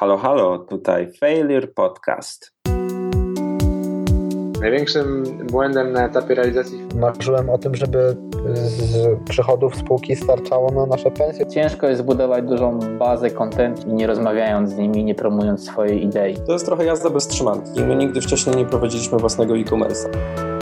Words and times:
Halo, 0.00 0.16
halo, 0.16 0.58
tutaj 0.58 1.12
Failure 1.12 1.66
Podcast. 1.66 2.52
Największym 4.60 5.24
błędem 5.50 5.92
na 5.92 6.06
etapie 6.06 6.34
realizacji 6.34 6.86
Marzyłem 6.94 7.50
o 7.50 7.58
tym, 7.58 7.74
żeby 7.74 8.16
z 8.54 9.06
przychodów 9.28 9.76
spółki 9.76 10.16
starczało 10.16 10.72
na 10.72 10.86
nasze 10.86 11.10
pensje. 11.10 11.46
Ciężko 11.46 11.88
jest 11.88 12.02
zbudować 12.02 12.44
dużą 12.44 12.78
bazę 12.98 13.30
content 13.30 13.86
i 13.86 13.92
nie 13.92 14.06
rozmawiając 14.06 14.70
z 14.70 14.76
nimi, 14.76 15.04
nie 15.04 15.14
promując 15.14 15.66
swojej 15.66 16.04
idei. 16.04 16.36
To 16.46 16.52
jest 16.52 16.66
trochę 16.66 16.84
jazda 16.84 17.10
bez 17.10 17.28
trzymanki. 17.28 17.82
My 17.82 17.96
nigdy 17.96 18.20
wcześniej 18.20 18.56
nie 18.56 18.66
prowadziliśmy 18.66 19.18
własnego 19.18 19.56
e-commerce'a. 19.56 20.59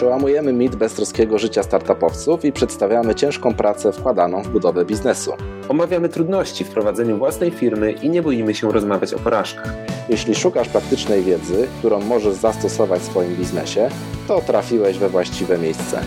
Przełamujemy 0.00 0.52
mit 0.52 0.76
beztroskiego 0.76 1.38
życia 1.38 1.62
startupowców 1.62 2.44
i 2.44 2.52
przedstawiamy 2.52 3.14
ciężką 3.14 3.54
pracę 3.54 3.92
wkładaną 3.92 4.42
w 4.42 4.48
budowę 4.48 4.84
biznesu. 4.84 5.32
Omawiamy 5.68 6.08
trudności 6.08 6.64
w 6.64 6.68
prowadzeniu 6.68 7.18
własnej 7.18 7.50
firmy 7.50 7.92
i 7.92 8.10
nie 8.10 8.22
boimy 8.22 8.54
się 8.54 8.72
rozmawiać 8.72 9.14
o 9.14 9.18
porażkach. 9.18 9.74
Jeśli 10.08 10.34
szukasz 10.34 10.68
praktycznej 10.68 11.22
wiedzy, 11.22 11.68
którą 11.78 12.00
możesz 12.00 12.34
zastosować 12.34 13.00
w 13.00 13.04
swoim 13.04 13.36
biznesie, 13.36 13.88
to 14.28 14.40
trafiłeś 14.40 14.98
we 14.98 15.08
właściwe 15.08 15.58
miejsce. 15.58 16.00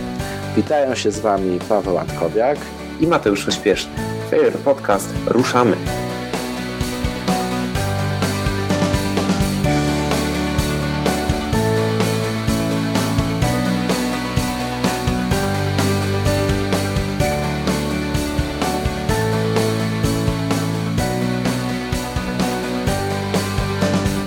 Witają 0.55 0.95
się 0.95 1.11
z 1.11 1.19
Wami 1.19 1.59
Paweł 1.69 1.97
Antkowiak 1.97 2.57
i 3.01 3.07
Mateusz 3.07 3.47
Ośpieszny. 3.47 3.91
Failure 4.29 4.57
Podcast, 4.57 5.09
ruszamy! 5.27 5.77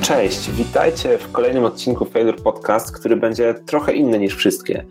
Cześć, 0.07 0.51
witajcie 0.51 1.19
w 1.19 1.33
kolejnym 1.33 1.65
odcinku 1.65 2.05
Failure 2.05 2.43
Podcast, 2.43 2.99
który 2.99 3.17
będzie 3.17 3.55
trochę 3.55 3.93
inny 3.93 4.19
niż 4.19 4.35
wszystkie. 4.35 4.87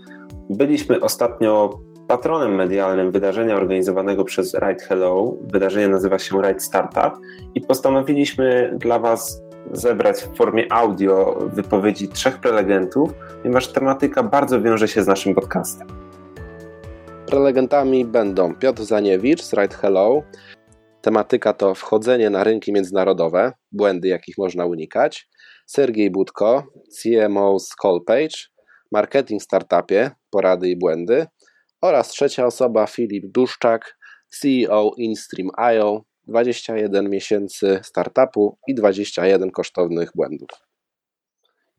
Byliśmy 0.49 1.01
ostatnio 1.01 1.79
patronem 2.07 2.55
medialnym 2.55 3.11
wydarzenia 3.11 3.55
organizowanego 3.55 4.23
przez 4.23 4.53
Ride 4.53 4.85
Hello. 4.85 5.37
Wydarzenie 5.41 5.87
nazywa 5.87 6.19
się 6.19 6.41
Ride 6.41 6.59
Startup 6.59 7.21
i 7.55 7.61
postanowiliśmy 7.61 8.73
dla 8.77 8.99
Was 8.99 9.41
zebrać 9.71 10.17
w 10.17 10.37
formie 10.37 10.71
audio 10.71 11.37
wypowiedzi 11.53 12.07
trzech 12.07 12.39
prelegentów, 12.39 13.13
ponieważ 13.41 13.67
tematyka 13.67 14.23
bardzo 14.23 14.61
wiąże 14.61 14.87
się 14.87 15.03
z 15.03 15.07
naszym 15.07 15.35
podcastem. 15.35 15.87
Prelegentami 17.25 18.05
będą 18.05 18.55
Piotr 18.55 18.83
Zaniewicz 18.83 19.41
z 19.41 19.53
Ride 19.53 19.75
Hello, 19.75 20.23
Tematyka 21.05 21.53
to 21.53 21.75
wchodzenie 21.75 22.29
na 22.29 22.43
rynki 22.43 22.73
międzynarodowe, 22.73 23.51
błędy 23.71 24.07
jakich 24.07 24.37
można 24.37 24.65
unikać. 24.65 25.29
Sergiej 25.65 26.11
Budko, 26.11 26.63
CMO 27.01 27.59
z 27.59 27.75
Callpage, 27.81 28.37
marketing 28.91 29.43
startupie, 29.43 30.11
porady 30.29 30.69
i 30.69 30.77
błędy. 30.77 31.27
Oraz 31.81 32.07
trzecia 32.07 32.45
osoba 32.45 32.87
Filip 32.87 33.25
Duszczak, 33.27 33.97
CEO 34.39 34.91
InStream.io, 34.97 36.01
21 36.27 37.09
miesięcy 37.09 37.79
startupu 37.83 38.57
i 38.67 38.75
21 38.75 39.51
kosztownych 39.51 40.11
błędów. 40.15 40.49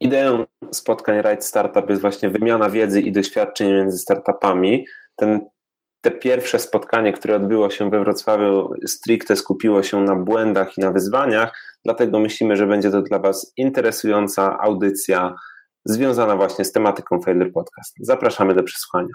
Ideą 0.01 0.45
spotkań 0.73 1.23
Right 1.23 1.45
Startup 1.45 1.91
jest 1.91 2.03
właśnie 2.03 2.31
wymiana 2.31 2.71
wiedzy 2.71 3.01
i 3.01 3.13
doświadczeń 3.13 3.73
między 3.73 3.99
startupami. 3.99 4.87
Ten 5.17 5.41
te 6.01 6.11
pierwsze 6.11 6.59
spotkanie, 6.59 7.13
które 7.13 7.37
odbyło 7.37 7.71
się 7.71 7.91
we 7.91 8.01
Wrocławiu, 8.01 8.75
stricte 8.87 9.37
skupiło 9.37 9.83
się 9.83 10.01
na 10.01 10.17
błędach 10.17 10.79
i 10.79 10.81
na 10.81 10.91
wyzwaniach, 10.91 11.79
dlatego 11.85 12.19
myślimy, 12.19 12.57
że 12.57 12.67
będzie 12.67 12.91
to 12.91 13.03
dla 13.03 13.19
Was 13.19 13.53
interesująca 13.57 14.59
audycja 14.59 15.35
związana 15.85 16.37
właśnie 16.37 16.65
z 16.65 16.73
tematyką 16.73 17.21
Failure 17.21 17.51
Podcast. 17.51 17.95
Zapraszamy 18.01 18.55
do 18.55 18.63
przesłuchania. 18.63 19.15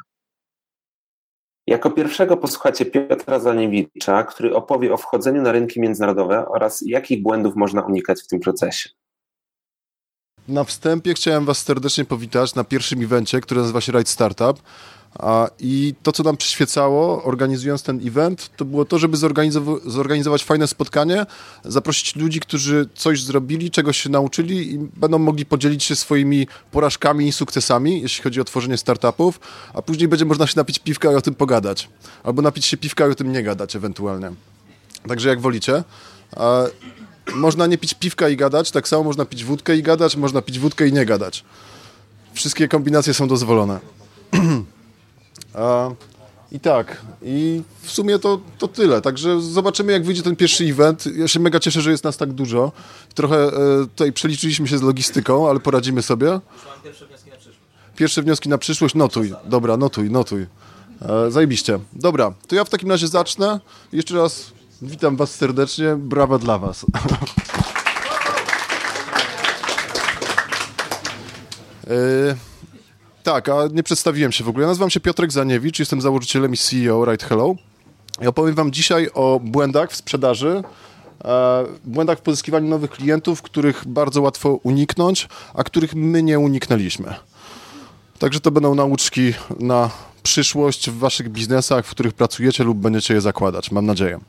Jako 1.67 1.91
pierwszego 1.91 2.38
posłuchacie 2.38 2.85
Piotra 2.85 3.39
Zaniewicza, 3.39 4.23
który 4.23 4.55
opowie 4.55 4.94
o 4.94 4.97
wchodzeniu 4.97 5.41
na 5.41 5.51
rynki 5.51 5.81
międzynarodowe 5.81 6.45
oraz 6.47 6.81
jakich 6.85 7.23
błędów 7.23 7.55
można 7.55 7.81
unikać 7.81 8.22
w 8.22 8.28
tym 8.28 8.39
procesie. 8.39 8.89
Na 10.51 10.63
wstępie 10.63 11.13
chciałem 11.13 11.45
Was 11.45 11.57
serdecznie 11.57 12.06
powitać 12.06 12.56
na 12.56 12.63
pierwszym 12.63 13.03
evencie, 13.03 13.41
który 13.41 13.62
nazywa 13.62 13.81
się 13.81 13.91
Ride 13.91 14.09
Startup. 14.09 14.62
I 15.59 15.94
to, 16.03 16.12
co 16.12 16.23
nam 16.23 16.38
przyświecało, 16.38 17.23
organizując 17.23 17.84
ten 17.84 18.07
event, 18.07 18.50
to 18.57 18.66
było 18.66 18.85
to, 18.85 19.00
żeby 19.00 19.17
zorganizować 19.85 20.44
fajne 20.44 20.67
spotkanie, 20.67 21.25
zaprosić 21.66 22.16
ludzi, 22.16 22.40
którzy 22.40 22.90
coś 22.95 23.23
zrobili, 23.23 23.72
czegoś 23.72 24.01
się 24.01 24.09
nauczyli 24.09 24.73
i 24.73 24.78
będą 24.78 25.19
mogli 25.19 25.45
podzielić 25.45 25.84
się 25.84 25.95
swoimi 25.95 26.47
porażkami 26.72 27.28
i 27.28 27.31
sukcesami, 27.31 28.01
jeśli 28.01 28.23
chodzi 28.23 28.41
o 28.41 28.44
tworzenie 28.44 28.78
startupów, 28.78 29.40
a 29.73 29.81
później 29.81 30.07
będzie 30.07 30.25
można 30.25 30.47
się 30.47 30.53
napić 30.56 30.79
piwka 30.79 31.11
i 31.11 31.16
o 31.16 31.22
tym 31.22 31.35
pogadać. 31.35 31.90
Albo 32.23 32.41
napić 32.41 32.66
się 32.66 32.78
piwka 32.78 33.07
i 33.07 33.11
o 33.11 33.16
tym 33.16 33.31
nie 33.31 33.44
gadać 33.44 33.75
ewentualnie. 33.75 34.31
Także 35.07 35.29
jak 35.29 35.41
wolicie. 35.41 35.84
Można 37.35 37.67
nie 37.67 37.77
pić 37.77 37.93
piwka 37.93 38.29
i 38.29 38.37
gadać, 38.37 38.71
tak 38.71 38.87
samo 38.87 39.03
można 39.03 39.25
pić 39.25 39.43
wódkę 39.43 39.77
i 39.77 39.83
gadać, 39.83 40.15
można 40.15 40.41
pić 40.41 40.59
wódkę 40.59 40.87
i 40.87 40.93
nie 40.93 41.05
gadać. 41.05 41.43
Wszystkie 42.33 42.67
kombinacje 42.67 43.13
są 43.13 43.27
dozwolone. 43.27 43.79
I 46.51 46.59
tak, 46.59 47.01
i 47.21 47.61
w 47.81 47.91
sumie 47.91 48.19
to, 48.19 48.41
to 48.57 48.67
tyle. 48.67 49.01
Także 49.01 49.41
zobaczymy, 49.41 49.91
jak 49.91 50.05
wyjdzie 50.05 50.23
ten 50.23 50.35
pierwszy 50.35 50.63
event. 50.63 51.05
Ja 51.15 51.27
się 51.27 51.39
mega 51.39 51.59
cieszę, 51.59 51.81
że 51.81 51.91
jest 51.91 52.03
nas 52.03 52.17
tak 52.17 52.33
dużo. 52.33 52.71
Trochę 53.13 53.37
e, 53.37 53.51
tutaj 53.81 54.13
przeliczyliśmy 54.13 54.67
się 54.67 54.77
z 54.77 54.81
logistyką, 54.81 55.49
ale 55.49 55.59
poradzimy 55.59 56.01
sobie. 56.01 56.39
Pierwsze 56.83 57.05
wnioski 57.05 57.29
na 57.29 57.35
przyszłość. 57.35 57.59
Pierwsze 57.95 58.21
wnioski 58.21 58.49
na 58.49 58.57
przyszłość, 58.57 58.95
notuj. 58.95 59.33
Dobra, 59.45 59.77
notuj, 59.77 60.09
notuj. 60.09 60.45
E, 61.01 61.31
zajebiście. 61.31 61.79
Dobra, 61.93 62.33
to 62.47 62.55
ja 62.55 62.63
w 62.63 62.69
takim 62.69 62.89
razie 62.89 63.07
zacznę. 63.07 63.59
Jeszcze 63.93 64.15
raz 64.15 64.51
witam 64.81 65.15
Was 65.15 65.35
serdecznie. 65.35 65.95
Brawa 65.95 66.37
dla 66.37 66.59
Was. 66.59 66.85
e, 71.87 72.35
tak, 73.23 73.49
a 73.49 73.67
nie 73.73 73.83
przedstawiłem 73.83 74.31
się 74.31 74.43
w 74.43 74.49
ogóle. 74.49 74.67
Nazywam 74.67 74.89
się 74.89 74.99
Piotrek 74.99 75.31
Zaniewicz, 75.31 75.79
jestem 75.79 76.01
założycielem 76.01 76.53
i 76.53 76.57
CEO 76.57 77.05
Right 77.05 77.29
Hello. 77.29 77.55
Ja 78.21 78.29
opowiem 78.29 78.55
Wam 78.55 78.71
dzisiaj 78.71 79.09
o 79.13 79.39
błędach 79.43 79.91
w 79.91 79.95
sprzedaży, 79.95 80.63
e, 81.25 81.65
błędach 81.85 82.17
w 82.17 82.21
pozyskiwaniu 82.21 82.69
nowych 82.69 82.91
klientów, 82.91 83.41
których 83.41 83.87
bardzo 83.87 84.21
łatwo 84.21 84.59
uniknąć, 84.63 85.27
a 85.53 85.63
których 85.63 85.95
my 85.95 86.23
nie 86.23 86.39
uniknęliśmy. 86.39 87.13
Także 88.19 88.39
to 88.39 88.51
będą 88.51 88.75
nauczki 88.75 89.33
na 89.59 89.89
przyszłość 90.23 90.89
w 90.89 90.97
Waszych 90.97 91.29
biznesach, 91.29 91.85
w 91.85 91.91
których 91.91 92.13
pracujecie 92.13 92.63
lub 92.63 92.77
będziecie 92.77 93.13
je 93.13 93.21
zakładać, 93.21 93.71
mam 93.71 93.85
nadzieję. 93.85 94.19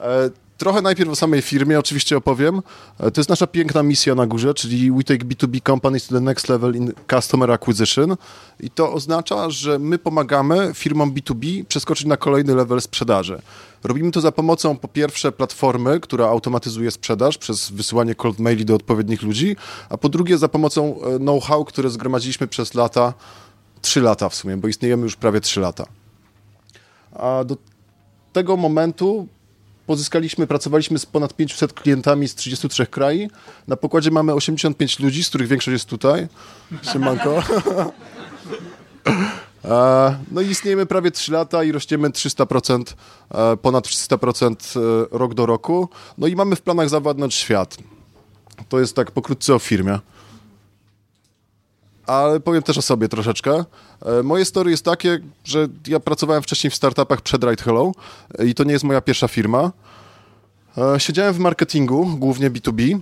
E, 0.00 0.30
Trochę 0.60 0.82
najpierw 0.82 1.10
o 1.10 1.16
samej 1.16 1.42
firmie 1.42 1.78
oczywiście 1.78 2.16
opowiem. 2.16 2.62
E, 2.98 3.10
to 3.10 3.20
jest 3.20 3.30
nasza 3.30 3.46
piękna 3.46 3.82
misja 3.82 4.14
na 4.14 4.26
górze, 4.26 4.54
czyli 4.54 4.92
we 4.92 5.04
take 5.04 5.24
B2B 5.24 5.62
companies 5.62 6.06
to 6.06 6.14
the 6.14 6.20
next 6.20 6.48
level 6.48 6.76
in 6.76 6.92
customer 7.10 7.50
acquisition. 7.50 8.16
I 8.60 8.70
to 8.70 8.92
oznacza, 8.92 9.50
że 9.50 9.78
my 9.78 9.98
pomagamy 9.98 10.70
firmom 10.74 11.12
B2B 11.14 11.64
przeskoczyć 11.64 12.06
na 12.06 12.16
kolejny 12.16 12.54
level 12.54 12.80
sprzedaży. 12.80 13.42
Robimy 13.84 14.10
to 14.10 14.20
za 14.20 14.32
pomocą 14.32 14.76
po 14.76 14.88
pierwsze 14.88 15.32
platformy, 15.32 16.00
która 16.00 16.26
automatyzuje 16.26 16.90
sprzedaż 16.90 17.38
przez 17.38 17.70
wysyłanie 17.70 18.14
cold 18.14 18.38
maili 18.38 18.64
do 18.64 18.74
odpowiednich 18.74 19.22
ludzi, 19.22 19.56
a 19.88 19.96
po 19.96 20.08
drugie 20.08 20.38
za 20.38 20.48
pomocą 20.48 21.02
e, 21.02 21.18
know-how, 21.18 21.64
które 21.64 21.90
zgromadziliśmy 21.90 22.46
przez 22.46 22.74
lata, 22.74 23.14
trzy 23.82 24.00
lata 24.00 24.28
w 24.28 24.34
sumie, 24.34 24.56
bo 24.56 24.68
istniejemy 24.68 25.02
już 25.02 25.16
prawie 25.16 25.40
trzy 25.40 25.60
lata. 25.60 25.86
A 27.12 27.44
do 27.44 27.56
tego 28.32 28.56
momentu 28.56 29.28
pozyskaliśmy, 29.90 30.46
pracowaliśmy 30.46 30.98
z 30.98 31.06
ponad 31.06 31.36
500 31.36 31.72
klientami 31.72 32.28
z 32.28 32.34
33 32.34 32.86
krajów. 32.86 33.32
Na 33.68 33.76
pokładzie 33.76 34.10
mamy 34.10 34.34
85 34.34 34.98
ludzi, 34.98 35.24
z 35.24 35.28
których 35.28 35.48
większość 35.48 35.72
jest 35.72 35.88
tutaj. 35.88 36.28
Siemanko. 36.92 37.42
No 40.30 40.40
i 40.40 40.46
istniejemy 40.46 40.86
prawie 40.86 41.10
3 41.10 41.32
lata 41.32 41.64
i 41.64 41.72
rośniemy 41.72 42.10
300%, 42.10 42.94
e, 43.30 43.56
ponad 43.56 43.86
300% 43.86 44.80
e, 44.80 45.18
rok 45.18 45.34
do 45.34 45.46
roku. 45.46 45.88
No 46.18 46.26
i 46.26 46.36
mamy 46.36 46.56
w 46.56 46.62
planach 46.62 46.88
zawładnąć 46.88 47.34
świat. 47.34 47.76
To 48.68 48.80
jest 48.80 48.96
tak 48.96 49.10
pokrótce 49.10 49.54
o 49.54 49.58
firmie. 49.58 49.98
Ale 52.06 52.40
powiem 52.40 52.62
też 52.62 52.78
o 52.78 52.82
sobie 52.82 53.08
troszeczkę. 53.08 53.64
E, 54.02 54.22
moje 54.22 54.44
story 54.44 54.70
jest 54.70 54.84
takie, 54.84 55.18
że 55.44 55.68
ja 55.86 56.00
pracowałem 56.00 56.42
wcześniej 56.42 56.70
w 56.70 56.74
startupach 56.74 57.20
przed 57.20 57.44
Right 57.44 57.62
Hello 57.62 57.92
i 58.46 58.54
to 58.54 58.64
nie 58.64 58.72
jest 58.72 58.84
moja 58.84 59.00
pierwsza 59.00 59.28
firma. 59.28 59.72
E, 60.78 61.00
siedziałem 61.00 61.34
w 61.34 61.38
marketingu, 61.38 62.06
głównie 62.06 62.50
B2B 62.50 62.98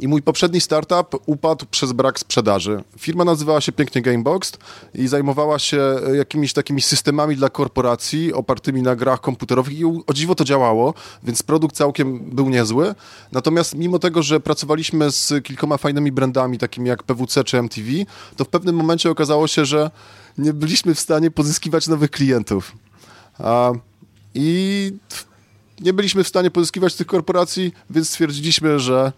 I 0.00 0.08
mój 0.08 0.22
poprzedni 0.22 0.60
startup 0.60 1.22
upadł 1.26 1.66
przez 1.70 1.92
brak 1.92 2.18
sprzedaży. 2.18 2.82
Firma 2.98 3.24
nazywała 3.24 3.60
się 3.60 3.72
pięknie 3.72 4.02
Gameboxed 4.02 4.58
i 4.94 5.08
zajmowała 5.08 5.58
się 5.58 5.80
e, 6.06 6.16
jakimiś 6.16 6.52
takimi 6.52 6.82
systemami 6.82 7.36
dla 7.36 7.48
korporacji 7.48 8.32
opartymi 8.32 8.82
na 8.82 8.96
grach 8.96 9.20
komputerowych 9.20 9.78
i 9.78 9.84
o 9.84 10.14
dziwo 10.14 10.34
to 10.34 10.44
działało, 10.44 10.94
więc 11.22 11.42
produkt 11.42 11.76
całkiem 11.76 12.30
był 12.30 12.48
niezły. 12.48 12.94
Natomiast 13.32 13.74
mimo 13.74 13.98
tego, 13.98 14.22
że 14.22 14.40
pracowaliśmy 14.40 15.10
z 15.10 15.44
kilkoma 15.44 15.76
fajnymi 15.76 16.12
brandami, 16.12 16.58
takimi 16.58 16.88
jak 16.88 17.02
PWC 17.02 17.44
czy 17.44 17.58
MTV, 17.58 17.88
to 18.36 18.44
w 18.44 18.48
pewnym 18.48 18.76
momencie 18.76 19.10
okazało 19.10 19.46
się, 19.46 19.64
że 19.64 19.90
nie 20.38 20.52
byliśmy 20.52 20.94
w 20.94 21.00
stanie 21.00 21.30
pozyskiwać 21.30 21.86
nowych 21.88 22.10
klientów. 22.10 22.72
I 24.34 24.92
nie 25.80 25.92
byliśmy 25.92 26.24
w 26.24 26.28
stanie 26.28 26.50
pozyskiwać 26.50 26.94
tych 26.94 27.06
korporacji, 27.06 27.72
więc 27.90 28.08
stwierdziliśmy, 28.08 28.80
że 28.80 29.12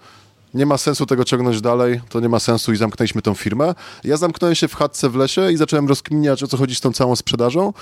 nie 0.54 0.66
ma 0.66 0.78
sensu 0.78 1.06
tego 1.06 1.24
ciągnąć 1.24 1.60
dalej, 1.60 2.00
to 2.08 2.20
nie 2.20 2.28
ma 2.28 2.38
sensu 2.38 2.72
i 2.72 2.76
zamknęliśmy 2.76 3.22
tą 3.22 3.34
firmę. 3.34 3.74
Ja 4.04 4.16
zamknąłem 4.16 4.54
się 4.54 4.68
w 4.68 4.74
chatce 4.74 5.08
w 5.08 5.16
lesie 5.16 5.52
i 5.52 5.56
zacząłem 5.56 5.88
rozkminiać, 5.88 6.42
o 6.42 6.46
co 6.46 6.56
chodzi 6.56 6.74
z 6.74 6.80
tą 6.80 6.92
całą 6.92 7.16
sprzedażą 7.16 7.72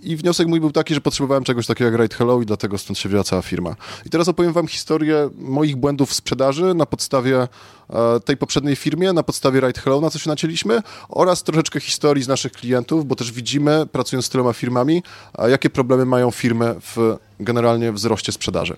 i 0.00 0.16
wniosek 0.16 0.48
mój 0.48 0.60
był 0.60 0.72
taki, 0.72 0.94
że 0.94 1.00
potrzebowałem 1.00 1.44
czegoś 1.44 1.66
takiego 1.66 1.90
jak 1.90 2.00
Right 2.00 2.14
Hello 2.14 2.42
i 2.42 2.46
dlatego 2.46 2.78
stąd 2.78 2.98
się 2.98 3.08
wzięła 3.08 3.24
cała 3.24 3.42
firma. 3.42 3.76
I 4.06 4.10
teraz 4.10 4.28
opowiem 4.28 4.52
wam 4.52 4.68
historię 4.68 5.30
moich 5.38 5.76
błędów 5.76 6.10
w 6.10 6.14
sprzedaży 6.14 6.74
na 6.74 6.86
podstawie 6.86 7.48
e, 7.90 8.20
tej 8.24 8.36
poprzedniej 8.36 8.76
firmie, 8.76 9.12
na 9.12 9.22
podstawie 9.22 9.60
Right 9.60 9.78
Hello, 9.78 10.00
na 10.00 10.10
co 10.10 10.18
się 10.18 10.30
nacięliśmy 10.30 10.82
oraz 11.08 11.42
troszeczkę 11.42 11.80
historii 11.80 12.24
z 12.24 12.28
naszych 12.28 12.52
klientów, 12.52 13.06
bo 13.06 13.14
też 13.14 13.32
widzimy, 13.32 13.86
pracując 13.92 14.26
z 14.26 14.28
tyloma 14.28 14.52
firmami, 14.52 15.02
jakie 15.48 15.70
problemy 15.70 16.04
mają 16.04 16.30
firmy 16.30 16.74
w 16.80 17.16
generalnie 17.40 17.92
wzroście 17.92 18.32
sprzedaży. 18.32 18.76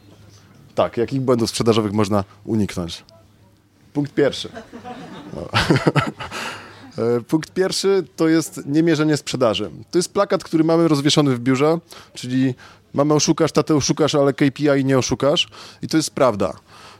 Tak, 0.74 0.96
jakich 0.96 1.20
błędów 1.20 1.50
sprzedażowych 1.50 1.92
można 1.92 2.24
uniknąć. 2.44 3.04
Punkt 3.98 4.14
pierwszy. 4.14 4.48
No. 5.34 5.48
E, 6.98 7.20
Punkt 7.20 7.50
pierwszy 7.50 8.04
to 8.16 8.28
jest 8.28 8.60
niemierzenie 8.66 9.16
sprzedaży. 9.16 9.70
To 9.90 9.98
jest 9.98 10.12
plakat, 10.12 10.44
który 10.44 10.64
mamy 10.64 10.88
rozwieszony 10.88 11.36
w 11.36 11.40
biurze, 11.40 11.78
czyli 12.14 12.54
mamy 12.94 13.14
oszukasz, 13.14 13.52
tatę 13.52 13.74
oszukasz, 13.74 14.14
ale 14.14 14.32
KPI 14.32 14.84
nie 14.84 14.98
oszukasz 14.98 15.48
i 15.82 15.88
to 15.88 15.96
jest 15.96 16.10
prawda. 16.10 16.52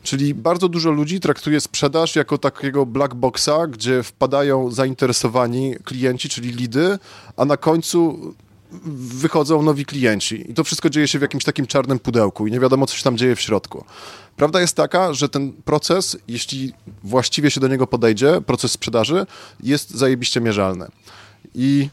Czyli 0.02 0.34
bardzo 0.34 0.68
dużo 0.68 0.90
ludzi 0.90 1.20
traktuje 1.20 1.60
sprzedaż 1.60 2.16
jako 2.16 2.38
takiego 2.38 2.86
black 2.86 3.14
boxa, 3.14 3.66
gdzie 3.70 4.02
wpadają 4.02 4.70
zainteresowani 4.70 5.74
klienci, 5.84 6.28
czyli 6.28 6.52
lidy, 6.52 6.98
a 7.36 7.44
na 7.44 7.56
końcu 7.56 8.18
wychodzą 8.96 9.62
nowi 9.62 9.84
klienci. 9.84 10.50
I 10.50 10.54
to 10.54 10.64
wszystko 10.64 10.90
dzieje 10.90 11.08
się 11.08 11.18
w 11.18 11.22
jakimś 11.22 11.44
takim 11.44 11.66
czarnym 11.66 11.98
pudełku 11.98 12.46
i 12.46 12.52
nie 12.52 12.60
wiadomo, 12.60 12.86
co 12.86 12.96
się 12.96 13.02
tam 13.02 13.16
dzieje 13.16 13.36
w 13.36 13.40
środku. 13.40 13.84
Prawda 14.38 14.61
jest 14.61 14.76
taka, 14.76 15.12
że 15.12 15.29
ten 15.29 15.52
proces, 15.52 16.17
jeśli 16.29 16.73
właściwie 17.02 17.50
się 17.50 17.61
do 17.61 17.69
niego 17.69 17.87
podejdzie, 17.87 18.40
proces 18.40 18.73
sprzedaży, 18.73 19.26
jest 19.62 19.90
zajebiście 19.90 20.40
mierzalny. 20.40 20.87
I, 21.55 21.88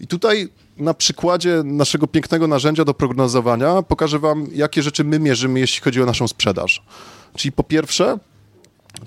i 0.00 0.06
tutaj 0.06 0.48
na 0.76 0.94
przykładzie 0.94 1.62
naszego 1.64 2.06
pięknego 2.06 2.46
narzędzia 2.46 2.84
do 2.84 2.94
prognozowania 2.94 3.82
pokażę 3.82 4.18
Wam, 4.18 4.46
jakie 4.52 4.82
rzeczy 4.82 5.04
my 5.04 5.18
mierzymy, 5.18 5.60
jeśli 5.60 5.82
chodzi 5.82 6.02
o 6.02 6.06
naszą 6.06 6.28
sprzedaż. 6.28 6.82
Czyli 7.36 7.52
po 7.52 7.62
pierwsze, 7.64 8.18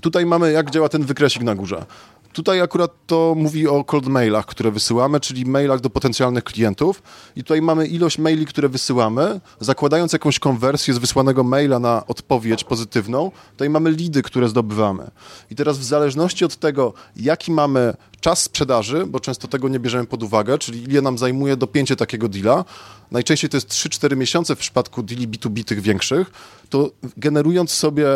tutaj 0.01 0.25
mamy, 0.25 0.51
jak 0.51 0.71
działa 0.71 0.89
ten 0.89 1.03
wykresik 1.03 1.43
na 1.43 1.55
górze. 1.55 1.85
Tutaj 2.33 2.61
akurat 2.61 2.91
to 3.07 3.33
mówi 3.37 3.67
o 3.67 3.83
cold 3.83 4.07
mailach, 4.07 4.45
które 4.45 4.71
wysyłamy, 4.71 5.19
czyli 5.19 5.45
mailach 5.45 5.79
do 5.79 5.89
potencjalnych 5.89 6.43
klientów. 6.43 7.03
I 7.35 7.43
tutaj 7.43 7.61
mamy 7.61 7.87
ilość 7.87 8.17
maili, 8.17 8.45
które 8.45 8.69
wysyłamy, 8.69 9.39
zakładając 9.59 10.13
jakąś 10.13 10.39
konwersję 10.39 10.93
z 10.93 10.97
wysłanego 10.97 11.43
maila 11.43 11.79
na 11.79 12.07
odpowiedź 12.07 12.63
pozytywną, 12.63 13.31
tutaj 13.51 13.69
mamy 13.69 13.91
lidy, 13.91 14.21
które 14.21 14.49
zdobywamy. 14.49 15.11
I 15.51 15.55
teraz 15.55 15.77
w 15.77 15.83
zależności 15.83 16.45
od 16.45 16.55
tego, 16.55 16.93
jaki 17.15 17.51
mamy 17.51 17.93
czas 18.23 18.43
sprzedaży, 18.43 19.05
bo 19.07 19.19
często 19.19 19.47
tego 19.47 19.69
nie 19.69 19.79
bierzemy 19.79 20.05
pod 20.05 20.23
uwagę, 20.23 20.57
czyli 20.57 20.83
ile 20.83 21.01
nam 21.01 21.17
zajmuje 21.17 21.57
dopięcie 21.57 21.95
takiego 21.95 22.29
deala, 22.29 22.65
najczęściej 23.11 23.49
to 23.49 23.57
jest 23.57 23.69
3-4 23.69 24.17
miesiące 24.17 24.55
w 24.55 24.59
przypadku 24.59 25.03
deali 25.03 25.27
B2B 25.27 25.63
tych 25.63 25.81
większych, 25.81 26.31
to 26.69 26.91
generując 27.17 27.71
sobie 27.71 28.07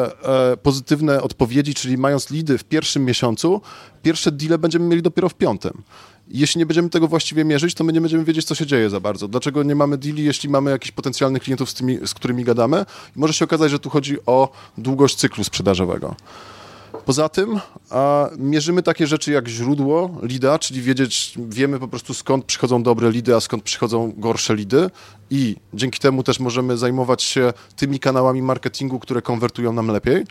e, 0.52 0.58
pozytywne 0.58 1.22
odpowiedzi, 1.22 1.74
czyli 1.74 1.98
mając 1.98 2.30
lidy 2.30 2.58
w 2.58 2.64
pierwszym 2.64 3.06
miesiącu, 3.06 3.62
pierwsze 4.04 4.32
deale 4.32 4.58
będziemy 4.58 4.86
mieli 4.86 5.02
dopiero 5.02 5.30
w 5.30 5.34
piątym. 5.34 5.84
Jeśli 6.28 6.60
nie 6.60 6.66
będziemy 6.66 6.90
tego 6.90 7.08
właściwie 7.08 7.46
mierzyć, 7.46 7.74
to 7.74 7.84
my 7.84 7.94
nie 7.94 8.02
będziemy 8.02 8.24
wiedzieć, 8.24 8.46
co 8.46 8.56
się 8.56 8.66
dzieje 8.66 8.90
za 8.90 9.00
bardzo. 9.00 9.28
Dlaczego 9.28 9.64
nie 9.64 9.76
mamy 9.76 9.98
deali, 9.98 10.24
jeśli 10.24 10.50
mamy 10.50 10.72
jakichś 10.72 10.92
potencjalnych 10.92 11.44
klientów, 11.44 11.70
z, 11.70 11.74
tymi, 11.74 11.98
z 12.08 12.14
którymi 12.14 12.44
gadamy? 12.44 12.86
I 13.16 13.20
może 13.20 13.34
się 13.34 13.46
okazać, 13.46 13.72
że 13.72 13.80
tu 13.80 13.90
chodzi 13.90 14.18
o 14.26 14.52
długość 14.78 15.16
cyklu 15.16 15.44
sprzedażowego. 15.44 16.16
Poza 17.08 17.30
tym 17.30 17.60
a, 17.90 18.30
mierzymy 18.38 18.84
takie 18.84 19.08
rzeczy 19.08 19.32
jak 19.32 19.48
źródło 19.48 20.18
lida, 20.22 20.60
czyli 20.60 20.82
wiedzieć, 20.82 21.34
wiemy 21.50 21.80
po 21.80 21.88
prostu 21.88 22.14
skąd 22.14 22.46
przychodzą 22.46 22.84
dobre 22.84 23.12
lidy, 23.12 23.36
a 23.36 23.40
skąd 23.40 23.64
przychodzą 23.64 24.14
gorsze 24.18 24.56
lidy 24.56 24.90
i 25.30 25.56
dzięki 25.74 26.00
temu 26.00 26.24
też 26.24 26.40
możemy 26.40 26.78
zajmować 26.78 27.24
się 27.24 27.54
tymi 27.76 28.00
kanałami 28.00 28.42
marketingu, 28.42 29.00
które 29.00 29.22
konwertują 29.22 29.74
nam 29.74 29.88
lepiej. 29.88 30.26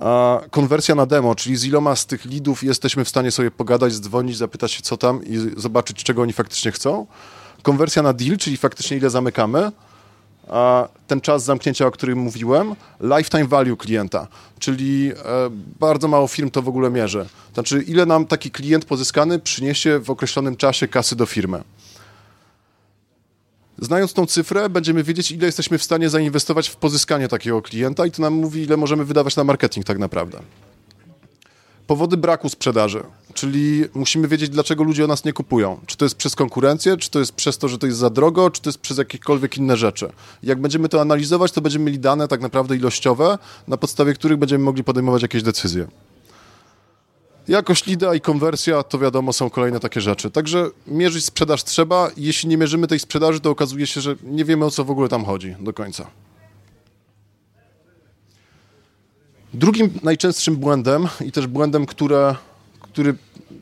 A 0.00 0.40
konwersja 0.50 0.94
na 0.94 1.06
demo, 1.06 1.34
czyli 1.34 1.56
z 1.56 1.64
iloma 1.64 1.96
z 1.96 2.06
tych 2.06 2.24
lidów 2.24 2.62
jesteśmy 2.62 3.04
w 3.04 3.08
stanie 3.08 3.30
sobie 3.30 3.50
pogadać, 3.50 3.92
zdzwonić, 3.92 4.36
zapytać 4.36 4.72
się 4.72 4.82
co 4.82 4.96
tam 4.96 5.24
i 5.24 5.50
zobaczyć, 5.56 6.02
czego 6.02 6.22
oni 6.22 6.32
faktycznie 6.32 6.72
chcą. 6.72 7.06
Konwersja 7.62 8.02
na 8.02 8.12
deal, 8.12 8.36
czyli 8.36 8.56
faktycznie 8.56 8.96
ile 8.96 9.10
zamykamy 9.10 9.72
ten 11.06 11.20
czas 11.20 11.44
zamknięcia, 11.44 11.86
o 11.86 11.90
którym 11.90 12.18
mówiłem, 12.18 12.74
lifetime 13.00 13.46
value 13.46 13.76
klienta, 13.76 14.28
czyli 14.58 15.12
e, 15.12 15.14
bardzo 15.80 16.08
mało 16.08 16.28
firm 16.28 16.50
to 16.50 16.62
w 16.62 16.68
ogóle 16.68 16.90
mierzy. 16.90 17.26
Znaczy, 17.54 17.82
ile 17.82 18.06
nam 18.06 18.26
taki 18.26 18.50
klient 18.50 18.84
pozyskany 18.84 19.38
przyniesie 19.38 19.98
w 19.98 20.10
określonym 20.10 20.56
czasie 20.56 20.88
kasy 20.88 21.16
do 21.16 21.26
firmy. 21.26 21.62
Znając 23.78 24.12
tą 24.12 24.26
cyfrę, 24.26 24.68
będziemy 24.68 25.02
wiedzieć, 25.02 25.30
ile 25.30 25.46
jesteśmy 25.46 25.78
w 25.78 25.82
stanie 25.82 26.10
zainwestować 26.10 26.68
w 26.68 26.76
pozyskanie 26.76 27.28
takiego 27.28 27.62
klienta 27.62 28.06
i 28.06 28.10
to 28.10 28.22
nam 28.22 28.34
mówi, 28.34 28.62
ile 28.62 28.76
możemy 28.76 29.04
wydawać 29.04 29.36
na 29.36 29.44
marketing 29.44 29.86
tak 29.86 29.98
naprawdę. 29.98 30.38
Powody 31.86 32.16
braku 32.16 32.48
sprzedaży, 32.48 33.04
czyli 33.34 33.84
musimy 33.94 34.28
wiedzieć, 34.28 34.50
dlaczego 34.50 34.84
ludzie 34.84 35.04
o 35.04 35.06
nas 35.06 35.24
nie 35.24 35.32
kupują. 35.32 35.80
Czy 35.86 35.96
to 35.96 36.04
jest 36.04 36.14
przez 36.14 36.36
konkurencję, 36.36 36.96
czy 36.96 37.10
to 37.10 37.18
jest 37.18 37.32
przez 37.32 37.58
to, 37.58 37.68
że 37.68 37.78
to 37.78 37.86
jest 37.86 37.98
za 37.98 38.10
drogo, 38.10 38.50
czy 38.50 38.62
to 38.62 38.68
jest 38.68 38.78
przez 38.78 38.98
jakiekolwiek 38.98 39.56
inne 39.56 39.76
rzeczy. 39.76 40.12
Jak 40.42 40.60
będziemy 40.60 40.88
to 40.88 41.00
analizować, 41.00 41.52
to 41.52 41.60
będziemy 41.60 41.84
mieli 41.84 41.98
dane 41.98 42.28
tak 42.28 42.40
naprawdę 42.40 42.76
ilościowe, 42.76 43.38
na 43.68 43.76
podstawie 43.76 44.14
których 44.14 44.38
będziemy 44.38 44.64
mogli 44.64 44.84
podejmować 44.84 45.22
jakieś 45.22 45.42
decyzje. 45.42 45.86
Jakość 47.48 47.86
lida 47.86 48.14
i 48.14 48.20
konwersja 48.20 48.82
to 48.82 48.98
wiadomo 48.98 49.32
są 49.32 49.50
kolejne 49.50 49.80
takie 49.80 50.00
rzeczy. 50.00 50.30
Także 50.30 50.70
mierzyć 50.86 51.24
sprzedaż 51.24 51.64
trzeba. 51.64 52.10
Jeśli 52.16 52.48
nie 52.48 52.56
mierzymy 52.56 52.86
tej 52.86 52.98
sprzedaży, 52.98 53.40
to 53.40 53.50
okazuje 53.50 53.86
się, 53.86 54.00
że 54.00 54.16
nie 54.22 54.44
wiemy 54.44 54.64
o 54.64 54.70
co 54.70 54.84
w 54.84 54.90
ogóle 54.90 55.08
tam 55.08 55.24
chodzi 55.24 55.56
do 55.60 55.72
końca. 55.72 56.06
Drugim 59.54 59.90
najczęstszym 60.02 60.56
błędem 60.56 61.08
i 61.24 61.32
też 61.32 61.46
błędem, 61.46 61.86
które, 61.86 62.34
który 62.94 63.14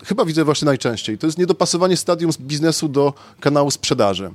chyba 0.05 0.25
widzę 0.25 0.45
właśnie 0.45 0.67
najczęściej, 0.67 1.19
to 1.19 1.27
jest 1.27 1.39
niedopasowanie 1.39 1.97
stadium 1.97 2.31
biznesu 2.41 2.89
do 2.89 3.15
kanału 3.41 3.71
sprzedaży. 3.71 4.31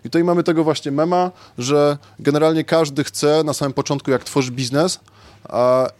I 0.00 0.02
tutaj 0.02 0.24
mamy 0.24 0.42
tego 0.42 0.64
właśnie 0.64 0.92
mema, 0.92 1.30
że 1.58 1.98
generalnie 2.18 2.64
każdy 2.64 3.04
chce 3.04 3.42
na 3.44 3.52
samym 3.52 3.72
początku, 3.72 4.10
jak 4.10 4.24
tworzy 4.24 4.52
biznes, 4.52 5.00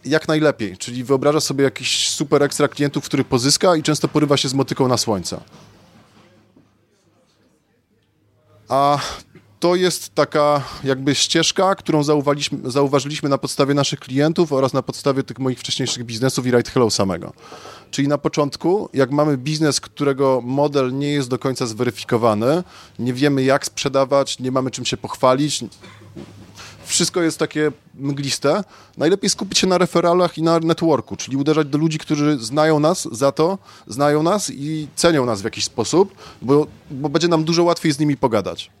jak 0.05 0.27
najlepiej, 0.27 0.77
czyli 0.77 1.03
wyobraża 1.03 1.39
sobie 1.39 1.63
jakiś 1.63 2.09
super 2.09 2.43
ekstra 2.43 2.67
klientów, 2.67 3.05
których 3.05 3.27
pozyska 3.27 3.75
i 3.75 3.83
często 3.83 4.07
porywa 4.07 4.37
się 4.37 4.49
z 4.49 4.53
motyką 4.53 4.87
na 4.87 4.97
słońce. 4.97 5.41
A 8.69 8.99
to 9.65 9.75
jest 9.75 10.15
taka 10.15 10.61
jakby 10.83 11.15
ścieżka, 11.15 11.75
którą 11.75 12.03
zauważyliśmy, 12.63 13.29
na 13.29 13.37
podstawie 13.37 13.73
naszych 13.73 13.99
klientów 13.99 14.53
oraz 14.53 14.73
na 14.73 14.81
podstawie 14.81 15.23
tych 15.23 15.39
moich 15.39 15.59
wcześniejszych 15.59 16.03
biznesów 16.03 16.47
i 16.47 16.51
Right 16.51 16.69
Hello 16.69 16.89
samego. 16.89 17.33
Czyli 17.91 18.07
na 18.07 18.17
początku, 18.17 18.89
jak 18.93 19.11
mamy 19.11 19.37
biznes, 19.37 19.79
którego 19.79 20.41
model 20.43 20.97
nie 20.97 21.11
jest 21.11 21.29
do 21.29 21.39
końca 21.39 21.65
zweryfikowany, 21.65 22.63
nie 22.99 23.13
wiemy 23.13 23.43
jak 23.43 23.65
sprzedawać, 23.65 24.39
nie 24.39 24.51
mamy 24.51 24.71
czym 24.71 24.85
się 24.85 24.97
pochwalić, 24.97 25.63
wszystko 26.85 27.21
jest 27.21 27.37
takie 27.37 27.71
mgliste, 27.95 28.63
najlepiej 28.97 29.29
skupić 29.29 29.59
się 29.59 29.67
na 29.67 29.77
referalach 29.77 30.37
i 30.37 30.41
na 30.41 30.59
networku, 30.59 31.15
czyli 31.15 31.37
uderzać 31.37 31.67
do 31.67 31.77
ludzi, 31.77 31.97
którzy 31.97 32.37
znają 32.37 32.79
nas 32.79 33.07
za 33.11 33.31
to, 33.31 33.57
znają 33.87 34.23
nas 34.23 34.49
i 34.49 34.87
cenią 34.95 35.25
nas 35.25 35.41
w 35.41 35.45
jakiś 35.45 35.65
sposób, 35.65 36.15
bo, 36.41 36.67
bo 36.91 37.09
będzie 37.09 37.27
nam 37.27 37.43
dużo 37.43 37.63
łatwiej 37.63 37.91
z 37.91 37.99
nimi 37.99 38.17
pogadać. 38.17 38.71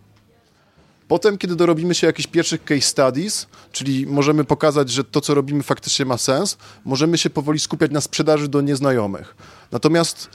Potem, 1.07 1.37
kiedy 1.37 1.55
dorobimy 1.55 1.95
się 1.95 2.07
jakichś 2.07 2.27
pierwszych 2.27 2.63
case 2.63 2.81
studies, 2.81 3.47
czyli 3.71 4.07
możemy 4.07 4.43
pokazać, 4.43 4.89
że 4.89 5.03
to, 5.03 5.21
co 5.21 5.33
robimy, 5.33 5.63
faktycznie 5.63 6.05
ma 6.05 6.17
sens, 6.17 6.57
możemy 6.85 7.17
się 7.17 7.29
powoli 7.29 7.59
skupiać 7.59 7.91
na 7.91 8.01
sprzedaży 8.01 8.47
do 8.47 8.61
nieznajomych. 8.61 9.35
Natomiast 9.71 10.29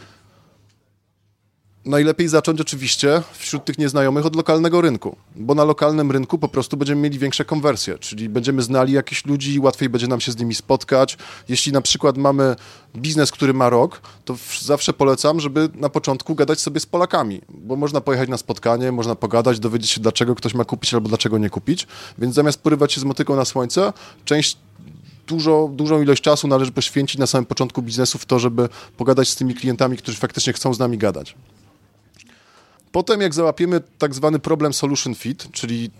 najlepiej 1.84 2.28
zacząć 2.28 2.60
oczywiście 2.60 3.22
wśród 3.32 3.64
tych 3.64 3.78
nieznajomych 3.78 4.26
od 4.26 4.36
lokalnego 4.36 4.80
rynku, 4.80 5.16
bo 5.36 5.54
na 5.54 5.64
lokalnym 5.64 6.10
rynku 6.10 6.38
po 6.38 6.48
prostu 6.48 6.76
będziemy 6.76 7.00
mieli 7.00 7.18
większe 7.18 7.44
konwersje, 7.44 7.98
czyli 7.98 8.28
będziemy 8.28 8.62
znali 8.62 8.92
jakichś 8.92 9.24
ludzi, 9.24 9.60
łatwiej 9.60 9.88
będzie 9.88 10.06
nam 10.06 10.20
się 10.20 10.32
z 10.32 10.36
nimi 10.36 10.54
spotkać. 10.54 11.18
Jeśli 11.48 11.72
na 11.72 11.80
przykład 11.80 12.18
mamy 12.18 12.56
biznes, 12.96 13.30
który 13.30 13.54
ma 13.54 13.70
rok, 13.70 14.00
to 14.24 14.36
zawsze 14.62 14.92
polecam, 14.92 15.40
żeby 15.40 15.68
na 15.74 15.88
początku 15.88 16.34
gadać 16.34 16.60
sobie 16.60 16.80
z 16.80 16.86
Polakami, 16.86 17.40
bo 17.48 17.76
można 17.76 18.00
pojechać 18.00 18.28
na 18.28 18.36
spotkanie, 18.36 18.92
można 18.92 19.14
pogadać, 19.14 19.60
dowiedzieć 19.60 19.90
się, 19.90 20.00
dlaczego 20.00 20.34
ktoś 20.34 20.54
ma 20.54 20.64
kupić 20.64 20.94
albo 20.94 21.08
dlaczego 21.08 21.38
nie 21.38 21.50
kupić, 21.50 21.86
więc 22.18 22.34
zamiast 22.34 22.62
porywać 22.62 22.92
się 22.92 23.00
z 23.00 23.04
motyką 23.04 23.36
na 23.36 23.44
słońce, 23.44 23.92
część 24.24 24.56
dużo, 25.26 25.70
dużą 25.72 26.02
ilość 26.02 26.22
czasu 26.22 26.48
należy 26.48 26.72
poświęcić 26.72 27.18
na 27.18 27.26
samym 27.26 27.46
początku 27.46 27.82
biznesu 27.82 28.18
w 28.18 28.26
to, 28.26 28.38
żeby 28.38 28.68
pogadać 28.96 29.28
z 29.28 29.36
tymi 29.36 29.54
klientami, 29.54 29.96
którzy 29.96 30.18
faktycznie 30.18 30.52
chcą 30.52 30.74
z 30.74 30.78
nami 30.78 30.98
gadać. 30.98 31.34
Potem 32.92 33.20
jak 33.20 33.34
załapiemy 33.34 33.80
tak 33.98 34.14
zwany 34.14 34.38
problem 34.38 34.72
solution 34.72 35.14
fit, 35.14 35.48
czyli 35.52 35.90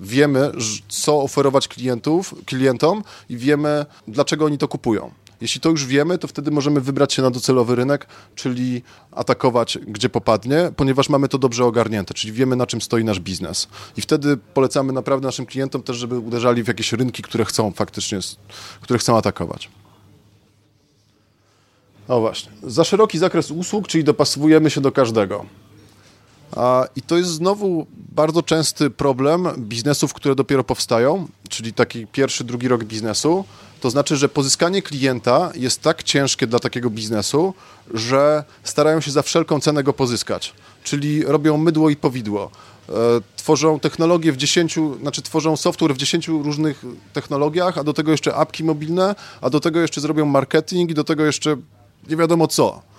wiemy, 0.00 0.52
co 0.88 1.22
oferować 1.22 1.68
klientów, 1.68 2.34
klientom 2.46 3.02
i 3.28 3.36
wiemy, 3.36 3.86
dlaczego 4.08 4.44
oni 4.44 4.58
to 4.58 4.68
kupują. 4.68 5.10
Jeśli 5.40 5.60
to 5.60 5.68
już 5.68 5.86
wiemy, 5.86 6.18
to 6.18 6.28
wtedy 6.28 6.50
możemy 6.50 6.80
wybrać 6.80 7.12
się 7.12 7.22
na 7.22 7.30
docelowy 7.30 7.74
rynek, 7.74 8.06
czyli 8.34 8.82
atakować 9.12 9.78
gdzie 9.86 10.08
popadnie, 10.08 10.72
ponieważ 10.76 11.08
mamy 11.08 11.28
to 11.28 11.38
dobrze 11.38 11.64
ogarnięte, 11.64 12.14
czyli 12.14 12.32
wiemy 12.32 12.56
na 12.56 12.66
czym 12.66 12.80
stoi 12.80 13.04
nasz 13.04 13.20
biznes. 13.20 13.68
I 13.96 14.00
wtedy 14.00 14.36
polecamy 14.36 14.92
naprawdę 14.92 15.26
naszym 15.26 15.46
klientom 15.46 15.82
też, 15.82 15.96
żeby 15.96 16.18
uderzali 16.18 16.62
w 16.62 16.68
jakieś 16.68 16.92
rynki, 16.92 17.22
które 17.22 17.44
chcą 17.44 17.72
faktycznie, 17.72 18.18
które 18.80 18.98
chcą 18.98 19.16
atakować. 19.16 19.68
O 22.08 22.20
właśnie. 22.20 22.52
Za 22.62 22.84
szeroki 22.84 23.18
zakres 23.18 23.50
usług, 23.50 23.88
czyli 23.88 24.04
dopasowujemy 24.04 24.70
się 24.70 24.80
do 24.80 24.92
każdego. 24.92 25.46
I 26.96 27.02
to 27.02 27.16
jest 27.16 27.30
znowu 27.30 27.86
bardzo 27.92 28.42
częsty 28.42 28.90
problem 28.90 29.48
biznesów, 29.58 30.14
które 30.14 30.34
dopiero 30.34 30.64
powstają, 30.64 31.28
czyli 31.48 31.72
taki 31.72 32.06
pierwszy, 32.06 32.44
drugi 32.44 32.68
rok 32.68 32.84
biznesu. 32.84 33.44
To 33.80 33.90
znaczy, 33.90 34.16
że 34.16 34.28
pozyskanie 34.28 34.82
klienta 34.82 35.50
jest 35.54 35.82
tak 35.82 36.02
ciężkie 36.02 36.46
dla 36.46 36.58
takiego 36.58 36.90
biznesu, 36.90 37.54
że 37.94 38.44
starają 38.64 39.00
się 39.00 39.10
za 39.10 39.22
wszelką 39.22 39.60
cenę 39.60 39.82
go 39.82 39.92
pozyskać. 39.92 40.54
Czyli 40.84 41.24
robią 41.24 41.56
mydło 41.56 41.90
i 41.90 41.96
powidło. 41.96 42.50
E, 42.88 42.92
Tworzą 43.36 43.80
technologię 43.80 44.32
w 44.32 44.36
10, 44.36 44.78
znaczy 45.00 45.22
tworzą 45.22 45.56
software 45.56 45.94
w 45.94 45.96
10 45.96 46.28
różnych 46.28 46.84
technologiach, 47.12 47.78
a 47.78 47.84
do 47.84 47.92
tego 47.92 48.10
jeszcze 48.10 48.34
apki 48.34 48.64
mobilne, 48.64 49.14
a 49.40 49.50
do 49.50 49.60
tego 49.60 49.80
jeszcze 49.80 50.00
zrobią 50.00 50.26
marketing 50.26 50.90
i 50.90 50.94
do 50.94 51.04
tego 51.04 51.24
jeszcze 51.24 51.56
nie 52.08 52.16
wiadomo 52.16 52.46
co 52.46 52.89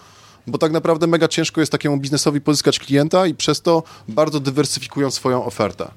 bo 0.47 0.57
tak 0.57 0.71
naprawdę 0.71 1.07
mega 1.07 1.27
ciężko 1.27 1.61
jest 1.61 1.71
takiemu 1.71 1.97
biznesowi 1.97 2.41
pozyskać 2.41 2.79
klienta 2.79 3.27
i 3.27 3.35
przez 3.35 3.61
to 3.61 3.83
bardzo 4.07 4.39
dywersyfikują 4.39 5.11
swoją 5.11 5.45
ofertę. 5.45 5.91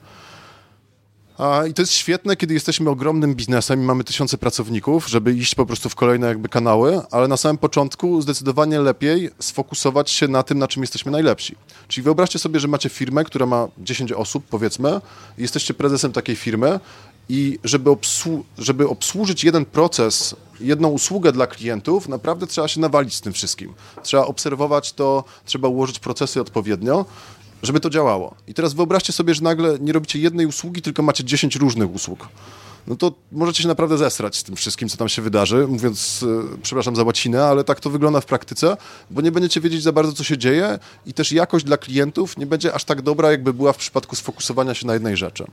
I 1.70 1.74
to 1.74 1.82
jest 1.82 1.92
świetne, 1.92 2.36
kiedy 2.36 2.54
jesteśmy 2.54 2.90
ogromnym 2.90 3.34
biznesem 3.34 3.82
i 3.82 3.84
mamy 3.84 4.04
tysiące 4.04 4.38
pracowników, 4.38 5.08
żeby 5.08 5.32
iść 5.32 5.54
po 5.54 5.66
prostu 5.66 5.88
w 5.88 5.94
kolejne 5.94 6.26
jakby 6.26 6.48
kanały, 6.48 7.00
ale 7.10 7.28
na 7.28 7.36
samym 7.36 7.58
początku 7.58 8.22
zdecydowanie 8.22 8.80
lepiej 8.80 9.30
sfokusować 9.40 10.10
się 10.10 10.28
na 10.28 10.42
tym, 10.42 10.58
na 10.58 10.68
czym 10.68 10.82
jesteśmy 10.82 11.12
najlepsi. 11.12 11.56
Czyli 11.88 12.04
wyobraźcie 12.04 12.38
sobie, 12.38 12.60
że 12.60 12.68
macie 12.68 12.88
firmę, 12.88 13.24
która 13.24 13.46
ma 13.46 13.68
10 13.78 14.12
osób, 14.12 14.44
powiedzmy, 14.50 15.00
jesteście 15.38 15.74
prezesem 15.74 16.12
takiej 16.12 16.36
firmy 16.36 16.80
i 17.28 17.58
żeby, 17.64 17.90
obsłu- 17.90 18.42
żeby 18.58 18.88
obsłużyć 18.88 19.44
jeden 19.44 19.64
proces, 19.64 20.36
jedną 20.60 20.88
usługę 20.88 21.32
dla 21.32 21.46
klientów, 21.46 22.08
naprawdę 22.08 22.46
trzeba 22.46 22.68
się 22.68 22.80
nawalić 22.80 23.14
z 23.14 23.20
tym 23.20 23.32
wszystkim. 23.32 23.74
Trzeba 24.02 24.26
obserwować 24.26 24.92
to, 24.92 25.24
trzeba 25.44 25.68
ułożyć 25.68 25.98
procesy 25.98 26.40
odpowiednio, 26.40 27.04
żeby 27.62 27.80
to 27.80 27.90
działało. 27.90 28.34
I 28.48 28.54
teraz 28.54 28.74
wyobraźcie 28.74 29.12
sobie, 29.12 29.34
że 29.34 29.42
nagle 29.42 29.78
nie 29.80 29.92
robicie 29.92 30.18
jednej 30.18 30.46
usługi, 30.46 30.82
tylko 30.82 31.02
macie 31.02 31.24
10 31.24 31.56
różnych 31.56 31.94
usług. 31.94 32.28
No 32.86 32.96
to 32.96 33.12
możecie 33.32 33.62
się 33.62 33.68
naprawdę 33.68 33.98
zesrać 33.98 34.36
z 34.36 34.42
tym 34.42 34.56
wszystkim, 34.56 34.88
co 34.88 34.96
tam 34.96 35.08
się 35.08 35.22
wydarzy, 35.22 35.66
mówiąc, 35.68 36.24
e, 36.54 36.58
przepraszam 36.62 36.96
za 36.96 37.02
łacinę, 37.02 37.44
ale 37.44 37.64
tak 37.64 37.80
to 37.80 37.90
wygląda 37.90 38.20
w 38.20 38.26
praktyce, 38.26 38.76
bo 39.10 39.20
nie 39.20 39.32
będziecie 39.32 39.60
wiedzieć 39.60 39.82
za 39.82 39.92
bardzo, 39.92 40.12
co 40.12 40.24
się 40.24 40.38
dzieje 40.38 40.78
i 41.06 41.14
też 41.14 41.32
jakość 41.32 41.64
dla 41.64 41.76
klientów 41.76 42.38
nie 42.38 42.46
będzie 42.46 42.74
aż 42.74 42.84
tak 42.84 43.02
dobra, 43.02 43.30
jakby 43.30 43.52
była 43.52 43.72
w 43.72 43.76
przypadku 43.76 44.16
sfokusowania 44.16 44.74
się 44.74 44.86
na 44.86 44.94
jednej 44.94 45.16
rzeczy. 45.16 45.44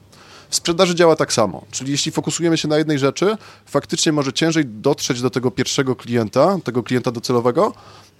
W 0.51 0.55
sprzedaży 0.55 0.95
działa 0.95 1.15
tak 1.15 1.33
samo, 1.33 1.65
czyli 1.71 1.91
jeśli 1.91 2.11
fokusujemy 2.11 2.57
się 2.57 2.67
na 2.67 2.77
jednej 2.77 2.99
rzeczy, 2.99 3.37
faktycznie 3.65 4.11
może 4.11 4.33
ciężej 4.33 4.65
dotrzeć 4.65 5.21
do 5.21 5.29
tego 5.29 5.51
pierwszego 5.51 5.95
klienta, 5.95 6.57
tego 6.63 6.83
klienta 6.83 7.11
docelowego, 7.11 7.73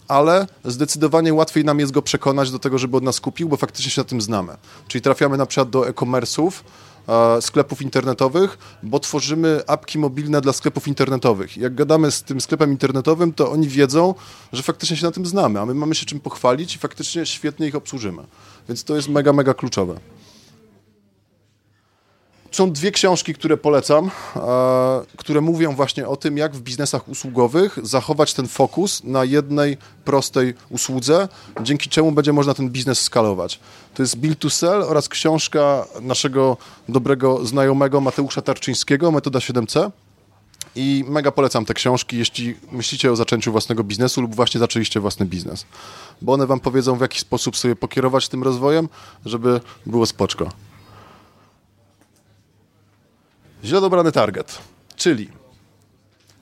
ale 0.08 0.48
zdecydowanie 0.66 1.34
łatwiej 1.34 1.66
nam 1.66 1.80
jest 1.80 1.92
go 1.92 2.02
przekonać 2.02 2.52
do 2.52 2.60
tego, 2.60 2.78
żeby 2.78 2.98
od 2.98 3.04
nas 3.04 3.20
kupił, 3.20 3.50
bo 3.50 3.58
faktycznie 3.58 3.92
się 3.92 4.02
na 4.02 4.06
tym 4.06 4.22
znamy. 4.22 4.58
Czyli 4.88 5.02
trafiamy 5.02 5.38
na 5.38 5.46
przykład 5.46 5.70
do 5.70 5.88
e-commerce'ów, 5.88 6.52
e, 7.08 7.42
sklepów 7.42 7.82
internetowych, 7.82 8.58
bo 8.84 9.00
tworzymy 9.00 9.62
apki 9.68 10.00
mobilne 10.00 10.42
dla 10.42 10.54
sklepów 10.54 10.88
internetowych. 10.88 11.58
Jak 11.58 11.76
gadamy 11.76 12.12
z 12.12 12.24
tym 12.24 12.42
sklepem 12.42 12.72
internetowym, 12.72 13.34
to 13.34 13.52
oni 13.52 13.68
wiedzą, 13.68 14.16
że 14.54 14.64
faktycznie 14.64 14.98
się 14.98 15.06
na 15.06 15.12
tym 15.12 15.26
znamy, 15.26 15.60
a 15.60 15.66
my 15.66 15.74
mamy 15.74 15.96
się 15.96 16.06
czym 16.06 16.20
pochwalić 16.20 16.76
i 16.76 16.80
faktycznie 16.80 17.26
świetnie 17.26 17.68
ich 17.68 17.76
obsłużymy. 17.76 18.24
Więc 18.70 18.84
to 18.84 18.96
jest 18.96 19.10
mega, 19.10 19.34
mega 19.34 19.54
kluczowe. 19.54 20.00
Są 22.52 22.72
dwie 22.72 22.92
książki, 22.92 23.34
które 23.34 23.58
polecam, 23.58 24.12
e, 24.36 24.42
które 25.18 25.42
mówią 25.42 25.76
właśnie 25.76 26.08
o 26.08 26.16
tym, 26.16 26.38
jak 26.38 26.56
w 26.56 26.62
biznesach 26.62 27.10
usługowych 27.10 27.80
zachować 27.84 28.34
ten 28.34 28.48
fokus 28.48 29.04
na 29.04 29.26
jednej 29.26 29.78
prostej 30.06 30.54
usłudze, 30.70 31.28
dzięki 31.62 31.90
czemu 31.90 32.12
będzie 32.12 32.34
można 32.34 32.54
ten 32.54 32.70
biznes 32.70 33.02
skalować. 33.02 33.60
To 33.94 34.04
jest 34.04 34.18
Build 34.18 34.40
to 34.40 34.50
Sell 34.50 34.84
oraz 34.84 35.10
książka 35.10 35.86
naszego 36.02 36.58
dobrego 36.90 37.46
znajomego 37.46 38.02
Mateusza 38.02 38.42
Tarczyńskiego, 38.42 39.12
Metoda 39.12 39.40
7C. 39.40 39.92
I 40.76 41.06
mega 41.08 41.32
polecam 41.32 41.66
te 41.66 41.74
książki, 41.74 42.18
jeśli 42.18 42.56
myślicie 42.72 43.12
o 43.12 43.16
zaczęciu 43.16 43.52
własnego 43.52 43.84
biznesu 43.84 44.22
lub 44.22 44.36
właśnie 44.36 44.60
zaczęliście 44.60 45.00
własny 45.00 45.26
biznes. 45.26 45.66
Bo 46.22 46.34
one 46.34 46.48
wam 46.48 46.60
powiedzą, 46.60 46.98
w 46.98 47.02
jaki 47.02 47.20
sposób 47.20 47.58
sobie 47.58 47.76
pokierować 47.76 48.30
tym 48.30 48.44
rozwojem, 48.44 48.90
żeby 49.26 49.62
było 49.86 50.06
spoczko. 50.06 50.71
Źle 53.64 53.82
dobrany 53.82 54.12
target, 54.12 54.58
czyli 54.96 55.30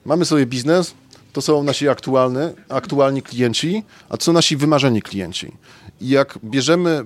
mamy 0.04 0.24
sobie 0.24 0.46
biznes, 0.46 0.94
to 1.32 1.42
są 1.42 1.62
nasi 1.62 1.88
aktualny, 1.88 2.54
aktualni 2.68 3.22
klienci, 3.22 3.82
a 4.08 4.16
to 4.16 4.24
są 4.24 4.32
nasi 4.32 4.56
wymarzeni 4.56 5.02
klienci. 5.02 5.52
I 6.00 6.08
jak 6.08 6.38
bierzemy 6.44 7.04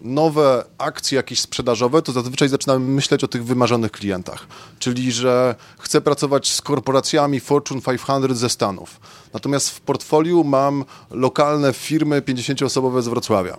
nowe 0.00 0.64
akcje 0.78 1.16
jakieś 1.16 1.40
sprzedażowe, 1.40 2.02
to 2.02 2.12
zazwyczaj 2.12 2.48
zaczynamy 2.48 2.86
myśleć 2.86 3.24
o 3.24 3.28
tych 3.28 3.44
wymarzonych 3.44 3.92
klientach. 3.92 4.46
Czyli, 4.78 5.12
że 5.12 5.54
chcę 5.78 6.00
pracować 6.00 6.52
z 6.52 6.62
korporacjami 6.62 7.40
Fortune 7.40 7.80
500 7.80 8.36
ze 8.36 8.48
Stanów. 8.48 9.00
Natomiast 9.32 9.70
w 9.70 9.80
portfolio 9.80 10.42
mam 10.42 10.84
lokalne 11.10 11.72
firmy 11.72 12.20
50-osobowe 12.20 13.02
z 13.02 13.08
Wrocławia. 13.08 13.56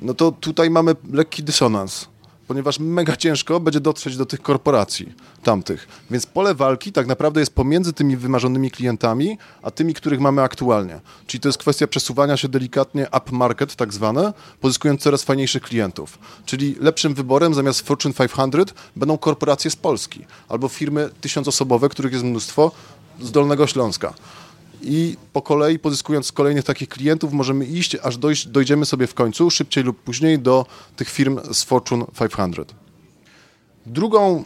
No 0.00 0.14
to 0.14 0.32
tutaj 0.32 0.70
mamy 0.70 0.96
lekki 1.12 1.42
dysonans 1.42 2.08
ponieważ 2.48 2.78
mega 2.78 3.16
ciężko 3.16 3.60
będzie 3.60 3.80
dotrzeć 3.80 4.16
do 4.16 4.26
tych 4.26 4.42
korporacji 4.42 5.12
tamtych. 5.42 5.88
Więc 6.10 6.26
pole 6.26 6.54
walki 6.54 6.92
tak 6.92 7.06
naprawdę 7.06 7.40
jest 7.40 7.54
pomiędzy 7.54 7.92
tymi 7.92 8.16
wymarzonymi 8.16 8.70
klientami, 8.70 9.38
a 9.62 9.70
tymi, 9.70 9.94
których 9.94 10.20
mamy 10.20 10.42
aktualnie. 10.42 11.00
Czyli 11.26 11.40
to 11.40 11.48
jest 11.48 11.58
kwestia 11.58 11.86
przesuwania 11.86 12.36
się 12.36 12.48
delikatnie 12.48 13.06
up 13.16 13.32
market, 13.32 13.76
tak 13.76 13.94
zwane, 13.94 14.32
pozyskując 14.60 15.00
coraz 15.00 15.22
fajniejszych 15.22 15.62
klientów. 15.62 16.18
Czyli 16.46 16.76
lepszym 16.80 17.14
wyborem 17.14 17.54
zamiast 17.54 17.80
Fortune 17.80 18.14
500 18.14 18.74
będą 18.96 19.18
korporacje 19.18 19.70
z 19.70 19.76
Polski 19.76 20.26
albo 20.48 20.68
firmy 20.68 21.10
tysiącosobowe, 21.20 21.88
których 21.88 22.12
jest 22.12 22.24
mnóstwo 22.24 22.72
z 23.20 23.30
Dolnego 23.30 23.66
Śląska. 23.66 24.14
I 24.82 25.16
po 25.32 25.42
kolei, 25.42 25.78
pozyskując 25.78 26.32
kolejnych 26.32 26.64
takich 26.64 26.88
klientów, 26.88 27.32
możemy 27.32 27.64
iść, 27.64 27.96
aż 28.02 28.16
dojść, 28.16 28.46
dojdziemy 28.46 28.86
sobie 28.86 29.06
w 29.06 29.14
końcu, 29.14 29.50
szybciej 29.50 29.84
lub 29.84 30.02
później, 30.02 30.38
do 30.38 30.66
tych 30.96 31.08
firm 31.08 31.40
z 31.52 31.64
Fortune 31.64 32.04
500. 32.36 32.74
Drugą, 33.86 34.44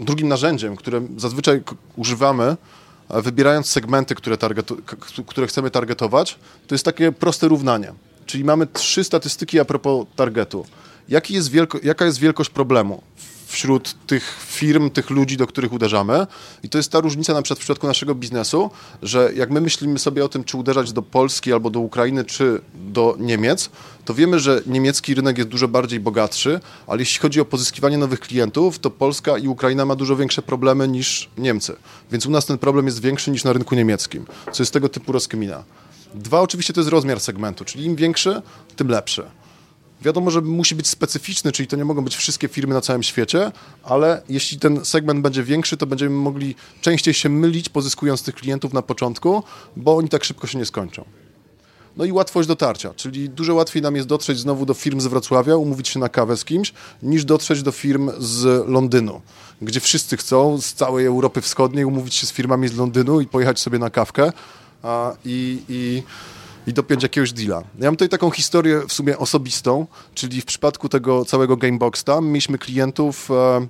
drugim 0.00 0.28
narzędziem, 0.28 0.76
które 0.76 1.00
zazwyczaj 1.16 1.62
używamy, 1.96 2.56
e, 3.08 3.22
wybierając 3.22 3.66
segmenty, 3.66 4.14
które, 4.14 4.36
targetu, 4.36 4.76
które 5.26 5.46
chcemy 5.46 5.70
targetować, 5.70 6.38
to 6.66 6.74
jest 6.74 6.84
takie 6.84 7.12
proste 7.12 7.48
równanie. 7.48 7.92
Czyli 8.26 8.44
mamy 8.44 8.66
trzy 8.66 9.04
statystyki 9.04 9.60
a 9.60 9.64
propos 9.64 10.06
targetu. 10.16 10.66
Jaki 11.08 11.34
jest 11.34 11.50
wielko, 11.50 11.78
jaka 11.82 12.04
jest 12.04 12.18
wielkość 12.18 12.50
problemu 12.50 13.02
wśród 13.46 13.94
tych 14.06 14.36
firm, 14.46 14.90
tych 14.90 15.10
ludzi, 15.10 15.36
do 15.36 15.46
których 15.46 15.72
uderzamy? 15.72 16.26
I 16.62 16.68
to 16.68 16.78
jest 16.78 16.92
ta 16.92 17.00
różnica 17.00 17.34
na 17.34 17.42
przykład 17.42 17.58
w 17.58 17.62
przypadku 17.62 17.86
naszego 17.86 18.14
biznesu, 18.14 18.70
że 19.02 19.30
jak 19.34 19.50
my 19.50 19.60
myślimy 19.60 19.98
sobie 19.98 20.24
o 20.24 20.28
tym, 20.28 20.44
czy 20.44 20.56
uderzać 20.56 20.92
do 20.92 21.02
Polski 21.02 21.52
albo 21.52 21.70
do 21.70 21.80
Ukrainy, 21.80 22.24
czy 22.24 22.60
do 22.74 23.16
Niemiec, 23.18 23.70
to 24.04 24.14
wiemy, 24.14 24.40
że 24.40 24.62
niemiecki 24.66 25.14
rynek 25.14 25.38
jest 25.38 25.50
dużo 25.50 25.68
bardziej 25.68 26.00
bogatszy, 26.00 26.60
ale 26.86 27.00
jeśli 27.00 27.20
chodzi 27.20 27.40
o 27.40 27.44
pozyskiwanie 27.44 27.98
nowych 27.98 28.20
klientów, 28.20 28.78
to 28.78 28.90
Polska 28.90 29.38
i 29.38 29.48
Ukraina 29.48 29.86
ma 29.86 29.96
dużo 29.96 30.16
większe 30.16 30.42
problemy 30.42 30.88
niż 30.88 31.30
Niemcy. 31.38 31.76
Więc 32.12 32.26
u 32.26 32.30
nas 32.30 32.46
ten 32.46 32.58
problem 32.58 32.86
jest 32.86 33.00
większy 33.00 33.30
niż 33.30 33.44
na 33.44 33.52
rynku 33.52 33.74
niemieckim, 33.74 34.26
co 34.52 34.62
jest 34.62 34.72
tego 34.72 34.88
typu 34.88 35.12
rozkmina. 35.12 35.64
Dwa, 36.14 36.40
oczywiście 36.40 36.72
to 36.72 36.80
jest 36.80 36.90
rozmiar 36.90 37.20
segmentu, 37.20 37.64
czyli 37.64 37.84
im 37.84 37.96
większy, 37.96 38.42
tym 38.76 38.88
lepszy. 38.88 39.24
Wiadomo, 40.06 40.30
że 40.30 40.40
musi 40.40 40.74
być 40.74 40.88
specyficzny, 40.88 41.52
czyli 41.52 41.66
to 41.66 41.76
nie 41.76 41.84
mogą 41.84 42.04
być 42.04 42.16
wszystkie 42.16 42.48
firmy 42.48 42.74
na 42.74 42.80
całym 42.80 43.02
świecie, 43.02 43.52
ale 43.82 44.22
jeśli 44.28 44.58
ten 44.58 44.84
segment 44.84 45.20
będzie 45.20 45.42
większy, 45.42 45.76
to 45.76 45.86
będziemy 45.86 46.16
mogli 46.16 46.54
częściej 46.80 47.14
się 47.14 47.28
mylić, 47.28 47.68
pozyskując 47.68 48.22
tych 48.22 48.34
klientów 48.34 48.72
na 48.72 48.82
początku, 48.82 49.42
bo 49.76 49.96
oni 49.96 50.08
tak 50.08 50.24
szybko 50.24 50.46
się 50.46 50.58
nie 50.58 50.66
skończą. 50.66 51.04
No 51.96 52.04
i 52.04 52.12
łatwość 52.12 52.48
dotarcia, 52.48 52.94
czyli 52.94 53.30
dużo 53.30 53.54
łatwiej 53.54 53.82
nam 53.82 53.96
jest 53.96 54.08
dotrzeć 54.08 54.38
znowu 54.38 54.66
do 54.66 54.74
firm 54.74 55.00
z 55.00 55.06
Wrocławia, 55.06 55.56
umówić 55.56 55.88
się 55.88 55.98
na 56.00 56.08
kawę 56.08 56.36
z 56.36 56.44
kimś, 56.44 56.72
niż 57.02 57.24
dotrzeć 57.24 57.62
do 57.62 57.72
firm 57.72 58.10
z 58.18 58.68
Londynu, 58.68 59.20
gdzie 59.62 59.80
wszyscy 59.80 60.16
chcą 60.16 60.60
z 60.60 60.74
całej 60.74 61.06
Europy 61.06 61.40
Wschodniej 61.40 61.84
umówić 61.84 62.14
się 62.14 62.26
z 62.26 62.32
firmami 62.32 62.68
z 62.68 62.76
Londynu 62.76 63.20
i 63.20 63.26
pojechać 63.26 63.60
sobie 63.60 63.78
na 63.78 63.90
kawkę 63.90 64.32
a, 64.82 65.12
i, 65.24 65.62
i, 65.68 66.02
i 66.66 66.72
dopiąć 66.72 67.02
jakiegoś 67.02 67.32
deala. 67.32 67.62
Ja 67.78 67.84
mam 67.84 67.94
tutaj 67.94 68.08
taką 68.08 68.30
historię 68.30 68.82
w 68.88 68.92
sumie 68.92 69.18
osobistą, 69.18 69.86
czyli 70.14 70.40
w 70.40 70.44
przypadku 70.44 70.88
tego 70.88 71.24
całego 71.24 71.56
Gameboxa 71.56 72.20
mieliśmy 72.22 72.58
klientów... 72.58 73.30
E, 73.30 73.66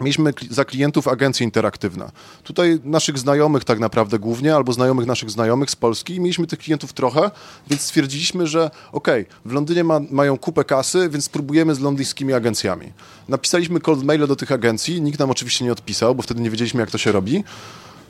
Mieliśmy 0.00 0.32
za 0.50 0.64
klientów 0.64 1.08
agencje 1.08 1.44
interaktywne. 1.44 2.10
Tutaj 2.42 2.80
naszych 2.84 3.18
znajomych 3.18 3.64
tak 3.64 3.78
naprawdę 3.78 4.18
głównie, 4.18 4.54
albo 4.54 4.72
znajomych 4.72 5.06
naszych 5.06 5.30
znajomych 5.30 5.70
z 5.70 5.76
Polski. 5.76 6.20
Mieliśmy 6.20 6.46
tych 6.46 6.58
klientów 6.58 6.92
trochę, 6.92 7.30
więc 7.70 7.82
stwierdziliśmy, 7.82 8.46
że 8.46 8.70
okej, 8.92 9.26
w 9.44 9.52
Londynie 9.52 9.84
ma, 9.84 10.00
mają 10.10 10.38
kupę 10.38 10.64
kasy, 10.64 11.08
więc 11.08 11.24
spróbujemy 11.24 11.74
z 11.74 11.80
londyńskimi 11.80 12.32
agencjami. 12.32 12.92
Napisaliśmy 13.28 13.80
cold 13.80 14.04
maile 14.04 14.26
do 14.26 14.36
tych 14.36 14.52
agencji, 14.52 15.02
nikt 15.02 15.18
nam 15.18 15.30
oczywiście 15.30 15.64
nie 15.64 15.72
odpisał, 15.72 16.14
bo 16.14 16.22
wtedy 16.22 16.40
nie 16.40 16.50
wiedzieliśmy, 16.50 16.80
jak 16.80 16.90
to 16.90 16.98
się 16.98 17.12
robi. 17.12 17.44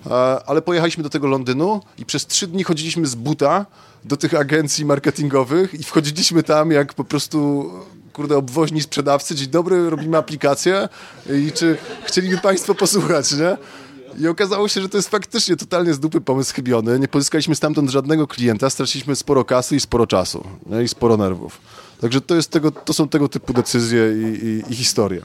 E, 0.06 0.10
ale 0.46 0.62
pojechaliśmy 0.62 1.02
do 1.02 1.10
tego 1.10 1.26
Londynu 1.26 1.80
i 1.98 2.06
przez 2.06 2.26
trzy 2.26 2.46
dni 2.46 2.64
chodziliśmy 2.64 3.06
z 3.06 3.14
buta 3.14 3.66
do 4.04 4.16
tych 4.16 4.34
agencji 4.34 4.84
marketingowych 4.84 5.74
i 5.74 5.82
wchodziliśmy 5.82 6.42
tam 6.42 6.70
jak 6.70 6.94
po 6.94 7.04
prostu 7.04 7.70
kurde, 8.12 8.36
obwoźni 8.36 8.80
sprzedawcy, 8.80 9.34
dzień 9.34 9.48
dobry, 9.48 9.90
robimy 9.90 10.16
aplikację 10.16 10.88
i 11.30 11.52
czy 11.52 11.76
chcieliby 12.04 12.38
Państwo 12.38 12.74
posłuchać, 12.74 13.32
nie? 13.32 13.56
I 14.18 14.28
okazało 14.28 14.68
się, 14.68 14.80
że 14.80 14.88
to 14.88 14.98
jest 14.98 15.08
faktycznie 15.08 15.56
totalnie 15.56 15.94
z 15.94 16.00
dupy 16.00 16.20
pomysł 16.20 16.54
chybiony. 16.54 16.98
Nie 16.98 17.08
pozyskaliśmy 17.08 17.54
stamtąd 17.54 17.90
żadnego 17.90 18.26
klienta, 18.26 18.70
straciliśmy 18.70 19.16
sporo 19.16 19.44
kasy 19.44 19.76
i 19.76 19.80
sporo 19.80 20.06
czasu 20.06 20.44
nie? 20.66 20.82
i 20.82 20.88
sporo 20.88 21.16
nerwów. 21.16 21.60
Także 22.00 22.20
to, 22.20 22.34
jest 22.34 22.50
tego, 22.50 22.70
to 22.70 22.92
są 22.92 23.08
tego 23.08 23.28
typu 23.28 23.52
decyzje 23.52 24.02
i, 24.12 24.46
i, 24.46 24.72
i 24.72 24.76
historie. 24.76 25.22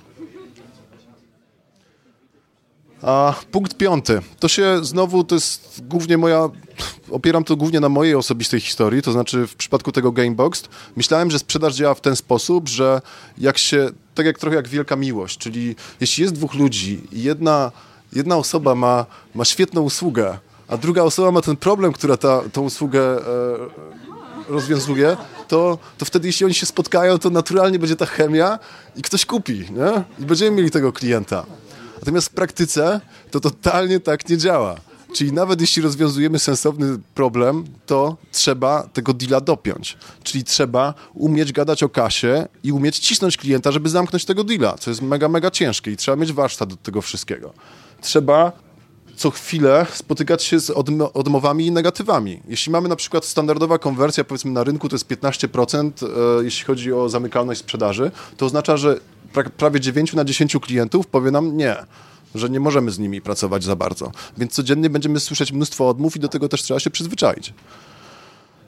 A 3.02 3.36
punkt 3.52 3.78
piąty. 3.78 4.22
To 4.40 4.48
się 4.48 4.86
znowu, 4.86 5.24
to 5.24 5.36
jest 5.36 5.82
głównie 5.88 6.18
moja, 6.18 6.50
opieram 7.12 7.44
to 7.44 7.56
głównie 7.56 7.80
na 7.80 7.90
mojej 7.90 8.16
osobistej 8.16 8.60
historii, 8.60 9.02
to 9.02 9.12
znaczy 9.12 9.48
w 9.48 9.56
przypadku 9.56 9.92
tego 9.92 10.12
Gamebox 10.12 10.64
myślałem, 10.96 11.32
że 11.32 11.40
sprzedaż 11.40 11.76
działa 11.76 11.94
w 11.94 12.02
ten 12.02 12.16
sposób, 12.16 12.70
że 12.70 13.02
jak 13.38 13.58
się, 13.58 13.90
tak 14.16 14.26
jak 14.26 14.40
trochę 14.40 14.56
jak 14.56 14.68
wielka 14.68 14.96
miłość, 14.96 15.38
czyli 15.38 15.76
jeśli 16.02 16.22
jest 16.22 16.36
dwóch 16.36 16.54
ludzi 16.54 17.02
i 17.12 17.24
jedna, 17.24 17.72
jedna 18.14 18.38
osoba 18.38 18.76
ma, 18.76 19.06
ma 19.36 19.46
świetną 19.46 19.82
usługę, 19.82 20.38
a 20.68 20.78
druga 20.78 21.04
osoba 21.04 21.32
ma 21.32 21.42
ten 21.42 21.56
problem, 21.56 21.94
która 21.94 22.18
ta, 22.18 22.42
tą 22.54 22.62
usługę 22.62 23.02
e, 23.02 23.22
rozwiązuje, 24.50 25.18
to, 25.48 25.78
to 25.98 26.06
wtedy 26.06 26.28
jeśli 26.28 26.46
oni 26.46 26.54
się 26.54 26.66
spotkają, 26.66 27.20
to 27.20 27.30
naturalnie 27.30 27.80
będzie 27.80 27.96
ta 27.96 28.06
chemia 28.06 28.60
i 28.96 29.02
ktoś 29.02 29.26
kupi, 29.26 29.60
nie? 29.60 30.04
I 30.20 30.26
będziemy 30.26 30.58
mieli 30.58 30.72
tego 30.72 30.94
klienta. 30.94 31.46
Natomiast 32.00 32.28
w 32.28 32.34
praktyce 32.34 33.02
to 33.32 33.40
totalnie 33.40 34.00
tak 34.00 34.30
nie 34.30 34.38
działa. 34.38 34.76
Czyli 35.14 35.34
nawet 35.34 35.62
jeśli 35.62 35.82
rozwiązujemy 35.82 36.40
sensowny 36.40 37.00
problem, 37.16 37.64
to 37.86 38.18
trzeba 38.32 38.84
tego 38.94 39.14
deala 39.14 39.42
dopiąć. 39.42 39.98
Czyli 40.24 40.44
trzeba 40.44 40.94
umieć 41.14 41.52
gadać 41.52 41.84
o 41.84 41.90
kasie 41.90 42.48
i 42.64 42.72
umieć 42.72 43.00
cisnąć 43.00 43.38
klienta, 43.38 43.72
żeby 43.72 43.90
zamknąć 43.90 44.26
tego 44.26 44.44
deala, 44.44 44.78
co 44.78 44.92
jest 44.92 45.02
mega, 45.02 45.30
mega 45.30 45.52
ciężkie 45.52 45.92
i 45.92 45.98
trzeba 45.98 46.16
mieć 46.18 46.34
warsztat 46.34 46.70
do 46.70 46.76
tego 46.76 47.02
wszystkiego. 47.02 47.54
Trzeba 48.02 48.52
co 49.16 49.32
chwilę 49.32 49.86
spotykać 49.94 50.44
się 50.44 50.60
z 50.60 50.70
odm- 50.70 51.10
odmowami 51.14 51.66
i 51.66 51.72
negatywami. 51.72 52.42
Jeśli 52.48 52.72
mamy 52.72 52.90
na 52.90 52.96
przykład 52.96 53.26
standardowa 53.26 53.80
konwersja, 53.80 54.24
powiedzmy 54.24 54.52
na 54.52 54.64
rynku 54.64 54.90
to 54.90 54.96
jest 54.96 55.08
15%, 55.08 56.04
e, 56.04 56.44
jeśli 56.44 56.66
chodzi 56.66 56.94
o 56.94 57.10
zamykalność 57.10 57.60
sprzedaży, 57.60 58.12
to 58.38 58.46
oznacza, 58.46 58.78
że 58.78 59.00
prawie 59.58 59.80
9 59.80 60.14
na 60.14 60.26
10 60.26 60.58
klientów 60.62 61.08
powie 61.08 61.32
nam 61.32 61.58
nie 61.58 61.76
że 62.36 62.50
nie 62.50 62.60
możemy 62.60 62.92
z 62.92 63.00
nimi 63.00 63.22
pracować 63.22 63.64
za 63.64 63.76
bardzo. 63.76 64.12
Więc 64.38 64.54
codziennie 64.54 64.90
będziemy 64.90 65.20
słyszeć 65.20 65.52
mnóstwo 65.52 65.90
odmów 65.90 66.16
i 66.16 66.20
do 66.20 66.28
tego 66.28 66.50
też 66.50 66.62
trzeba 66.62 66.80
się 66.80 66.90
przyzwyczaić. 66.90 67.54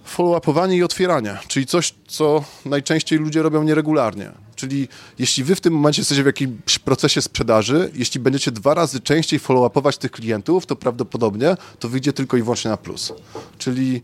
Follow-upowanie 0.06 0.78
i 0.78 0.84
otwieranie, 0.84 1.38
czyli 1.48 1.66
coś, 1.66 1.94
co 2.08 2.44
najczęściej 2.66 3.20
ludzie 3.20 3.42
robią 3.42 3.64
nieregularnie. 3.64 4.32
Czyli 4.56 4.88
jeśli 5.20 5.44
wy 5.44 5.56
w 5.56 5.62
tym 5.62 5.74
momencie 5.74 6.02
jesteście 6.02 6.24
w 6.24 6.26
jakimś 6.26 6.80
procesie 6.80 7.22
sprzedaży, 7.22 7.92
jeśli 7.94 8.20
będziecie 8.20 8.52
dwa 8.52 8.74
razy 8.74 9.00
częściej 9.00 9.40
follow-upować 9.40 9.98
tych 9.98 10.12
klientów, 10.12 10.66
to 10.66 10.76
prawdopodobnie 10.76 11.58
to 11.80 11.90
wyjdzie 11.90 12.14
tylko 12.14 12.38
i 12.38 12.42
wyłącznie 12.42 12.72
na 12.72 12.78
plus. 12.78 13.14
Czyli 13.58 14.02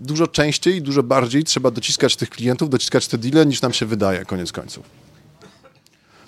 dużo 0.00 0.26
częściej, 0.26 0.82
dużo 0.82 1.02
bardziej 1.02 1.44
trzeba 1.44 1.70
dociskać 1.70 2.16
tych 2.16 2.30
klientów, 2.30 2.70
dociskać 2.70 3.08
te 3.08 3.18
deale, 3.18 3.46
niż 3.46 3.62
nam 3.62 3.72
się 3.72 3.86
wydaje, 3.86 4.24
koniec 4.24 4.52
końców. 4.52 5.07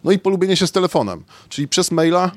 No 0.05 0.13
i 0.13 0.19
polubienie 0.19 0.57
się 0.57 0.67
z 0.67 0.73
telefonem, 0.73 1.25
czyli 1.49 1.69
przez 1.69 1.91
maila 1.91 2.31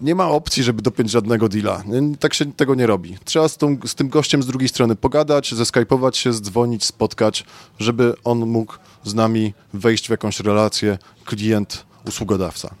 nie 0.00 0.14
ma 0.14 0.28
opcji, 0.28 0.62
żeby 0.62 0.82
dopiąć 0.82 1.10
żadnego 1.10 1.48
deala. 1.48 1.82
Tak 2.20 2.34
się 2.34 2.52
tego 2.52 2.74
nie 2.74 2.86
robi. 2.86 3.18
Trzeba 3.24 3.48
z, 3.48 3.56
tą, 3.56 3.76
z 3.86 3.94
tym 3.94 4.08
gościem 4.08 4.42
z 4.42 4.46
drugiej 4.46 4.68
strony 4.68 4.96
pogadać, 4.96 5.54
zeskajpować 5.54 6.16
się, 6.16 6.32
zdzwonić, 6.32 6.84
spotkać, 6.84 7.44
żeby 7.78 8.14
on 8.24 8.38
mógł 8.38 8.74
z 9.04 9.14
nami 9.14 9.54
wejść 9.74 10.06
w 10.06 10.10
jakąś 10.10 10.40
relację 10.40 10.98
klient-usługodawca. 11.24 12.74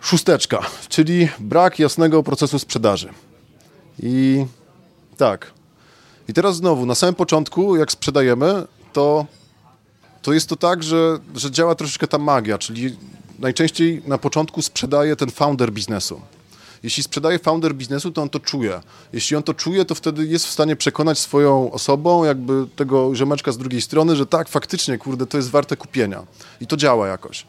Szósteczka, 0.00 0.60
czyli 0.88 1.28
brak 1.40 1.78
jasnego 1.78 2.22
procesu 2.22 2.58
sprzedaży. 2.58 3.08
I 4.02 4.46
tak. 5.16 5.52
I 6.28 6.32
teraz 6.32 6.56
znowu, 6.56 6.86
na 6.86 6.94
samym 6.94 7.14
początku, 7.14 7.76
jak 7.76 7.92
sprzedajemy, 7.92 8.66
to 8.92 9.26
to 10.28 10.32
jest 10.32 10.48
to 10.48 10.56
tak, 10.56 10.82
że, 10.82 11.18
że 11.34 11.50
działa 11.50 11.74
troszeczkę 11.74 12.06
ta 12.06 12.18
magia, 12.18 12.58
czyli 12.58 12.96
najczęściej 13.38 14.02
na 14.06 14.18
początku 14.18 14.62
sprzedaje 14.62 15.16
ten 15.16 15.30
founder 15.30 15.72
biznesu. 15.72 16.20
Jeśli 16.82 17.02
sprzedaje 17.02 17.38
founder 17.38 17.74
biznesu, 17.74 18.10
to 18.10 18.22
on 18.22 18.28
to 18.28 18.40
czuje. 18.40 18.80
Jeśli 19.12 19.36
on 19.36 19.42
to 19.42 19.54
czuje, 19.54 19.84
to 19.84 19.94
wtedy 19.94 20.26
jest 20.26 20.46
w 20.46 20.50
stanie 20.50 20.76
przekonać 20.76 21.18
swoją 21.18 21.72
osobą, 21.72 22.24
jakby 22.24 22.66
tego 22.76 23.14
ziomeczka 23.14 23.52
z 23.52 23.58
drugiej 23.58 23.80
strony, 23.80 24.16
że 24.16 24.26
tak, 24.26 24.48
faktycznie, 24.48 24.98
kurde, 24.98 25.26
to 25.26 25.36
jest 25.36 25.50
warte 25.50 25.76
kupienia. 25.76 26.22
I 26.60 26.66
to 26.66 26.76
działa 26.76 27.08
jakoś. 27.08 27.46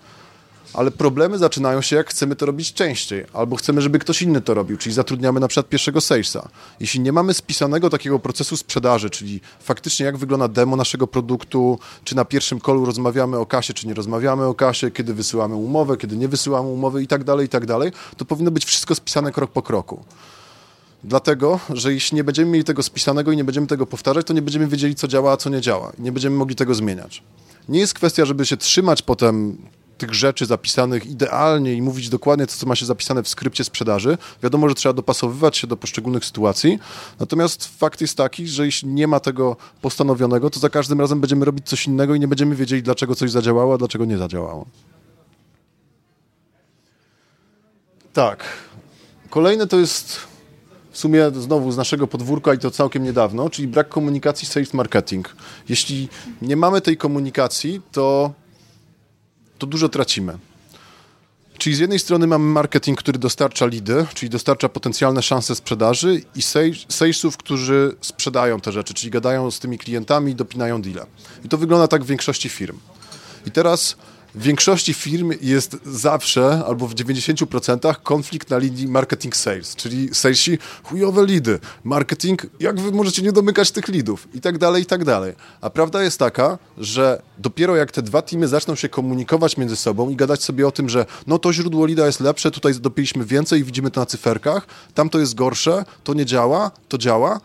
Ale 0.74 0.92
problemy 0.92 1.38
zaczynają 1.38 1.82
się, 1.82 1.96
jak 1.96 2.10
chcemy 2.10 2.36
to 2.36 2.46
robić 2.46 2.74
częściej, 2.74 3.26
albo 3.34 3.56
chcemy, 3.56 3.82
żeby 3.82 4.00
ktoś 4.00 4.22
inny 4.22 4.42
to 4.42 4.54
robił, 4.54 4.78
czyli 4.78 4.96
zatrudniamy 4.96 5.40
na 5.40 5.48
przykład 5.48 5.70
pierwszego 5.70 6.02
salesa. 6.02 6.50
Jeśli 6.80 7.00
nie 7.00 7.12
mamy 7.12 7.34
spisanego 7.34 7.90
takiego 7.90 8.20
procesu 8.20 8.58
sprzedaży, 8.58 9.10
czyli 9.10 9.42
faktycznie 9.60 10.06
jak 10.06 10.18
wygląda 10.18 10.48
demo 10.48 10.76
naszego 10.76 11.08
produktu, 11.08 11.80
czy 12.04 12.16
na 12.16 12.26
pierwszym 12.26 12.60
kolu 12.60 12.86
rozmawiamy 12.86 13.38
o 13.38 13.46
kasie, 13.46 13.74
czy 13.74 13.88
nie 13.88 13.94
rozmawiamy 13.94 14.46
o 14.46 14.54
kasie, 14.54 14.92
kiedy 14.92 15.14
wysyłamy 15.14 15.56
umowę, 15.56 15.98
kiedy 15.98 16.18
nie 16.18 16.28
wysyłamy 16.28 16.70
umowy 16.70 17.04
i 17.04 17.08
tak 17.08 17.24
dalej, 17.24 17.46
i 17.46 17.50
tak 17.50 17.66
dalej, 17.66 17.92
to 18.18 18.26
powinno 18.26 18.52
być 18.52 18.66
wszystko 18.66 18.96
spisane 18.96 19.32
krok 19.32 19.52
po 19.52 19.62
kroku. 19.62 20.04
Dlatego, 21.04 21.60
że 21.70 21.94
jeśli 21.94 22.16
nie 22.16 22.24
będziemy 22.24 22.52
mieli 22.52 22.64
tego 22.64 22.84
spisanego 22.84 23.32
i 23.32 23.38
nie 23.38 23.44
będziemy 23.44 23.68
tego 23.68 23.86
powtarzać, 23.86 24.28
to 24.28 24.34
nie 24.34 24.42
będziemy 24.42 24.68
wiedzieli, 24.68 24.96
co 24.96 25.08
działa, 25.08 25.32
a 25.32 25.38
co 25.38 25.50
nie 25.50 25.62
działa. 25.62 25.92
Nie 26.00 26.12
będziemy 26.12 26.36
mogli 26.36 26.56
tego 26.56 26.76
zmieniać. 26.76 27.24
Nie 27.70 27.80
jest 27.80 27.94
kwestia, 27.94 28.26
żeby 28.26 28.46
się 28.46 28.58
trzymać 28.58 29.02
potem 29.02 29.58
tych 30.00 30.14
rzeczy 30.14 30.46
zapisanych 30.46 31.06
idealnie 31.06 31.74
i 31.74 31.82
mówić 31.82 32.10
dokładnie 32.10 32.48
to, 32.48 32.54
co 32.54 32.66
ma 32.66 32.76
się 32.76 32.86
zapisane 32.86 33.24
w 33.24 33.28
skrypcie 33.28 33.64
sprzedaży. 33.64 34.18
Wiadomo, 34.44 34.70
że 34.70 34.76
trzeba 34.76 34.94
dopasowywać 34.94 35.58
się 35.58 35.68
do 35.68 35.78
poszczególnych 35.78 36.26
sytuacji, 36.26 36.80
natomiast 37.20 37.78
fakt 37.78 38.02
jest 38.02 38.18
taki, 38.18 38.48
że 38.48 38.66
jeśli 38.66 38.88
nie 38.90 39.08
ma 39.08 39.20
tego 39.20 39.58
postanowionego, 39.82 40.50
to 40.50 40.60
za 40.60 40.70
każdym 40.70 41.02
razem 41.02 41.22
będziemy 41.22 41.46
robić 41.46 41.70
coś 41.70 41.88
innego 41.88 42.16
i 42.16 42.20
nie 42.20 42.28
będziemy 42.28 42.56
wiedzieli, 42.56 42.84
dlaczego 42.84 43.16
coś 43.16 43.32
zadziałało, 43.32 43.74
a 43.74 43.78
dlaczego 43.78 44.06
nie 44.06 44.18
zadziałało. 44.18 44.66
Tak. 48.14 48.44
Kolejne 49.30 49.68
to 49.68 49.80
jest 49.80 50.20
w 50.92 50.98
sumie 50.98 51.32
znowu 51.32 51.72
z 51.72 51.78
naszego 51.78 52.08
podwórka 52.08 52.54
i 52.54 52.58
to 52.58 52.72
całkiem 52.72 53.04
niedawno, 53.04 53.50
czyli 53.50 53.68
brak 53.68 53.90
komunikacji 53.90 54.48
sales 54.48 54.74
marketing. 54.74 55.36
Jeśli 55.70 56.10
nie 56.42 56.56
mamy 56.56 56.82
tej 56.82 56.98
komunikacji, 56.98 57.82
to, 57.92 58.34
to 59.60 59.68
dużo 59.68 59.90
tracimy. 59.90 60.38
Czyli 61.58 61.76
z 61.76 61.80
jednej 61.80 62.00
strony 62.00 62.28
mamy 62.28 62.46
marketing, 62.46 63.00
który 63.00 63.20
dostarcza 63.20 63.66
lidy, 63.66 64.06
czyli 64.14 64.30
dostarcza 64.30 64.70
potencjalne 64.70 65.22
szanse 65.22 65.56
sprzedaży 65.56 66.22
i 66.36 66.40
sales- 66.40 66.86
salesów, 66.90 67.38
którzy 67.38 67.96
sprzedają 68.02 68.62
te 68.62 68.72
rzeczy, 68.72 68.94
czyli 68.94 69.12
gadają 69.12 69.52
z 69.52 69.60
tymi 69.60 69.78
klientami 69.78 70.32
i 70.32 70.36
dopinają 70.36 70.82
deale. 70.82 71.06
I 71.46 71.50
to 71.50 71.58
wygląda 71.58 71.88
tak 71.88 72.04
w 72.04 72.08
większości 72.08 72.50
firm. 72.50 72.80
I 73.46 73.52
teraz 73.52 73.96
w 74.36 74.42
większości 74.42 74.94
firm 74.94 75.32
jest 75.42 75.78
zawsze, 75.86 76.64
albo 76.68 76.88
w 76.88 76.96
90% 76.96 77.96
konflikt 78.04 78.50
na 78.50 78.58
linii 78.58 78.88
marketing 78.88 79.36
sales, 79.36 79.76
czyli 79.76 80.10
salesi 80.16 80.58
chujowe 80.84 81.26
lidy, 81.26 81.60
marketing, 81.84 82.46
jak 82.60 82.80
wy 82.80 82.92
możecie 82.92 83.22
nie 83.22 83.32
domykać 83.32 83.72
tych 83.72 83.88
lidów 83.88 84.28
i 84.34 84.42
tak 84.42 84.58
dalej, 84.58 84.84
i 84.84 84.86
tak 84.86 85.06
dalej. 85.06 85.34
A 85.62 85.70
prawda 85.70 86.04
jest 86.04 86.20
taka, 86.20 86.58
że 86.78 87.22
dopiero 87.38 87.76
jak 87.76 87.92
te 87.92 88.02
dwa 88.02 88.22
teamy 88.22 88.48
zaczną 88.48 88.76
się 88.76 88.90
komunikować 88.90 89.58
między 89.58 89.76
sobą 89.76 90.10
i 90.10 90.16
gadać 90.16 90.44
sobie 90.44 90.68
o 90.68 90.72
tym, 90.72 90.90
że 90.90 91.06
no 91.28 91.40
to 91.40 91.54
źródło 91.54 91.86
lida 91.86 92.06
jest 92.06 92.20
lepsze, 92.20 92.52
tutaj 92.52 92.74
dopiliśmy 92.74 93.26
więcej 93.26 93.60
i 93.60 93.64
widzimy 93.64 93.92
to 93.92 94.00
na 94.00 94.06
cyferkach, 94.06 94.68
tam 94.94 95.10
to 95.10 95.20
jest 95.20 95.36
gorsze, 95.36 95.86
to 96.04 96.14
nie 96.14 96.26
działa, 96.26 96.72
to 96.88 96.98
działa, 96.98 97.40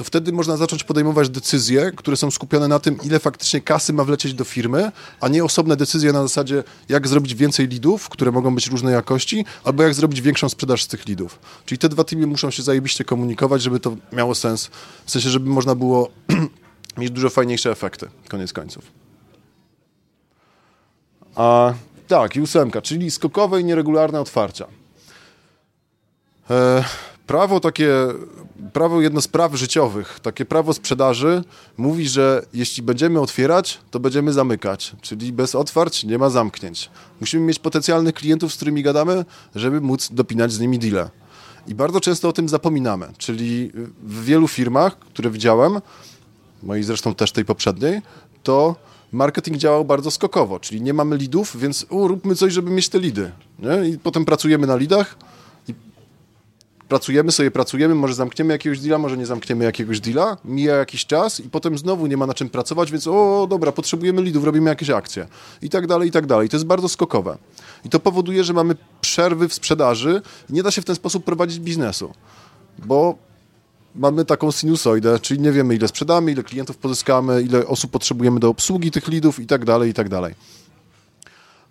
to 0.00 0.04
wtedy 0.04 0.32
można 0.32 0.56
zacząć 0.56 0.84
podejmować 0.84 1.28
decyzje, 1.28 1.92
które 1.96 2.16
są 2.16 2.30
skupione 2.30 2.68
na 2.68 2.78
tym, 2.78 2.98
ile 3.02 3.18
faktycznie 3.18 3.60
kasy 3.60 3.92
ma 3.92 4.04
wlecieć 4.04 4.34
do 4.34 4.44
firmy, 4.44 4.92
a 5.20 5.28
nie 5.28 5.44
osobne 5.44 5.76
decyzje 5.76 6.12
na 6.12 6.22
zasadzie, 6.22 6.64
jak 6.88 7.08
zrobić 7.08 7.34
więcej 7.34 7.68
lidów, 7.68 8.08
które 8.08 8.32
mogą 8.32 8.54
być 8.54 8.66
różnej 8.66 8.94
jakości, 8.94 9.44
albo 9.64 9.82
jak 9.82 9.94
zrobić 9.94 10.20
większą 10.20 10.48
sprzedaż 10.48 10.82
z 10.82 10.88
tych 10.88 11.06
lidów. 11.06 11.38
Czyli 11.66 11.78
te 11.78 11.88
dwa 11.88 12.04
teamy 12.04 12.26
muszą 12.26 12.50
się 12.50 12.62
zajebiście 12.62 13.04
komunikować, 13.04 13.62
żeby 13.62 13.80
to 13.80 13.96
miało 14.12 14.34
sens. 14.34 14.70
W 15.06 15.10
sensie, 15.10 15.30
żeby 15.30 15.50
można 15.50 15.74
było 15.74 16.10
mieć 16.98 17.10
dużo 17.10 17.30
fajniejsze 17.30 17.70
efekty, 17.70 18.08
koniec 18.28 18.52
końców. 18.52 18.84
A 21.34 21.74
tak, 22.08 22.36
i 22.36 22.40
ósemka, 22.40 22.82
czyli 22.82 23.10
skokowe 23.10 23.60
i 23.60 23.64
nieregularne 23.64 24.20
otwarcia. 24.20 24.66
E, 26.50 26.84
prawo 27.30 27.60
takie, 27.60 27.88
prawo 28.72 29.00
jedno 29.00 29.20
z 29.20 29.28
praw 29.28 29.54
życiowych, 29.54 30.20
takie 30.22 30.44
prawo 30.44 30.74
sprzedaży 30.74 31.44
mówi, 31.76 32.08
że 32.08 32.46
jeśli 32.54 32.82
będziemy 32.82 33.20
otwierać, 33.20 33.78
to 33.90 34.00
będziemy 34.00 34.32
zamykać, 34.32 34.92
czyli 35.00 35.32
bez 35.32 35.54
otwarć 35.54 36.04
nie 36.04 36.18
ma 36.18 36.30
zamknięć. 36.30 36.90
Musimy 37.20 37.46
mieć 37.46 37.58
potencjalnych 37.58 38.14
klientów, 38.14 38.52
z 38.52 38.56
którymi 38.56 38.82
gadamy, 38.82 39.24
żeby 39.54 39.80
móc 39.80 40.08
dopinać 40.12 40.52
z 40.52 40.60
nimi 40.60 40.78
deale. 40.78 41.10
I 41.68 41.74
bardzo 41.74 42.00
często 42.00 42.28
o 42.28 42.32
tym 42.32 42.48
zapominamy, 42.48 43.06
czyli 43.18 43.70
w 44.02 44.24
wielu 44.24 44.48
firmach, 44.48 44.98
które 44.98 45.30
widziałem, 45.30 45.80
mojej 46.62 46.84
zresztą 46.84 47.14
też 47.14 47.32
tej 47.32 47.44
poprzedniej, 47.44 48.02
to 48.42 48.76
marketing 49.12 49.56
działał 49.56 49.84
bardzo 49.84 50.10
skokowo, 50.10 50.60
czyli 50.60 50.82
nie 50.82 50.94
mamy 50.94 51.16
lidów, 51.16 51.56
więc 51.60 51.86
u, 51.90 52.08
róbmy 52.08 52.34
coś, 52.34 52.52
żeby 52.52 52.70
mieć 52.70 52.88
te 52.88 52.98
lidy. 52.98 53.32
Nie? 53.58 53.88
I 53.88 53.98
potem 53.98 54.24
pracujemy 54.24 54.66
na 54.66 54.76
lidach, 54.76 55.16
pracujemy 56.90 57.32
sobie, 57.32 57.50
pracujemy, 57.50 57.94
może 57.94 58.14
zamkniemy 58.14 58.52
jakiegoś 58.52 58.80
deala, 58.80 58.98
może 58.98 59.16
nie 59.16 59.26
zamkniemy 59.26 59.64
jakiegoś 59.64 60.00
deala, 60.00 60.36
mija 60.44 60.74
jakiś 60.74 61.06
czas 61.06 61.40
i 61.40 61.50
potem 61.50 61.78
znowu 61.78 62.06
nie 62.06 62.16
ma 62.16 62.26
na 62.26 62.34
czym 62.34 62.48
pracować, 62.50 62.92
więc 62.92 63.06
o, 63.06 63.46
dobra, 63.50 63.72
potrzebujemy 63.72 64.22
lidów, 64.22 64.44
robimy 64.44 64.70
jakieś 64.70 64.90
akcje 64.90 65.26
i 65.62 65.70
tak 65.70 65.86
dalej, 65.86 66.08
i 66.08 66.12
tak 66.12 66.26
dalej. 66.26 66.48
To 66.48 66.56
jest 66.56 66.66
bardzo 66.66 66.88
skokowe. 66.88 67.38
I 67.84 67.88
to 67.88 68.00
powoduje, 68.00 68.44
że 68.44 68.52
mamy 68.52 68.74
przerwy 69.00 69.48
w 69.48 69.54
sprzedaży 69.54 70.22
i 70.50 70.52
nie 70.52 70.62
da 70.62 70.70
się 70.70 70.82
w 70.82 70.84
ten 70.84 70.96
sposób 70.96 71.24
prowadzić 71.24 71.60
biznesu, 71.60 72.12
bo 72.78 73.14
mamy 73.94 74.24
taką 74.24 74.50
sinusoidę, 74.50 75.18
czyli 75.18 75.40
nie 75.40 75.52
wiemy, 75.52 75.74
ile 75.74 75.88
sprzedamy, 75.88 76.32
ile 76.32 76.42
klientów 76.42 76.76
pozyskamy, 76.76 77.42
ile 77.42 77.66
osób 77.66 77.90
potrzebujemy 77.90 78.40
do 78.40 78.48
obsługi 78.48 78.90
tych 78.90 79.08
lidów 79.08 79.40
i 79.40 79.46
tak 79.46 79.64
dalej, 79.64 79.90
i 79.90 79.94
tak 79.94 80.08
dalej. 80.08 80.34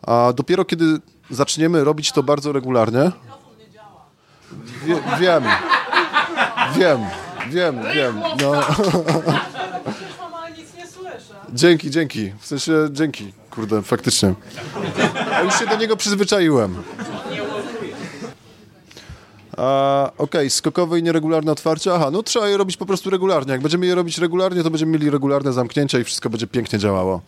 A 0.01 0.33
dopiero 0.35 0.65
kiedy 0.65 0.85
zaczniemy 1.29 1.83
robić 1.83 2.11
to 2.11 2.23
bardzo 2.23 2.51
regularnie, 2.51 3.11
Wie, 4.85 5.01
wiem. 5.19 5.43
Wiem, 6.75 6.99
wiem, 7.49 7.83
wiem. 7.93 8.21
No. 8.41 8.51
Dzięki, 11.53 11.91
dzięki. 11.91 12.31
W 12.39 12.45
sensie 12.45 12.73
dzięki, 12.91 13.33
kurde, 13.51 13.81
faktycznie. 13.81 14.33
A 15.33 15.41
już 15.41 15.59
się 15.59 15.67
do 15.67 15.75
niego 15.75 15.97
przyzwyczaiłem. 15.97 16.83
Okej, 19.51 20.13
okay, 20.17 20.49
skokowe 20.49 20.99
i 20.99 21.03
nieregularne 21.03 21.51
otwarcia. 21.51 21.93
Aha, 21.95 22.11
no 22.11 22.23
trzeba 22.23 22.47
je 22.47 22.57
robić 22.57 22.77
po 22.77 22.85
prostu 22.85 23.09
regularnie. 23.09 23.51
Jak 23.51 23.61
będziemy 23.61 23.85
je 23.85 23.95
robić 23.95 24.17
regularnie, 24.17 24.63
to 24.63 24.69
będziemy 24.69 24.91
mieli 24.91 25.09
regularne 25.09 25.53
zamknięcia 25.53 25.99
i 25.99 26.03
wszystko 26.03 26.29
będzie 26.29 26.47
pięknie 26.47 26.79
działało. 26.79 27.21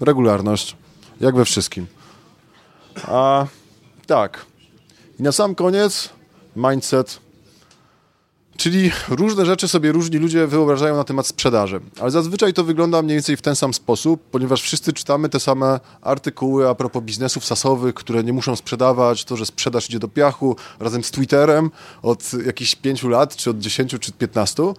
Regularność. 0.00 0.76
Jak 1.20 1.36
we 1.36 1.44
wszystkim. 1.44 1.86
A 3.04 3.46
tak. 4.06 4.46
I 5.20 5.22
na 5.22 5.32
sam 5.32 5.54
koniec 5.54 6.08
mindset. 6.58 7.20
Czyli 8.56 8.90
różne 9.08 9.46
rzeczy 9.46 9.68
sobie 9.68 9.92
różni 9.92 10.18
ludzie 10.18 10.46
wyobrażają 10.46 10.96
na 10.96 11.04
temat 11.04 11.26
sprzedaży, 11.26 11.80
ale 12.00 12.10
zazwyczaj 12.10 12.54
to 12.54 12.64
wygląda 12.64 13.02
mniej 13.02 13.16
więcej 13.16 13.36
w 13.36 13.42
ten 13.42 13.56
sam 13.56 13.74
sposób, 13.74 14.22
ponieważ 14.30 14.62
wszyscy 14.62 14.92
czytamy 14.92 15.28
te 15.28 15.40
same 15.40 15.80
artykuły 16.02 16.68
a 16.68 16.74
propos 16.74 17.02
biznesów 17.02 17.44
sasowych, 17.44 17.94
które 17.94 18.24
nie 18.24 18.32
muszą 18.32 18.56
sprzedawać, 18.56 19.24
to, 19.24 19.36
że 19.36 19.46
sprzedaż 19.46 19.88
idzie 19.88 19.98
do 19.98 20.08
piachu 20.08 20.56
razem 20.80 21.04
z 21.04 21.10
Twitterem 21.10 21.70
od 22.02 22.32
jakichś 22.46 22.74
pięciu 22.74 23.08
lat, 23.08 23.36
czy 23.36 23.50
od 23.50 23.58
dziesięciu, 23.58 23.98
czy 23.98 24.12
piętnastu. 24.12 24.76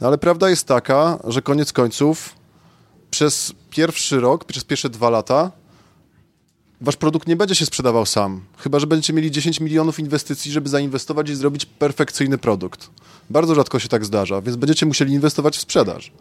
No 0.00 0.06
ale 0.06 0.18
prawda 0.18 0.50
jest 0.50 0.66
taka, 0.66 1.18
że 1.24 1.42
koniec 1.42 1.72
końców 1.72 2.34
przez 3.10 3.52
pierwszy 3.70 4.20
rok, 4.20 4.44
przez 4.44 4.64
pierwsze 4.64 4.90
dwa 4.90 5.10
lata 5.10 5.50
wasz 6.80 6.96
produkt 6.96 7.28
nie 7.28 7.36
będzie 7.36 7.54
się 7.54 7.66
sprzedawał 7.66 8.06
sam. 8.06 8.40
Chyba, 8.58 8.78
że 8.78 8.86
będziecie 8.86 9.12
mieli 9.12 9.30
10 9.30 9.60
milionów 9.60 9.98
inwestycji, 9.98 10.52
żeby 10.52 10.68
zainwestować 10.68 11.30
i 11.30 11.34
zrobić 11.34 11.66
perfekcyjny 11.66 12.38
produkt. 12.38 12.90
Bardzo 13.30 13.54
rzadko 13.54 13.78
się 13.78 13.88
tak 13.88 14.04
zdarza, 14.04 14.42
więc 14.42 14.56
będziecie 14.56 14.86
musieli 14.86 15.12
inwestować 15.12 15.56
w 15.56 15.60
sprzedaż. 15.60 16.12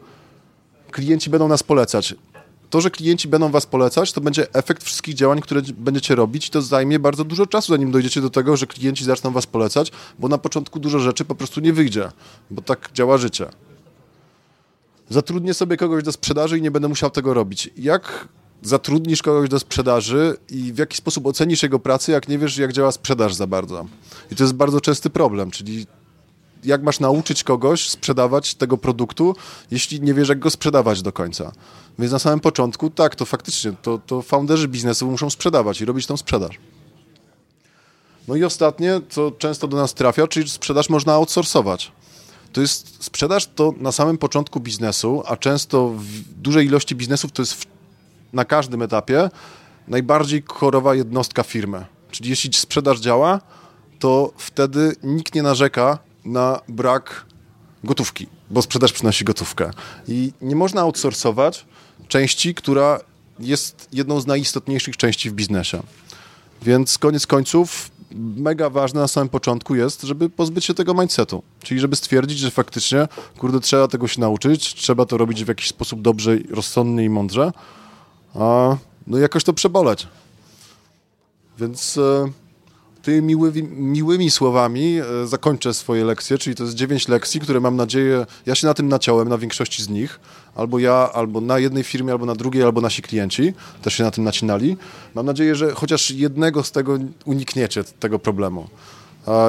Klienci 0.92 1.30
będą 1.30 1.48
nas 1.48 1.64
polecać. 1.64 2.16
To, 2.70 2.82
że 2.82 2.92
klienci 2.92 3.28
będą 3.28 3.52
was 3.52 3.66
polecać, 3.66 4.14
to 4.14 4.22
będzie 4.22 4.54
efekt 4.54 4.84
wszystkich 4.84 5.16
działań, 5.16 5.42
które 5.42 5.62
będziecie 5.78 6.16
robić 6.16 6.48
i 6.48 6.52
to 6.52 6.62
zajmie 6.62 7.00
bardzo 7.00 7.24
dużo 7.24 7.48
czasu, 7.48 7.74
zanim 7.74 7.92
dojdziecie 7.92 8.22
do 8.22 8.30
tego, 8.30 8.58
że 8.58 8.68
klienci 8.68 9.06
zaczną 9.06 9.32
was 9.32 9.46
polecać, 9.46 9.92
bo 10.20 10.28
na 10.28 10.38
początku 10.38 10.80
dużo 10.80 11.00
rzeczy 11.00 11.26
po 11.26 11.36
prostu 11.36 11.62
nie 11.62 11.74
wyjdzie, 11.74 12.12
bo 12.52 12.62
tak 12.62 12.90
działa 12.94 13.18
życie. 13.18 13.48
Zatrudnię 15.10 15.54
sobie 15.54 15.78
kogoś 15.78 16.04
do 16.04 16.12
sprzedaży 16.12 16.58
i 16.58 16.62
nie 16.62 16.72
będę 16.72 16.88
musiał 16.88 17.10
tego 17.10 17.34
robić. 17.34 17.70
Jak 17.78 18.28
zatrudnisz 18.62 19.22
kogoś 19.22 19.50
do 19.50 19.60
sprzedaży 19.60 20.38
i 20.50 20.74
w 20.74 20.78
jaki 20.78 20.98
sposób 20.98 21.26
ocenisz 21.26 21.64
jego 21.64 21.80
pracę, 21.80 22.12
jak 22.12 22.28
nie 22.28 22.38
wiesz, 22.38 22.58
jak 22.58 22.74
działa 22.74 22.92
sprzedaż 22.92 23.34
za 23.34 23.48
bardzo. 23.48 23.86
I 24.32 24.36
to 24.36 24.44
jest 24.44 24.54
bardzo 24.54 24.82
częsty 24.82 25.10
problem, 25.10 25.52
czyli 25.52 25.88
jak 26.64 26.84
masz 26.84 27.00
nauczyć 27.00 27.44
kogoś 27.44 27.90
sprzedawać 27.90 28.56
tego 28.56 28.78
produktu, 28.78 29.36
jeśli 29.72 30.02
nie 30.02 30.14
wiesz, 30.14 30.30
jak 30.30 30.40
go 30.40 30.50
sprzedawać 30.50 31.02
do 31.02 31.12
końca. 31.12 31.52
Więc 32.00 32.12
na 32.12 32.20
samym 32.20 32.40
początku, 32.40 32.90
tak, 32.90 33.16
to 33.16 33.26
faktycznie, 33.26 33.74
to, 33.82 34.00
to 34.06 34.22
founderzy 34.22 34.68
biznesu 34.68 35.12
muszą 35.12 35.30
sprzedawać 35.30 35.82
i 35.82 35.86
robić 35.86 36.06
tą 36.06 36.18
sprzedaż. 36.18 36.60
No 38.28 38.36
i 38.36 38.44
ostatnie, 38.44 39.02
co 39.10 39.32
często 39.32 39.68
do 39.68 39.78
nas 39.78 39.94
trafia, 39.94 40.28
czyli 40.28 40.50
sprzedaż 40.50 40.90
można 40.90 41.14
outsourcować. 41.14 41.92
To 42.54 42.62
jest 42.62 43.04
sprzedaż 43.04 43.48
to 43.56 43.74
na 43.78 43.92
samym 43.92 44.18
początku 44.18 44.60
biznesu, 44.60 45.24
a 45.26 45.38
często 45.38 45.90
w 45.90 46.22
dużej 46.42 46.66
ilości 46.66 46.96
biznesów 46.96 47.32
to 47.32 47.42
jest 47.42 47.66
na 48.34 48.46
każdym 48.46 48.82
etapie 48.82 49.30
najbardziej 49.88 50.44
korowa 50.44 50.96
jednostka 50.96 51.44
firmy. 51.44 51.86
Czyli 52.12 52.30
jeśli 52.30 52.54
sprzedaż 52.54 53.00
działa, 53.00 53.42
to 54.00 54.34
wtedy 54.38 54.96
nikt 55.04 55.36
nie 55.36 55.44
narzeka 55.44 56.00
na 56.26 56.62
brak 56.68 57.26
gotówki, 57.84 58.28
bo 58.50 58.62
sprzedaż 58.62 58.94
przynosi 58.94 59.26
gotówkę. 59.26 59.72
I 60.08 60.32
nie 60.42 60.56
można 60.56 60.82
outsourcować 60.82 61.66
części, 62.08 62.56
która 62.56 63.00
jest 63.40 63.88
jedną 63.94 64.20
z 64.20 64.28
najistotniejszych 64.28 64.98
części 64.98 65.30
w 65.30 65.34
biznesie. 65.34 65.84
Więc 66.62 66.98
koniec 66.98 67.28
końców 67.28 67.92
mega 68.38 68.70
ważne 68.70 69.02
na 69.02 69.08
samym 69.08 69.30
początku 69.30 69.76
jest, 69.76 70.02
żeby 70.02 70.30
pozbyć 70.30 70.66
się 70.66 70.74
tego 70.74 70.94
mindsetu. 70.94 71.44
Czyli 71.64 71.80
żeby 71.80 71.96
stwierdzić, 71.96 72.40
że 72.40 72.52
faktycznie, 72.52 73.08
kurde, 73.38 73.60
trzeba 73.60 73.88
tego 73.88 74.08
się 74.08 74.22
nauczyć, 74.22 74.76
trzeba 74.76 75.06
to 75.06 75.18
robić 75.18 75.46
w 75.46 75.48
jakiś 75.48 75.68
sposób 75.68 76.02
dobrze, 76.02 76.38
rozsądnie 76.50 77.04
i 77.04 77.10
mądrze, 77.10 77.52
a 78.38 78.78
no 79.08 79.18
jakoś 79.18 79.44
to 79.44 79.54
przeboleć. 79.54 80.08
Więc 81.60 81.98
e, 81.98 82.32
tymi 83.02 83.22
miłymi, 83.22 83.64
miłymi 83.64 84.32
słowami 84.32 85.00
e, 85.24 85.28
zakończę 85.28 85.74
swoje 85.74 86.06
lekcje, 86.06 86.38
czyli 86.38 86.56
to 86.56 86.64
jest 86.64 86.76
dziewięć 86.76 87.08
lekcji, 87.08 87.40
które 87.40 87.60
mam 87.60 87.76
nadzieję, 87.76 88.26
ja 88.46 88.56
się 88.56 88.68
na 88.68 88.74
tym 88.74 88.88
naciąłem, 88.88 89.30
na 89.30 89.38
większości 89.38 89.84
z 89.84 89.90
nich, 89.90 90.20
albo 90.56 90.80
ja, 90.80 91.10
albo 91.14 91.42
na 91.42 91.60
jednej 91.60 91.84
firmie, 91.84 92.12
albo 92.12 92.26
na 92.26 92.36
drugiej, 92.36 92.64
albo 92.64 92.82
nasi 92.82 93.02
klienci 93.02 93.54
też 93.82 93.94
się 93.94 94.04
na 94.04 94.12
tym 94.12 94.24
nacinali. 94.24 94.78
Mam 95.16 95.26
nadzieję, 95.26 95.56
że 95.56 95.72
chociaż 95.72 96.12
jednego 96.12 96.64
z 96.64 96.72
tego 96.72 96.98
unikniecie, 97.26 97.84
tego 97.84 98.20
problemu 98.20 98.68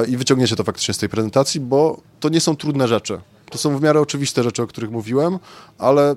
i 0.07 0.17
wyciągniecie 0.17 0.55
to 0.55 0.63
faktycznie 0.63 0.93
z 0.93 0.97
tej 0.97 1.09
prezentacji, 1.09 1.61
bo 1.61 2.01
to 2.19 2.29
nie 2.29 2.41
są 2.41 2.55
trudne 2.55 2.87
rzeczy. 2.87 3.19
To 3.49 3.57
są 3.57 3.77
w 3.77 3.81
miarę 3.81 4.01
oczywiste 4.01 4.43
rzeczy, 4.43 4.61
o 4.61 4.67
których 4.67 4.91
mówiłem, 4.91 5.39
ale 5.77 6.15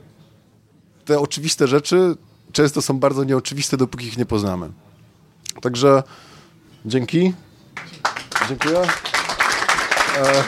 te 1.04 1.20
oczywiste 1.20 1.68
rzeczy 1.68 2.16
często 2.52 2.82
są 2.82 2.98
bardzo 2.98 3.24
nieoczywiste, 3.24 3.76
dopóki 3.76 4.06
ich 4.06 4.18
nie 4.18 4.26
poznamy. 4.26 4.68
Także 5.62 6.02
dzięki. 6.84 7.32
Dziękuję. 8.48 8.78
E... 8.78 10.44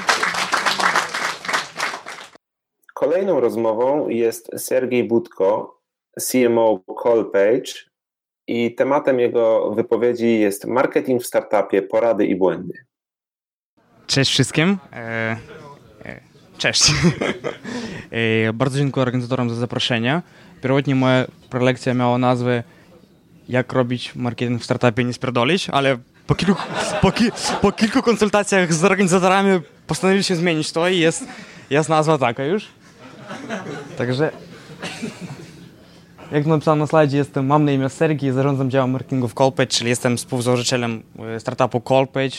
Kolejną 2.94 3.40
rozmową 3.40 4.08
jest 4.08 4.50
Sergiej 4.56 5.08
Budko, 5.08 5.80
CMO 6.20 6.80
Callpage, 7.02 7.94
i 8.46 8.74
tematem 8.74 9.20
jego 9.20 9.70
wypowiedzi 9.70 10.40
jest 10.40 10.64
marketing 10.64 11.22
w 11.22 11.26
startupie, 11.26 11.82
porady 11.82 12.26
i 12.26 12.36
błędy. 12.36 12.84
Cześć 14.06 14.30
wszystkim. 14.30 14.78
Cześć. 16.58 16.92
bardzo 18.54 18.78
dziękuję 18.78 19.02
organizatorom 19.02 19.50
za 19.50 19.56
zaproszenie. 19.56 20.22
Pierwotnie 20.62 20.94
moja 20.94 21.24
prelekcja 21.50 21.94
miała 21.94 22.18
nazwę 22.18 22.62
Jak 23.48 23.72
robić 23.72 24.14
marketing 24.14 24.62
w 24.62 24.64
startupie 24.64 25.04
nie 25.04 25.12
spierdolić, 25.12 25.70
ale 25.70 25.98
po 26.26 26.34
kilku, 26.34 26.62
po, 27.00 27.12
ki, 27.12 27.24
po 27.62 27.72
kilku 27.72 28.02
konsultacjach 28.02 28.74
z 28.74 28.84
organizatorami 28.84 29.60
postanowiliśmy 29.86 30.36
zmienić 30.36 30.72
to 30.72 30.88
i 30.88 30.98
jest, 30.98 31.24
jest 31.70 31.88
nazwa 31.88 32.18
taka 32.18 32.44
już. 32.44 32.66
Także 33.98 34.30
jak 36.32 36.46
napisałem 36.46 36.78
na 36.78 36.86
slajdzie, 36.86 37.16
jestem, 37.16 37.46
mam 37.46 37.64
na 37.64 37.72
imię 37.72 37.88
Sergi, 37.88 38.32
zarządzam 38.32 38.70
działem 38.70 38.90
marketingu 38.90 39.28
w 39.28 39.34
Callpage, 39.34 39.66
czyli 39.66 39.90
jestem 39.90 40.16
współzałożycielem 40.16 41.02
e, 41.18 41.40
startupu 41.40 41.80
Callpage. 41.80 42.36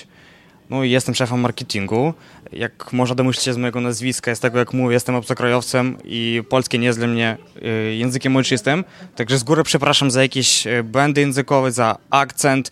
No 0.69 0.83
jestem 0.83 1.15
szefem 1.15 1.39
marketingu. 1.39 2.13
Jak 2.51 2.93
można 2.93 3.15
domyślić 3.15 3.45
się 3.45 3.53
z 3.53 3.57
mojego 3.57 3.81
nazwiska, 3.81 4.35
z 4.35 4.39
tego 4.39 4.59
jak 4.59 4.73
mówię, 4.73 4.93
jestem 4.93 5.15
obcokrajowcem 5.15 5.97
i 6.03 6.43
polskie 6.49 6.77
nie 6.77 6.87
jest 6.87 6.99
dla 6.99 7.07
mnie 7.07 7.37
e, 7.61 7.67
językiem 7.95 8.35
ojczystym. 8.35 8.83
Także 9.15 9.37
z 9.37 9.43
góry 9.43 9.63
przepraszam 9.63 10.11
za 10.11 10.21
jakieś 10.21 10.67
e, 10.67 10.83
błędy 10.83 11.21
językowe, 11.21 11.71
za 11.71 11.97
akcent. 12.09 12.71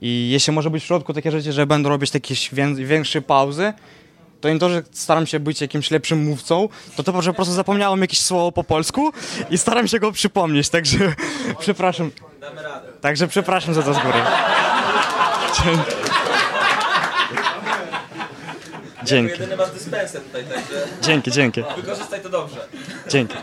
I 0.00 0.28
jeśli 0.30 0.52
może 0.52 0.70
być 0.70 0.82
w 0.82 0.86
środku 0.86 1.12
takie 1.12 1.30
rzeczy, 1.30 1.52
że 1.52 1.66
będę 1.66 1.88
robić 1.88 2.14
jakieś 2.14 2.50
większe 2.74 3.22
pauzy, 3.22 3.72
to 4.40 4.48
nie 4.52 4.58
to, 4.58 4.68
że 4.68 4.82
staram 4.92 5.26
się 5.26 5.40
być 5.40 5.60
jakimś 5.60 5.90
lepszym 5.90 6.24
mówcą, 6.24 6.68
to 6.96 7.02
to, 7.02 7.22
że 7.22 7.30
po 7.30 7.36
prostu 7.36 7.54
zapomniałem 7.54 8.00
jakieś 8.00 8.20
słowo 8.20 8.52
po 8.52 8.64
polsku 8.64 9.12
i 9.50 9.58
staram 9.58 9.88
się 9.88 9.98
go 9.98 10.12
przypomnieć, 10.12 10.68
także 10.68 10.98
przepraszam. 11.60 12.10
Także 13.00 13.28
przepraszam 13.28 13.74
za 13.74 13.82
to 13.82 13.94
z 13.94 13.98
góry. 13.98 14.18
Dzięki. 19.06 19.32
Jedyny 19.32 19.56
masz 19.56 19.70
dyspensę 19.70 20.20
tutaj, 20.20 20.44
także... 20.44 20.88
Dzięki, 21.02 21.30
dzięki. 21.30 21.62
Wykorzystaj 21.76 22.20
to 22.22 22.28
dobrze. 22.28 22.68
Dzięki. 23.08 23.34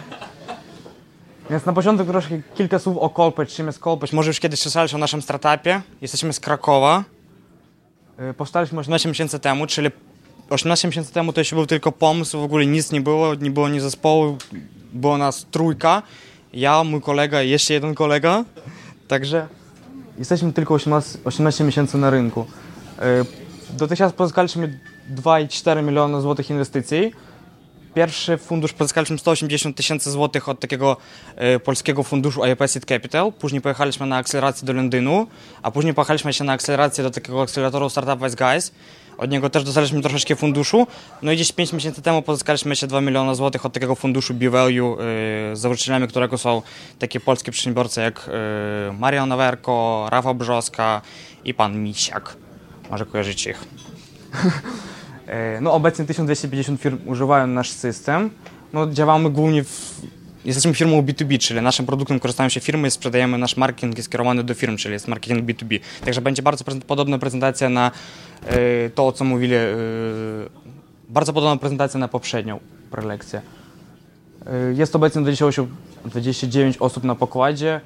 Więc 1.49 1.65
na 1.65 1.73
początek 1.73 2.08
troszkę 2.08 2.41
kilka 2.56 2.80
słów 2.80 2.97
o 2.97 3.10
Kolpeć. 3.10 3.56
Czym 3.56 3.67
jest 3.67 3.80
Kolpeć? 3.80 4.13
Może 4.13 4.30
już 4.30 4.39
kiedyś 4.39 4.60
słyszałeś 4.60 4.93
o 4.93 4.97
naszym 4.97 5.21
startupie. 5.21 5.82
Jesteśmy 6.02 6.34
z 6.34 6.39
Krakowa. 6.39 7.04
Y, 8.30 8.34
powstaliśmy 8.34 8.80
18 8.80 9.10
miesięcy 9.10 9.39
temu, 9.39 9.67
czyli 9.67 9.89
18 10.49 10.88
miesięcy 10.88 11.13
temu 11.13 11.34
to 11.34 11.41
jeszcze 11.41 11.56
był 11.56 11.65
tylko 11.65 11.91
pomysł, 11.91 12.39
w 12.39 12.43
ogóle 12.43 12.65
nic 12.65 12.91
nie 12.91 13.02
było, 13.02 13.36
nie 13.36 13.52
było 13.52 13.69
ni 13.69 13.80
zespołu, 13.80 14.38
było 14.93 15.17
nas 15.17 15.45
trójka, 15.52 16.02
ja, 16.54 16.84
mój 16.84 17.02
kolega 17.02 17.43
i 17.43 17.49
jeszcze 17.49 17.73
jeden 17.73 17.95
kolega, 17.95 18.43
także 19.08 19.47
jesteśmy 20.17 20.54
tylko 20.54 20.73
18, 20.73 21.19
18 21.26 21.63
miesięcy 21.63 21.97
na 21.97 22.10
rynku. 22.10 22.45
E, 22.99 23.26
dotychczas 23.78 24.13
pozyskaliśmy 24.13 24.80
2,4 25.16 25.84
miliona 25.84 26.22
złotych 26.22 26.50
inwestycji. 26.50 27.12
Pierwszy 27.94 28.38
fundusz 28.38 28.74
pozyskaliśmy 28.74 29.18
180 29.18 29.78
tysięcy 29.78 30.12
złotych 30.12 30.50
od 30.50 30.60
takiego 30.60 30.98
e, 31.36 31.60
polskiego 31.60 32.04
funduszu 32.04 32.44
IOP 32.44 32.60
Seed 32.68 32.86
Capital. 32.86 33.34
Później 33.34 33.62
pojechaliśmy 33.62 34.06
na 34.06 34.18
akcelerację 34.18 34.66
do 34.66 34.74
Londynu, 34.74 35.28
a 35.63 35.72
później 35.72 35.94
pojechaliśmy 35.94 36.34
się 36.34 36.44
na 36.44 36.54
akcelerację 36.54 37.04
do 37.04 37.12
takiego 37.12 37.42
akceleratora 37.42 37.89
Startup 37.89 38.24
Wise 38.24 38.36
Guys. 38.36 38.72
Od 39.18 39.32
niego 39.32 39.50
też 39.50 39.63
dostaliśmy 39.63 40.02
troszeczkę 40.02 40.36
funduszu. 40.36 40.88
No 41.22 41.32
i 41.32 41.36
gdzieś 41.36 41.52
5 41.52 41.74
miesięcy 41.74 42.02
temu 42.02 42.22
pozyskaliśmy 42.22 42.70
jeszcze 42.70 42.88
2 42.88 43.02
miliony 43.02 43.36
złotych 43.36 43.66
od 43.66 43.74
takiego 43.74 43.96
funduszu 43.96 44.34
B-Value, 44.34 44.98
yy, 45.50 45.56
założycielami 45.56 46.08
którego 46.08 46.38
są 46.38 46.62
takie 47.00 47.20
polskie 47.20 47.52
przedsiębiorcy 47.52 48.02
jak 48.02 48.30
yy, 48.88 48.94
Marian 49.00 49.30
Nowerko, 49.30 50.08
Rafał 50.12 50.36
Brzoska 50.36 51.02
i 51.46 51.54
pan 51.54 51.84
Misiak. 51.84 52.36
Może 52.89 53.06
kojarzycie 53.06 53.52
ich. 53.52 53.63
E, 55.28 55.62
no 55.62 55.74
obecnie 55.74 56.06
1250 56.06 56.82
firm 56.82 56.98
używają 57.06 57.48
nasz 57.48 57.70
system. 57.70 58.30
No, 58.74 58.88
działamy 58.88 59.30
głównie 59.30 59.64
w 59.64 60.02
Jesteśmy 60.46 60.74
firmą 60.74 61.02
B2B, 61.02 61.38
czyli 61.38 61.62
naszym 61.62 61.86
produktem 61.86 62.20
korzystają 62.20 62.50
się 62.50 62.60
firmy 62.60 62.88
i 62.88 62.92
sprzedajemy 62.92 63.38
nasz 63.38 63.58
marketing 63.58 63.98
jest 63.98 64.10
skierowany 64.10 64.44
do 64.44 64.54
firm, 64.54 64.78
czyli 64.78 64.94
jest 64.94 65.08
marketing 65.08 65.46
B2B. 65.46 65.80
Także 66.06 66.22
będzie 66.22 66.42
bardzo 66.42 66.64
podobna 66.88 67.18
prezentacja 67.18 67.70
na 67.70 67.92
y, 68.52 68.92
to, 68.96 69.08
o 69.08 69.12
co 69.12 69.26
mówili, 69.26 69.56
y, 69.56 69.60
bardzo 71.10 71.34
podobna 71.34 71.58
prezentacja 71.58 72.00
na 72.00 72.08
poprzednią 72.08 72.60
prelekcję. 72.92 73.42
Jest 74.74 74.96
obecnie 74.96 75.22
28, 75.22 75.68
29 76.06 76.78
osób 76.78 77.04
na 77.04 77.16
pokładzie. 77.16 77.82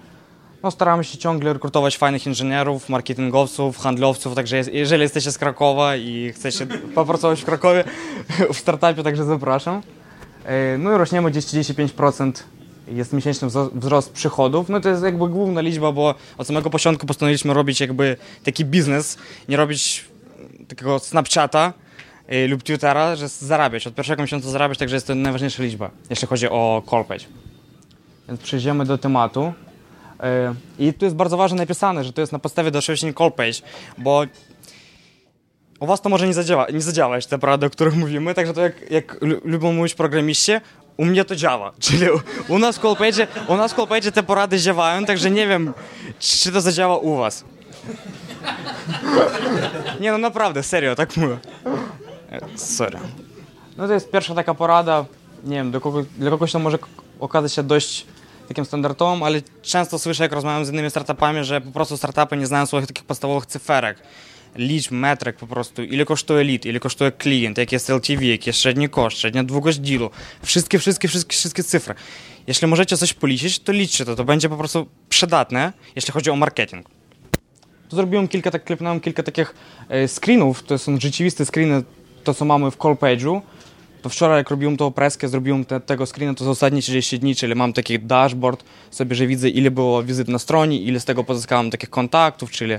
No, 0.64 0.72
staramy 0.72 1.04
się 1.04 1.18
ciągle 1.18 1.54
rekrutować 1.54 1.98
fajnych 1.98 2.28
inżynierów, 2.28 2.90
marketingowców, 2.90 3.78
handlowców, 3.78 4.36
także 4.36 4.62
jeżeli 4.72 5.02
jesteście 5.04 5.32
z 5.32 5.38
Krakowa 5.38 5.96
i 5.96 6.32
chcecie 6.36 6.68
popracować 6.96 7.42
w 7.42 7.46
Krakowie 7.46 7.84
w 8.54 8.58
startupie, 8.58 9.04
także 9.04 9.26
zapraszam. 9.26 9.82
E, 10.46 10.78
no 10.78 10.96
i 10.96 10.98
rośniemy 10.98 11.32
gdzieś 11.32 11.46
35% 11.46 12.32
jest 12.88 13.14
miesięczny 13.14 13.48
wzrost 13.74 14.12
przychodów. 14.12 14.70
No 14.70 14.80
to 14.80 14.90
jest 14.90 15.04
jakby 15.04 15.30
główna 15.30 15.62
liczba, 15.62 15.92
bo 15.92 16.16
od 16.38 16.48
samego 16.48 16.70
początku 16.70 17.08
postanowiliśmy 17.08 17.54
robić 17.54 17.82
jakby 17.82 18.18
taki 18.44 18.66
biznes, 18.66 19.18
nie 19.50 19.58
robić 19.58 20.06
takiego 20.68 21.00
Snapchata 21.00 21.74
e, 22.28 22.48
lub 22.48 22.64
Twittera, 22.64 23.16
że 23.16 23.28
zarabiać. 23.28 23.88
Od 23.88 23.96
pierwszego 23.96 24.22
miesiąca 24.22 24.50
zarabiać, 24.50 24.78
także 24.78 24.96
jest 24.96 25.08
to 25.08 25.16
najważniejsza 25.16 25.64
liczba, 25.64 25.92
jeśli 26.10 26.28
chodzi 26.28 26.50
o 26.50 26.84
Callpage. 26.90 27.26
Więc 28.28 28.42
przejdziemy 28.42 28.86
do 28.86 28.98
tematu. 28.98 29.54
E, 30.24 30.54
I 30.80 30.94
tu 30.94 31.06
jest 31.06 31.18
bardzo 31.18 31.38
ważne 31.38 31.58
napisane, 31.58 32.04
że 32.04 32.14
to 32.14 32.22
jest 32.22 32.34
na 32.34 32.40
podstawie 32.40 32.72
doświadczeń 32.72 33.14
Callpage, 33.14 33.62
bo 33.98 34.24
u 35.80 35.86
was 35.86 36.02
to 36.02 36.10
może 36.10 36.28
nie, 36.28 36.34
zadziała, 36.34 36.68
nie 36.74 36.82
zadziałać, 36.82 37.28
te 37.28 37.40
porady, 37.40 37.66
o 37.66 37.70
których 37.70 37.96
mówimy, 37.96 38.34
także 38.34 38.54
to 38.54 38.62
jak, 38.62 38.92
jak 38.92 39.18
lubią 39.44 39.74
mówić 39.74 39.96
programiście, 39.96 40.62
u 40.98 41.06
mnie 41.06 41.26
to 41.26 41.36
działa. 41.36 41.72
Czyli 41.80 42.08
u, 42.48 42.60
nas 42.60 42.78
w 42.78 42.86
u 43.48 43.58
nas 43.58 43.74
w 43.74 43.76
Callpage 43.76 44.12
te 44.12 44.24
porady 44.24 44.60
działają, 44.60 45.06
także 45.06 45.32
nie 45.32 45.48
wiem, 45.48 45.74
czy, 46.20 46.52
to 46.52 46.62
zadziała 46.62 46.98
u 46.98 47.18
was. 47.18 47.44
Nie 50.00 50.12
no, 50.12 50.18
naprawdę, 50.18 50.64
serio, 50.64 50.96
tak 50.96 51.18
mówię. 51.18 51.38
Sorry. 52.56 53.00
No 53.78 53.88
to 53.88 53.94
jest 53.94 54.12
pierwsza 54.12 54.36
taka 54.36 54.54
porada, 54.54 55.06
nie 55.44 55.56
wiem, 55.56 55.72
dla, 55.72 55.80
kogo, 55.80 56.04
dla 56.18 56.30
kogoś 56.30 56.52
to 56.52 56.60
może 56.60 56.80
okazać 57.20 57.54
się 57.54 57.64
dość 57.64 58.06
takim 58.48 58.66
standardowym, 58.66 59.24
ale 59.24 59.42
często 59.62 60.00
słyszę, 60.00 60.24
jak 60.24 60.32
rozmawiam 60.32 60.66
z 60.66 60.70
innymi 60.70 60.90
startupami, 60.90 61.44
że 61.44 61.62
po 61.62 61.72
prostu 61.72 61.98
startupy 61.98 62.38
nie 62.38 62.48
znają 62.48 62.66
swoich 62.66 62.88
takich 62.88 63.04
podstawowych 63.04 63.46
cyferek. 63.46 63.98
Liczb, 64.56 64.92
metryk 64.92 65.36
po 65.36 65.48
prostu, 65.48 65.84
ile 65.84 66.06
kosztuje 66.06 66.44
lead, 66.44 66.66
ile 66.66 66.80
kosztuje 66.80 67.12
klient, 67.12 67.58
jaki 67.58 67.76
jest 67.76 67.90
LTV, 67.90 68.26
jaki 68.26 68.50
jest 68.50 68.60
średni 68.60 68.90
koszt, 68.90 69.18
średnia 69.18 69.44
długość 69.44 69.80
dealu, 69.80 70.10
wszystkie, 70.44 70.80
wszystkie, 70.80 71.08
wszystkie, 71.08 71.34
wszystkie 71.34 71.64
cyfry. 71.64 71.96
Jeśli 72.48 72.68
możecie 72.68 72.98
coś 72.98 73.14
policzyć, 73.14 73.60
to 73.60 73.72
liczcie 73.72 74.06
to, 74.06 74.16
to 74.16 74.24
będzie 74.24 74.50
po 74.50 74.58
prostu 74.58 74.88
przydatne, 75.10 75.74
jeśli 75.96 76.14
chodzi 76.14 76.30
o 76.30 76.36
marketing. 76.36 76.90
Tu 77.90 77.96
zrobiłem 77.96 78.28
kilka, 78.28 78.52
tak 78.52 78.64
klepnąłem 78.64 79.00
kilka 79.00 79.24
takich 79.24 79.56
e, 79.90 80.08
screenów, 80.08 80.64
to 80.64 80.78
są 80.78 81.00
rzeczywiste 81.00 81.46
screeny, 81.46 81.84
to 82.24 82.34
co 82.34 82.46
mamy 82.46 82.72
w 82.72 82.78
call 82.78 82.94
page'u, 82.94 83.42
to 84.08 84.12
wczoraj 84.12 84.38
jak 84.38 84.50
robiłem 84.50 84.78
tą 84.78 84.92
preskę, 84.92 85.28
zrobiłem 85.28 85.66
te, 85.66 85.80
tego 85.80 86.06
screena, 86.06 86.34
to 86.34 86.46
za 86.46 86.52
ostatnie 86.52 86.82
30 86.82 87.20
dni, 87.20 87.36
czyli 87.36 87.56
mam 87.56 87.74
taki 87.74 88.00
dashboard 88.00 88.64
sobie, 88.92 89.16
że 89.16 89.28
widzę 89.28 89.50
ile 89.50 89.72
było 89.72 90.04
wizyt 90.04 90.28
na 90.28 90.40
stronie, 90.40 90.78
ile 90.78 91.00
z 91.00 91.06
tego 91.06 91.24
pozyskałem 91.24 91.72
takich 91.72 91.90
kontaktów, 91.90 92.52
czyli 92.52 92.74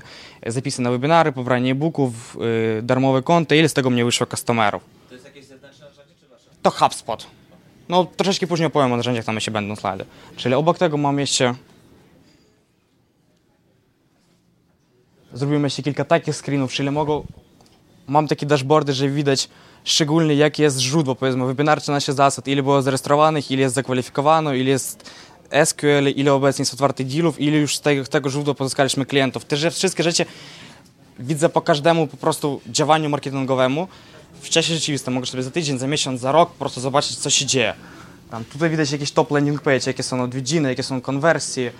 zapisy 0.47 0.83
na 0.83 0.91
webinary, 0.91 1.33
pobranie 1.33 1.73
e-booków, 1.73 2.37
yy, 2.77 2.83
darmowe 2.83 3.23
konta, 3.23 3.55
ile 3.55 3.69
z 3.69 3.75
tego 3.75 3.91
mnie 3.91 4.05
wyszło 4.05 4.27
customerów. 4.27 4.83
To 5.09 5.14
jest 5.14 5.25
jakieś 5.27 5.45
zewnętrzne 5.45 5.87
narzędzie 5.87 6.14
czy 6.21 6.29
wasze? 6.29 6.51
To 6.62 6.71
HubSpot. 6.71 7.27
No 7.88 8.05
troszeczkę 8.05 8.47
później 8.47 8.67
opowiem 8.67 8.93
o 8.93 8.97
narzędziach, 8.97 9.25
tam 9.25 9.35
jeszcze 9.35 9.51
będą 9.51 9.77
slajdy. 9.77 10.05
Czyli 10.37 10.55
obok 10.55 10.79
tego 10.79 10.97
mam 10.97 11.19
jeszcze 11.19 11.55
zrobiłem 15.33 15.64
jeszcze 15.64 15.83
kilka 15.83 16.05
takich 16.05 16.35
screenów, 16.37 16.73
czyli 16.73 16.91
mogą 16.91 17.27
mam 18.09 18.29
takie 18.29 18.47
dashboardy, 18.47 18.92
że 18.92 19.09
widać 19.09 19.49
szczególnie 19.85 20.35
jakie 20.35 20.62
jest 20.62 20.79
źródło, 20.79 21.14
powiedzmy, 21.14 21.47
wybinarcze 21.47 21.92
nasze 21.92 22.12
zasad, 22.12 22.49
ile 22.49 22.62
było 22.62 22.83
zarejestrowanych, 22.83 23.51
ile 23.51 23.62
jest 23.62 23.75
zakwalifikowano, 23.75 24.55
ile 24.55 24.71
jest 24.71 25.11
SQL, 25.64 26.09
ile 26.16 26.33
obecnie 26.33 26.62
jest 26.62 26.75
otwartych 26.75 27.07
dealów, 27.07 27.40
ile 27.40 27.57
już 27.57 27.77
z 27.77 27.81
tego, 27.81 28.05
tego 28.05 28.31
źródła 28.31 28.55
pozyskaliśmy 28.55 29.07
klientów. 29.07 29.44
Te 29.44 29.71
wszystkie 29.71 30.03
rzeczy 30.03 30.27
widzę 31.18 31.49
po 31.49 31.61
każdemu 31.61 32.07
po 32.07 32.16
prostu 32.16 32.61
działaniu 32.66 33.09
marketingowemu 33.09 33.88
w 34.40 34.49
czasie 34.49 34.75
rzeczywistym. 34.75 35.14
Mogę 35.14 35.27
sobie 35.27 35.42
za 35.42 35.51
tydzień, 35.51 35.79
za 35.79 35.87
miesiąc, 35.87 36.21
za 36.21 36.33
rok 36.33 36.51
po 36.51 36.59
prostu 36.59 36.81
zobaczyć, 36.81 37.16
co 37.16 37.31
się 37.31 37.47
dzieje. 37.47 37.75
Tam, 38.31 38.44
tutaj 38.44 38.71
widać 38.71 38.92
jakieś 38.92 39.12
top 39.12 39.31
landing 39.31 39.61
page, 39.61 39.81
jakie 39.87 40.03
są 40.03 40.23
odwiedziny, 40.23 40.68
jakie 40.68 40.83
są 40.83 41.01
konwersje, 41.01 41.73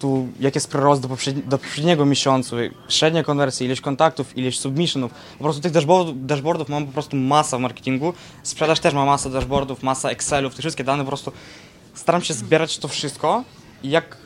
tu 0.00 0.28
jaki 0.40 0.56
jest 0.56 0.68
przyrost 0.68 1.02
do, 1.02 1.08
poprzedni, 1.08 1.42
do 1.42 1.58
poprzedniego 1.58 2.06
miesiącu, 2.06 2.56
średnia 2.88 3.22
konwersja, 3.22 3.66
ilość 3.66 3.80
kontaktów, 3.80 4.38
ilość 4.38 4.60
submissionów. 4.60 5.12
Po 5.38 5.44
prostu 5.44 5.62
tych 5.62 5.72
dashboardów, 5.72 6.26
dashboardów 6.26 6.68
mam 6.68 6.86
po 6.86 6.92
prostu 6.92 7.16
masa 7.16 7.58
w 7.58 7.60
marketingu. 7.60 8.12
Sprzedaż 8.42 8.80
też 8.80 8.94
ma 8.94 9.04
masę 9.04 9.30
dashboardów, 9.30 9.82
masa 9.82 10.10
Excelów, 10.10 10.54
te 10.54 10.62
wszystkie 10.62 10.84
dane 10.84 11.04
po 11.04 11.08
prostu 11.08 11.32
staram 11.94 12.22
się 12.22 12.34
zbierać 12.34 12.78
to 12.78 12.88
wszystko 12.88 13.44
i 13.82 13.90
jak 13.90 14.16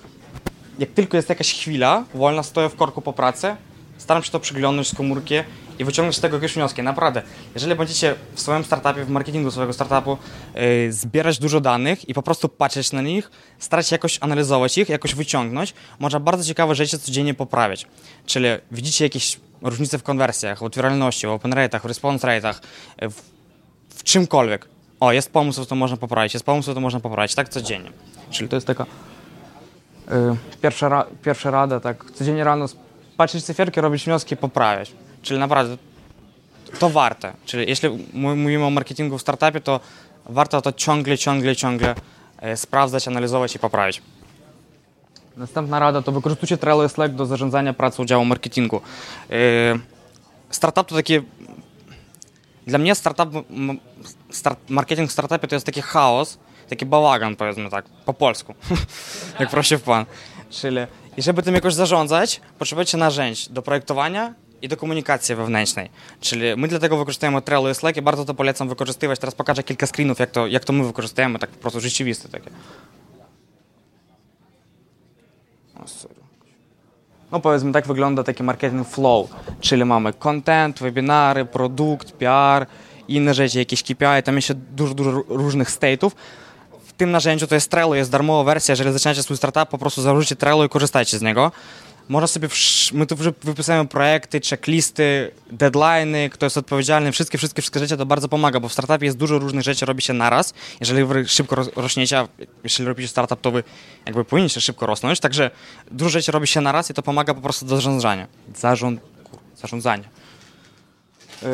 jak 0.78 0.90
tylko 0.90 1.16
jest 1.16 1.28
jakaś 1.28 1.54
chwila, 1.54 2.04
wolna 2.14 2.42
stoję 2.42 2.68
w 2.68 2.76
korku 2.76 3.02
po 3.02 3.12
pracy, 3.12 3.56
staram 3.98 4.22
się 4.22 4.30
to 4.30 4.40
przyglądnąć 4.40 4.88
z 4.88 4.94
komórki 4.94 5.34
i 5.78 5.84
wyciągnąć 5.84 6.16
z 6.16 6.20
tego 6.20 6.36
jakieś 6.36 6.54
wnioski. 6.54 6.82
Naprawdę, 6.82 7.22
jeżeli 7.54 7.74
będziecie 7.74 8.14
w 8.34 8.40
swoim 8.40 8.64
startupie, 8.64 9.04
w 9.04 9.10
marketingu 9.10 9.50
swojego 9.50 9.72
startupu 9.72 10.18
yy, 10.54 10.92
zbierać 10.92 11.38
dużo 11.38 11.60
danych 11.60 12.08
i 12.08 12.14
po 12.14 12.22
prostu 12.22 12.48
patrzeć 12.48 12.92
na 12.92 13.02
nich, 13.02 13.30
starać 13.58 13.88
się 13.88 13.94
jakoś 13.94 14.18
analizować 14.20 14.78
ich, 14.78 14.88
jakoś 14.88 15.14
wyciągnąć, 15.14 15.74
można 15.98 16.20
bardzo 16.20 16.44
ciekawe 16.44 16.74
rzeczy 16.74 16.98
codziennie 16.98 17.34
poprawiać. 17.34 17.86
Czyli 18.26 18.46
widzicie 18.70 19.04
jakieś 19.04 19.40
różnice 19.62 19.98
w 19.98 20.02
konwersjach, 20.02 20.58
w 20.58 20.62
otwieralności, 20.62 21.26
w 21.26 21.30
open 21.30 21.52
rate'ach, 21.52 21.80
w 21.80 21.84
response 21.84 22.28
rate'ach, 22.28 22.54
w, 23.02 23.22
w 23.88 24.02
czymkolwiek. 24.02 24.68
O, 25.00 25.12
jest 25.12 25.32
pomysł, 25.32 25.64
to 25.64 25.74
można 25.74 25.96
poprawić, 25.96 26.34
jest 26.34 26.46
pomysł, 26.46 26.74
to 26.74 26.80
można 26.80 27.00
poprawić, 27.00 27.34
tak 27.34 27.48
codziennie. 27.48 27.92
Czyli 28.30 28.48
to 28.48 28.56
jest 28.56 28.66
taka 28.66 28.86
yy, 30.10 30.36
pierwsza, 30.62 30.88
ra, 30.88 31.06
pierwsza 31.22 31.50
rada, 31.50 31.80
tak 31.80 32.04
codziennie 32.14 32.44
rano 32.44 32.66
patrzeć 33.16 33.44
cyferki, 33.44 33.80
robić 33.80 34.04
wnioski, 34.04 34.36
poprawiać. 34.36 34.92
Czyli 35.24 35.40
naprawdę 35.40 35.76
to 36.78 36.90
warte. 36.90 37.32
Czyli 37.46 37.68
jeśli 37.68 37.88
mówimy 38.12 38.64
o 38.64 38.70
marketingu 38.70 39.18
w 39.18 39.20
startupie, 39.20 39.60
to 39.60 39.80
warto 40.26 40.62
to 40.62 40.72
ciągle, 40.72 41.18
ciągle, 41.18 41.56
ciągle 41.56 41.94
e, 42.38 42.56
sprawdzać, 42.56 43.08
analizować 43.08 43.54
i 43.54 43.58
poprawić. 43.58 44.02
Następna 45.36 45.78
rada 45.78 46.02
to 46.02 46.12
wykorzystujcie 46.12 46.56
Trello 46.56 46.84
i 46.84 46.88
Slack 46.88 47.14
do 47.14 47.26
zarządzania 47.26 47.72
pracą 47.72 48.04
działu 48.04 48.24
marketingu. 48.24 48.80
E, 49.30 49.34
startup 50.50 50.86
to 50.86 50.94
takie... 50.94 51.22
Dla 52.66 52.78
mnie 52.78 52.94
startup, 52.94 53.28
start, 54.30 54.58
marketing 54.68 55.10
w 55.10 55.12
startupie 55.12 55.48
to 55.48 55.56
jest 55.56 55.66
taki 55.66 55.82
chaos, 55.82 56.38
taki 56.68 56.86
bałagan, 56.86 57.36
powiedzmy 57.36 57.70
tak, 57.70 57.84
po 57.84 58.14
polsku, 58.14 58.54
jak 59.40 59.50
prosi 59.50 59.78
pan. 59.78 60.06
Czyli 60.50 60.76
i 61.16 61.22
żeby 61.22 61.42
tym 61.42 61.54
jakoś 61.54 61.74
zarządzać, 61.74 62.40
potrzebujecie 62.58 62.98
narzędzi 62.98 63.46
do 63.50 63.62
projektowania 63.62 64.34
i 64.62 64.68
do 64.68 64.76
komunikacji 64.76 65.34
wewnętrznej. 65.34 65.90
Czyli 66.20 66.56
my 66.56 66.68
dlatego 66.68 66.96
wykorzystujemy 66.96 67.42
Trello 67.42 67.70
i 67.70 67.74
Slack 67.74 67.96
i 67.96 68.02
bardzo 68.02 68.24
to 68.24 68.34
polecam 68.34 68.68
wykorzystywać. 68.68 69.18
Teraz 69.18 69.34
pokażę 69.34 69.62
kilka 69.62 69.86
screenów, 69.86 70.18
jak 70.18 70.30
to, 70.30 70.46
jak 70.46 70.64
to 70.64 70.72
my 70.72 70.84
wykorzystujemy, 70.84 71.38
tak 71.38 71.50
po 71.50 71.58
prostu 71.58 71.80
rzeczywiste 71.80 72.28
takie. 72.28 72.50
No 77.32 77.40
powiedzmy, 77.40 77.72
tak 77.72 77.86
wygląda 77.86 78.22
taki 78.22 78.42
marketing 78.42 78.88
flow, 78.88 79.30
czyli 79.60 79.84
mamy 79.84 80.12
content, 80.12 80.78
webinary, 80.78 81.44
produkt, 81.44 82.12
PR, 82.12 82.66
inne 83.08 83.34
rzeczy, 83.34 83.58
jakieś 83.58 83.82
KPI, 83.82 84.22
tam 84.24 84.36
jeszcze 84.36 84.54
dużo, 84.54 84.94
dużo 84.94 85.10
różnych 85.28 85.70
state'ów, 85.70 86.10
tym 86.96 87.10
narzędziu 87.10 87.46
to 87.46 87.54
jest 87.54 87.70
Trello, 87.70 87.94
jest 87.94 88.10
darmowa 88.10 88.44
wersja, 88.44 88.72
jeżeli 88.72 88.92
zaczynacie 88.92 89.22
swój 89.22 89.36
startup, 89.36 89.68
po 89.68 89.78
prostu 89.78 90.02
założycie 90.02 90.36
Trello 90.36 90.64
i 90.64 90.68
korzystajcie 90.68 91.18
z 91.18 91.22
niego. 91.22 91.52
Można 92.08 92.26
sobie, 92.26 92.48
my 92.92 93.06
tu 93.06 93.16
wypisujemy 93.42 93.88
projekty, 93.88 94.40
checklisty, 94.40 95.30
deadlines, 95.50 96.32
kto 96.32 96.46
jest 96.46 96.56
odpowiedzialny, 96.56 97.12
wszystkie, 97.12 97.38
wszystkie, 97.38 97.62
wszystkie 97.62 97.80
rzeczy 97.80 97.96
to 97.96 98.06
bardzo 98.06 98.28
pomaga, 98.28 98.60
bo 98.60 98.68
w 98.68 98.72
startupie 98.72 99.06
jest 99.06 99.18
dużo 99.18 99.38
różnych 99.38 99.62
rzeczy, 99.62 99.86
robi 99.86 100.02
się 100.02 100.12
naraz. 100.12 100.54
Jeżeli 100.80 101.28
szybko 101.28 101.56
rośniecie, 101.76 102.18
a 102.18 102.28
jeśli 102.64 102.84
robicie 102.84 103.08
startup, 103.08 103.40
to 103.40 103.50
wy 103.50 103.62
jakby 104.06 104.24
powinniście 104.24 104.60
szybko 104.60 104.86
rosnąć, 104.86 105.20
także 105.20 105.50
dużo 105.90 106.10
rzeczy 106.10 106.32
robi 106.32 106.46
się 106.46 106.60
naraz 106.60 106.90
i 106.90 106.94
to 106.94 107.02
pomaga 107.02 107.34
po 107.34 107.40
prostu 107.40 107.66
do 107.66 107.76
zarządzania. 107.76 108.26
Zarząd, 108.56 109.00
zarządzania. 109.56 110.08
Yy, 111.42 111.48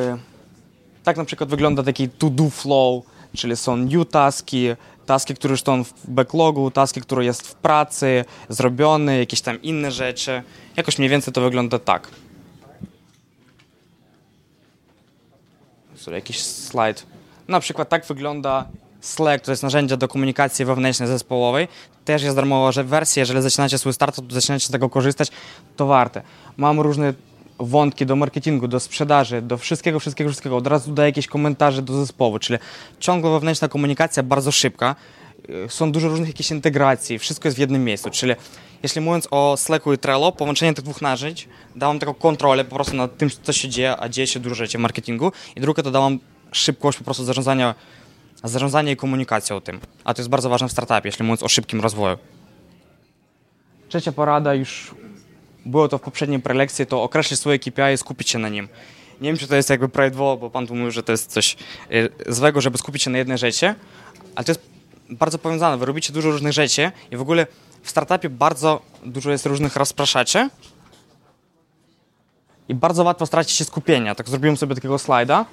tak 1.05 1.17
na 1.17 1.25
przykład 1.25 1.51
wygląda 1.51 1.83
taki 1.83 2.09
to-do 2.09 2.51
flow, 2.51 3.05
czyli 3.37 3.57
są 3.57 3.77
new 3.77 4.09
taski, 4.09 4.69
taski, 5.07 5.35
które 5.35 5.53
już 5.53 5.63
są 5.63 5.85
w 5.85 5.93
backlogu, 6.09 6.71
taski, 6.71 7.01
które 7.01 7.25
jest 7.25 7.49
w 7.49 7.55
pracy, 7.55 8.25
zrobione, 8.49 9.19
jakieś 9.19 9.41
tam 9.41 9.63
inne 9.63 9.91
rzeczy. 9.91 10.43
Jakoś 10.77 10.99
mniej 10.99 11.11
więcej 11.11 11.35
to 11.35 11.41
wygląda 11.41 11.79
tak. 11.79 12.09
Sorry, 15.97 16.17
jakiś 16.17 16.41
slajd. 16.41 17.07
Na 17.49 17.61
przykład 17.61 17.89
tak 17.89 18.07
wygląda 18.07 18.67
Slack, 19.01 19.45
to 19.45 19.53
jest 19.53 19.63
narzędzie 19.63 19.97
do 19.97 20.09
komunikacji 20.09 20.65
wewnętrznej 20.65 21.09
zespołowej. 21.09 21.69
Też 22.05 22.23
jest 22.23 22.37
darmowa 22.37 22.83
wersja, 22.83 23.21
jeżeli 23.21 23.43
zaczynacie 23.43 23.79
swój 23.79 23.93
startup, 23.93 24.29
to 24.29 24.35
zaczynacie 24.35 24.67
z 24.67 24.71
tego 24.71 24.91
korzystać, 24.91 25.29
to 25.77 25.87
warte. 25.87 26.23
Mam 26.57 26.81
różne 26.81 27.15
wątki 27.61 28.07
do 28.07 28.17
marketingu, 28.17 28.69
do 28.69 28.81
sprzedaży, 28.81 29.43
do 29.43 29.59
wszystkiego, 29.59 30.01
wszystkiego, 30.01 30.31
wszystkiego. 30.31 30.57
Od 30.57 30.67
razu 30.67 30.93
daję 30.93 31.09
jakieś 31.09 31.27
komentarze 31.27 31.83
do 31.83 31.93
zespołu, 31.93 32.39
czyli 32.39 32.59
ciągła 33.01 33.31
wewnętrzna 33.31 33.69
komunikacja 33.69 34.23
bardzo 34.23 34.53
szybka. 34.53 34.97
Y, 35.67 35.69
są 35.69 35.93
dużo 35.93 36.09
różnych 36.09 36.29
jakichś 36.29 36.51
integracji, 36.51 37.19
wszystko 37.19 37.49
jest 37.49 37.57
w 37.57 37.61
jednym 37.61 37.85
miejscu, 37.85 38.11
czyli 38.11 38.35
jeśli 38.83 39.01
mówiąc 39.01 39.29
o 39.31 39.57
Slacku 39.57 39.93
i 39.93 39.99
Trello, 39.99 40.33
połączenie 40.33 40.75
tych 40.75 40.85
dwóch 40.85 41.03
narzędzi 41.03 41.47
dałam 41.77 41.99
taką 41.99 42.15
kontrolę 42.15 42.65
po 42.65 42.75
prostu 42.75 42.97
nad 42.97 43.17
tym, 43.17 43.31
co 43.43 43.53
się 43.53 43.69
dzieje, 43.69 43.97
a 44.01 44.09
dzieje 44.09 44.27
się 44.27 44.41
dużo 44.41 44.55
rzeczy 44.55 44.79
w 44.79 44.81
marketingu 44.81 45.33
i 45.57 45.61
drugie 45.61 45.83
to 45.83 45.91
dałam 45.91 46.19
szybkość 46.53 46.99
po 46.99 47.05
prostu 47.05 47.25
zarządzania, 47.25 47.75
zarządzania 48.45 48.93
i 48.93 48.97
komunikacji 48.97 49.55
o 49.55 49.61
tym. 49.61 49.81
A 50.05 50.15
to 50.15 50.23
jest 50.23 50.29
bardzo 50.29 50.49
ważne 50.49 50.69
w 50.69 50.73
startupie, 50.73 51.09
jeśli 51.09 51.25
mówiąc 51.25 51.43
o 51.43 51.49
szybkim 51.49 51.81
rozwoju. 51.81 52.19
Trzecia 53.89 54.13
porada 54.13 54.55
już 54.55 54.95
było 55.67 55.89
to 55.89 55.99
w 55.99 56.01
poprzedniej 56.01 56.41
prelekcji, 56.41 56.87
to 56.87 57.03
określić 57.03 57.41
swoje 57.41 57.59
KPI 57.59 57.95
i 57.95 57.97
skupić 57.97 58.31
się 58.31 58.39
na 58.39 58.49
nim. 58.49 58.69
Nie 59.21 59.29
wiem, 59.29 59.39
czy 59.39 59.49
to 59.49 59.57
jest 59.57 59.71
jakby 59.71 59.89
prawidłowo, 59.89 60.37
bo 60.37 60.51
pan 60.51 60.67
tu 60.67 60.75
mówił, 60.75 60.91
że 60.91 61.03
to 61.03 61.13
jest 61.13 61.33
coś 61.33 61.57
y, 61.93 62.09
złego, 62.27 62.61
żeby 62.61 62.79
skupić 62.79 63.03
się 63.03 63.11
na 63.11 63.19
jednej 63.19 63.39
rzeczy, 63.39 63.75
ale 64.35 64.45
to 64.45 64.51
jest 64.51 64.61
bardzo 65.11 65.39
powiązane. 65.39 65.77
Wy 65.77 65.87
robicie 65.87 66.13
dużo 66.13 66.31
różnych 66.31 66.53
rzeczy 66.53 66.93
i 67.11 67.17
w 67.17 67.21
ogóle 67.21 67.47
w 67.83 67.91
startupie 67.91 68.29
bardzo 68.29 68.83
dużo 69.05 69.31
jest 69.31 69.47
różnych 69.47 69.77
rozpraszaczy 69.77 70.49
i 72.69 72.75
bardzo 72.75 73.05
łatwo 73.05 73.27
stracić 73.27 73.57
się 73.57 73.65
skupienia. 73.65 74.15
Tak 74.15 74.29
zrobiłem 74.29 74.57
sobie 74.57 74.75
takiego 74.75 74.99
slajda. 74.99 75.45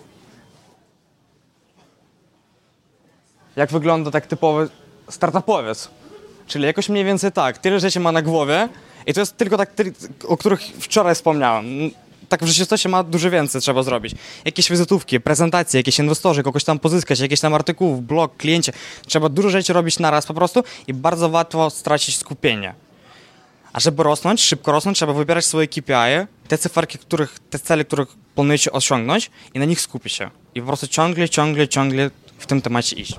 Jak 3.55 3.71
wygląda 3.71 4.11
tak 4.11 4.27
typowy 4.27 4.69
startupowiec. 5.09 5.89
Czyli 6.47 6.65
jakoś 6.65 6.89
mniej 6.89 7.05
więcej 7.05 7.31
tak. 7.31 7.57
Tyle 7.57 7.79
rzeczy 7.79 7.99
ma 7.99 8.11
na 8.11 8.21
głowie, 8.21 8.69
i 9.07 9.13
to 9.13 9.19
jest 9.19 9.37
tylko 9.37 9.57
tak, 9.57 9.69
o 10.27 10.37
których 10.37 10.61
wczoraj 10.61 11.15
wspomniałem. 11.15 11.65
Tak 12.29 12.43
w 12.43 12.47
rzeczywistości 12.47 12.89
ma 12.89 13.03
dużo 13.03 13.29
więcej 13.29 13.61
trzeba 13.61 13.83
zrobić. 13.83 14.15
Jakieś 14.45 14.69
wizytówki, 14.69 15.19
prezentacje, 15.19 15.79
jakieś 15.79 15.99
inwestorzy, 15.99 16.43
kogoś 16.43 16.63
tam 16.63 16.79
pozyskać, 16.79 17.19
jakieś 17.19 17.39
tam 17.39 17.53
artykułów, 17.53 18.03
blog, 18.03 18.37
kliencie. 18.37 18.73
Trzeba 19.05 19.29
dużo 19.29 19.49
rzeczy 19.49 19.73
robić 19.73 19.99
naraz 19.99 20.25
po 20.25 20.33
prostu 20.33 20.63
i 20.87 20.93
bardzo 20.93 21.27
łatwo 21.27 21.69
stracić 21.69 22.17
skupienie. 22.17 22.73
A 23.73 23.79
żeby 23.79 24.03
rosnąć, 24.03 24.41
szybko 24.41 24.71
rosnąć, 24.71 24.97
trzeba 24.97 25.13
wybierać 25.13 25.45
swoje 25.45 25.67
KPI, 25.67 26.27
te 26.47 26.57
cyferki, 26.57 26.97
których, 26.97 27.39
te 27.49 27.59
cele, 27.59 27.85
których 27.85 28.07
planujecie 28.35 28.71
osiągnąć 28.71 29.31
i 29.53 29.59
na 29.59 29.65
nich 29.65 29.81
skupić 29.81 30.13
się. 30.13 30.29
I 30.55 30.61
po 30.61 30.67
prostu 30.67 30.87
ciągle, 30.87 31.29
ciągle, 31.29 31.67
ciągle 31.67 32.11
w 32.37 32.45
tym 32.45 32.61
temacie 32.61 32.95
iść. 32.95 33.15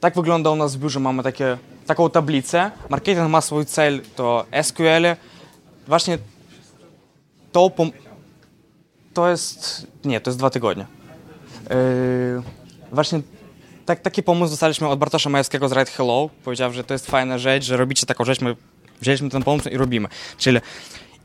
Tak 0.00 0.14
wygląda 0.14 0.50
u 0.50 0.56
nas 0.56 0.76
w 0.76 0.78
biurze. 0.78 1.00
Mamy 1.00 1.22
takie, 1.22 1.58
taką 1.86 2.10
tablicę. 2.10 2.70
Marketing 2.88 3.28
ma 3.28 3.40
swój 3.40 3.66
cel, 3.66 4.00
to 4.16 4.46
SQL. 4.62 5.06
Właśnie 5.86 6.18
to, 7.52 7.70
to 9.14 9.30
jest, 9.30 9.86
nie, 10.04 10.20
to 10.20 10.30
jest 10.30 10.38
dwa 10.38 10.50
tygodnie. 10.50 10.86
Yy, 11.70 12.42
właśnie 12.92 13.20
tak, 13.86 14.00
taki 14.00 14.22
pomysł 14.22 14.50
dostaliśmy 14.50 14.88
od 14.88 14.98
Bartosza 14.98 15.30
Majewskiego 15.30 15.68
z 15.68 15.72
Write 15.72 15.90
Hello. 15.90 16.30
Powiedział, 16.44 16.72
że 16.72 16.84
to 16.84 16.94
jest 16.94 17.06
fajna 17.06 17.38
rzecz, 17.38 17.64
że 17.64 17.76
robicie 17.76 18.06
taką 18.06 18.24
rzecz, 18.24 18.40
my 18.40 18.56
wzięliśmy 19.00 19.30
ten 19.30 19.42
pomysł 19.42 19.68
i 19.68 19.76
robimy. 19.76 20.08
Czyli 20.38 20.58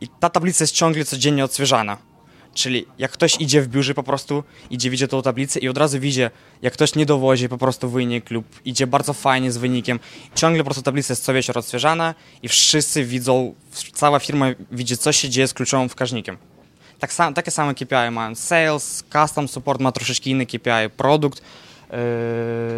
i 0.01 0.07
ta 0.07 0.29
tablica 0.29 0.63
jest 0.63 0.73
ciągle 0.73 1.05
codziennie 1.05 1.45
odświeżana. 1.45 1.97
Czyli 2.53 2.85
jak 2.97 3.11
ktoś 3.11 3.41
idzie 3.41 3.61
w 3.61 3.67
biurze 3.67 3.93
po 3.93 4.03
prostu, 4.03 4.43
idzie, 4.69 4.89
widzi 4.89 5.07
tą 5.07 5.21
tablicę 5.21 5.59
i 5.59 5.69
od 5.69 5.77
razu 5.77 5.99
widzi, 5.99 6.21
jak 6.61 6.73
ktoś 6.73 6.95
nie 6.95 7.05
dowozi 7.05 7.49
po 7.49 7.57
prostu 7.57 7.89
wynik 7.89 8.31
lub 8.31 8.45
idzie 8.65 8.87
bardzo 8.87 9.13
fajnie 9.13 9.51
z 9.51 9.57
wynikiem. 9.57 9.99
Ciągle 10.35 10.63
po 10.63 10.65
prostu 10.65 10.83
tablica 10.83 11.11
jest 11.11 11.23
co 11.23 11.33
wieczór 11.33 11.57
odświeżana 11.57 12.15
i 12.43 12.47
wszyscy 12.47 13.05
widzą, 13.05 13.55
cała 13.93 14.19
firma 14.19 14.45
widzi, 14.71 14.97
co 14.97 15.11
się 15.11 15.29
dzieje 15.29 15.47
z 15.47 15.53
kluczowym 15.53 15.89
wskaźnikiem. 15.89 16.37
Tak 16.99 17.13
sam, 17.13 17.33
takie 17.33 17.51
same 17.51 17.75
KPI 17.75 18.11
mają 18.11 18.35
sales, 18.35 19.03
custom 19.13 19.47
support 19.47 19.81
ma 19.81 19.91
troszeczkę 19.91 20.29
inny 20.29 20.45
KPI, 20.45 20.89
produkt, 20.97 21.41
yy, 21.91 21.97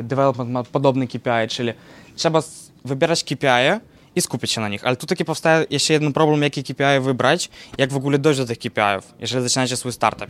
development 0.04 0.50
ma 0.50 0.64
podobny 0.64 1.08
KPI, 1.08 1.48
czyli 1.50 1.74
trzeba 2.16 2.44
wybierać 2.86 3.24
KPI, 3.24 3.80
i 4.16 4.22
skupić 4.22 4.52
się 4.52 4.62
na 4.62 4.70
nich. 4.70 4.86
Ale 4.86 4.96
tu 4.96 5.08
taki 5.08 5.26
powstaje 5.26 5.66
jeszcze 5.70 5.94
jeden 5.94 6.14
problem, 6.14 6.42
jakie 6.42 6.64
KPI 6.64 7.00
wybrać, 7.02 7.50
jak 7.78 7.94
w 7.94 7.96
ogóle 7.96 8.20
dojść 8.20 8.40
do 8.40 8.46
tych 8.46 8.58
KPI-ów, 8.60 9.14
jeżeli 9.20 9.44
zaczynacie 9.44 9.78
swój 9.78 9.92
startup. 9.92 10.30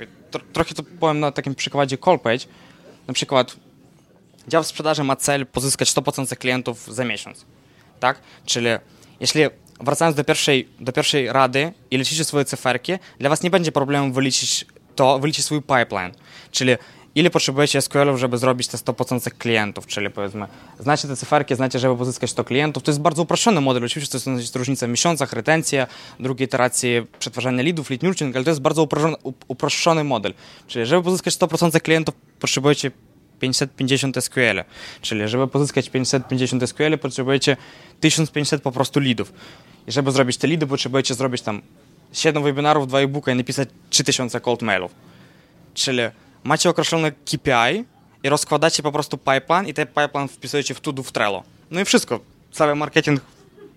trochę 0.54 0.76
to 0.76 0.84
powiem 1.00 1.19
na 1.19 1.32
takim 1.32 1.56
przykładzie 1.56 1.98
Callpage. 1.98 2.46
Na 3.08 3.13
przykład 3.13 3.56
dział 4.48 4.63
sprzedaży 4.63 5.04
ma 5.04 5.16
cel 5.16 5.45
pozyskać 5.45 5.93
100% 5.93 6.36
klientów 6.38 6.95
za 6.95 7.05
miesiąc. 7.05 7.45
Tak? 7.99 8.20
Czyli 8.45 8.68
jeśli 9.20 9.41
wracając 9.80 10.18
do 10.18 10.24
pierwszej, 10.24 10.70
do 10.80 10.91
pierwszej 10.91 11.32
rady 11.32 11.74
i 11.91 11.97
lecicie 11.97 12.24
swoje 12.24 12.45
cyferki, 12.45 12.93
dla 13.20 13.30
was 13.30 13.43
nie 13.43 13.49
będzie 13.49 13.72
problemu 13.72 14.14
wyliczyć 14.14 14.66
to, 14.95 15.20
wyliczyć 15.20 15.45
swój 15.45 15.62
pipeline. 15.62 16.12
Czyli 16.51 16.76
ile 17.16 17.30
potrzebujecie 17.30 17.82
SQL-ów, 17.82 18.20
żeby 18.20 18.38
zrobić 18.38 18.68
te 18.68 18.78
100% 18.78 19.32
klientów, 19.32 19.88
czyli 19.88 20.09
powiedzmy, 20.09 20.47
znacie 20.80 21.07
te 21.07 21.16
cyferki, 21.16 21.55
znacie, 21.55 21.80
żeby 21.80 21.97
pozyskać 21.97 22.30
100 22.30 22.43
klientów. 22.43 22.84
To 22.84 22.91
jest 22.91 23.01
bardzo 23.01 23.22
uproszczony 23.22 23.61
model, 23.61 23.86
oczywiście 23.86 24.20
to 24.20 24.32
jest 24.32 24.55
różnica 24.55 24.88
w 24.88 24.89
miesiącach, 24.89 25.34
retencja, 25.34 25.88
drugiej 26.20 26.45
iteracji 26.45 26.89
przetwarzania 27.20 27.64
leadów, 27.64 27.89
lead 27.89 28.03
nurturing, 28.03 28.36
ale 28.36 28.45
to 28.45 28.51
jest 28.51 28.61
bardzo 28.61 28.88
uproszczony 29.47 30.03
model. 30.03 30.34
Czyli 30.68 30.86
żeby 30.86 31.03
pozyskać 31.03 31.34
100% 31.34 31.82
klientów, 31.82 32.16
potrzebujecie 32.39 32.91
550 33.39 34.24
SQL, 34.24 34.64
czyli 35.01 35.28
żeby 35.28 35.47
pozyskać 35.47 35.89
550 35.89 36.70
SQL, 36.70 36.97
potrzebujecie 37.01 37.57
1500 37.99 38.61
po 38.61 38.72
prostu 38.72 38.99
leadów. 38.99 39.34
I 39.88 39.91
żeby 39.91 40.11
zrobić 40.11 40.38
te 40.38 40.47
leady, 40.47 40.68
potrzebujecie 40.68 41.14
zrobić 41.14 41.41
tam 41.41 41.61
7 42.14 42.43
webinarów, 42.43 42.88
2 42.88 42.99
e-booka 42.99 43.32
i 43.32 43.36
napisać 43.36 43.70
3000 43.89 44.39
cold 44.39 44.61
mailów. 44.61 44.91
Czyli 45.74 46.01
macie 46.44 46.70
określone 46.70 47.12
KPI 47.12 47.86
i 48.24 48.30
rozkładacie 48.30 48.84
po 48.84 48.91
prostu 48.91 49.18
pipeline 49.18 49.68
i 49.68 49.74
ten 49.74 49.88
pipeline 49.88 50.28
wpisujecie 50.28 50.74
w 50.74 50.82
Todo 50.82 51.04
w 51.04 51.12
Trello. 51.12 51.44
No 51.72 51.82
i 51.82 51.86
wszystko. 51.86 52.20
Cały 52.52 52.76
marketing 52.76 53.22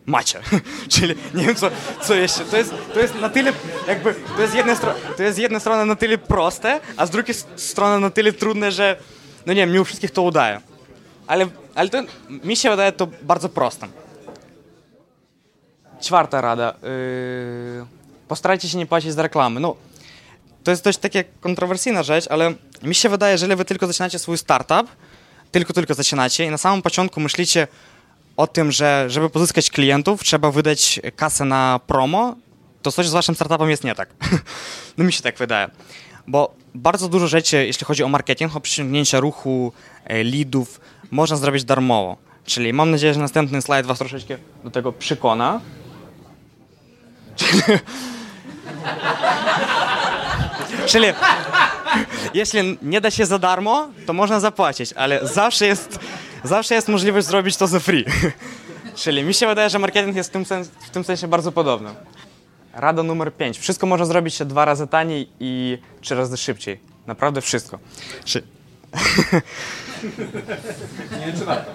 macie. 0.06 0.40
Czyli 0.92 1.14
nie 1.34 1.46
wiem 1.46 1.54
co, 1.54 1.70
co 2.02 2.14
jeszcze. 2.14 2.44
To 2.44 2.56
jest, 2.56 2.74
to 2.94 3.00
jest 3.00 3.14
na 3.20 3.28
tyle 3.28 3.52
jakby, 3.88 4.14
to 4.36 4.42
jest, 4.42 4.54
jedna 4.54 4.76
to 5.16 5.22
jest 5.22 5.38
jedna 5.38 5.60
strona 5.60 5.84
na 5.84 5.96
tyle 5.96 6.18
proste, 6.18 6.80
a 6.96 7.06
z 7.06 7.10
drugiej 7.10 7.36
strony 7.56 8.00
na 8.00 8.10
tyle 8.10 8.32
trudne, 8.32 8.72
że 8.72 8.96
no 9.46 9.52
nie 9.52 9.60
wiem, 9.60 9.72
nie 9.72 9.84
wszystkich 9.84 10.10
to 10.10 10.22
udaje. 10.22 10.60
Ale, 11.26 11.46
ale 11.74 11.88
to, 11.88 12.02
mi 12.28 12.56
się 12.56 12.70
wydaje 12.70 12.92
to 12.92 13.08
bardzo 13.22 13.48
proste. 13.48 13.88
Czwarta 16.00 16.40
rada. 16.40 16.74
Yy, 16.82 17.86
postarajcie 18.28 18.68
się 18.68 18.78
nie 18.78 18.86
płacić 18.86 19.12
za 19.12 19.22
reklamy. 19.22 19.60
No, 19.60 19.76
to 20.66 20.70
jest 20.70 20.84
dość 20.84 20.98
takie 20.98 21.24
kontrowersyjna 21.40 22.02
rzecz, 22.02 22.24
ale 22.30 22.54
mi 22.82 22.94
się 22.94 23.08
wydaje, 23.08 23.38
że 23.38 23.56
wy 23.56 23.64
tylko 23.64 23.86
zaczynacie 23.86 24.18
swój 24.18 24.38
startup, 24.38 24.88
tylko, 25.50 25.72
tylko 25.72 25.94
zaczynacie 25.94 26.44
i 26.44 26.50
na 26.50 26.58
samym 26.58 26.82
początku 26.82 27.20
myślicie 27.20 27.68
o 28.36 28.46
tym, 28.46 28.72
że 28.72 29.04
żeby 29.08 29.30
pozyskać 29.30 29.70
klientów, 29.70 30.24
trzeba 30.24 30.50
wydać 30.50 31.00
kasę 31.16 31.44
na 31.44 31.80
promo, 31.86 32.36
to 32.82 32.92
coś 32.92 33.08
z 33.08 33.12
waszym 33.12 33.34
startupem 33.34 33.70
jest 33.70 33.84
nie 33.84 33.94
tak. 33.94 34.08
no 34.98 35.04
mi 35.04 35.12
się 35.12 35.22
tak 35.22 35.38
wydaje. 35.38 35.68
Bo 36.26 36.54
bardzo 36.74 37.08
dużo 37.08 37.28
rzeczy, 37.28 37.66
jeśli 37.66 37.86
chodzi 37.86 38.02
o 38.02 38.08
marketing, 38.08 38.56
o 38.56 38.60
przyciągnięcie 38.60 39.20
ruchu, 39.20 39.72
e, 40.04 40.24
leadów, 40.24 40.80
można 41.10 41.36
zrobić 41.36 41.64
darmowo. 41.64 42.16
Czyli 42.44 42.72
mam 42.72 42.90
nadzieję, 42.90 43.14
że 43.14 43.20
następny 43.20 43.62
slajd 43.62 43.86
was 43.86 43.98
troszeczkę 43.98 44.38
do 44.64 44.70
tego 44.70 44.92
przekona. 44.92 45.60
Czyli 47.36 47.62
jeśli 52.34 52.78
nie 52.82 53.00
da 53.00 53.10
się 53.10 53.26
za 53.26 53.38
darmo, 53.38 53.88
to 54.06 54.12
można 54.12 54.40
zapłacić, 54.40 54.92
ale 54.92 55.26
zawsze 55.26 55.66
jest, 55.66 55.98
zawsze 56.44 56.74
jest 56.74 56.88
możliwość 56.88 57.26
zrobić 57.26 57.56
to 57.56 57.66
za 57.66 57.80
free. 57.80 58.04
Czyli 58.94 59.22
mi 59.24 59.34
się 59.34 59.46
wydaje, 59.46 59.70
że 59.70 59.78
marketing 59.78 60.16
jest 60.16 60.30
w 60.30 60.32
tym, 60.32 60.44
sens, 60.44 60.68
w 60.68 60.90
tym 60.90 61.04
sensie 61.04 61.28
bardzo 61.28 61.52
podobny. 61.52 61.90
Rada 62.74 63.02
numer 63.02 63.32
5. 63.32 63.58
Wszystko 63.58 63.86
można 63.86 64.06
zrobić 64.06 64.34
się 64.34 64.44
dwa 64.44 64.64
razy 64.64 64.86
taniej 64.86 65.28
i 65.40 65.78
trzy 66.00 66.14
razy 66.14 66.36
szybciej. 66.36 66.80
Naprawdę 67.06 67.40
wszystko. 67.40 67.78
Czy... 68.24 68.42
Nie 71.20 71.26
wiem, 71.26 71.38
czy 71.38 71.44
warto. 71.44 71.70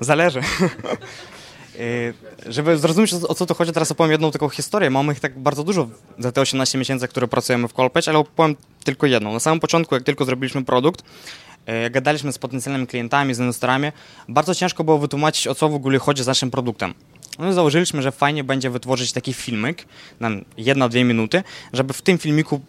Zależy. 0.00 0.40
Y, 1.80 2.14
żeby 2.46 2.78
zrozumieć, 2.78 3.14
o 3.28 3.34
co 3.34 3.46
to 3.46 3.54
chodzi, 3.54 3.72
teraz 3.72 3.90
opowiem 3.90 4.12
jedną 4.12 4.30
taką 4.30 4.48
historię. 4.48 4.90
Mamy 4.90 5.12
ich 5.12 5.20
tak 5.20 5.38
bardzo 5.38 5.64
dużo 5.64 5.88
za 6.18 6.32
te 6.32 6.40
18 6.40 6.78
miesięcy, 6.78 7.08
które 7.08 7.28
pracujemy 7.28 7.68
w 7.68 7.72
Colpage, 7.72 8.08
ale 8.08 8.18
opowiem 8.18 8.56
tylko 8.84 9.06
jedną. 9.06 9.32
Na 9.32 9.40
samym 9.40 9.60
początku, 9.60 9.94
jak 9.94 10.04
tylko 10.04 10.24
zrobiliśmy 10.24 10.64
produkt, 10.64 11.04
y, 11.86 11.90
gadaliśmy 11.90 12.32
z 12.32 12.38
potencjalnymi 12.38 12.86
klientami, 12.86 13.34
z 13.34 13.38
inwestorami, 13.38 13.88
bardzo 14.28 14.54
ciężko 14.54 14.84
było 14.84 14.98
wytłumaczyć, 14.98 15.46
o 15.46 15.54
co 15.54 15.68
w 15.68 15.74
ogóle 15.74 15.98
chodzi 15.98 16.22
z 16.22 16.26
naszym 16.26 16.50
produktem. 16.50 16.94
No 17.38 17.50
i 17.50 17.52
założyliśmy, 17.52 18.02
że 18.02 18.12
fajnie 18.12 18.44
będzie 18.44 18.70
wytworzyć 18.70 19.12
taki 19.12 19.32
filmik, 19.32 19.86
na 20.20 20.30
jedna, 20.56 20.88
dwie 20.88 21.04
minuty, 21.04 21.42
żeby 21.72 21.92
w 21.92 22.02
tym 22.02 22.18
filmiku 22.18 22.60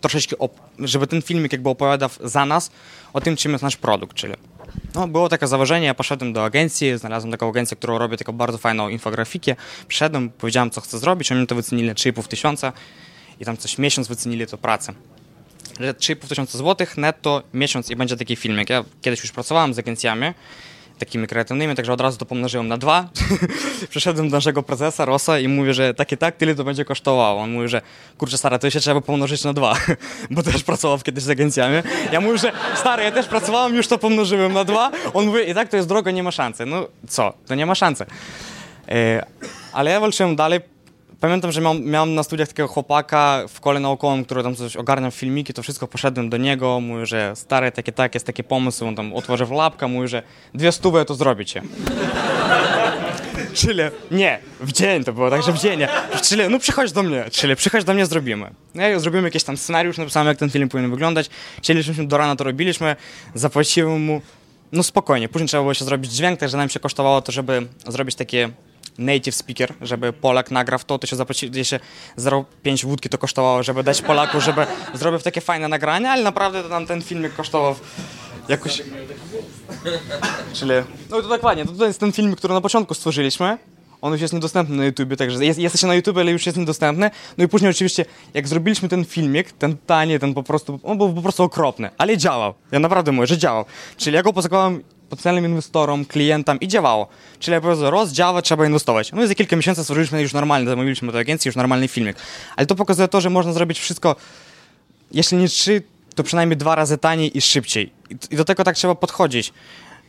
troszeczkę, 0.00 0.36
żeby 0.78 1.06
ten 1.06 1.22
filmik 1.22 1.52
jakby 1.52 1.68
opowiadał 1.68 2.10
za 2.24 2.46
nas 2.46 2.70
o 3.12 3.20
tym, 3.20 3.36
czym 3.36 3.52
jest 3.52 3.64
nasz 3.64 3.76
produkt, 3.76 4.16
czyli 4.16 4.34
no, 4.96 5.08
było 5.08 5.28
takie 5.28 5.46
założenie, 5.46 5.86
ja 5.86 5.94
poszedłem 5.94 6.32
do 6.32 6.44
agencji, 6.44 6.98
znalazłem 6.98 7.30
taką 7.30 7.48
agencję, 7.48 7.76
którą 7.76 7.98
robi 7.98 8.16
taką 8.16 8.32
bardzo 8.32 8.58
fajną 8.58 8.88
infografikę. 8.88 9.56
Przyszedłem, 9.88 10.30
powiedziałem, 10.30 10.70
co 10.70 10.80
chcę 10.80 10.98
zrobić, 10.98 11.32
oni 11.32 11.46
to 11.46 11.54
wycenili 11.54 11.90
3,5 11.90 12.28
tysiąca 12.28 12.72
i 13.40 13.44
tam 13.44 13.56
coś 13.56 13.78
miesiąc 13.78 14.08
wycenili 14.08 14.46
to 14.46 14.58
pracę. 14.58 14.92
3,5 15.80 16.28
tysiąca 16.28 16.58
złotych 16.58 16.96
netto 16.96 17.42
miesiąc 17.54 17.90
i 17.90 17.96
będzie 17.96 18.16
taki 18.16 18.36
filmik. 18.36 18.70
Ja 18.70 18.84
kiedyś 19.00 19.22
już 19.22 19.32
pracowałem 19.32 19.74
z 19.74 19.78
agencjami 19.78 20.26
takimi 20.98 21.26
kreatywnymi, 21.26 21.74
także 21.74 21.92
od 21.92 22.00
razu 22.00 22.18
to 22.18 22.26
pomnożyłem 22.26 22.68
na 22.68 22.78
dwa. 22.78 23.08
Przyszedłem 23.90 24.30
do 24.30 24.36
naszego 24.36 24.62
prezesa 24.62 25.04
Rosa 25.04 25.38
i 25.38 25.48
mówię, 25.48 25.74
że 25.74 25.94
takie 25.94 26.16
tak, 26.16 26.36
tyle 26.36 26.54
to 26.54 26.64
będzie 26.64 26.84
kosztowało. 26.84 27.40
On 27.40 27.50
mówi, 27.50 27.68
że 27.68 27.82
kurczę 28.18 28.38
stary, 28.38 28.58
to 28.58 28.70
się 28.70 28.80
trzeba 28.80 29.00
pomnożyć 29.00 29.44
na 29.44 29.52
dwa, 29.52 29.74
bo 30.30 30.42
też 30.42 30.64
pracował 30.64 30.98
kiedyś 30.98 31.24
z 31.24 31.30
agencjami. 31.30 31.76
Ja 32.12 32.20
mówię, 32.20 32.38
że 32.38 32.52
stary, 32.74 33.02
ja 33.02 33.12
też 33.12 33.26
pracowałem, 33.26 33.74
już 33.74 33.88
to 33.88 33.98
pomnożyłem 33.98 34.52
na 34.52 34.64
dwa. 34.64 34.90
On 35.14 35.26
mówi, 35.26 35.50
i 35.50 35.54
tak 35.54 35.68
to 35.68 35.76
jest 35.76 35.88
drogo, 35.88 36.10
nie 36.10 36.22
ma 36.22 36.30
szansy. 36.30 36.66
No 36.66 36.86
co, 37.08 37.32
to 37.46 37.54
nie 37.54 37.66
ma 37.66 37.74
szansy. 37.74 38.06
E, 38.88 39.26
ale 39.72 39.90
ja 39.90 40.00
walczyłem 40.00 40.36
dalej, 40.36 40.60
pamiętam, 41.20 41.52
że 41.52 41.60
miałem, 41.60 41.84
miałem 41.84 42.14
na 42.14 42.22
studiach 42.22 42.48
takiego 42.48 42.68
chłopaka 42.68 43.42
w 43.48 43.60
kole 43.60 43.80
naukowym, 43.80 44.24
który 44.24 44.42
tam 44.42 44.56
coś 44.56 44.76
ogarniał 44.76 45.10
filmiki, 45.10 45.54
to 45.54 45.62
wszystko 45.62 45.86
poszedłem 45.86 46.30
do 46.30 46.36
niego, 46.36 46.80
mówi, 46.80 47.06
że 47.06 47.36
stary, 47.36 47.72
takie 47.72 47.92
tak, 47.92 48.14
jest 48.14 48.26
taki 48.26 48.44
pomysł, 48.44 48.86
on 48.86 48.96
tam 48.96 49.12
otworzył 49.12 49.52
lapka, 49.52 49.88
mówi, 49.88 50.08
że 50.08 50.22
dwie 50.54 50.72
stówy 50.72 51.04
to 51.04 51.14
zrobicie. 51.14 51.62
Czyli 53.54 53.82
nie, 54.10 54.38
w 54.60 54.72
dzień 54.72 55.04
to 55.04 55.12
było, 55.12 55.30
także 55.30 55.52
w 55.52 55.58
dzień. 55.58 55.80
Czyli 56.22 56.42
no 56.50 56.58
przychodź 56.58 56.92
do 56.92 57.02
mnie, 57.02 57.24
czyli 57.30 57.56
przychodź 57.56 57.84
do 57.84 57.94
mnie, 57.94 58.06
zrobimy. 58.06 58.50
No 58.74 58.88
i 58.88 59.00
zrobimy 59.00 59.22
jakiś 59.22 59.44
tam 59.44 59.56
scenariusz, 59.56 59.98
napisałem 59.98 60.28
jak 60.28 60.38
ten 60.38 60.50
film 60.50 60.68
powinien 60.68 60.90
wyglądać. 60.90 61.30
Chcieliśmy 61.58 62.06
do 62.06 62.18
rana 62.18 62.36
to 62.36 62.44
robiliśmy, 62.44 62.96
zapłaciłem 63.34 64.04
mu, 64.04 64.20
no 64.72 64.82
spokojnie. 64.82 65.28
Później 65.28 65.48
trzeba 65.48 65.62
było 65.62 65.74
się 65.74 65.84
zrobić 65.84 66.12
dźwięk, 66.12 66.40
także 66.40 66.56
nam 66.56 66.68
się 66.68 66.80
kosztowało 66.80 67.22
to, 67.22 67.32
żeby 67.32 67.66
zrobić 67.88 68.16
takie 68.16 68.50
native 68.98 69.34
speaker, 69.34 69.74
żeby 69.80 70.12
Polak 70.12 70.50
nagrał 70.50 70.80
to, 70.86 70.98
to 70.98 71.06
się 71.06 71.16
zapłaci, 71.16 71.64
się 71.64 71.80
0,5 72.18 72.86
wódki 72.86 73.08
to 73.08 73.18
kosztowało, 73.18 73.62
żeby 73.62 73.82
dać 73.82 74.02
Polaku, 74.02 74.40
żeby 74.40 74.66
zrobił 74.94 75.20
takie 75.20 75.40
fajne 75.40 75.68
nagrania, 75.68 76.10
ale 76.10 76.22
naprawdę 76.22 76.62
to 76.62 76.68
nam 76.68 76.86
ten 76.86 77.02
filmik 77.02 77.34
kosztował 77.34 77.74
jakoś... 78.48 78.82
Czyli... 80.52 80.72
No 81.10 81.22
to 81.22 81.28
dokładnie, 81.28 81.64
to 81.78 81.86
jest 81.86 82.00
ten 82.00 82.12
filmik, 82.12 82.38
który 82.38 82.54
na 82.54 82.60
początku 82.60 82.94
stworzyliśmy, 82.94 83.58
on 84.00 84.12
już 84.12 84.20
jest 84.20 84.34
niedostępny 84.34 84.76
na 84.76 84.84
YouTube, 84.84 85.16
także 85.16 85.44
jest, 85.44 85.58
jesteście 85.58 85.86
na 85.86 85.94
YouTube, 85.94 86.16
ale 86.18 86.32
już 86.32 86.46
jest 86.46 86.58
niedostępny. 86.58 87.10
No 87.38 87.44
i 87.44 87.48
później 87.48 87.70
oczywiście, 87.70 88.04
jak 88.34 88.48
zrobiliśmy 88.48 88.88
ten 88.88 89.04
filmik, 89.04 89.52
ten 89.52 89.76
tanie, 89.86 90.18
ten 90.18 90.34
po 90.34 90.42
prostu, 90.42 90.80
on 90.82 90.98
był 90.98 91.12
po 91.12 91.22
prostu 91.22 91.42
okropny, 91.42 91.90
ale 91.98 92.18
działał. 92.18 92.54
Ja 92.72 92.78
naprawdę 92.78 93.12
mówię, 93.12 93.26
że 93.26 93.38
działał. 93.38 93.64
Czyli 93.96 94.16
ja 94.16 94.22
go 94.22 94.32
pozyskałem 94.32 94.82
potencjalnym 95.10 95.44
inwestorom, 95.44 96.04
klientom 96.04 96.60
i 96.60 96.68
działało. 96.68 97.08
Czyli 97.38 97.52
jak 97.52 97.62
powiedział, 97.62 97.90
rozdziała, 97.90 98.42
trzeba 98.42 98.66
inwestować. 98.66 99.12
No 99.12 99.24
i 99.24 99.26
za 99.26 99.34
kilka 99.34 99.56
miesięcy 99.56 99.82
stworzyliśmy 99.82 100.22
już 100.22 100.32
normalny, 100.32 100.70
zamówiliśmy 100.70 101.12
do 101.12 101.18
agencji, 101.18 101.48
już 101.48 101.56
normalny 101.56 101.88
filmik. 101.88 102.16
Ale 102.56 102.66
to 102.66 102.74
pokazuje 102.74 103.08
to, 103.08 103.20
że 103.20 103.30
można 103.30 103.52
zrobić 103.52 103.78
wszystko, 103.78 104.16
jeśli 105.12 105.38
nie 105.38 105.48
trzy, 105.48 105.82
to 106.14 106.22
przynajmniej 106.22 106.56
dwa 106.56 106.74
razy 106.74 106.98
taniej 106.98 107.38
i 107.38 107.40
szybciej. 107.40 107.92
I 108.30 108.36
do 108.36 108.44
tego 108.44 108.64
tak 108.64 108.76
trzeba 108.76 108.94
podchodzić. 108.94 109.52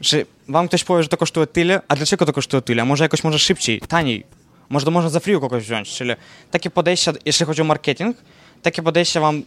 Że 0.01 0.25
wam 0.47 0.67
ktoś 0.67 0.83
powie, 0.83 1.03
że 1.03 1.09
to 1.09 1.17
kosztuje 1.17 1.47
tyle, 1.47 1.81
a 1.87 1.95
dlaczego 1.95 2.25
to 2.25 2.33
kosztuje 2.33 2.61
tyle? 2.61 2.85
Może 2.85 3.03
jakoś 3.03 3.23
może 3.23 3.39
szybciej, 3.39 3.81
taniej. 3.81 4.23
Może 4.69 4.85
to 4.85 4.91
można 4.91 5.09
za 5.09 5.19
free 5.19 5.39
kogoś 5.39 5.63
wziąć. 5.63 5.89
Czyli 5.89 6.11
takie 6.51 6.69
podejście, 6.69 7.13
jeśli 7.25 7.45
chodzi 7.45 7.61
o 7.61 7.65
marketing, 7.65 8.17
takie 8.61 8.81
podejście 8.81 9.19
wam 9.19 9.43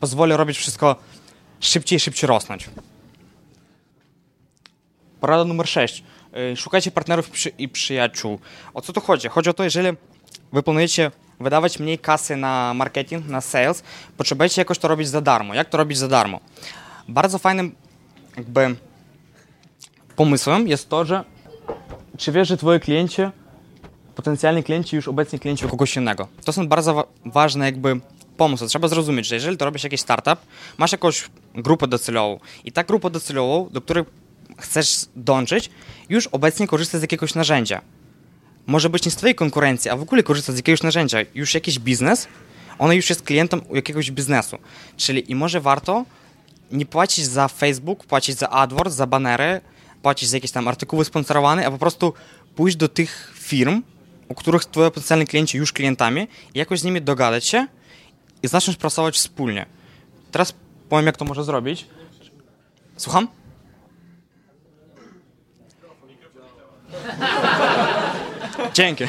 pozwoli 0.00 0.32
robić 0.32 0.58
wszystko 0.58 0.96
szybciej, 1.60 2.00
szybciej 2.00 2.28
rosnąć. 2.28 2.68
Porada 5.20 5.44
numer 5.44 5.68
6. 5.68 6.04
Y, 6.52 6.56
szukajcie 6.56 6.90
partnerów 6.90 7.30
i 7.58 7.68
przyjaciół. 7.68 8.38
O 8.74 8.80
co 8.80 8.92
tu 8.92 9.00
chodzi? 9.00 9.28
Chodzi 9.28 9.50
o 9.50 9.54
to, 9.54 9.64
jeżeli 9.64 9.88
wy 10.52 10.62
planujecie 10.62 11.10
wydawać 11.40 11.78
mniej 11.78 11.98
kasy 11.98 12.36
na 12.36 12.74
marketing, 12.74 13.28
na 13.28 13.40
sales, 13.40 13.82
potrzebujecie 14.16 14.60
jakoś 14.60 14.78
to 14.78 14.88
robić 14.88 15.08
za 15.08 15.20
darmo. 15.20 15.54
Jak 15.54 15.68
to 15.68 15.78
robić 15.78 15.98
za 15.98 16.08
darmo? 16.08 16.40
Bardzo 17.08 17.38
fajnym 17.38 17.74
jakby 18.36 18.76
pomysłem 20.16 20.68
jest 20.68 20.88
to, 20.88 21.04
że 21.04 21.24
czy 22.18 22.32
wiesz, 22.32 22.48
że 22.48 22.56
twoi 22.56 22.80
klienci, 22.80 23.22
potencjalni 24.14 24.64
klienci 24.64 24.96
już 24.96 25.08
obecnie 25.08 25.38
klienci 25.38 25.68
kogoś 25.68 25.96
innego. 25.96 26.28
To 26.44 26.52
są 26.52 26.68
bardzo 26.68 26.94
wa 26.94 27.04
ważne 27.24 27.64
jakby 27.64 28.00
pomysły. 28.36 28.68
Trzeba 28.68 28.88
zrozumieć, 28.88 29.26
że 29.26 29.34
jeżeli 29.34 29.56
to 29.56 29.64
robisz 29.64 29.84
jakiś 29.84 30.00
startup, 30.00 30.38
masz 30.78 30.92
jakąś 30.92 31.30
grupę 31.54 31.88
docelową 31.88 32.40
i 32.64 32.72
ta 32.72 32.84
grupa 32.84 33.10
docelową, 33.10 33.68
do 33.70 33.80
której 33.80 34.04
chcesz 34.60 35.06
dążyć, 35.16 35.70
już 36.08 36.26
obecnie 36.26 36.66
korzysta 36.66 36.98
z 36.98 37.02
jakiegoś 37.02 37.34
narzędzia. 37.34 37.80
Może 38.66 38.90
być 38.90 39.04
nie 39.04 39.10
z 39.10 39.16
twojej 39.16 39.34
konkurencji, 39.34 39.90
a 39.90 39.96
w 39.96 40.02
ogóle 40.02 40.22
korzysta 40.22 40.52
z 40.52 40.56
jakiegoś 40.56 40.82
narzędzia. 40.82 41.18
Już 41.34 41.54
jakiś 41.54 41.78
biznes, 41.78 42.28
on 42.78 42.92
już 42.92 43.10
jest 43.10 43.22
klientem 43.22 43.60
jakiegoś 43.72 44.10
biznesu. 44.10 44.58
Czyli 44.96 45.32
i 45.32 45.34
może 45.34 45.60
warto 45.60 46.04
nie 46.72 46.86
płacić 46.86 47.24
za 47.24 47.48
Facebook, 47.48 48.06
płacić 48.06 48.38
za 48.38 48.50
AdWords, 48.50 48.94
za 48.94 49.06
banery, 49.06 49.60
płacić 50.02 50.28
za 50.28 50.36
jakieś 50.36 50.50
tam 50.50 50.68
artykuły 50.68 51.04
sponsorowane, 51.04 51.66
a 51.66 51.70
po 51.70 51.78
prostu 51.78 52.12
pójść 52.54 52.76
do 52.76 52.88
tych 52.88 53.32
firm, 53.36 53.82
u 54.28 54.34
których 54.34 54.64
twoi 54.64 54.90
potencjalni 54.90 55.26
klienci 55.26 55.58
już 55.58 55.72
klientami 55.72 56.28
i 56.54 56.58
jakoś 56.58 56.80
z 56.80 56.84
nimi 56.84 57.02
dogadać 57.02 57.44
się 57.44 57.66
i 58.42 58.48
zacząć 58.48 58.76
pracować 58.76 59.14
wspólnie. 59.14 59.66
Teraz 60.32 60.54
powiem, 60.88 61.06
jak 61.06 61.16
to 61.16 61.24
może 61.24 61.44
zrobić. 61.44 61.86
Słucham? 62.96 63.28
Dzięki. 68.80 69.04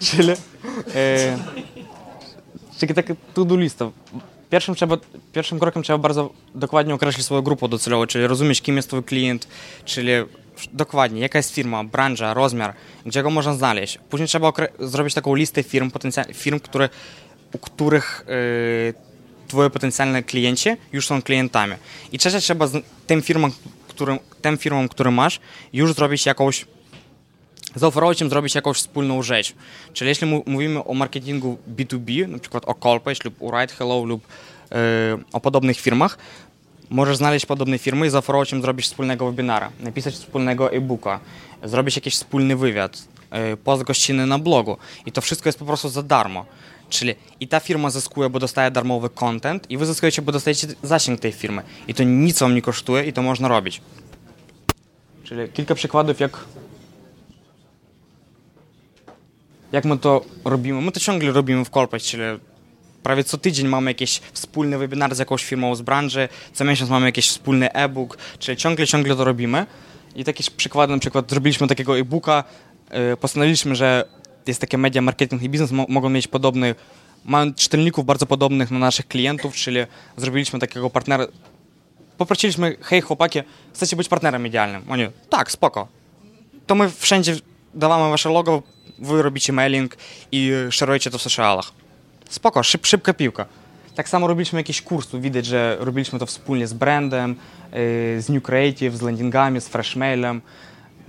Czyli, 0.00 0.32
e, 0.94 1.38
czyli 2.78 2.94
tak 2.94 3.06
to-do 3.34 3.56
lista. 3.56 3.90
Pierwszym, 4.50 4.74
trzeba, 4.74 4.96
pierwszym 5.32 5.58
krokiem 5.58 5.82
trzeba 5.82 5.98
bardzo 5.98 6.30
dokładnie 6.54 6.94
określić 6.94 7.26
swoją 7.26 7.42
grupę 7.42 7.68
docelową, 7.68 8.06
czyli 8.06 8.26
rozumieć, 8.26 8.62
kim 8.62 8.76
jest 8.76 8.88
twój 8.88 9.02
klient, 9.02 9.48
czyli 9.84 10.10
dokładnie, 10.72 11.20
jaka 11.20 11.38
jest 11.38 11.54
firma, 11.54 11.84
branża, 11.84 12.34
rozmiar, 12.34 12.74
gdzie 13.06 13.22
go 13.22 13.30
można 13.30 13.54
znaleźć. 13.54 13.98
Później 14.10 14.28
trzeba 14.28 14.52
zrobić 14.78 15.14
taką 15.14 15.34
listę 15.34 15.62
firm, 15.62 15.90
firm 16.34 16.60
które, 16.60 16.88
u 17.52 17.58
których 17.58 18.24
yy, 18.28 18.94
twoi 19.48 19.70
potencjalne 19.70 20.22
klienci 20.22 20.70
już 20.92 21.06
są 21.06 21.22
klientami. 21.22 21.74
I 22.12 22.18
trzecie, 22.18 22.40
trzeba 22.40 22.68
tym 23.06 23.22
firmom, 23.22 23.52
którym, 23.88 24.18
tym 24.42 24.58
firmom, 24.58 24.88
które 24.88 25.10
masz, 25.10 25.40
już 25.72 25.94
zrobić 25.94 26.26
jakąś 26.26 26.66
zaoferować 27.74 28.20
im 28.20 28.30
zrobić 28.30 28.54
jakąś 28.54 28.76
wspólną 28.76 29.22
rzecz. 29.22 29.54
Czyli 29.92 30.08
jeśli 30.08 30.42
mówimy 30.46 30.84
o 30.84 30.94
marketingu 30.94 31.58
B2B, 31.76 32.28
na 32.28 32.38
przykład 32.38 32.64
o 32.66 32.74
Colpage 32.74 33.20
lub 33.24 33.42
o 33.42 33.60
Right 33.60 33.78
Hello 33.78 34.04
lub 34.04 34.26
yy, 34.70 34.78
o 35.32 35.40
podobnych 35.40 35.80
firmach, 35.80 36.18
możesz 36.90 37.16
znaleźć 37.16 37.46
podobne 37.46 37.78
firmy 37.78 38.06
i 38.06 38.10
zaoferować 38.10 38.52
im 38.52 38.62
zrobić 38.62 38.86
wspólnego 38.86 39.26
webinara, 39.26 39.70
napisać 39.80 40.14
wspólnego 40.14 40.72
e-booka, 40.72 41.20
zrobić 41.64 41.96
jakiś 41.96 42.14
wspólny 42.14 42.56
wywiad, 42.56 43.08
yy, 43.32 43.56
post 43.56 43.82
gościnny 43.82 44.26
na 44.26 44.38
blogu 44.38 44.76
i 45.06 45.12
to 45.12 45.20
wszystko 45.20 45.48
jest 45.48 45.58
po 45.58 45.64
prostu 45.64 45.88
za 45.88 46.02
darmo. 46.02 46.46
Czyli 46.88 47.14
i 47.40 47.48
ta 47.48 47.60
firma 47.60 47.90
zyskuje, 47.90 48.30
bo 48.30 48.38
dostaje 48.38 48.70
darmowy 48.70 49.10
content 49.10 49.70
i 49.70 49.76
wy 49.78 49.86
zyskujecie, 49.86 50.22
bo 50.22 50.32
dostajecie 50.32 50.66
zasięg 50.82 51.20
tej 51.20 51.32
firmy. 51.32 51.62
I 51.88 51.94
to 51.94 52.02
nic 52.02 52.38
wam 52.38 52.54
nie 52.54 52.62
kosztuje 52.62 53.04
i 53.04 53.12
to 53.12 53.22
można 53.22 53.48
robić. 53.48 53.80
Czyli 55.24 55.48
kilka 55.48 55.74
przykładów, 55.74 56.20
jak 56.20 56.44
jak 59.74 59.84
my 59.84 59.98
to 59.98 60.24
robimy. 60.44 60.80
My 60.80 60.92
to 60.92 61.00
ciągle 61.00 61.32
robimy 61.32 61.64
w 61.64 61.70
Colpage, 61.70 62.04
czyli 62.04 62.22
prawie 63.02 63.24
co 63.24 63.38
tydzień 63.38 63.68
mamy 63.68 63.90
jakiś 63.90 64.20
wspólny 64.32 64.78
webinar 64.78 65.14
z 65.14 65.18
jakąś 65.18 65.44
firmą 65.44 65.74
z 65.74 65.82
branży, 65.82 66.28
co 66.52 66.64
miesiąc 66.64 66.90
mamy 66.90 67.06
jakiś 67.06 67.28
wspólny 67.28 67.72
e-book, 67.72 68.18
czyli 68.38 68.56
ciągle, 68.56 68.86
ciągle 68.86 69.16
to 69.16 69.24
robimy. 69.24 69.66
I 70.16 70.24
taki 70.24 70.44
przykład, 70.56 70.90
na 70.90 70.98
przykład 70.98 71.30
zrobiliśmy 71.30 71.68
takiego 71.68 71.98
e-booka, 71.98 72.44
yy, 72.90 73.16
postanowiliśmy, 73.16 73.76
że 73.76 74.04
jest 74.46 74.60
takie 74.60 74.78
media 74.78 75.02
marketing 75.02 75.42
i 75.42 75.48
biznes, 75.48 75.72
mo 75.72 75.86
mogą 75.88 76.08
mieć 76.08 76.28
podobny, 76.28 76.74
mają 77.24 77.54
czytelników 77.54 78.04
bardzo 78.04 78.26
podobnych 78.26 78.70
na 78.70 78.78
naszych 78.78 79.08
klientów, 79.08 79.54
czyli 79.54 79.80
zrobiliśmy 80.16 80.58
takiego 80.58 80.90
partnera, 80.90 81.26
poprosiliśmy, 82.18 82.76
hej 82.80 83.00
chłopaki, 83.00 83.38
chcecie 83.74 83.96
być 83.96 84.08
partnerem 84.08 84.42
medialnym? 84.42 84.82
Oni, 84.88 85.06
tak, 85.30 85.50
spoko. 85.50 85.88
To 86.66 86.74
my 86.74 86.90
wszędzie 86.90 87.36
dawamy 87.74 88.10
wasze 88.10 88.28
logo, 88.28 88.62
wy 88.98 89.22
robicie 89.22 89.52
mailing 89.52 89.96
i 90.32 90.52
szerujecie 90.70 91.10
to 91.10 91.18
w 91.18 91.22
socialach. 91.22 91.72
Spoko, 92.28 92.62
szyb, 92.62 92.86
szybka 92.86 93.14
piłka. 93.14 93.46
Tak 93.94 94.08
samo 94.08 94.26
robiliśmy 94.26 94.60
jakiś 94.60 94.82
kurs, 94.82 95.06
tu 95.08 95.20
widać, 95.20 95.46
że 95.46 95.76
robiliśmy 95.80 96.18
to 96.18 96.26
wspólnie 96.26 96.66
z 96.66 96.72
brandem, 96.72 97.36
z 98.18 98.28
New 98.28 98.42
Creative, 98.42 98.94
z 98.94 99.02
landingami, 99.02 99.60
z 99.60 99.68
Freshmailem. 99.68 100.40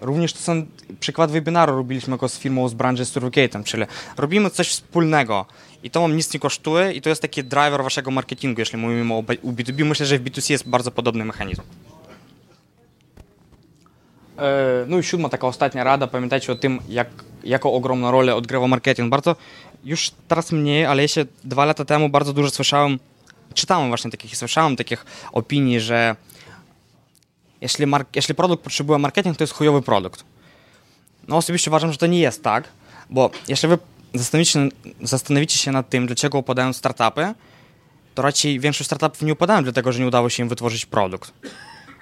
Również 0.01 0.33
to 0.33 0.39
są 0.39 0.65
przykład 0.99 1.31
webinaru 1.31 1.75
robiliśmy 1.75 2.17
go 2.17 2.29
z 2.29 2.39
firmą 2.39 2.69
z 2.69 2.73
branży 2.73 3.05
Surrogatem, 3.05 3.63
czyli 3.63 3.83
robimy 4.17 4.49
coś 4.49 4.69
wspólnego 4.69 5.45
i 5.83 5.89
to 5.89 6.01
wam 6.01 6.17
nic 6.17 6.33
nie 6.33 6.39
kosztuje 6.39 6.91
i 6.91 7.01
to 7.01 7.09
jest 7.09 7.21
taki 7.21 7.43
driver 7.43 7.83
waszego 7.83 8.11
marketingu, 8.11 8.61
jeśli 8.61 8.77
mówimy 8.77 9.13
o 9.13 9.21
B2B. 9.23 9.85
Myślę, 9.85 10.05
że 10.05 10.19
w 10.19 10.23
B2C 10.23 10.51
jest 10.51 10.69
bardzo 10.69 10.91
podobny 10.91 11.25
mechanizm. 11.25 11.61
No 14.87 14.97
i 14.97 15.03
siódma, 15.03 15.29
taka 15.29 15.47
ostatnia 15.47 15.83
rada. 15.83 16.07
Pamiętajcie 16.07 16.51
o 16.51 16.55
tym, 16.55 16.79
jak, 16.89 17.07
jaką 17.43 17.73
ogromną 17.73 18.11
rolę 18.11 18.35
odgrywa 18.35 18.67
marketing. 18.67 19.09
Bardzo, 19.09 19.35
już 19.83 20.11
teraz 20.27 20.51
mniej, 20.51 20.85
ale 20.85 21.07
się 21.07 21.25
dwa 21.43 21.65
lata 21.65 21.85
temu 21.85 22.09
bardzo 22.09 22.33
dużo 22.33 22.49
słyszałem, 22.49 22.99
czytałem 23.53 23.87
właśnie 23.87 24.11
takich, 24.11 24.37
słyszałem 24.37 24.75
takich 24.75 25.05
opinii, 25.31 25.79
że 25.79 26.15
jeśli, 27.61 27.87
mark, 27.87 28.15
jeśli 28.15 28.35
produkt 28.35 28.63
potrzebuje 28.63 28.99
marketing, 28.99 29.37
to 29.37 29.43
jest 29.43 29.53
chujowy 29.53 29.81
produkt. 29.81 30.23
No 31.27 31.37
osobiście 31.37 31.71
uważam, 31.71 31.91
że 31.91 31.97
to 31.97 32.07
nie 32.07 32.19
jest 32.19 32.43
tak, 32.43 32.63
bo 33.09 33.29
jeśli 33.47 33.69
wy 33.69 33.77
zastanowicie, 34.13 34.69
zastanowicie 35.01 35.57
się 35.57 35.71
nad 35.71 35.89
tym, 35.89 36.07
dlaczego 36.07 36.37
upadają 36.37 36.73
startupy, 36.73 37.33
to 38.15 38.21
raczej 38.21 38.59
większość 38.59 38.87
startupów 38.87 39.21
nie 39.21 39.33
upadają 39.33 39.63
dlatego, 39.63 39.91
że 39.91 39.99
nie 39.99 40.07
udało 40.07 40.29
się 40.29 40.43
im 40.43 40.49
wytworzyć 40.49 40.85
produkt. 40.85 41.33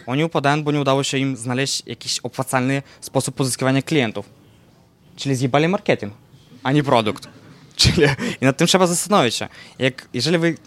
Oni 0.05 0.23
upadają, 0.23 0.63
bo 0.63 0.71
nie 0.71 0.81
udało 0.81 1.03
się 1.03 1.17
im 1.17 1.35
znaleźć 1.35 1.83
jakiś 1.85 2.19
opłacalny 2.19 2.81
sposób 3.01 3.35
pozyskiwania 3.35 3.81
klientów. 3.81 4.29
Czyli 5.15 5.35
zjebali 5.35 5.67
marketing, 5.67 6.13
a 6.63 6.71
nie 6.71 6.83
produkt. 6.83 7.27
Czyli 7.75 8.07
i 8.41 8.45
nad 8.45 8.57
tym 8.57 8.67
trzeba 8.67 8.87
zastanowić 8.87 9.35
się. 9.35 9.47
Jak, 9.79 10.07
jeżeli 10.13 10.37
wy 10.37 10.57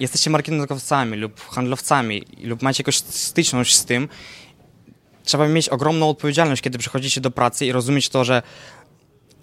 jesteście 0.00 0.30
marketingowcami 0.30 1.16
lub 1.16 1.40
handlowcami 1.40 2.22
lub 2.42 2.62
macie 2.62 2.82
jakąś 2.82 2.96
styczność 2.96 3.76
z 3.76 3.84
tym, 3.84 4.08
trzeba 5.24 5.48
mieć 5.48 5.68
ogromną 5.68 6.08
odpowiedzialność, 6.08 6.62
kiedy 6.62 6.78
przychodzicie 6.78 7.20
do 7.20 7.30
pracy 7.30 7.66
i 7.66 7.72
rozumieć 7.72 8.08
to, 8.08 8.24
że 8.24 8.42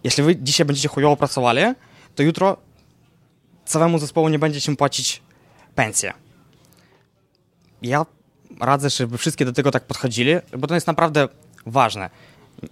jeśli 0.03 0.23
wy 0.23 0.36
dzisiaj 0.36 0.65
będziecie 0.65 0.89
chujowo 0.89 1.17
pracowali, 1.17 1.61
to 2.15 2.23
jutro 2.23 2.57
całemu 3.65 3.99
zespołu 3.99 4.29
nie 4.29 4.39
będziecie 4.39 4.75
płacić 4.75 5.21
pensję. 5.75 6.13
Ja 7.82 8.05
radzę, 8.62 8.89
żeby 8.89 9.18
wszystkie 9.18 9.45
do 9.45 9.53
tego 9.53 9.72
tak 9.72 9.84
podchodzili, 9.84 10.36
bo 10.57 10.68
to 10.68 10.76
jest 10.76 10.88
naprawdę 10.88 11.28
ważne. 11.66 12.09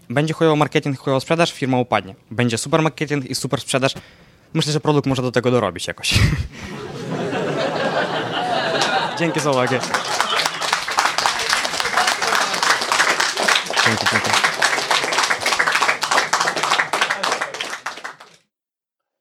Będzie 0.09 0.33
chujowo 0.33 0.55
marketing, 0.55 0.99
chujowo 0.99 1.19
sprzedaż, 1.19 1.53
firma 1.53 1.77
upadnie. 1.77 2.15
Będzie 2.31 2.57
super 2.57 2.81
marketing 2.81 3.25
i 3.29 3.35
super 3.35 3.61
sprzedaż. 3.61 3.93
Myślę, 4.53 4.73
że 4.73 4.79
produkt 4.79 5.07
może 5.07 5.21
do 5.21 5.31
tego 5.31 5.51
dorobić 5.51 5.87
jakoś. 5.87 6.13
Dzięki 9.19 9.39
za 9.39 9.51
uwagę. 9.51 9.79
Dzięki. 13.85 14.05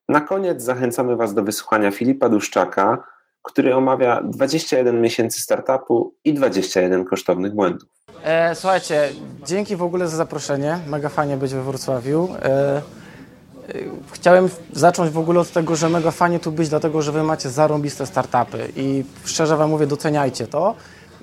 Na 0.08 0.20
koniec 0.20 0.62
zachęcamy 0.62 1.16
Was 1.16 1.34
do 1.34 1.42
wysłuchania 1.42 1.90
Filipa 1.90 2.28
Duszczaka, 2.28 3.04
który 3.48 3.74
omawia 3.74 4.22
21 4.24 5.00
miesięcy 5.00 5.40
startupu 5.40 6.14
i 6.24 6.34
21 6.34 7.04
kosztownych 7.04 7.54
błędów. 7.54 7.88
E, 8.24 8.54
słuchajcie, 8.54 9.08
dzięki 9.46 9.76
w 9.76 9.82
ogóle 9.82 10.08
za 10.08 10.16
zaproszenie. 10.16 10.78
Mega 10.86 11.08
fajnie 11.08 11.36
być 11.36 11.54
we 11.54 11.62
Wrocławiu. 11.62 12.28
E, 12.42 12.46
e, 12.46 12.82
chciałem 14.12 14.48
zacząć 14.72 15.10
w 15.10 15.18
ogóle 15.18 15.40
od 15.40 15.50
tego, 15.50 15.76
że 15.76 15.88
mega 15.88 16.10
fajnie 16.10 16.40
tu 16.40 16.52
być, 16.52 16.68
dlatego 16.68 17.02
że 17.02 17.12
wy 17.12 17.22
macie 17.22 17.50
zarąbiste 17.50 18.06
startupy 18.06 18.68
i 18.76 19.04
szczerze 19.24 19.56
wam 19.56 19.70
mówię, 19.70 19.86
doceniajcie 19.86 20.46
to. 20.46 20.74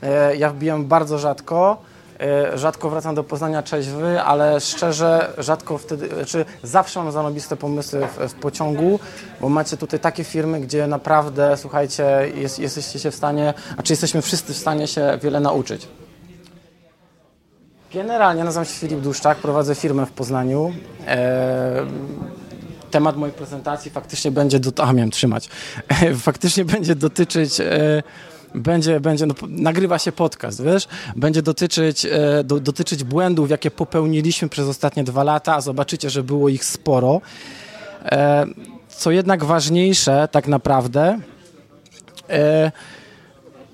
E, 0.01 0.35
ja 0.35 0.49
wbijam 0.49 0.85
bardzo 0.85 1.17
rzadko. 1.17 1.77
E, 2.19 2.57
rzadko 2.57 2.89
wracam 2.89 3.15
do 3.15 3.23
Poznania 3.23 3.61
trzeźwy, 3.61 4.21
ale 4.21 4.59
szczerze 4.61 5.33
rzadko 5.37 5.77
wtedy, 5.77 6.09
czy 6.25 6.45
zawsze 6.63 7.03
mam 7.03 7.11
zanobiste 7.11 7.55
pomysły 7.55 8.07
w, 8.07 8.31
w, 8.31 8.33
pociągu, 8.33 8.99
bo 9.41 9.49
macie 9.49 9.77
tutaj 9.77 9.99
takie 9.99 10.23
firmy, 10.23 10.59
gdzie 10.61 10.87
naprawdę, 10.87 11.57
słuchajcie, 11.57 12.05
jest, 12.35 12.59
jesteście 12.59 12.99
się 12.99 13.11
w 13.11 13.15
stanie, 13.15 13.53
a 13.77 13.83
czy 13.83 13.93
jesteśmy 13.93 14.21
wszyscy 14.21 14.53
w 14.53 14.57
stanie 14.57 14.87
się 14.87 15.19
wiele 15.21 15.39
nauczyć. 15.39 15.87
Generalnie 17.93 18.43
nazywam 18.43 18.65
się 18.65 18.73
Filip 18.73 18.99
Duszczak, 18.99 19.37
prowadzę 19.37 19.75
firmę 19.75 20.05
w 20.05 20.11
Poznaniu. 20.11 20.73
E, 21.07 21.85
temat 22.91 23.17
mojej 23.17 23.35
prezentacji 23.35 23.91
faktycznie 23.91 24.31
będzie, 24.31 24.59
do, 24.59 24.83
a 24.83 24.93
miałem 24.93 25.11
trzymać, 25.11 25.49
faktycznie 26.27 26.65
będzie 26.65 26.95
dotyczyć 26.95 27.59
e, 27.59 28.03
będzie, 28.55 28.99
będzie 28.99 29.25
no, 29.25 29.35
nagrywa 29.47 29.99
się 29.99 30.11
podcast, 30.11 30.63
wiesz, 30.63 30.87
będzie 31.15 31.41
dotyczyć, 31.41 32.05
e, 32.05 32.43
do, 32.43 32.59
dotyczyć 32.59 33.03
błędów, 33.03 33.49
jakie 33.49 33.71
popełniliśmy 33.71 34.49
przez 34.49 34.67
ostatnie 34.67 35.03
dwa 35.03 35.23
lata, 35.23 35.55
a 35.55 35.61
zobaczycie, 35.61 36.09
że 36.09 36.23
było 36.23 36.49
ich 36.49 36.65
sporo. 36.65 37.21
E, 38.05 38.45
co 38.89 39.11
jednak 39.11 39.43
ważniejsze, 39.43 40.27
tak 40.31 40.47
naprawdę, 40.47 41.19
e, 42.29 42.71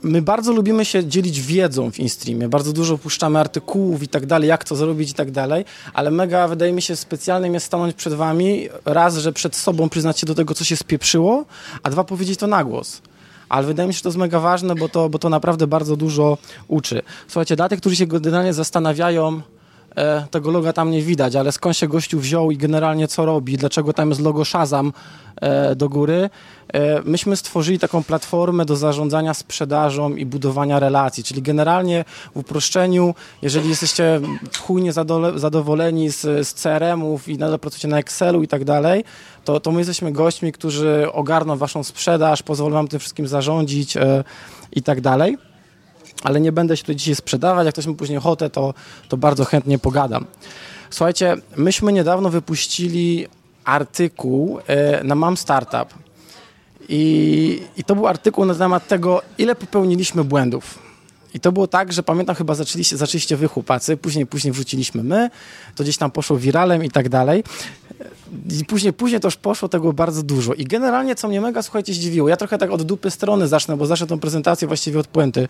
my 0.04 0.22
bardzo 0.22 0.54
lubimy 0.54 0.86
się 0.86 1.06
dzielić 1.06 1.42
wiedzą 1.42 1.92
w 1.92 2.00
InStreamie, 2.00 2.50
bardzo 2.50 2.74
dużo 2.74 2.98
puszczamy 2.98 3.40
artykułów 3.40 4.04
i 4.04 4.08
tak 4.08 4.26
dalej, 4.26 4.50
jak 4.50 4.64
to 4.64 4.76
zrobić 4.76 5.12
i 5.12 5.14
tak 5.14 5.32
dalej, 5.32 5.66
ale 5.94 6.12
mega, 6.12 6.48
wydaje 6.48 6.74
mi 6.74 6.82
się, 6.82 6.96
specjalnym 6.96 7.54
jest 7.54 7.66
stanąć 7.66 7.96
przed 7.96 8.14
wami, 8.14 8.70
raz, 8.86 9.18
że 9.18 9.34
przed 9.34 9.56
sobą 9.56 9.90
przyznać 9.90 10.20
się 10.20 10.26
do 10.26 10.36
tego, 10.36 10.54
co 10.54 10.64
się 10.64 10.76
spieprzyło, 10.76 11.46
a 11.84 11.90
dwa, 11.90 12.04
powiedzieć 12.04 12.40
to 12.40 12.48
na 12.48 12.64
głos 12.64 13.02
ale 13.52 13.68
wydaje 13.68 13.88
mi 13.88 13.94
się, 13.94 13.98
że 13.98 14.04
to 14.04 14.10
jest 14.10 14.18
mega 14.18 14.40
ważne, 14.40 14.76
bo 14.76 14.90
to, 14.90 15.10
bo 15.10 15.20
to 15.20 15.30
naprawdę 15.30 15.68
bardzo 15.68 15.96
dużo 15.96 16.38
uczy. 16.68 17.02
Słuchajcie, 17.28 17.56
dla 17.56 17.70
tych, 17.70 17.80
którzy 17.80 17.96
się 17.96 18.08
generalnie 18.08 18.54
zastanawiają, 18.54 19.42
e, 19.96 20.28
tego 20.32 20.52
loga 20.52 20.74
tam 20.74 20.92
nie 20.92 21.02
widać, 21.02 21.36
ale 21.36 21.52
skąd 21.52 21.78
się 21.78 21.88
gościu 21.88 22.20
wziął 22.20 22.52
i 22.52 22.58
generalnie 22.58 23.08
co 23.08 23.26
robi, 23.26 23.58
dlaczego 23.58 23.94
tam 23.94 24.10
jest 24.10 24.22
logo 24.22 24.46
Shazam 24.46 24.94
e, 25.36 25.76
do 25.76 25.90
góry. 25.90 26.30
E, 26.74 27.02
myśmy 27.06 27.36
stworzyli 27.36 27.80
taką 27.80 28.04
platformę 28.04 28.66
do 28.66 28.76
zarządzania 28.76 29.34
sprzedażą 29.34 30.16
i 30.16 30.26
budowania 30.26 30.80
relacji, 30.80 31.24
czyli 31.24 31.42
generalnie 31.42 32.06
w 32.36 32.38
uproszczeniu, 32.38 33.16
jeżeli 33.42 33.70
jesteście 33.70 34.22
chujnie 34.62 34.94
zadowoleni 35.36 36.10
z, 36.10 36.48
z 36.48 36.54
CRM-ów 36.54 37.28
i 37.28 37.38
nadal 37.38 37.60
pracujecie 37.60 37.88
na 37.88 38.00
Excelu 38.00 38.44
i 38.44 38.48
tak 38.48 38.64
dalej, 38.64 39.04
to, 39.46 39.60
to 39.60 39.72
my 39.72 39.80
jesteśmy 39.80 40.12
gośćmi, 40.12 40.52
którzy 40.52 41.08
ogarną 41.12 41.58
waszą 41.58 41.84
sprzedaż, 41.84 42.44
pozwolą 42.44 42.74
wam 42.74 42.88
tym 42.88 43.00
wszystkim 43.00 43.28
zarządzić 43.28 43.98
e, 43.98 44.24
i 44.72 44.84
tak 44.84 45.02
dalej 45.02 45.38
ale 46.24 46.42
nie 46.42 46.52
będę 46.52 46.78
się 46.78 46.84
tu 46.84 46.94
dzisiaj 46.94 47.16
sprzedawać. 47.16 47.66
Jak 47.66 47.74
ktoś 47.76 47.88
ma 47.88 47.94
później 47.94 48.18
ochotę, 48.18 48.50
to, 48.50 48.74
to 49.10 49.18
bardzo 49.18 49.46
chętnie 49.46 49.80
pogadam. 49.80 50.26
Słuchajcie, 50.90 51.36
myśmy 51.56 51.94
niedawno 51.94 52.30
wypuścili 52.30 53.28
artykuł 53.64 54.60
e, 54.68 55.04
na 55.04 55.16
Mam 55.16 55.38
Startup. 55.38 55.94
I, 56.90 57.64
I 57.78 57.84
to 57.84 57.96
był 57.96 58.08
artykuł 58.08 58.46
na 58.46 58.56
temat 58.56 58.88
tego, 58.88 59.22
ile 59.38 59.56
popełniliśmy 59.56 60.24
błędów. 60.24 60.80
I 61.34 61.40
to 61.40 61.52
było 61.52 61.68
tak, 61.68 61.94
że 61.94 62.04
pamiętam 62.04 62.36
chyba 62.36 62.56
zaczęliście, 62.56 62.98
zaczęliście 62.98 63.38
wy 63.38 63.48
chłopacy, 63.48 63.98
później, 63.98 64.26
później 64.26 64.54
wrzuciliśmy 64.54 65.04
my, 65.04 65.30
to 65.76 65.84
gdzieś 65.84 65.98
tam 65.98 66.12
poszło 66.12 66.38
wiralem 66.38 66.84
i 66.84 66.90
tak 66.90 67.10
dalej. 67.10 67.44
I 68.62 68.66
później, 68.66 68.94
później 68.94 69.22
to 69.22 69.28
już 69.28 69.36
poszło 69.36 69.70
tego 69.70 69.94
bardzo 69.94 70.24
dużo. 70.24 70.54
I 70.54 70.66
generalnie, 70.66 71.16
co 71.16 71.28
mnie 71.28 71.42
mega, 71.42 71.62
słuchajcie, 71.62 71.94
zdziwiło, 71.94 72.30
ja 72.30 72.38
trochę 72.38 72.58
tak 72.58 72.72
od 72.72 72.84
dupy 72.84 73.12
strony 73.12 73.48
zacznę, 73.48 73.78
bo 73.78 73.86
zacznę 73.86 74.08
tą 74.08 74.20
prezentację 74.20 74.68
właściwie 74.68 75.00
od 75.00 75.08
puenty. 75.08 75.48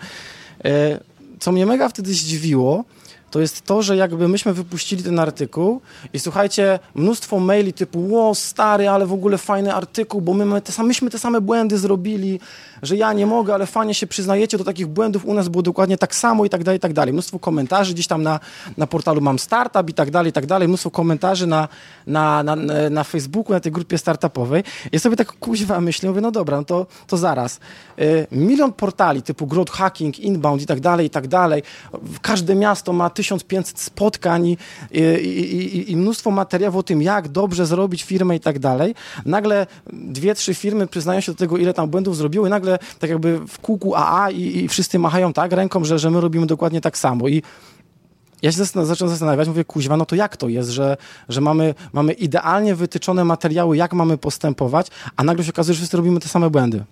E, 0.65 0.99
co 1.39 1.51
mnie 1.51 1.65
mega 1.65 1.89
wtedy 1.89 2.13
zdziwiło, 2.13 2.83
to 3.31 3.39
jest 3.39 3.61
to, 3.61 3.81
że 3.81 3.97
jakby 3.97 4.27
myśmy 4.27 4.53
wypuścili 4.53 5.03
ten 5.03 5.19
artykuł 5.19 5.81
i 6.13 6.19
słuchajcie, 6.19 6.79
mnóstwo 6.95 7.39
maili 7.39 7.73
typu, 7.73 8.07
ło 8.09 8.35
stary, 8.35 8.89
ale 8.89 9.05
w 9.05 9.13
ogóle 9.13 9.37
fajny 9.37 9.73
artykuł, 9.73 10.21
bo 10.21 10.33
my 10.33 10.45
mamy 10.45 10.61
te 10.61 10.83
myśmy 10.83 11.09
te 11.09 11.19
same 11.19 11.41
błędy 11.41 11.77
zrobili, 11.77 12.39
że 12.81 12.97
ja 12.97 13.13
nie 13.13 13.25
mogę, 13.25 13.53
ale 13.53 13.65
fajnie 13.65 13.93
się 13.93 14.07
przyznajecie 14.07 14.57
do 14.57 14.63
takich 14.63 14.87
błędów, 14.87 15.25
u 15.25 15.33
nas 15.33 15.49
było 15.49 15.61
dokładnie 15.61 15.97
tak 15.97 16.15
samo 16.15 16.45
i 16.45 16.49
tak 16.49 16.63
dalej, 16.63 16.77
i 16.77 16.79
tak 16.79 16.93
dalej. 16.93 17.13
Mnóstwo 17.13 17.39
komentarzy 17.39 17.93
gdzieś 17.93 18.07
tam 18.07 18.23
na, 18.23 18.39
na 18.77 18.87
portalu 18.87 19.21
Mam 19.21 19.39
Startup 19.39 19.89
i 19.89 19.93
tak 19.93 20.11
dalej, 20.11 20.29
i 20.29 20.33
tak 20.33 20.45
dalej. 20.45 20.67
Mnóstwo 20.67 20.91
komentarzy 20.91 21.47
na, 21.47 21.67
na, 22.07 22.43
na, 22.43 22.55
na 22.89 23.03
Facebooku, 23.03 23.53
na 23.53 23.59
tej 23.59 23.71
grupie 23.71 23.97
startupowej. 23.97 24.63
Ja 24.91 24.99
sobie 24.99 25.15
tak 25.15 25.31
kuźwa 25.31 25.81
myślę, 25.81 26.09
mówię, 26.09 26.21
no 26.21 26.31
dobra, 26.31 26.57
no 26.57 26.63
to, 26.63 26.85
to 27.07 27.17
zaraz. 27.17 27.59
Y, 27.99 28.27
milion 28.31 28.73
portali 28.73 29.21
typu 29.21 29.47
growth 29.47 29.71
hacking, 29.71 30.19
inbound 30.19 30.61
i 30.61 30.65
tak 30.65 30.79
dalej, 30.79 31.07
i 31.07 31.09
tak 31.09 31.27
dalej. 31.27 31.63
Każde 32.21 32.55
miasto 32.55 32.93
ma 32.93 33.09
1500 33.21 33.79
spotkań 33.79 34.47
i, 34.47 34.57
i, 34.91 35.91
i, 35.91 35.97
mnóstwo 35.97 36.31
materiałów 36.31 36.75
o 36.75 36.83
tym, 36.83 37.01
jak 37.01 37.27
dobrze 37.27 37.65
zrobić 37.65 38.03
firmę 38.03 38.35
i 38.35 38.39
tak 38.39 38.59
dalej. 38.59 38.95
Nagle 39.25 39.67
dwie, 39.93 40.35
trzy 40.35 40.53
firmy 40.53 40.87
przyznają 40.87 41.21
się 41.21 41.31
do 41.31 41.37
tego, 41.37 41.57
ile 41.57 41.73
tam 41.73 41.89
błędów 41.89 42.17
zrobiły, 42.17 42.49
nagle 42.49 42.79
tak 42.99 43.09
jakby 43.09 43.39
w 43.47 43.59
kółku 43.59 43.95
AA 43.95 44.31
i, 44.31 44.57
i 44.57 44.67
wszyscy 44.67 44.99
machają 44.99 45.33
tak 45.33 45.51
ręką, 45.51 45.85
że, 45.85 45.99
że 45.99 46.11
my 46.11 46.21
robimy 46.21 46.45
dokładnie 46.45 46.81
tak 46.81 46.97
samo. 46.97 47.27
I 47.27 47.43
ja 48.41 48.51
się 48.51 48.57
zaczyna, 48.57 48.85
zacząłem 48.85 49.09
zastanawiać, 49.09 49.47
mówię, 49.47 49.65
kuźwa, 49.65 49.97
no 49.97 50.05
to 50.05 50.15
jak 50.15 50.37
to 50.37 50.47
jest, 50.47 50.69
że, 50.69 50.97
że 51.29 51.41
mamy, 51.41 51.75
mamy 51.93 52.13
idealnie 52.13 52.75
wytyczone 52.75 53.25
materiały, 53.25 53.77
jak 53.77 53.93
mamy 53.93 54.17
postępować, 54.17 54.87
a 55.15 55.23
nagle 55.23 55.43
się 55.43 55.51
okazuje, 55.51 55.73
że 55.73 55.77
wszyscy 55.77 55.97
robimy 55.97 56.19
te 56.19 56.27
same 56.27 56.49
błędy. 56.49 56.83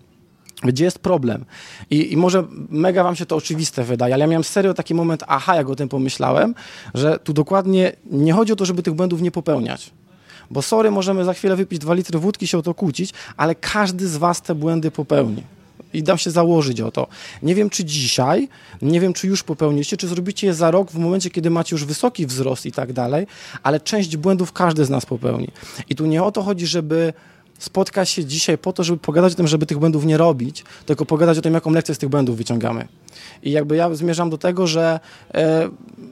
Gdzie 0.63 0.85
jest 0.85 0.99
problem? 0.99 1.45
I, 1.89 2.13
I, 2.13 2.17
może 2.17 2.43
mega 2.69 3.03
wam 3.03 3.15
się 3.15 3.25
to 3.25 3.35
oczywiste 3.35 3.83
wydaje, 3.83 4.13
ale 4.13 4.23
ja 4.23 4.27
miałem 4.27 4.43
serio 4.43 4.73
taki 4.73 4.95
moment, 4.95 5.23
aha, 5.27 5.55
jak 5.55 5.69
o 5.69 5.75
tym 5.75 5.89
pomyślałem, 5.89 6.55
że 6.93 7.19
tu 7.19 7.33
dokładnie 7.33 7.91
nie 8.11 8.33
chodzi 8.33 8.53
o 8.53 8.55
to, 8.55 8.65
żeby 8.65 8.83
tych 8.83 8.93
błędów 8.93 9.21
nie 9.21 9.31
popełniać. 9.31 9.91
Bo 10.51 10.61
sorry, 10.61 10.91
możemy 10.91 11.25
za 11.25 11.33
chwilę 11.33 11.55
wypić 11.55 11.79
dwa 11.79 11.93
litry 11.93 12.19
wódki, 12.19 12.47
się 12.47 12.57
o 12.57 12.61
to 12.61 12.73
kłócić, 12.73 13.13
ale 13.37 13.55
każdy 13.55 14.07
z 14.07 14.17
was 14.17 14.41
te 14.41 14.55
błędy 14.55 14.91
popełni 14.91 15.43
i 15.93 16.03
dam 16.03 16.17
się 16.17 16.31
założyć 16.31 16.81
o 16.81 16.91
to. 16.91 17.07
Nie 17.43 17.55
wiem, 17.55 17.69
czy 17.69 17.85
dzisiaj, 17.85 18.49
nie 18.81 18.99
wiem, 18.99 19.13
czy 19.13 19.27
już 19.27 19.43
popełniliście, 19.43 19.97
czy 19.97 20.07
zrobicie 20.07 20.47
je 20.47 20.53
za 20.53 20.71
rok 20.71 20.91
w 20.91 20.97
momencie, 20.97 21.29
kiedy 21.29 21.49
macie 21.49 21.75
już 21.75 21.85
wysoki 21.85 22.25
wzrost 22.25 22.65
i 22.65 22.71
tak 22.71 22.93
dalej, 22.93 23.27
ale 23.63 23.79
część 23.79 24.17
błędów 24.17 24.53
każdy 24.53 24.85
z 24.85 24.89
nas 24.89 25.05
popełni. 25.05 25.47
I 25.89 25.95
tu 25.95 26.05
nie 26.05 26.23
o 26.23 26.31
to 26.31 26.43
chodzi, 26.43 26.67
żeby 26.67 27.13
spotkać 27.59 28.09
się 28.09 28.25
dzisiaj 28.25 28.57
po 28.57 28.73
to, 28.73 28.83
żeby 28.83 28.99
pogadać 28.99 29.33
o 29.33 29.35
tym, 29.35 29.47
żeby 29.47 29.65
tych 29.65 29.77
błędów 29.77 30.05
nie 30.05 30.17
robić, 30.17 30.63
tylko 30.85 31.05
pogadać 31.05 31.37
o 31.37 31.41
tym, 31.41 31.53
jaką 31.53 31.71
lekcję 31.71 31.95
z 31.95 31.97
tych 31.97 32.09
błędów 32.09 32.37
wyciągamy. 32.37 32.87
I 33.43 33.51
jakby 33.51 33.75
ja 33.75 33.95
zmierzam 33.95 34.29
do 34.29 34.37
tego, 34.37 34.67
że 34.67 34.99
e, 35.33 35.69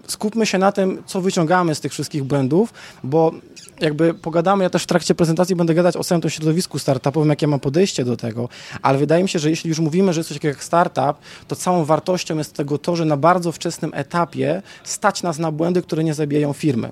skupmy 0.07 0.45
się 0.45 0.57
na 0.57 0.71
tym, 0.71 1.03
co 1.05 1.21
wyciągamy 1.21 1.75
z 1.75 1.79
tych 1.79 1.91
wszystkich 1.91 2.23
błędów, 2.23 2.73
bo 3.03 3.31
jakby 3.79 4.13
pogadamy, 4.13 4.63
ja 4.63 4.69
też 4.69 4.83
w 4.83 4.85
trakcie 4.85 5.15
prezentacji 5.15 5.55
będę 5.55 5.73
gadać 5.73 5.97
o 5.97 6.03
samym 6.03 6.21
tym 6.21 6.29
środowisku 6.29 6.79
startupowym, 6.79 7.29
jakie 7.29 7.47
mam 7.47 7.59
podejście 7.59 8.05
do 8.05 8.17
tego, 8.17 8.49
ale 8.81 8.97
wydaje 8.97 9.23
mi 9.23 9.29
się, 9.29 9.39
że 9.39 9.49
jeśli 9.49 9.69
już 9.69 9.79
mówimy, 9.79 10.13
że 10.13 10.19
jest 10.19 10.29
coś 10.29 10.37
takiego 10.37 10.51
jak 10.51 10.63
startup, 10.63 11.17
to 11.47 11.55
całą 11.55 11.85
wartością 11.85 12.37
jest 12.37 12.53
tego 12.53 12.77
to, 12.77 12.95
że 12.95 13.05
na 13.05 13.17
bardzo 13.17 13.51
wczesnym 13.51 13.91
etapie 13.93 14.61
stać 14.83 15.23
nas 15.23 15.39
na 15.39 15.51
błędy, 15.51 15.81
które 15.81 16.03
nie 16.03 16.13
zabijają 16.13 16.53
firmy. 16.53 16.91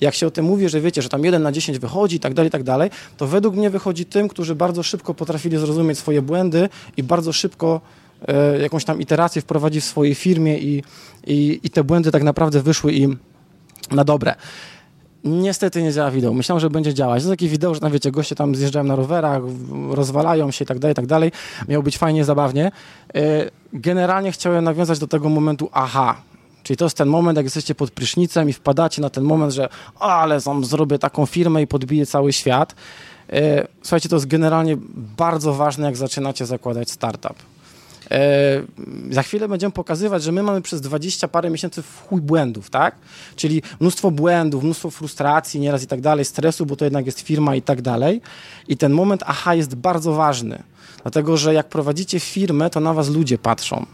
Jak 0.00 0.14
się 0.14 0.26
o 0.26 0.30
tym 0.30 0.44
mówi, 0.44 0.68
że 0.68 0.80
wiecie, 0.80 1.02
że 1.02 1.08
tam 1.08 1.24
jeden 1.24 1.42
na 1.42 1.52
10 1.52 1.78
wychodzi 1.78 2.16
i 2.16 2.20
tak 2.20 2.34
dalej, 2.34 2.48
i 2.48 2.52
tak 2.52 2.62
dalej, 2.62 2.90
to 3.16 3.26
według 3.26 3.56
mnie 3.56 3.70
wychodzi 3.70 4.06
tym, 4.06 4.28
którzy 4.28 4.54
bardzo 4.54 4.82
szybko 4.82 5.14
potrafili 5.14 5.58
zrozumieć 5.58 5.98
swoje 5.98 6.22
błędy 6.22 6.68
i 6.96 7.02
bardzo 7.02 7.32
szybko 7.32 7.80
e, 8.28 8.58
jakąś 8.58 8.84
tam 8.84 9.00
iterację 9.00 9.42
wprowadzić 9.42 9.84
w 9.84 9.86
swojej 9.86 10.14
firmie 10.14 10.58
i, 10.58 10.82
i, 11.26 11.60
i 11.62 11.70
te 11.70 11.84
błędy 11.84 12.10
tak 12.10 12.22
naprawdę 12.22 12.62
wyszły 12.62 12.92
im 12.92 13.18
na 13.90 14.04
dobre. 14.04 14.34
Niestety 15.24 15.82
nie 15.82 15.92
działa 15.92 16.10
wideo. 16.10 16.32
Myślałem, 16.32 16.60
że 16.60 16.70
będzie 16.70 16.94
działać. 16.94 17.22
To 17.22 17.28
takie 17.28 17.48
wideo, 17.48 17.74
że 17.74 17.80
tam 17.80 17.92
wiecie, 17.92 18.10
goście 18.10 18.34
tam 18.34 18.54
zjeżdżają 18.54 18.84
na 18.84 18.96
rowerach, 18.96 19.42
rozwalają 19.90 20.50
się 20.50 20.64
i 20.64 20.66
tak 20.66 20.78
dalej, 20.78 20.94
tak 20.94 21.06
dalej. 21.06 21.32
Miało 21.68 21.82
być 21.82 21.98
fajnie, 21.98 22.24
zabawnie. 22.24 22.72
E, 23.14 23.50
generalnie 23.72 24.32
chciałem 24.32 24.64
nawiązać 24.64 24.98
do 24.98 25.06
tego 25.06 25.28
momentu 25.28 25.68
aha. 25.72 26.16
Czyli 26.62 26.76
to 26.76 26.84
jest 26.84 26.96
ten 26.96 27.08
moment, 27.08 27.36
jak 27.36 27.46
jesteście 27.46 27.74
pod 27.74 27.90
prysznicem 27.90 28.48
i 28.48 28.52
wpadacie 28.52 29.02
na 29.02 29.10
ten 29.10 29.24
moment, 29.24 29.52
że 29.52 29.68
o, 30.00 30.12
ale 30.12 30.40
tam 30.40 30.64
zrobię 30.64 30.98
taką 30.98 31.26
firmę 31.26 31.62
i 31.62 31.66
podbiję 31.66 32.06
cały 32.06 32.32
świat. 32.32 32.74
E, 33.32 33.66
słuchajcie, 33.82 34.08
to 34.08 34.16
jest 34.16 34.26
generalnie 34.26 34.76
bardzo 35.16 35.54
ważne, 35.54 35.86
jak 35.86 35.96
zaczynacie 35.96 36.46
zakładać 36.46 36.90
startup. 36.90 37.53
E, 38.10 38.62
za 39.10 39.22
chwilę 39.22 39.48
będziemy 39.48 39.72
pokazywać, 39.72 40.22
że 40.22 40.32
my 40.32 40.42
mamy 40.42 40.62
przez 40.62 40.80
20 40.80 41.28
parę 41.28 41.50
miesięcy 41.50 41.82
chuj 42.08 42.20
błędów, 42.20 42.70
tak? 42.70 42.94
Czyli 43.36 43.62
mnóstwo 43.80 44.10
błędów, 44.10 44.64
mnóstwo 44.64 44.90
frustracji 44.90 45.60
nieraz 45.60 45.82
i 45.82 45.86
tak 45.86 46.00
dalej, 46.00 46.24
stresu, 46.24 46.66
bo 46.66 46.76
to 46.76 46.84
jednak 46.84 47.06
jest 47.06 47.20
firma 47.20 47.56
i 47.56 47.62
tak 47.62 47.82
dalej. 47.82 48.20
I 48.68 48.76
ten 48.76 48.92
moment 48.92 49.22
aha 49.26 49.54
jest 49.54 49.74
bardzo 49.74 50.12
ważny. 50.12 50.62
Dlatego, 51.04 51.36
że 51.36 51.54
jak 51.54 51.68
prowadzicie 51.68 52.20
firmę, 52.20 52.70
to 52.70 52.80
na 52.80 52.94
was 52.94 53.08
ludzie 53.08 53.38
patrzą. 53.38 53.86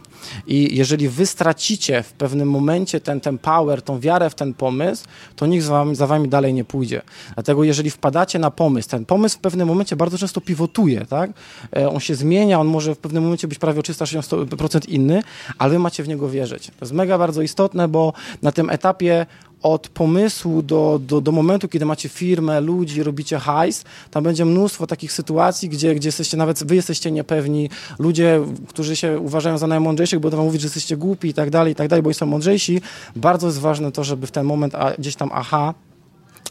I 0.47 0.77
jeżeli 0.77 1.09
wy 1.09 1.25
stracicie 1.25 2.03
w 2.03 2.13
pewnym 2.13 2.49
momencie 2.49 2.99
ten, 2.99 3.21
ten 3.21 3.37
power, 3.37 3.81
tą 3.81 3.99
wiarę 3.99 4.29
w 4.29 4.35
ten 4.35 4.53
pomysł, 4.53 5.03
to 5.35 5.45
nikt 5.45 5.65
za 5.65 5.71
wami, 5.71 5.95
za 5.95 6.07
wami 6.07 6.29
dalej 6.29 6.53
nie 6.53 6.63
pójdzie. 6.63 7.01
Dlatego 7.33 7.63
jeżeli 7.63 7.89
wpadacie 7.89 8.39
na 8.39 8.51
pomysł, 8.51 8.89
ten 8.89 9.05
pomysł 9.05 9.37
w 9.37 9.39
pewnym 9.39 9.67
momencie 9.67 9.95
bardzo 9.95 10.17
często 10.17 10.41
pivotuje, 10.41 11.05
tak? 11.05 11.31
E, 11.75 11.89
on 11.89 11.99
się 11.99 12.15
zmienia, 12.15 12.59
on 12.59 12.67
może 12.67 12.95
w 12.95 12.97
pewnym 12.97 13.23
momencie 13.23 13.47
być 13.47 13.59
prawie 13.59 13.79
o 13.79 13.83
360% 13.83 14.89
inny, 14.89 15.23
ale 15.57 15.71
wy 15.71 15.79
macie 15.79 16.03
w 16.03 16.07
niego 16.07 16.29
wierzyć. 16.29 16.67
To 16.67 16.73
jest 16.81 16.93
mega 16.93 17.17
bardzo 17.17 17.41
istotne, 17.41 17.87
bo 17.87 18.13
na 18.41 18.51
tym 18.51 18.69
etapie 18.69 19.25
od 19.61 19.89
pomysłu 19.89 20.61
do, 20.61 20.99
do, 21.07 21.21
do 21.21 21.31
momentu, 21.31 21.67
kiedy 21.67 21.85
macie 21.85 22.09
firmę, 22.09 22.61
ludzi, 22.61 23.03
robicie 23.03 23.39
hajs, 23.39 23.83
tam 24.11 24.23
będzie 24.23 24.45
mnóstwo 24.45 24.87
takich 24.87 25.11
sytuacji, 25.11 25.69
gdzie, 25.69 25.95
gdzie 25.95 26.07
jesteście, 26.07 26.37
nawet 26.37 26.63
wy 26.63 26.75
jesteście 26.75 27.11
niepewni, 27.11 27.69
ludzie, 27.99 28.41
którzy 28.67 28.95
się 28.95 29.19
uważają 29.19 29.57
za 29.57 29.67
najmądrzejszych, 29.67 30.19
będą 30.19 30.37
wam 30.37 30.45
mówić, 30.45 30.61
że 30.61 30.65
jesteście 30.65 30.97
głupi 30.97 31.27
i 31.27 31.33
tak 31.33 31.49
dalej, 31.49 31.73
i 31.73 31.75
tak 31.75 31.87
dalej, 31.87 32.03
bo 32.03 32.13
są 32.13 32.25
mądrzejsi. 32.25 32.81
Bardzo 33.15 33.47
jest 33.47 33.59
ważne 33.59 33.91
to, 33.91 34.03
żeby 34.03 34.27
w 34.27 34.31
ten 34.31 34.45
moment 34.45 34.75
a, 34.75 34.91
gdzieś 34.91 35.15
tam 35.15 35.29
aha, 35.33 35.73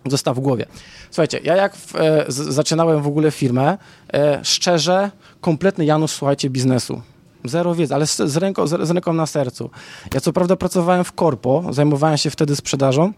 został 0.07 0.35
w 0.35 0.41
głowie. 0.41 0.67
Słuchajcie, 1.11 1.41
ja 1.45 1.57
jak 1.57 1.77
w, 1.77 1.97
e, 1.97 2.25
z, 2.29 2.35
zaczynałem 2.35 3.03
w 3.03 3.07
ogóle 3.07 3.31
firmę, 3.31 3.79
e, 4.13 4.41
szczerze, 4.43 5.11
kompletny 5.41 5.85
Janusz, 5.85 6.11
słuchajcie, 6.11 6.51
biznesu. 6.51 7.03
Zero 7.45 7.75
wiedzy, 7.75 7.95
ale 7.95 8.07
z, 8.07 8.17
z, 8.17 8.37
ręką, 8.37 8.67
z, 8.67 8.89
z 8.89 8.91
ręką 8.91 9.13
na 9.13 9.27
sercu. 9.27 9.71
Ja 10.15 10.21
co 10.21 10.33
prawda 10.33 10.57
pracowałem 10.57 11.05
w 11.05 11.13
korpo, 11.13 11.65
zajmowałem 11.71 12.17
się 12.17 12.31
wtedy 12.31 12.57
sprzedażą, 12.57 13.13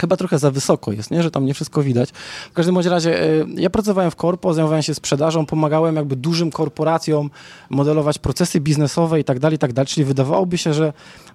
chyba 0.00 0.16
trochę 0.16 0.38
za 0.38 0.50
wysoko 0.50 0.92
jest, 0.92 1.10
nie? 1.10 1.22
że 1.22 1.30
tam 1.30 1.44
nie 1.44 1.54
wszystko 1.54 1.82
widać. 1.82 2.10
W 2.50 2.52
każdym 2.52 2.74
bądź 2.74 2.86
razie 2.86 3.22
e, 3.22 3.46
ja 3.56 3.70
pracowałem 3.70 4.10
w 4.10 4.16
korpo, 4.16 4.54
zajmowałem 4.54 4.82
się 4.82 4.94
sprzedażą, 4.94 5.46
pomagałem 5.46 5.96
jakby 5.96 6.16
dużym 6.16 6.50
korporacjom 6.50 7.30
modelować 7.70 8.18
procesy 8.18 8.60
biznesowe 8.60 9.20
i 9.20 9.24
tak 9.24 9.38
dalej, 9.38 9.56
i 9.56 9.58
tak 9.58 9.72
dalej, 9.72 9.86
czyli 9.86 10.04
wydawałoby 10.04 10.58
się, 10.58 10.74
że 10.74 10.92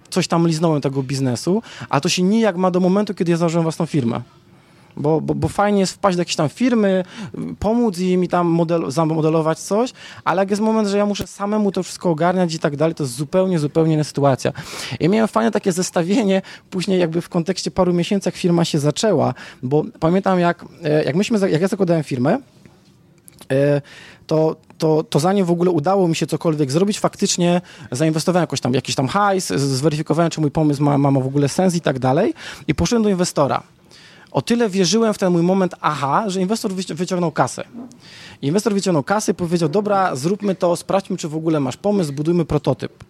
coś 0.09 0.27
tam 0.27 0.47
liznąłem 0.47 0.81
tego 0.81 1.03
biznesu, 1.03 1.61
a 1.89 2.01
to 2.01 2.09
się 2.09 2.23
nijak 2.23 2.57
ma 2.57 2.71
do 2.71 2.79
momentu, 2.79 3.13
kiedy 3.13 3.31
ja 3.31 3.37
założyłem 3.37 3.63
własną 3.63 3.85
firmę. 3.85 4.21
Bo, 4.97 5.21
bo, 5.21 5.35
bo 5.35 5.47
fajnie 5.47 5.79
jest 5.79 5.93
wpaść 5.93 6.17
do 6.17 6.21
jakiejś 6.21 6.35
tam 6.35 6.49
firmy, 6.49 7.03
pomóc 7.59 7.99
im 7.99 8.23
i 8.23 8.27
tam 8.27 8.47
model, 8.47 8.91
zamodelować 8.91 9.59
coś, 9.59 9.93
ale 10.23 10.41
jak 10.41 10.49
jest 10.49 10.61
moment, 10.61 10.87
że 10.87 10.97
ja 10.97 11.05
muszę 11.05 11.27
samemu 11.27 11.71
to 11.71 11.83
wszystko 11.83 12.09
ogarniać 12.09 12.53
i 12.53 12.59
tak 12.59 12.75
dalej, 12.75 12.95
to 12.95 13.03
jest 13.03 13.15
zupełnie, 13.15 13.59
zupełnie 13.59 13.93
inna 13.93 14.03
sytuacja. 14.03 14.51
I 14.99 15.09
miałem 15.09 15.27
fajne 15.27 15.51
takie 15.51 15.71
zestawienie, 15.71 16.41
później 16.69 16.99
jakby 16.99 17.21
w 17.21 17.29
kontekście 17.29 17.71
paru 17.71 17.93
miesięcy, 17.93 18.27
jak 18.27 18.35
firma 18.35 18.65
się 18.65 18.79
zaczęła, 18.79 19.33
bo 19.63 19.83
pamiętam 19.99 20.39
jak, 20.39 20.65
e, 20.83 21.03
jak 21.03 21.15
myśmy, 21.15 21.49
jak 21.49 21.61
ja 21.61 21.67
zakładałem 21.67 22.03
firmę, 22.03 22.37
e, 23.51 23.81
to, 24.27 24.55
to, 24.77 25.03
to 25.03 25.19
zanim 25.19 25.45
w 25.45 25.51
ogóle 25.51 25.71
udało 25.71 26.07
mi 26.07 26.15
się 26.15 26.27
cokolwiek 26.27 26.71
zrobić, 26.71 26.99
faktycznie 26.99 27.61
zainwestowałem 27.91 28.43
jakoś 28.43 28.61
tam, 28.61 28.73
jakiś 28.73 28.95
tam 28.95 29.07
hajs, 29.07 29.47
zweryfikowałem, 29.47 30.31
czy 30.31 30.41
mój 30.41 30.51
pomysł 30.51 30.83
ma, 30.83 30.97
ma 30.97 31.11
w 31.11 31.27
ogóle 31.27 31.49
sens 31.49 31.75
i 31.75 31.81
tak 31.81 31.99
dalej 31.99 32.33
i 32.67 32.75
poszedłem 32.75 33.03
do 33.03 33.09
inwestora. 33.09 33.63
O 34.35 34.41
tyle 34.41 34.69
wierzyłem 34.69 35.13
w 35.13 35.17
ten 35.17 35.31
mój 35.31 35.41
moment 35.41 35.75
aha, 35.81 36.23
że 36.27 36.41
inwestor 36.41 36.73
wyciągnął 36.73 37.31
kasę. 37.31 37.63
Inwestor 38.41 38.73
wyciągnął 38.73 39.03
kasę 39.03 39.31
i 39.31 39.35
powiedział, 39.35 39.69
dobra, 39.69 40.15
zróbmy 40.15 40.55
to, 40.55 40.75
sprawdźmy, 40.75 41.17
czy 41.17 41.27
w 41.27 41.35
ogóle 41.35 41.59
masz 41.59 41.77
pomysł, 41.77 42.07
zbudujmy 42.07 42.45
prototyp. 42.45 43.03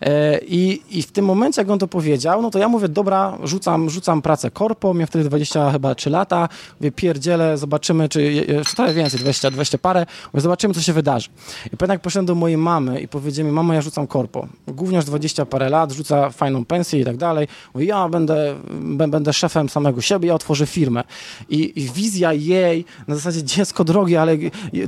E, 0.00 0.38
I, 0.38 0.82
I 0.90 1.02
w 1.02 1.12
tym 1.12 1.24
momencie, 1.24 1.60
jak 1.60 1.70
on 1.70 1.78
to 1.78 1.88
powiedział, 1.88 2.42
no 2.42 2.50
to 2.50 2.58
ja 2.58 2.68
mówię, 2.68 2.88
dobra, 2.88 3.38
rzucam, 3.44 3.90
rzucam 3.90 4.22
pracę 4.22 4.50
korpo, 4.50 4.94
miałem 4.94 5.06
wtedy 5.06 5.24
20 5.24 5.70
chyba 5.70 5.94
3 5.94 6.10
lata, 6.10 6.48
mówię, 6.80 6.92
pierdzielę, 6.92 7.58
zobaczymy, 7.58 8.08
czy, 8.08 8.46
trochę 8.76 8.94
więcej, 8.94 9.20
20, 9.20 9.50
20 9.50 9.78
parę, 9.78 10.06
mówię, 10.32 10.42
zobaczymy, 10.42 10.74
co 10.74 10.80
się 10.82 10.92
wydarzy. 10.92 11.28
I 11.66 11.76
pamiętam, 11.76 11.94
jak 11.94 12.00
poszedłem 12.00 12.26
do 12.26 12.34
mojej 12.34 12.56
mamy 12.56 13.00
i 13.00 13.08
powiedziałem 13.08 13.46
mi, 13.46 13.52
mama, 13.52 13.74
ja 13.74 13.80
rzucam 13.80 14.06
korpo. 14.06 14.46
Gówniarz 14.66 15.04
20 15.04 15.46
parę 15.46 15.70
lat, 15.70 15.92
rzuca 15.92 16.30
fajną 16.30 16.64
pensję 16.64 17.00
i 17.00 17.04
tak 17.04 17.16
dalej. 17.16 17.48
Mówię, 17.74 17.86
ja 17.86 18.08
będę, 18.08 18.54
będę 18.80 19.32
szefem 19.32 19.68
samego 19.68 20.00
siebie, 20.00 20.28
ja 20.28 20.34
otworzę 20.34 20.66
firmę. 20.66 21.04
I, 21.48 21.80
i 21.80 21.90
wizja 21.90 22.32
jej, 22.32 22.84
na 23.08 23.14
zasadzie 23.14 23.42
dziecko 23.42 23.84
drogie, 23.84 24.20
ale 24.20 24.36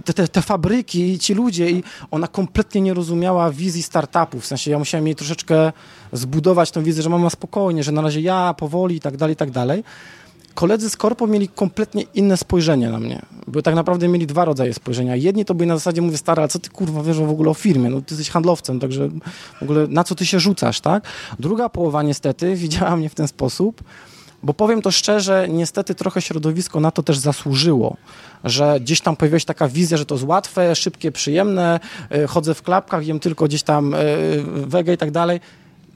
te, 0.04 0.12
te, 0.12 0.28
te 0.28 0.42
fabryki, 0.42 1.18
ci 1.18 1.34
ludzie, 1.34 1.70
i 1.70 1.82
ona 2.11 2.26
kompletnie 2.26 2.80
nie 2.80 2.94
rozumiała 2.94 3.50
wizji 3.50 3.82
startupu, 3.82 4.40
w 4.40 4.46
sensie 4.46 4.70
ja 4.70 4.78
musiałem 4.78 4.97
jej 5.07 5.16
troszeczkę 5.16 5.72
zbudować 6.12 6.70
tą 6.70 6.82
wizję, 6.82 7.03
że 7.03 7.11
mama 7.11 7.30
spokojnie, 7.30 7.82
że 7.82 7.92
na 7.92 8.03
razie 8.03 8.20
ja, 8.20 8.55
powoli 8.55 8.96
i 8.96 9.01
tak 9.01 9.16
dalej, 9.16 9.32
i 9.32 9.36
tak 9.36 9.51
dalej. 9.51 9.84
Koledzy 10.55 10.90
z 10.90 10.96
Korpo 10.96 11.26
mieli 11.26 11.49
kompletnie 11.49 12.05
inne 12.14 12.36
spojrzenie 12.36 12.90
na 12.90 13.01
mnie, 13.01 13.22
bo 13.46 13.62
tak 13.62 13.74
naprawdę 13.74 14.09
mieli 14.09 14.26
dwa 14.26 14.44
rodzaje 14.44 14.74
spojrzenia. 14.74 15.16
Jedni 15.16 15.44
to 15.44 15.55
byli 15.55 15.68
na 15.68 15.76
zasadzie, 15.76 16.03
mówię, 16.03 16.18
stary, 16.18 16.40
ale 16.40 16.49
co 16.49 16.59
ty 16.59 16.70
kurwa 16.70 17.03
wiesz 17.03 17.18
w 17.18 17.30
ogóle 17.30 17.51
o 17.51 17.55
firmie? 17.55 17.90
No 17.90 18.01
ty 18.01 18.14
jesteś 18.14 18.30
handlowcem, 18.30 18.80
także 18.80 19.09
w 19.59 19.62
ogóle 19.62 19.86
na 19.88 20.05
co 20.05 20.14
ty 20.14 20.26
się 20.26 20.40
rzucasz, 20.40 20.80
tak? 20.80 21.05
Druga 21.38 21.68
połowa 21.68 22.03
niestety 22.03 22.55
widziała 22.64 22.96
mnie 22.96 23.09
w 23.09 23.14
ten 23.14 23.28
sposób, 23.28 23.82
bo 24.43 24.55
powiem 24.55 24.82
to 24.82 24.91
szczerze, 24.91 25.47
niestety 25.49 25.95
trochę 25.95 26.22
środowisko 26.22 26.80
na 26.80 26.91
to 26.91 27.03
też 27.03 27.18
zasłużyło, 27.18 27.97
że 28.45 28.80
gdzieś 28.80 29.01
tam 29.01 29.16
pojawiła 29.16 29.39
się 29.39 29.47
taka 29.47 29.68
wizja, 29.68 29.97
że 29.97 30.07
to 30.07 30.14
jest 30.14 30.26
łatwe, 30.26 30.76
szybkie, 30.76 31.12
przyjemne, 31.12 31.80
e, 32.11 32.26
chodzę 32.26 32.55
w 32.55 32.62
klapkach, 32.62 33.07
jem 33.07 33.20
tylko 33.20 33.45
gdzieś 33.45 33.62
tam 33.62 33.95
e, 33.95 33.99
wege 34.66 34.95
i 34.95 34.97
tak 34.97 35.11
dalej. 35.11 35.41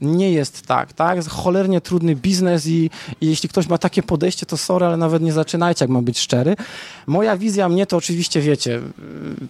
Nie 0.01 0.31
jest 0.31 0.67
tak, 0.67 0.93
tak? 0.93 1.25
Cholernie 1.27 1.81
trudny 1.81 2.15
biznes 2.15 2.67
i, 2.67 2.89
i, 3.21 3.27
jeśli 3.27 3.49
ktoś 3.49 3.67
ma 3.67 3.77
takie 3.77 4.03
podejście, 4.03 4.45
to 4.45 4.57
sorry, 4.57 4.85
ale 4.85 4.97
nawet 4.97 5.23
nie 5.23 5.33
zaczynajcie, 5.33 5.85
jak 5.85 5.89
ma 5.89 6.01
być 6.01 6.19
szczery. 6.19 6.55
Moja 7.07 7.37
wizja 7.37 7.69
mnie 7.69 7.85
to 7.85 7.97
oczywiście 7.97 8.41
wiecie, 8.41 8.81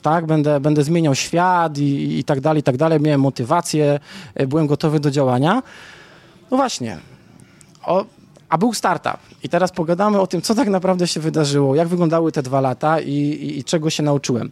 tak? 0.01 0.25
Będę, 0.25 0.59
będę 0.59 0.83
zmieniał 0.83 1.15
świat 1.15 1.77
i, 1.77 2.19
i 2.19 2.23
tak 2.23 2.41
dalej, 2.41 2.59
i 2.59 2.63
tak 2.63 2.77
dalej. 2.77 2.99
Miałem 2.99 3.21
motywację, 3.21 3.99
e, 4.35 4.47
byłem 4.47 4.67
gotowy 4.67 4.99
do 4.99 5.11
działania. 5.11 5.63
No 6.51 6.57
właśnie. 6.57 6.97
O, 7.85 8.05
a 8.53 8.57
był 8.57 8.73
startup. 8.73 9.17
I 9.43 9.49
teraz 9.49 9.71
pogadamy 9.71 10.19
o 10.19 10.27
tym, 10.27 10.41
co 10.41 10.55
tak 10.55 10.67
naprawdę 10.67 11.07
się 11.07 11.19
wydarzyło, 11.19 11.75
jak 11.75 11.87
wyglądały 11.87 12.31
te 12.31 12.43
dwa 12.43 12.61
lata 12.61 12.99
i, 12.99 13.11
i, 13.11 13.59
i 13.59 13.63
czego 13.63 13.89
się 13.89 14.03
nauczyłem. 14.03 14.51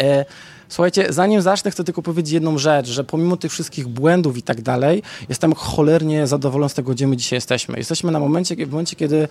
E, 0.00 0.24
słuchajcie, 0.68 1.12
zanim 1.12 1.42
zacznę, 1.42 1.70
chcę 1.70 1.84
tylko 1.84 2.02
powiedzieć 2.02 2.32
jedną 2.32 2.58
rzecz, 2.58 2.86
że 2.86 3.04
pomimo 3.04 3.36
tych 3.36 3.52
wszystkich 3.52 3.88
błędów 3.88 4.36
i 4.36 4.42
tak 4.42 4.62
dalej, 4.62 5.02
jestem 5.28 5.54
cholernie 5.54 6.26
zadowolony 6.26 6.68
z 6.68 6.74
tego, 6.74 6.92
gdzie 6.92 7.06
my 7.06 7.16
dzisiaj 7.16 7.36
jesteśmy. 7.36 7.78
Jesteśmy 7.78 8.12
na 8.12 8.20
momencie, 8.20 8.66
w 8.66 8.70
momencie, 8.70 8.96
kiedy 8.96 9.28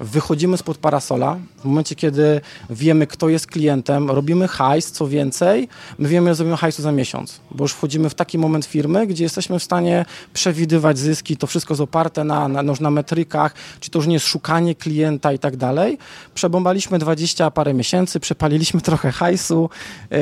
wychodzimy 0.00 0.56
spod 0.56 0.78
parasola, 0.78 1.38
w 1.58 1.64
momencie, 1.64 1.94
kiedy 1.94 2.40
wiemy, 2.70 3.06
kto 3.06 3.28
jest 3.28 3.46
klientem, 3.46 4.10
robimy 4.10 4.48
hajs, 4.48 4.92
co 4.92 5.08
więcej, 5.08 5.68
my 5.98 6.08
wiemy, 6.08 6.30
że 6.30 6.34
zrobimy 6.34 6.56
hajsu 6.56 6.82
za 6.82 6.92
miesiąc, 6.92 7.40
bo 7.50 7.64
już 7.64 7.72
wchodzimy 7.72 8.10
w 8.10 8.14
taki 8.14 8.38
moment 8.38 8.64
firmy, 8.64 9.06
gdzie 9.06 9.24
jesteśmy 9.24 9.58
w 9.58 9.62
stanie 9.62 10.04
przewidywać 10.34 10.98
zyski, 10.98 11.36
to 11.36 11.46
wszystko 11.46 11.74
jest 11.74 11.80
oparte 11.80 12.24
na, 12.24 12.48
na, 12.48 12.62
na 12.62 12.90
metrykach, 12.90 13.54
czy 13.80 13.90
to 13.90 13.98
już 13.98 14.06
nie 14.06 14.14
jest 14.14 14.26
szukanie 14.26 14.74
klienta 14.74 15.32
i 15.32 15.38
tak 15.38 15.56
dalej. 15.56 15.98
Przebombaliśmy 16.34 16.98
20 16.98 17.50
parę 17.50 17.74
miesięcy, 17.74 18.20
przepaliliśmy 18.20 18.80
trochę 18.90 19.12
hajsu, 19.12 19.70
yy, 20.10 20.18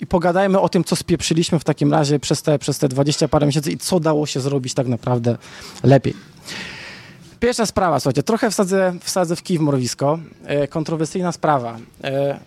i 0.00 0.06
pogadajmy 0.06 0.60
o 0.60 0.68
tym, 0.68 0.84
co 0.84 0.96
spieprzyliśmy 0.96 1.58
w 1.58 1.64
takim 1.64 1.92
razie 1.92 2.18
przez 2.18 2.42
te, 2.42 2.58
przez 2.58 2.78
te 2.78 2.88
20 2.88 3.28
parę 3.28 3.46
miesięcy 3.46 3.72
i 3.72 3.78
co 3.78 4.00
dało 4.00 4.26
się 4.26 4.40
zrobić 4.40 4.74
tak 4.74 4.86
naprawdę 4.86 5.36
lepiej. 5.82 6.14
Pierwsza 7.40 7.66
sprawa, 7.66 8.00
słuchajcie, 8.00 8.22
trochę 8.22 8.50
wsadzę, 8.50 8.94
wsadzę 9.00 9.36
w 9.36 9.42
kij 9.42 9.58
w 9.58 9.60
mrowisko. 9.60 10.18
E, 10.44 10.68
kontrowersyjna 10.68 11.32
sprawa. 11.32 11.76
E, 12.04 12.40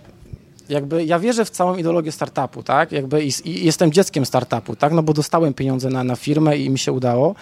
jakby 0.70 1.06
ja 1.06 1.20
wierzę 1.20 1.46
w 1.46 1.50
całą 1.50 1.76
ideologię 1.76 2.12
startupu, 2.12 2.64
tak? 2.64 2.92
Jakby 2.92 3.24
i, 3.24 3.32
i 3.46 3.66
jestem 3.66 3.92
dzieckiem 3.92 4.26
startupu, 4.26 4.76
tak? 4.76 4.94
No 4.94 5.04
bo 5.04 5.14
dostałem 5.14 5.54
pieniądze 5.54 5.90
na, 5.90 6.04
na 6.04 6.16
firmę 6.16 6.58
i 6.58 6.70
mi 6.70 6.80
się 6.80 6.92
udało, 6.92 7.36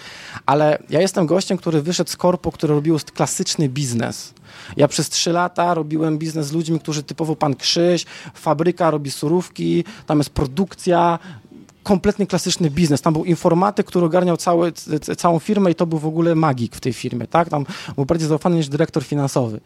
ale 0.45 0.77
ja 0.89 1.01
jestem 1.01 1.25
gościem, 1.25 1.57
który 1.57 1.81
wyszedł 1.81 2.09
z 2.09 2.17
korpo, 2.17 2.51
który 2.51 2.73
robił 2.73 2.99
klasyczny 3.13 3.69
biznes. 3.69 4.33
Ja 4.77 4.87
przez 4.87 5.09
trzy 5.09 5.31
lata 5.31 5.73
robiłem 5.73 6.17
biznes 6.17 6.47
z 6.47 6.51
ludźmi, 6.51 6.79
którzy 6.79 7.03
typowo 7.03 7.35
pan 7.35 7.55
Krzyś, 7.55 8.05
fabryka 8.33 8.91
robi 8.91 9.11
surówki, 9.11 9.83
tam 10.05 10.17
jest 10.17 10.29
produkcja, 10.29 11.19
kompletnie 11.83 12.27
klasyczny 12.27 12.69
biznes. 12.69 13.01
Tam 13.01 13.13
był 13.13 13.25
informatyk, 13.25 13.87
który 13.87 14.05
ogarniał 14.05 14.37
cały, 14.37 14.71
całą 15.17 15.39
firmę 15.39 15.71
i 15.71 15.75
to 15.75 15.85
był 15.85 15.99
w 15.99 16.05
ogóle 16.05 16.35
magik 16.35 16.75
w 16.75 16.79
tej 16.79 16.93
firmie, 16.93 17.27
tak? 17.27 17.49
Tam 17.49 17.65
był 17.95 18.05
bardziej 18.05 18.27
zaufany 18.27 18.55
niż 18.55 18.69
dyrektor 18.69 19.03
finansowy. 19.03 19.59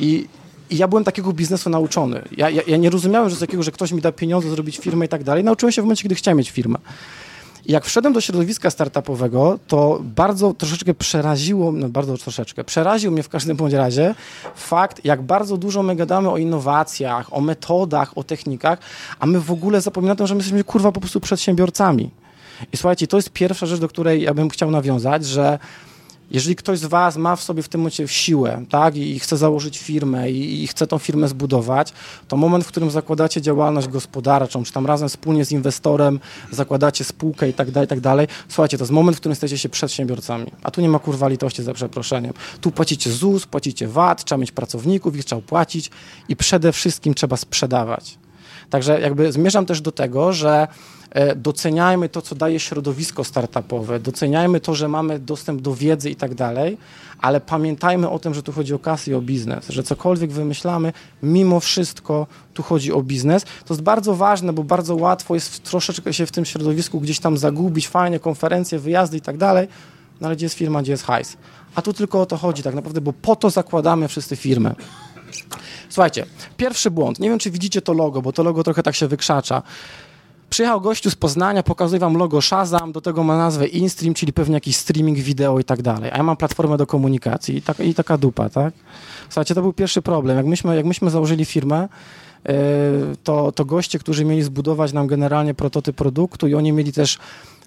I, 0.00 0.26
i 0.70 0.76
ja 0.76 0.88
byłem 0.88 1.04
takiego 1.04 1.32
biznesu 1.32 1.70
nauczony. 1.70 2.22
Ja, 2.36 2.50
ja, 2.50 2.62
ja 2.66 2.76
nie 2.76 2.90
rozumiałem, 2.90 3.30
że 3.30 3.36
z 3.36 3.46
że 3.60 3.70
ktoś 3.70 3.92
mi 3.92 4.00
da 4.00 4.12
pieniądze 4.12 4.50
zrobić 4.50 4.78
firmę 4.78 5.06
i 5.06 5.08
tak 5.08 5.24
dalej. 5.24 5.44
Nauczyłem 5.44 5.72
się 5.72 5.82
w 5.82 5.84
momencie, 5.84 6.02
kiedy 6.02 6.14
chciałem 6.14 6.38
mieć 6.38 6.50
firmę. 6.50 6.78
Jak 7.66 7.84
wszedłem 7.84 8.12
do 8.12 8.20
środowiska 8.20 8.70
startupowego, 8.70 9.58
to 9.68 9.98
bardzo 10.02 10.54
troszeczkę 10.54 10.94
przeraziło, 10.94 11.72
no 11.72 11.88
bardzo 11.88 12.18
troszeczkę, 12.18 12.64
przeraził 12.64 13.10
mnie 13.10 13.22
w 13.22 13.28
każdym 13.28 13.56
bądź 13.56 13.72
razie 13.72 14.14
fakt, 14.54 15.04
jak 15.04 15.22
bardzo 15.22 15.56
dużo 15.56 15.82
my 15.82 15.96
gadamy 15.96 16.30
o 16.30 16.38
innowacjach, 16.38 17.32
o 17.32 17.40
metodach, 17.40 18.18
o 18.18 18.24
technikach, 18.24 18.78
a 19.18 19.26
my 19.26 19.40
w 19.40 19.50
ogóle 19.50 19.80
zapominamy 19.80 20.26
że 20.26 20.34
my 20.34 20.38
jesteśmy 20.38 20.64
kurwa 20.64 20.92
po 20.92 21.00
prostu 21.00 21.20
przedsiębiorcami. 21.20 22.10
I 22.72 22.76
słuchajcie, 22.76 23.06
to 23.06 23.16
jest 23.16 23.30
pierwsza 23.30 23.66
rzecz, 23.66 23.80
do 23.80 23.88
której 23.88 24.22
ja 24.22 24.34
bym 24.34 24.48
chciał 24.48 24.70
nawiązać, 24.70 25.26
że 25.26 25.58
jeżeli 26.30 26.56
ktoś 26.56 26.78
z 26.78 26.84
Was 26.84 27.16
ma 27.16 27.36
w 27.36 27.42
sobie 27.42 27.62
w 27.62 27.68
tym 27.68 27.80
momencie 27.80 28.08
siłę, 28.08 28.64
tak, 28.70 28.96
i 28.96 29.18
chce 29.18 29.36
założyć 29.36 29.78
firmę 29.78 30.30
i, 30.30 30.62
i 30.62 30.66
chce 30.66 30.86
tą 30.86 30.98
firmę 30.98 31.28
zbudować, 31.28 31.92
to 32.28 32.36
moment, 32.36 32.64
w 32.64 32.68
którym 32.68 32.90
zakładacie 32.90 33.40
działalność 33.40 33.88
gospodarczą, 33.88 34.64
czy 34.64 34.72
tam 34.72 34.86
razem 34.86 35.08
wspólnie 35.08 35.44
z 35.44 35.52
inwestorem 35.52 36.20
zakładacie 36.50 37.04
spółkę 37.04 37.48
i 37.48 37.52
tak 37.52 37.70
dalej, 37.70 37.84
i 37.84 37.88
tak 37.88 38.00
dalej, 38.00 38.26
słuchajcie, 38.48 38.78
to 38.78 38.84
jest 38.84 38.92
moment, 38.92 39.16
w 39.16 39.20
którym 39.20 39.36
stajecie 39.36 39.58
się 39.58 39.68
przedsiębiorcami. 39.68 40.46
A 40.62 40.70
tu 40.70 40.80
nie 40.80 40.88
ma 40.88 40.98
kurwa 40.98 41.28
litości 41.28 41.62
za 41.62 41.74
przeproszeniem. 41.74 42.32
Tu 42.60 42.70
płacicie 42.70 43.12
ZUS, 43.12 43.46
płacicie 43.46 43.88
VAT, 43.88 44.24
trzeba 44.24 44.38
mieć 44.38 44.52
pracowników, 44.52 45.16
ich 45.16 45.24
trzeba 45.24 45.42
płacić 45.42 45.90
i 46.28 46.36
przede 46.36 46.72
wszystkim 46.72 47.14
trzeba 47.14 47.36
sprzedawać. 47.36 48.18
Także 48.70 49.00
jakby 49.00 49.32
zmierzam 49.32 49.66
też 49.66 49.80
do 49.80 49.92
tego, 49.92 50.32
że 50.32 50.68
E, 51.10 51.36
doceniajmy 51.36 52.08
to, 52.08 52.22
co 52.22 52.34
daje 52.34 52.60
środowisko 52.60 53.24
startupowe, 53.24 54.00
doceniajmy 54.00 54.60
to, 54.60 54.74
że 54.74 54.88
mamy 54.88 55.18
dostęp 55.18 55.60
do 55.60 55.74
wiedzy 55.74 56.10
i 56.10 56.16
tak 56.16 56.34
dalej, 56.34 56.78
ale 57.18 57.40
pamiętajmy 57.40 58.10
o 58.10 58.18
tym, 58.18 58.34
że 58.34 58.42
tu 58.42 58.52
chodzi 58.52 58.74
o 58.74 58.78
kasę 58.78 59.10
i 59.10 59.14
o 59.14 59.20
biznes, 59.20 59.68
że 59.68 59.82
cokolwiek 59.82 60.32
wymyślamy, 60.32 60.92
mimo 61.22 61.60
wszystko 61.60 62.26
tu 62.54 62.62
chodzi 62.62 62.92
o 62.92 63.02
biznes. 63.02 63.44
To 63.44 63.74
jest 63.74 63.82
bardzo 63.82 64.14
ważne, 64.14 64.52
bo 64.52 64.64
bardzo 64.64 64.96
łatwo 64.96 65.34
jest 65.34 65.62
troszeczkę 65.62 66.12
się 66.12 66.26
w 66.26 66.32
tym 66.32 66.44
środowisku 66.44 67.00
gdzieś 67.00 67.18
tam 67.18 67.38
zagubić, 67.38 67.88
fajnie, 67.88 68.20
konferencje, 68.20 68.78
wyjazdy 68.78 69.16
i 69.16 69.20
tak 69.20 69.36
dalej, 69.36 69.68
no 70.20 70.26
ale 70.26 70.36
gdzie 70.36 70.46
jest 70.46 70.56
firma, 70.56 70.82
gdzie 70.82 70.92
jest 70.92 71.04
hajs. 71.04 71.36
A 71.74 71.82
tu 71.82 71.92
tylko 71.92 72.20
o 72.20 72.26
to 72.26 72.36
chodzi 72.36 72.62
tak 72.62 72.74
naprawdę, 72.74 73.00
bo 73.00 73.12
po 73.12 73.36
to 73.36 73.50
zakładamy 73.50 74.08
wszyscy 74.08 74.36
firmy. 74.36 74.74
Słuchajcie, 75.90 76.26
pierwszy 76.56 76.90
błąd. 76.90 77.20
Nie 77.20 77.28
wiem, 77.28 77.38
czy 77.38 77.50
widzicie 77.50 77.82
to 77.82 77.92
logo, 77.92 78.22
bo 78.22 78.32
to 78.32 78.42
logo 78.42 78.62
trochę 78.62 78.82
tak 78.82 78.94
się 78.94 79.08
wykrzacza. 79.08 79.62
Przyjechał 80.50 80.80
gościu 80.80 81.10
z 81.10 81.14
Poznania, 81.14 81.62
pokazuje 81.62 82.00
wam 82.00 82.16
logo 82.16 82.40
Shazam, 82.40 82.92
do 82.92 83.00
tego 83.00 83.24
ma 83.24 83.36
nazwę 83.38 83.66
InStream, 83.66 84.14
czyli 84.14 84.32
pewnie 84.32 84.54
jakiś 84.54 84.76
streaming 84.76 85.18
wideo 85.18 85.58
i 85.58 85.64
tak 85.64 85.82
dalej. 85.82 86.10
A 86.10 86.16
ja 86.16 86.22
mam 86.22 86.36
platformę 86.36 86.76
do 86.76 86.86
komunikacji 86.86 87.56
i, 87.56 87.62
tak, 87.62 87.80
i 87.80 87.94
taka 87.94 88.18
dupa, 88.18 88.48
tak? 88.48 88.74
Słuchajcie, 89.28 89.54
to 89.54 89.62
był 89.62 89.72
pierwszy 89.72 90.02
problem. 90.02 90.36
Jak 90.36 90.46
myśmy, 90.46 90.76
jak 90.76 90.84
myśmy 90.84 91.10
założyli 91.10 91.44
firmę, 91.44 91.88
e, 92.46 92.54
to, 93.24 93.52
to 93.52 93.64
goście, 93.64 93.98
którzy 93.98 94.24
mieli 94.24 94.42
zbudować 94.42 94.92
nam 94.92 95.06
generalnie 95.06 95.54
prototyp 95.54 95.96
produktu 95.96 96.48
i 96.48 96.54
oni 96.54 96.72
mieli 96.72 96.92
też 96.92 97.18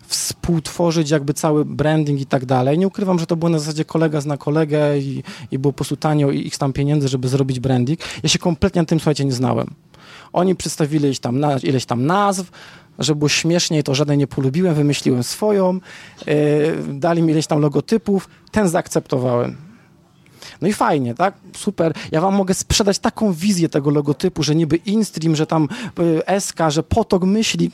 współtworzyć 0.07 1.09
jakby 1.09 1.33
cały 1.33 1.65
branding 1.65 2.21
i 2.21 2.25
tak 2.25 2.45
dalej. 2.45 2.77
Nie 2.77 2.87
ukrywam, 2.87 3.19
że 3.19 3.25
to 3.25 3.35
było 3.35 3.49
na 3.49 3.59
zasadzie 3.59 3.85
kolega 3.85 4.21
zna 4.21 4.37
kolegę 4.37 4.99
i, 4.99 5.23
i 5.51 5.59
było 5.59 5.71
po 5.73 5.77
prostu 5.77 5.97
tanio 5.97 6.31
i 6.31 6.47
ich 6.47 6.57
tam 6.57 6.73
pieniędzy, 6.73 7.07
żeby 7.07 7.27
zrobić 7.27 7.59
branding. 7.59 7.99
Ja 8.23 8.29
się 8.29 8.39
kompletnie 8.39 8.81
na 8.81 8.85
tym, 8.85 8.99
słuchajcie, 8.99 9.25
nie 9.25 9.31
znałem. 9.31 9.67
Oni 10.33 10.55
przedstawili 10.55 11.05
ileś 11.05 11.19
tam, 11.19 11.41
ileś 11.63 11.85
tam 11.85 12.05
nazw, 12.05 12.51
żeby 12.99 13.19
było 13.19 13.29
śmieszniej, 13.29 13.83
to 13.83 13.95
żadnej 13.95 14.17
nie 14.17 14.27
polubiłem, 14.27 14.75
wymyśliłem 14.75 15.23
swoją, 15.23 15.79
yy, 16.27 16.33
dali 16.93 17.21
mi 17.21 17.31
ileś 17.31 17.47
tam 17.47 17.59
logotypów, 17.59 18.29
ten 18.51 18.69
zaakceptowałem. 18.69 19.55
No 20.61 20.67
i 20.67 20.73
fajnie, 20.73 21.15
tak? 21.15 21.33
Super. 21.57 21.93
Ja 22.11 22.21
wam 22.21 22.35
mogę 22.35 22.53
sprzedać 22.53 22.99
taką 22.99 23.33
wizję 23.33 23.69
tego 23.69 23.89
logotypu, 23.89 24.43
że 24.43 24.55
niby 24.55 24.75
InStream, 24.75 25.35
że 25.35 25.47
tam 25.47 25.67
y, 25.99 26.39
SK, 26.39 26.59
że 26.69 26.83
potok 26.83 27.23
myśli. 27.23 27.71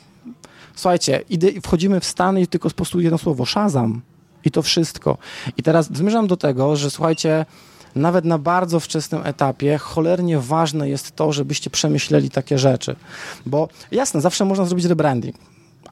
Słuchajcie, 0.74 1.22
idę, 1.28 1.48
wchodzimy 1.62 2.00
w 2.00 2.04
Stany 2.04 2.40
i 2.40 2.46
tylko 2.46 2.70
po 2.70 2.98
jedno 2.98 3.18
słowo, 3.18 3.46
Shazam. 3.46 4.02
I 4.44 4.50
to 4.50 4.62
wszystko. 4.62 5.18
I 5.56 5.62
teraz 5.62 5.86
zmierzam 5.92 6.26
do 6.26 6.36
tego, 6.36 6.76
że 6.76 6.90
słuchajcie, 6.90 7.46
nawet 7.94 8.24
na 8.24 8.38
bardzo 8.38 8.80
wczesnym 8.80 9.20
etapie 9.24 9.78
cholernie 9.78 10.38
ważne 10.38 10.88
jest 10.88 11.16
to, 11.16 11.32
żebyście 11.32 11.70
przemyśleli 11.70 12.30
takie 12.30 12.58
rzeczy. 12.58 12.96
Bo 13.46 13.68
jasne, 13.90 14.20
zawsze 14.20 14.44
można 14.44 14.64
zrobić 14.64 14.86
rebranding. 14.86 15.36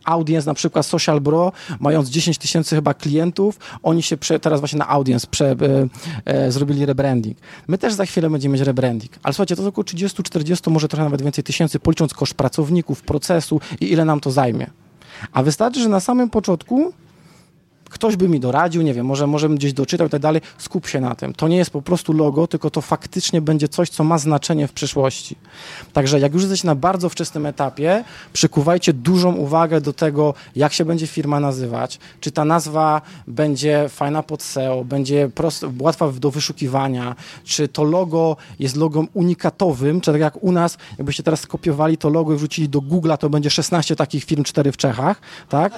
Audience, 0.09 0.47
na 0.51 0.55
przykład 0.55 0.87
Social 0.87 1.21
Bro, 1.21 1.53
mając 1.81 2.09
10 2.09 2.39
tysięcy 2.39 2.77
chyba 2.77 2.95
klientów, 2.95 3.59
oni 3.83 4.03
się 4.03 4.17
prze, 4.17 4.41
teraz 4.41 4.61
właśnie 4.61 4.79
na 4.79 4.89
Audience 4.89 5.27
prze, 5.31 5.51
e, 5.51 5.57
e, 6.25 6.53
zrobili 6.53 6.87
rebranding. 6.87 7.39
My 7.69 7.79
też 7.79 7.95
za 7.95 8.07
chwilę 8.07 8.31
będziemy 8.31 8.53
mieć 8.53 8.63
rebranding. 8.63 9.13
Ale 9.23 9.35
słuchajcie, 9.35 9.57
to 9.57 9.69
około 9.69 9.85
30, 9.85 10.23
40, 10.23 10.71
może 10.71 10.89
trochę 10.89 11.05
nawet 11.05 11.23
więcej 11.23 11.45
tysięcy, 11.45 11.79
policząc 11.79 12.15
koszt 12.15 12.35
pracowników, 12.35 13.03
procesu 13.03 13.61
i 13.81 13.93
ile 13.93 14.05
nam 14.05 14.21
to 14.21 14.31
zajmie. 14.31 14.71
A 15.33 15.43
wystarczy, 15.43 15.81
że 15.81 15.89
na 15.89 16.01
samym 16.01 16.31
początku 16.31 16.93
ktoś 17.89 18.17
by 18.17 18.29
mi 18.29 18.41
doradził, 18.41 18.83
nie 18.83 18.95
wiem, 18.95 19.07
może, 19.07 19.27
może 19.27 19.49
bym 19.49 19.57
gdzieś 19.57 19.73
doczytał 19.73 20.07
i 20.07 20.11
tak 20.11 20.21
dalej, 20.21 20.41
skup 20.59 20.87
się 20.87 21.01
na 21.01 21.15
tym. 21.15 21.35
To 21.35 21.49
nie 21.49 21.57
jest 21.57 21.71
po 21.71 21.83
prostu 21.83 22.13
logo, 22.13 22.47
tylko 22.47 22.71
to 22.71 22.81
faktycznie 22.81 23.41
będzie 23.41 23.69
coś, 23.69 23.91
co 23.91 24.05
ma 24.05 24.19
znaczenie 24.19 24.69
w 24.69 24.73
przyszłości. 24.73 25.37
Także 25.93 26.21
jak 26.21 26.35
już 26.35 26.43
jesteście 26.43 26.67
na 26.67 26.75
bardzo 26.75 27.09
wczesnym 27.09 27.47
etapie, 27.47 28.05
przykuwajcie 28.33 28.93
dużą 28.93 29.35
uwagę 29.35 29.81
do 29.81 29.93
tego, 29.93 30.35
jak 30.57 30.73
się 30.73 30.85
będzie 30.85 31.07
firma 31.07 31.41
nazywać, 31.41 31.99
czy 32.21 32.31
ta 32.31 32.45
nazwa 32.45 33.03
będzie 33.27 33.89
fajna 33.89 34.23
pod 34.23 34.43
SEO, 34.43 34.85
będzie 34.85 35.31
prost, 35.35 35.67
łatwa 35.81 36.13
do 36.13 36.31
wyszukiwania, 36.31 37.17
czy 37.45 37.69
to 37.69 37.85
logo 37.85 38.37
jest 38.59 38.77
logom 38.77 39.09
unikatowym, 39.15 40.01
czy 40.01 40.13
tak 40.13 40.21
jak 40.21 40.43
u 40.43 40.53
nas, 40.53 40.79
jakbyście 40.99 41.23
teraz 41.23 41.41
skopiowali 41.41 41.99
to 41.99 42.09
logo 42.09 42.35
i 42.35 42.37
wrzucili 42.37 42.69
do 42.69 42.81
Google'a, 42.81 43.19
to 43.19 43.31
będzie 43.31 43.51
16 43.51 43.97
takich 43.97 44.25
firm, 44.25 44.45
4 44.45 44.73
w 44.73 44.77
Czechach, 44.77 45.21
tak? 45.49 45.73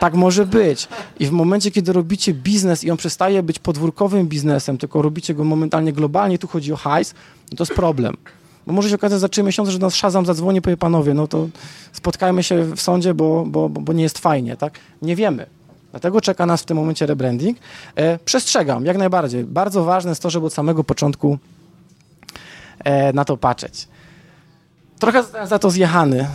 Tak 0.00 0.14
może 0.14 0.46
być. 0.46 0.88
I 1.20 1.26
w 1.26 1.30
momencie, 1.30 1.70
kiedy 1.70 1.92
robicie 1.92 2.34
biznes 2.34 2.84
i 2.84 2.90
on 2.90 2.96
przestaje 2.96 3.42
być 3.42 3.58
podwórkowym 3.58 4.28
biznesem, 4.28 4.78
tylko 4.78 5.02
robicie 5.02 5.34
go 5.34 5.44
momentalnie 5.44 5.92
globalnie, 5.92 6.38
tu 6.38 6.48
chodzi 6.48 6.72
o 6.72 6.76
hajs, 6.76 7.14
no 7.50 7.56
to 7.56 7.64
jest 7.64 7.74
problem. 7.74 8.16
Bo 8.66 8.72
może 8.72 8.88
się 8.88 8.94
okazać 8.94 9.20
za 9.20 9.28
trzy 9.28 9.42
miesiące, 9.42 9.72
że 9.72 9.78
nas 9.78 9.94
Shazam 9.94 10.26
zadzwoni, 10.26 10.62
powie 10.62 10.76
panowie, 10.76 11.14
no 11.14 11.26
to 11.26 11.48
spotkajmy 11.92 12.42
się 12.42 12.64
w 12.64 12.80
sądzie, 12.80 13.14
bo, 13.14 13.44
bo, 13.46 13.68
bo 13.68 13.92
nie 13.92 14.02
jest 14.02 14.18
fajnie, 14.18 14.56
tak? 14.56 14.78
Nie 15.02 15.16
wiemy. 15.16 15.46
Dlatego 15.90 16.20
czeka 16.20 16.46
nas 16.46 16.62
w 16.62 16.64
tym 16.64 16.76
momencie 16.76 17.06
rebranding. 17.06 17.58
E, 17.94 18.18
przestrzegam, 18.18 18.84
jak 18.84 18.96
najbardziej. 18.96 19.44
Bardzo 19.44 19.84
ważne 19.84 20.10
jest 20.10 20.22
to, 20.22 20.30
żeby 20.30 20.46
od 20.46 20.52
samego 20.52 20.84
początku 20.84 21.38
e, 22.84 23.12
na 23.12 23.24
to 23.24 23.36
patrzeć. 23.36 23.88
Trochę 24.98 25.24
za 25.46 25.58
to 25.58 25.70
zjechany, 25.70 26.28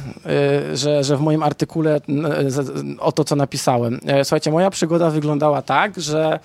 y, 0.72 0.78
że, 0.78 1.04
że 1.04 1.18
w 1.18 1.22
moim 1.22 1.44
artykule 1.44 1.98
y, 1.98 3.00
o 3.00 3.12
to, 3.12 3.24
co 3.24 3.36
napisałem. 3.36 3.96
Y, 3.96 4.26
słuchajcie, 4.26 4.52
moja 4.52 4.70
przygoda 4.70 5.10
wyglądała 5.10 5.62
tak, 5.62 6.00
że 6.02 6.40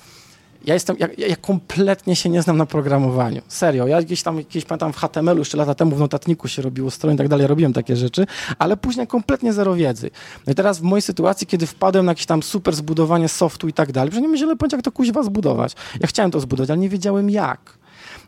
ja 0.65 0.75
jestem, 0.75 0.97
ja, 0.99 1.09
ja, 1.19 1.37
kompletnie 1.37 2.17
się 2.17 2.29
nie 2.29 2.43
znam 2.43 2.57
na 2.57 2.67
programowaniu. 2.67 3.43
Serio, 3.49 3.87
ja 3.87 4.03
gdzieś 4.03 4.23
tam, 4.23 4.39
jakieś 4.39 4.65
pamiętam 4.65 4.93
w 4.93 4.97
HTML-u 4.97 5.39
jeszcze 5.39 5.59
lata 5.59 5.75
temu 5.75 5.97
w 5.97 5.99
notatniku 5.99 6.49
się 6.49 6.63
robiło 6.63 6.91
stronę 6.91 7.15
i 7.15 7.19
tak 7.19 7.29
dalej, 7.29 7.47
robiłem 7.47 7.73
takie 7.73 7.97
rzeczy, 7.97 8.27
ale 8.59 8.77
później 8.77 9.07
kompletnie 9.07 9.53
zero 9.53 9.75
wiedzy. 9.75 10.11
No 10.47 10.53
i 10.53 10.55
teraz 10.55 10.79
w 10.79 10.83
mojej 10.83 11.03
sytuacji, 11.03 11.47
kiedy 11.47 11.67
wpadłem 11.67 12.07
na 12.07 12.13
jakieś 12.13 12.27
tam 12.27 12.43
super 12.43 12.75
zbudowanie 12.75 13.29
softu 13.29 13.69
i 13.69 13.73
tak 13.73 13.93
dalej, 13.93 14.13
że 14.13 14.21
nie 14.21 14.27
miałem 14.27 14.37
źle 14.37 14.57
pojęcia, 14.57 14.77
jak 14.77 14.85
to 14.85 14.93
kuźwa 14.93 15.23
zbudować. 15.23 15.73
Ja 16.01 16.07
chciałem 16.07 16.31
to 16.31 16.41
zbudować, 16.41 16.71
ale 16.71 16.79
nie 16.79 16.89
wiedziałem 16.89 17.31
jak. 17.31 17.79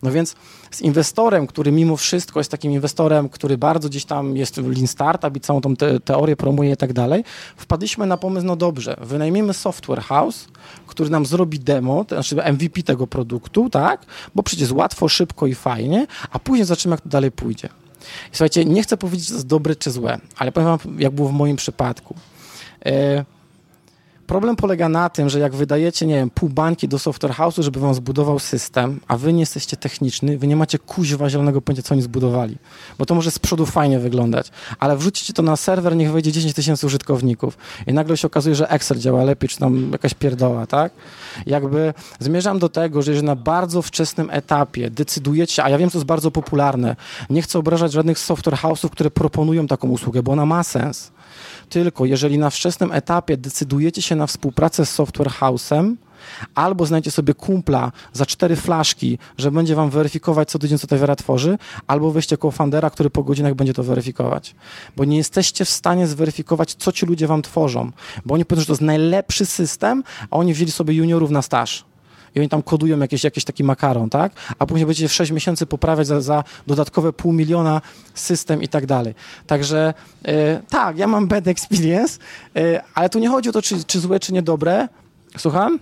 No 0.02 0.10
więc 0.12 0.36
z 0.70 0.80
inwestorem, 0.80 1.46
który 1.46 1.72
mimo 1.72 1.96
wszystko 1.96 2.40
jest 2.40 2.50
takim 2.50 2.72
inwestorem, 2.72 3.28
który 3.28 3.58
bardzo 3.58 3.88
gdzieś 3.88 4.04
tam 4.04 4.36
jest 4.36 4.56
Lean 4.56 4.86
Startup 4.86 5.36
i 5.36 5.40
całą 5.40 5.60
tą 5.60 5.76
te, 5.76 6.00
teorię 6.00 6.36
promuje 6.36 6.72
i 6.72 6.76
tak 6.76 6.92
dalej, 6.92 7.24
wpadliśmy 7.56 8.06
na 8.06 8.16
pomysł, 8.16 8.46
no 8.46 8.56
dobrze, 8.56 8.96
wynajmijmy 9.00 9.54
software 9.54 10.00
house, 10.00 10.48
który 10.86 11.10
nam 11.10 11.26
zrobi 11.26 11.60
demo, 11.60 12.04
to 12.04 12.14
znaczy 12.14 12.52
MVP 12.52 12.82
tego 12.82 13.06
produktu, 13.06 13.70
tak, 13.70 14.06
bo 14.34 14.42
przecież 14.42 14.72
łatwo, 14.72 15.08
szybko 15.08 15.46
i 15.46 15.54
fajnie, 15.54 16.06
a 16.30 16.38
później 16.38 16.66
zobaczymy, 16.66 16.92
jak 16.92 17.00
to 17.00 17.08
dalej 17.08 17.30
pójdzie. 17.32 17.68
I 18.32 18.36
słuchajcie, 18.36 18.64
nie 18.64 18.82
chcę 18.82 18.96
powiedzieć, 18.96 19.28
to 19.28 19.34
jest 19.34 19.46
dobre 19.46 19.76
czy 19.76 19.90
złe, 19.90 20.18
ale 20.36 20.52
powiem 20.52 20.68
wam, 20.68 21.00
jak 21.00 21.12
było 21.12 21.28
w 21.28 21.32
moim 21.32 21.56
przypadku. 21.56 22.14
Yy, 22.84 22.92
Problem 24.28 24.56
polega 24.56 24.88
na 24.88 25.08
tym, 25.08 25.28
że 25.28 25.38
jak 25.38 25.54
wydajecie, 25.54 26.06
nie 26.06 26.14
wiem, 26.14 26.30
pół 26.30 26.48
bańki 26.48 26.88
do 26.88 26.98
software 26.98 27.32
house'u, 27.32 27.62
żeby 27.62 27.80
wam 27.80 27.94
zbudował 27.94 28.38
system, 28.38 29.00
a 29.08 29.16
wy 29.16 29.32
nie 29.32 29.40
jesteście 29.40 29.76
techniczni, 29.76 30.36
wy 30.36 30.46
nie 30.46 30.56
macie 30.56 30.78
kuźwa 30.78 31.30
zielonego 31.30 31.60
pojęcia, 31.60 31.82
co 31.82 31.94
oni 31.94 32.02
zbudowali. 32.02 32.56
Bo 32.98 33.06
to 33.06 33.14
może 33.14 33.30
z 33.30 33.38
przodu 33.38 33.66
fajnie 33.66 33.98
wyglądać, 33.98 34.50
ale 34.78 34.96
wrzucicie 34.96 35.32
to 35.32 35.42
na 35.42 35.56
serwer, 35.56 35.96
niech 35.96 36.12
wejdzie 36.12 36.32
10 36.32 36.54
tysięcy 36.54 36.86
użytkowników 36.86 37.58
i 37.86 37.92
nagle 37.92 38.16
się 38.16 38.26
okazuje, 38.26 38.54
że 38.54 38.70
Excel 38.70 38.98
działa 38.98 39.24
lepiej, 39.24 39.48
czy 39.48 39.58
tam 39.58 39.92
jakaś 39.92 40.14
pierdoła, 40.14 40.66
tak? 40.66 40.92
Jakby 41.46 41.94
zmierzam 42.20 42.58
do 42.58 42.68
tego, 42.68 43.02
że 43.02 43.10
jeżeli 43.10 43.26
na 43.26 43.36
bardzo 43.36 43.82
wczesnym 43.82 44.30
etapie 44.30 44.90
decydujecie, 44.90 45.64
a 45.64 45.70
ja 45.70 45.78
wiem, 45.78 45.90
co 45.90 45.98
jest 45.98 46.06
bardzo 46.06 46.30
popularne, 46.30 46.96
nie 47.30 47.42
chcę 47.42 47.58
obrażać 47.58 47.92
żadnych 47.92 48.18
software 48.18 48.56
house'ów, 48.56 48.90
które 48.90 49.10
proponują 49.10 49.66
taką 49.66 49.88
usługę, 49.88 50.22
bo 50.22 50.32
ona 50.32 50.46
ma 50.46 50.62
sens 50.62 51.10
tylko 51.68 52.04
jeżeli 52.04 52.38
na 52.38 52.50
wczesnym 52.50 52.92
etapie 52.92 53.36
decydujecie 53.36 54.02
się 54.02 54.16
na 54.16 54.26
współpracę 54.26 54.86
z 54.86 54.90
software 54.90 55.30
house'em, 55.30 55.94
albo 56.54 56.86
znajdziecie 56.86 57.10
sobie 57.10 57.34
kumpla 57.34 57.92
za 58.12 58.26
cztery 58.26 58.56
flaszki, 58.56 59.18
że 59.38 59.50
będzie 59.50 59.74
wam 59.74 59.90
weryfikować 59.90 60.50
co 60.50 60.58
tydzień, 60.58 60.78
co 60.78 60.86
ta 60.86 60.98
wiara 60.98 61.16
tworzy, 61.16 61.58
albo 61.86 62.10
weźcie 62.10 62.36
co-foundera, 62.36 62.90
który 62.90 63.10
po 63.10 63.24
godzinach 63.24 63.54
będzie 63.54 63.74
to 63.74 63.82
weryfikować. 63.82 64.54
Bo 64.96 65.04
nie 65.04 65.16
jesteście 65.16 65.64
w 65.64 65.70
stanie 65.70 66.06
zweryfikować, 66.06 66.74
co 66.74 66.92
ci 66.92 67.06
ludzie 67.06 67.26
wam 67.26 67.42
tworzą. 67.42 67.90
Bo 68.26 68.34
oni 68.34 68.44
powiedzą, 68.44 68.60
że 68.60 68.66
to 68.66 68.72
jest 68.72 68.82
najlepszy 68.82 69.46
system, 69.46 70.02
a 70.30 70.36
oni 70.36 70.54
wzięli 70.54 70.70
sobie 70.70 70.94
juniorów 70.94 71.30
na 71.30 71.42
staż 71.42 71.87
i 72.34 72.38
oni 72.38 72.48
tam 72.48 72.62
kodują 72.62 72.98
jakieś, 72.98 73.24
jakiś 73.24 73.44
taki 73.44 73.64
makaron, 73.64 74.10
tak? 74.10 74.32
A 74.58 74.66
później 74.66 74.86
będziecie 74.86 75.08
w 75.08 75.12
6 75.12 75.32
miesięcy 75.32 75.66
poprawiać 75.66 76.06
za, 76.06 76.20
za 76.20 76.44
dodatkowe 76.66 77.12
pół 77.12 77.32
miliona 77.32 77.80
system 78.14 78.62
i 78.62 78.68
tak 78.68 78.86
dalej. 78.86 79.14
Także 79.46 79.94
e, 80.24 80.62
tak, 80.68 80.98
ja 80.98 81.06
mam 81.06 81.26
bad 81.26 81.48
experience, 81.48 82.18
e, 82.56 82.82
ale 82.94 83.08
tu 83.08 83.18
nie 83.18 83.28
chodzi 83.28 83.48
o 83.48 83.52
to, 83.52 83.62
czy, 83.62 83.84
czy 83.84 84.00
złe, 84.00 84.20
czy 84.20 84.32
niedobre. 84.32 84.88
Słucham? 85.38 85.78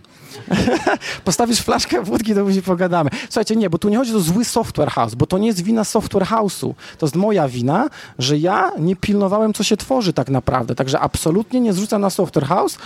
Postawisz 1.25 1.61
flaszkę 1.61 2.03
wódki, 2.03 2.35
to 2.35 2.45
później 2.45 2.63
pogadamy. 2.63 3.11
Słuchajcie, 3.25 3.57
nie, 3.57 3.71
bo 3.71 3.79
tu 3.79 3.89
nie 3.89 3.97
chodzi 3.97 4.15
o 4.15 4.21
zły 4.21 4.45
software 4.45 4.91
house, 4.91 5.15
bo 5.15 5.27
to 5.27 5.39
nie 5.39 5.47
jest 5.47 5.63
wina 5.63 5.85
software 5.85 6.25
house'u. 6.25 6.75
To 6.99 7.07
jest 7.07 7.17
moja 7.17 7.49
wina, 7.49 7.89
że 8.19 8.39
ja 8.39 8.73
nie 8.79 8.97
pilnowałem, 8.97 9.55
co 9.55 9.63
się 9.63 9.77
tworzy 9.77 10.13
tak 10.13 10.31
naprawdę. 10.31 10.75
Także 10.75 11.01
absolutnie 11.01 11.61
nie 11.61 11.73
zrzucam 11.73 12.01
na 12.01 12.11
software 12.11 12.47
house, 12.47 12.79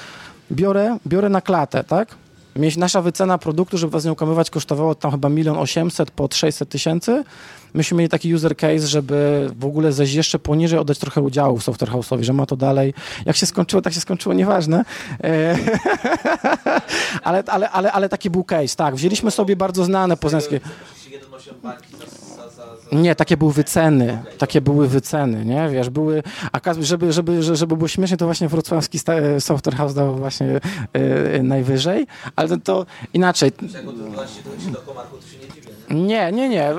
biorę, 0.52 0.98
biorę 1.06 1.28
na 1.28 1.40
klatę, 1.40 1.84
tak? 1.84 2.08
Nasza 2.76 3.02
wycena 3.02 3.38
produktu, 3.38 3.78
żeby 3.78 3.90
was 3.90 4.04
nie 4.04 4.12
okłamywać, 4.12 4.50
kosztowało 4.50 4.94
tam 4.94 5.10
chyba 5.10 5.28
milion 5.28 5.58
osiemset 5.58 6.10
po 6.10 6.28
600 6.32 6.68
tysięcy. 6.68 7.24
Myśmy 7.74 7.98
mieli 7.98 8.08
taki 8.08 8.34
user 8.34 8.56
case, 8.56 8.86
żeby 8.86 9.50
w 9.58 9.64
ogóle 9.64 9.92
zejść 9.92 10.14
jeszcze 10.14 10.38
poniżej, 10.38 10.78
oddać 10.78 10.98
trochę 10.98 11.20
udziału 11.20 11.58
w 11.58 11.62
software 11.62 11.90
house'owi, 11.90 12.22
że 12.22 12.32
ma 12.32 12.46
to 12.46 12.56
dalej. 12.56 12.94
Jak 13.26 13.36
się 13.36 13.46
skończyło, 13.46 13.82
tak 13.82 13.92
się 13.92 14.00
skończyło, 14.00 14.34
nieważne. 14.34 14.84
E, 15.24 15.56
ale, 17.22 17.42
ale, 17.46 17.70
ale, 17.70 17.92
ale 17.92 18.08
taki 18.08 18.30
był 18.30 18.44
case, 18.44 18.76
tak. 18.76 18.94
Wzięliśmy 18.94 19.30
sobie 19.30 19.56
bardzo 19.56 19.84
znane 19.84 20.16
poznańskie... 20.16 20.60
Nie, 22.92 23.14
takie 23.14 23.36
były 23.36 23.52
wyceny, 23.52 24.22
takie 24.38 24.60
były 24.60 24.88
wyceny, 24.88 25.44
nie, 25.44 25.68
wiesz, 25.68 25.90
były, 25.90 26.22
a 26.52 26.60
żeby, 26.80 27.12
żeby, 27.12 27.42
żeby 27.42 27.76
było 27.76 27.88
śmiesznie, 27.88 28.16
to 28.16 28.24
właśnie 28.24 28.48
wrocławski 28.48 28.98
Software 29.38 29.76
House 29.76 29.94
dał 29.94 30.16
właśnie 30.16 30.60
yy, 31.34 31.42
najwyżej, 31.42 32.06
ale 32.36 32.48
to, 32.48 32.56
to 32.58 32.86
inaczej. 33.14 33.52
Nie, 35.90 36.32
nie, 36.32 36.48
nie, 36.48 36.74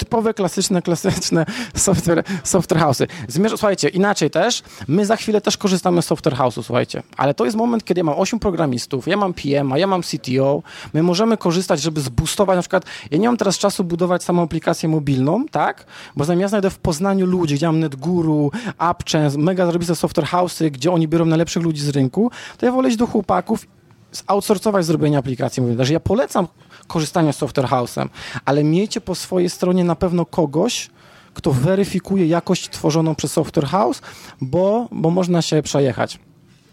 typowe, 0.00 0.34
klasyczne, 0.34 0.82
klasyczne 0.82 1.46
software, 1.74 2.24
software 2.44 2.80
house'y. 2.80 3.06
Zmierz, 3.28 3.52
słuchajcie, 3.52 3.88
inaczej 3.88 4.30
też, 4.30 4.62
my 4.88 5.06
za 5.06 5.16
chwilę 5.16 5.40
też 5.40 5.56
korzystamy 5.56 6.02
z 6.02 6.06
software 6.06 6.36
house'u, 6.36 6.62
słuchajcie, 6.62 7.02
ale 7.16 7.34
to 7.34 7.44
jest 7.44 7.56
moment, 7.56 7.84
kiedy 7.84 7.98
ja 7.98 8.04
mam 8.04 8.14
8 8.18 8.38
programistów, 8.38 9.06
ja 9.06 9.16
mam 9.16 9.34
PM, 9.34 9.70
ja 9.76 9.86
mam 9.86 10.02
CTO, 10.02 10.62
my 10.94 11.02
możemy 11.02 11.36
korzystać, 11.36 11.80
żeby 11.80 12.00
zboostować, 12.00 12.56
na 12.56 12.62
przykład, 12.62 12.84
ja 13.10 13.18
nie 13.18 13.28
mam 13.28 13.36
teraz 13.36 13.58
czasu 13.58 13.84
budować 13.84 14.24
samą 14.24 14.42
aplikację 14.42 14.88
mobilną, 14.88 15.44
tak, 15.50 15.86
bo 16.16 16.24
zamiast 16.24 16.40
ja 16.40 16.48
znajdę 16.48 16.70
w 16.70 16.78
Poznaniu 16.78 17.26
ludzi, 17.26 17.54
gdzie 17.54 17.66
mam 17.66 17.80
NetGuru, 17.80 18.50
AppChain, 18.78 19.30
mega 19.38 19.66
zarobiste 19.66 19.96
software 19.96 20.26
house'y, 20.26 20.70
gdzie 20.70 20.92
oni 20.92 21.08
biorą 21.08 21.24
najlepszych 21.24 21.62
ludzi 21.62 21.80
z 21.80 21.88
rynku, 21.88 22.30
to 22.58 22.66
ja 22.66 22.72
wolę 22.72 22.88
iść 22.88 22.96
do 22.96 23.06
chłopaków 23.06 23.66
outsourcować 24.26 24.84
zrobienie 24.84 25.18
aplikacji 25.18 25.62
mobilnej. 25.62 25.86
Że 25.86 25.92
ja 25.92 26.00
polecam 26.00 26.48
korzystanie 26.86 27.32
z 27.32 27.36
software 27.36 27.68
house'em, 27.68 28.08
ale 28.44 28.64
miejcie 28.64 29.00
po 29.00 29.14
swojej 29.14 29.50
stronie 29.50 29.84
na 29.84 29.94
pewno 29.94 30.26
kogoś, 30.26 30.90
kto 31.34 31.52
weryfikuje 31.52 32.26
jakość 32.26 32.70
tworzoną 32.70 33.14
przez 33.14 33.32
software 33.32 33.66
house, 33.66 34.02
bo, 34.40 34.88
bo 34.92 35.10
można 35.10 35.42
się 35.42 35.62
przejechać. 35.62 36.18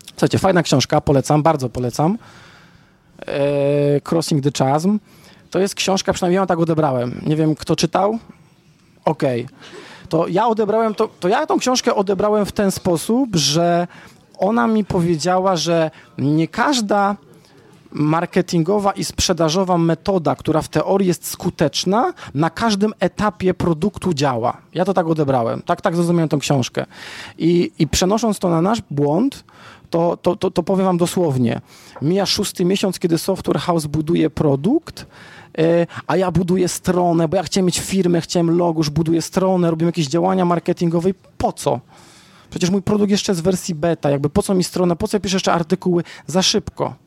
Słuchajcie, 0.09 0.39
fajna 0.39 0.63
książka, 0.63 1.01
polecam, 1.01 1.43
bardzo 1.43 1.69
polecam. 1.69 2.17
Eee, 3.27 4.01
Crossing 4.09 4.43
the 4.43 4.51
Chasm. 4.51 4.99
To 5.51 5.59
jest 5.59 5.75
książka, 5.75 6.13
przynajmniej 6.13 6.35
ja 6.35 6.45
tak 6.45 6.59
odebrałem. 6.59 7.21
Nie 7.25 7.35
wiem, 7.35 7.55
kto 7.55 7.75
czytał? 7.75 8.19
Okej. 9.05 9.45
Okay. 9.45 9.57
To 10.09 10.27
ja 10.27 10.47
odebrałem, 10.47 10.95
to, 10.95 11.07
to 11.19 11.27
ja 11.27 11.45
tą 11.45 11.59
książkę 11.59 11.95
odebrałem 11.95 12.45
w 12.45 12.51
ten 12.51 12.71
sposób, 12.71 13.35
że 13.35 13.88
ona 14.38 14.67
mi 14.67 14.85
powiedziała, 14.85 15.55
że 15.55 15.91
nie 16.17 16.47
każda 16.47 17.15
marketingowa 17.91 18.91
i 18.91 19.03
sprzedażowa 19.03 19.77
metoda, 19.77 20.35
która 20.35 20.61
w 20.61 20.69
teorii 20.69 21.07
jest 21.07 21.27
skuteczna, 21.27 22.13
na 22.33 22.49
każdym 22.49 22.93
etapie 22.99 23.53
produktu 23.53 24.13
działa. 24.13 24.57
Ja 24.73 24.85
to 24.85 24.93
tak 24.93 25.07
odebrałem, 25.07 25.61
tak, 25.61 25.81
tak 25.81 25.95
zrozumiałem 25.95 26.29
tą 26.29 26.39
książkę. 26.39 26.85
I, 27.38 27.71
i 27.79 27.88
przenosząc 27.88 28.39
to 28.39 28.49
na 28.49 28.61
nasz 28.61 28.81
błąd, 28.91 29.43
to, 29.89 30.17
to, 30.21 30.35
to, 30.35 30.51
to 30.51 30.63
powiem 30.63 30.85
wam 30.85 30.97
dosłownie. 30.97 31.61
Mija 32.01 32.25
szósty 32.25 32.65
miesiąc, 32.65 32.99
kiedy 32.99 33.17
Software 33.17 33.59
House 33.59 33.85
buduje 33.85 34.29
produkt, 34.29 35.05
e, 35.57 35.88
a 36.07 36.17
ja 36.17 36.31
buduję 36.31 36.67
stronę, 36.67 37.27
bo 37.27 37.38
ja 37.38 37.43
chciałem 37.43 37.65
mieć 37.65 37.79
firmę, 37.79 38.21
chciałem 38.21 38.57
logo, 38.57 38.79
już 38.79 38.89
buduję 38.89 39.21
stronę, 39.21 39.71
robię 39.71 39.85
jakieś 39.85 40.07
działania 40.07 40.45
marketingowe. 40.45 41.09
Po 41.38 41.53
co? 41.53 41.79
Przecież 42.49 42.69
mój 42.69 42.81
produkt 42.81 43.11
jeszcze 43.11 43.31
jest 43.31 43.41
w 43.41 43.43
wersji 43.43 43.75
beta, 43.75 44.09
jakby 44.09 44.29
po 44.29 44.43
co 44.43 44.53
mi 44.53 44.63
strona, 44.63 44.95
po 44.95 45.07
co 45.07 45.17
ja 45.17 45.21
piszę 45.21 45.35
jeszcze 45.35 45.53
artykuły? 45.53 46.03
Za 46.27 46.41
szybko 46.41 47.07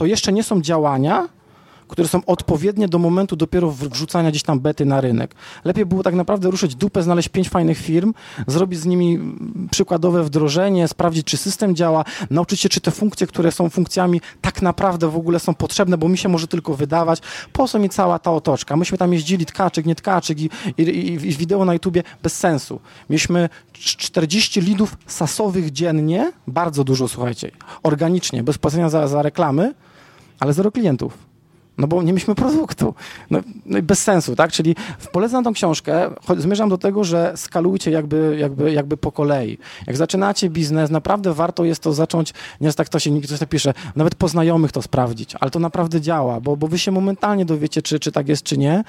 to 0.00 0.06
jeszcze 0.06 0.32
nie 0.32 0.42
są 0.42 0.62
działania, 0.62 1.28
które 1.88 2.08
są 2.08 2.24
odpowiednie 2.26 2.88
do 2.88 2.98
momentu 2.98 3.36
dopiero 3.36 3.70
wrzucania 3.70 4.30
gdzieś 4.30 4.42
tam 4.42 4.60
bety 4.60 4.84
na 4.84 5.00
rynek. 5.00 5.34
Lepiej 5.64 5.86
było 5.86 6.02
tak 6.02 6.14
naprawdę 6.14 6.50
ruszyć 6.50 6.74
dupę, 6.74 7.02
znaleźć 7.02 7.28
pięć 7.28 7.48
fajnych 7.48 7.78
firm, 7.78 8.14
zrobić 8.46 8.80
z 8.80 8.86
nimi 8.86 9.18
przykładowe 9.70 10.24
wdrożenie, 10.24 10.88
sprawdzić, 10.88 11.26
czy 11.26 11.36
system 11.36 11.76
działa, 11.76 12.04
nauczyć 12.30 12.60
się, 12.60 12.68
czy 12.68 12.80
te 12.80 12.90
funkcje, 12.90 13.26
które 13.26 13.52
są 13.52 13.70
funkcjami, 13.70 14.20
tak 14.40 14.62
naprawdę 14.62 15.08
w 15.08 15.16
ogóle 15.16 15.38
są 15.40 15.54
potrzebne, 15.54 15.98
bo 15.98 16.08
mi 16.08 16.18
się 16.18 16.28
może 16.28 16.48
tylko 16.48 16.74
wydawać, 16.74 17.20
po 17.52 17.68
co 17.68 17.78
mi 17.78 17.88
cała 17.88 18.18
ta 18.18 18.32
otoczka? 18.32 18.76
Myśmy 18.76 18.98
tam 18.98 19.12
jeździli 19.12 19.46
tkaczyk, 19.46 19.86
nie 19.86 19.94
tkaczyk 19.94 20.40
i, 20.40 20.50
i, 20.78 20.82
i, 20.82 21.12
i 21.12 21.18
wideo 21.18 21.64
na 21.64 21.72
YouTubie 21.72 22.02
bez 22.22 22.38
sensu. 22.38 22.80
Mieliśmy 23.10 23.48
40 23.72 24.60
lidów 24.60 24.96
sasowych 25.06 25.72
dziennie, 25.72 26.32
bardzo 26.46 26.84
dużo, 26.84 27.08
słuchajcie, 27.08 27.50
organicznie, 27.82 28.42
bez 28.42 28.58
płacenia 28.58 28.88
za, 28.88 29.08
za 29.08 29.22
reklamy, 29.22 29.74
ale 30.40 30.52
zero 30.52 30.72
klientów. 30.72 31.29
No 31.78 31.86
bo 31.86 32.02
nie 32.02 32.12
mieliśmy 32.12 32.34
produktu. 32.34 32.94
No, 33.30 33.40
no, 33.66 33.78
i 33.78 33.82
bez 33.82 34.02
sensu, 34.02 34.36
tak? 34.36 34.52
Czyli 34.52 34.76
polecam 35.12 35.44
tą 35.44 35.52
książkę, 35.52 36.10
zmierzam 36.38 36.68
do 36.68 36.78
tego, 36.78 37.04
że 37.04 37.32
skalujcie 37.36 37.90
jakby, 37.90 38.36
jakby, 38.40 38.72
jakby 38.72 38.96
po 38.96 39.12
kolei. 39.12 39.58
Jak 39.86 39.96
zaczynacie 39.96 40.50
biznes, 40.50 40.90
naprawdę 40.90 41.34
warto 41.34 41.64
jest 41.64 41.82
to 41.82 41.92
zacząć, 41.92 42.34
nie 42.60 42.72
tak 42.72 42.88
to 42.88 42.98
się 42.98 43.10
nikt 43.10 43.38
tak 43.38 43.48
pisze, 43.48 43.74
nawet 43.96 44.14
po 44.14 44.28
znajomych 44.28 44.72
to 44.72 44.82
sprawdzić, 44.82 45.34
ale 45.40 45.50
to 45.50 45.58
naprawdę 45.58 46.00
działa, 46.00 46.40
bo, 46.40 46.56
bo 46.56 46.68
wy 46.68 46.78
się 46.78 46.92
momentalnie 46.92 47.44
dowiecie, 47.44 47.82
czy, 47.82 48.00
czy 48.00 48.12
tak 48.12 48.28
jest, 48.28 48.42
czy 48.42 48.58
nie. 48.58 48.84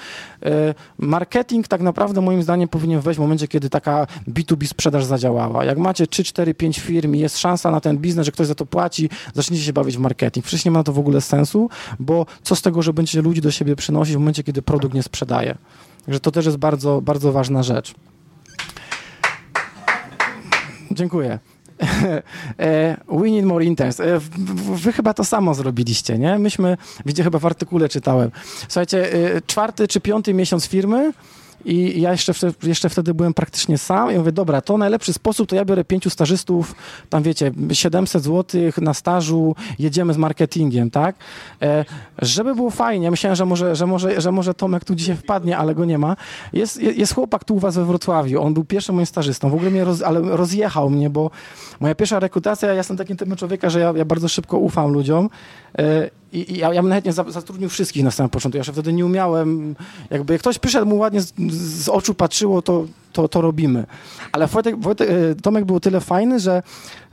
E, 0.45 0.73
marketing 0.97 1.67
tak 1.67 1.81
naprawdę 1.81 2.21
moim 2.21 2.43
zdaniem 2.43 2.69
powinien 2.69 3.01
wejść 3.01 3.17
w 3.17 3.21
momencie, 3.21 3.47
kiedy 3.47 3.69
taka 3.69 4.07
B2B 4.27 4.67
sprzedaż 4.67 5.05
zadziałała. 5.05 5.65
Jak 5.65 5.77
macie 5.77 6.07
3, 6.07 6.23
4, 6.23 6.53
5 6.53 6.79
firm 6.79 7.15
i 7.15 7.19
jest 7.19 7.37
szansa 7.37 7.71
na 7.71 7.81
ten 7.81 7.97
biznes, 7.97 8.25
że 8.25 8.31
ktoś 8.31 8.47
za 8.47 8.55
to 8.55 8.65
płaci, 8.65 9.09
zacznijcie 9.33 9.65
się 9.65 9.73
bawić 9.73 9.97
w 9.97 9.99
marketing. 9.99 10.45
Przecież 10.45 10.65
nie 10.65 10.71
ma 10.71 10.83
to 10.83 10.93
w 10.93 10.99
ogóle 10.99 11.21
sensu, 11.21 11.69
bo 11.99 12.25
co 12.43 12.55
z 12.55 12.61
tego, 12.61 12.70
że 12.79 12.93
będziecie 12.93 13.21
ludzi 13.21 13.41
do 13.41 13.51
siebie 13.51 13.75
przynosić 13.75 14.15
w 14.15 14.19
momencie, 14.19 14.43
kiedy 14.43 14.61
produkt 14.61 14.93
nie 14.93 15.03
sprzedaje. 15.03 15.57
Także 16.05 16.19
to 16.19 16.31
też 16.31 16.45
jest 16.45 16.57
bardzo, 16.57 17.01
bardzo 17.01 17.31
ważna 17.31 17.63
rzecz. 17.63 17.93
Dziękuję. 20.91 21.39
E, 22.59 22.97
we 23.07 23.31
need 23.31 23.45
more 23.45 23.65
interns. 23.65 23.99
E, 23.99 24.19
wy 24.75 24.93
chyba 24.93 25.13
to 25.13 25.23
samo 25.23 25.53
zrobiliście, 25.53 26.17
nie? 26.17 26.39
Myśmy, 26.39 26.77
widzicie, 27.05 27.23
chyba 27.23 27.39
w 27.39 27.45
artykule 27.45 27.89
czytałem. 27.89 28.31
Słuchajcie, 28.67 29.13
e, 29.13 29.41
czwarty 29.41 29.87
czy 29.87 30.01
piąty 30.01 30.33
miesiąc 30.33 30.67
firmy, 30.67 31.13
i 31.65 32.01
ja 32.01 32.11
jeszcze, 32.11 32.33
jeszcze 32.63 32.89
wtedy 32.89 33.13
byłem 33.13 33.33
praktycznie 33.33 33.77
sam 33.77 34.11
i 34.11 34.17
mówię, 34.17 34.31
dobra, 34.31 34.61
to 34.61 34.77
najlepszy 34.77 35.13
sposób, 35.13 35.49
to 35.49 35.55
ja 35.55 35.65
biorę 35.65 35.83
pięciu 35.83 36.09
stażystów, 36.09 36.75
tam 37.09 37.23
wiecie, 37.23 37.51
700 37.71 38.23
zł 38.23 38.61
na 38.77 38.93
stażu, 38.93 39.55
jedziemy 39.79 40.13
z 40.13 40.17
marketingiem, 40.17 40.91
tak? 40.91 41.15
E, 41.61 41.85
żeby 42.19 42.55
było 42.55 42.69
fajnie, 42.69 43.11
myślałem, 43.11 43.35
że 43.35 43.45
może, 43.45 43.75
że, 43.75 43.87
może, 43.87 44.21
że 44.21 44.31
może 44.31 44.53
Tomek 44.53 44.85
tu 44.85 44.95
dzisiaj 44.95 45.15
wpadnie, 45.15 45.57
ale 45.57 45.75
go 45.75 45.85
nie 45.85 45.97
ma. 45.97 46.15
Jest, 46.53 46.81
jest 46.81 47.15
chłopak 47.15 47.43
tu 47.43 47.55
u 47.55 47.59
was 47.59 47.75
we 47.75 47.85
Wrocławiu, 47.85 48.41
on 48.41 48.53
był 48.53 48.63
pierwszym 48.63 48.95
moim 48.95 49.05
stażystą, 49.05 49.49
w 49.49 49.53
ogóle 49.53 49.71
mnie 49.71 49.83
roz, 49.83 50.01
ale 50.01 50.21
rozjechał 50.21 50.89
mnie, 50.89 51.09
bo 51.09 51.31
moja 51.79 51.95
pierwsza 51.95 52.19
rekrutacja, 52.19 52.67
ja 52.67 52.73
jestem 52.73 52.97
takim 52.97 53.17
typem 53.17 53.35
człowieka, 53.35 53.69
że 53.69 53.79
ja, 53.79 53.93
ja 53.95 54.05
bardzo 54.05 54.27
szybko 54.27 54.57
ufam 54.57 54.91
ludziom 54.91 55.29
e, 55.79 56.20
i, 56.33 56.51
i 56.53 56.57
ja, 56.57 56.73
ja 56.73 56.81
bym 56.81 56.89
nawet 56.89 57.05
nie 57.05 57.13
zatrudnił 57.13 57.69
wszystkich 57.69 58.03
na 58.03 58.11
samym 58.11 58.29
początku. 58.29 58.57
Ja 58.57 58.59
jeszcze 58.59 58.73
wtedy 58.73 58.93
nie 58.93 59.05
umiałem, 59.05 59.75
jakby 60.09 60.33
jak 60.33 60.41
ktoś 60.41 60.59
przyszedł, 60.59 60.85
mu 60.85 60.97
ładnie 60.97 61.21
z, 61.21 61.33
z 61.53 61.89
oczu 61.89 62.13
patrzyło, 62.13 62.61
to, 62.61 62.85
to, 63.13 63.27
to 63.27 63.41
robimy. 63.41 63.85
Ale 64.31 64.47
Wojtek, 64.47 64.79
Wojtek, 64.79 65.09
e, 65.09 65.35
Tomek 65.35 65.65
był 65.65 65.79
tyle 65.79 66.01
fajny, 66.01 66.39
że 66.39 66.63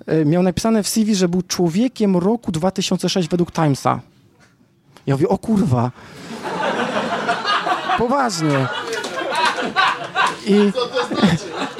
e, 0.06 0.24
miał 0.24 0.42
napisane 0.42 0.82
w 0.82 0.88
CV, 0.88 1.14
że 1.14 1.28
był 1.28 1.42
człowiekiem 1.42 2.16
roku 2.16 2.52
2006 2.52 3.28
według 3.28 3.52
Timesa. 3.52 4.00
Ja 5.06 5.14
mówię, 5.14 5.28
o 5.28 5.38
kurwa. 5.38 5.90
Poważnie. 7.98 8.66
I, 10.48 10.72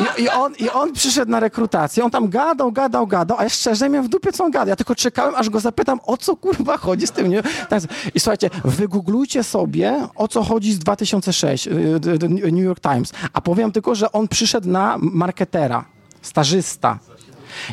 i, 0.02 0.22
i, 0.22 0.28
on, 0.28 0.54
I 0.58 0.70
on 0.70 0.92
przyszedł 0.92 1.30
na 1.30 1.40
rekrutację, 1.40 2.04
on 2.04 2.10
tam 2.10 2.28
gadał, 2.28 2.72
gadał, 2.72 3.06
gadał, 3.06 3.38
a 3.38 3.42
ja 3.42 3.48
szczerze 3.48 3.88
miałem 3.88 4.06
w 4.06 4.08
dupie, 4.08 4.32
co 4.32 4.44
on 4.44 4.50
gada. 4.50 4.70
Ja 4.70 4.76
tylko 4.76 4.94
czekałem, 4.94 5.34
aż 5.34 5.50
go 5.50 5.60
zapytam, 5.60 6.00
o 6.06 6.16
co 6.16 6.36
kurwa 6.36 6.76
chodzi 6.76 7.06
z 7.06 7.10
tym. 7.10 7.28
Nie? 7.28 7.42
Tak, 7.68 7.82
I 8.14 8.20
słuchajcie, 8.20 8.50
wygooglujcie 8.64 9.44
sobie, 9.44 10.08
o 10.14 10.28
co 10.28 10.44
chodzi 10.44 10.72
z 10.72 10.78
2006, 10.78 11.66
y, 11.66 11.70
New 12.28 12.64
York 12.64 12.80
Times. 12.80 13.12
A 13.32 13.40
powiem 13.40 13.72
tylko, 13.72 13.94
że 13.94 14.12
on 14.12 14.28
przyszedł 14.28 14.68
na 14.68 14.96
marketera, 15.00 15.84
stażysta. 16.22 16.98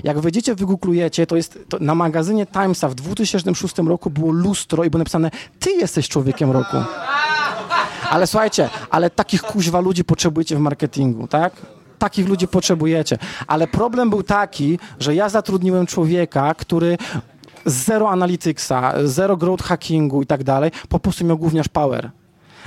Jak 0.04 0.20
wejdziecie, 0.20 0.56
wygooglujecie, 0.56 1.28
to 1.28 1.36
jest 1.36 1.60
to 1.70 1.78
na 1.80 1.96
magazynie 1.96 2.46
Timesa 2.46 2.90
w 2.90 2.96
2006 2.96 3.78
roku 3.78 4.10
było 4.10 4.32
lustro 4.32 4.84
i 4.84 4.90
było 4.90 5.00
napisane, 5.00 5.32
ty 5.60 5.72
jesteś 5.72 6.10
człowiekiem 6.10 6.52
roku. 6.52 6.78
Ale 8.10 8.28
słuchajcie, 8.28 8.70
ale 8.90 9.10
takich 9.10 9.42
kuźwa 9.42 9.80
ludzi 9.80 10.04
potrzebujecie 10.04 10.56
w 10.56 10.60
marketingu, 10.60 11.28
tak? 11.28 11.54
Takich 12.00 12.28
ludzi 12.28 12.48
potrzebujecie. 12.48 13.18
Ale 13.48 13.68
problem 13.68 14.10
był 14.10 14.24
taki, 14.24 14.80
że 15.00 15.16
ja 15.16 15.30
zatrudniłem 15.30 15.86
człowieka, 15.86 16.54
który 16.54 16.98
zero 17.66 18.10
analyticsa, 18.10 18.94
zero 19.04 19.38
growth 19.38 19.64
hackingu 19.64 20.22
i 20.22 20.26
tak 20.26 20.44
dalej, 20.44 20.72
po 20.90 21.00
prostu 21.00 21.26
miał 21.26 21.38
gówniarz 21.38 21.68
power. 21.68 22.12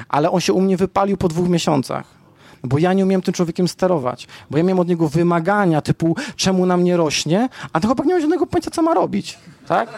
Ale 0.08 0.30
on 0.30 0.40
się 0.40 0.52
u 0.52 0.60
mnie 0.60 0.76
wypalił 0.76 1.16
po 1.16 1.28
dwóch 1.28 1.48
miesiącach 1.48 2.18
bo 2.62 2.78
ja 2.78 2.92
nie 2.92 3.04
umiem 3.04 3.22
tym 3.22 3.34
człowiekiem 3.34 3.68
sterować, 3.68 4.28
bo 4.50 4.58
ja 4.58 4.64
miałem 4.64 4.80
od 4.80 4.88
niego 4.88 5.08
wymagania 5.08 5.80
typu 5.80 6.16
czemu 6.36 6.66
nam 6.66 6.84
nie 6.84 6.96
rośnie, 6.96 7.48
a 7.72 7.80
ten 7.80 7.88
chłopak 7.88 8.06
nie 8.06 8.12
miał 8.12 8.20
żadnego 8.20 8.46
pojęcia, 8.46 8.70
co 8.70 8.82
ma 8.82 8.94
robić, 8.94 9.38
tak? 9.68 9.88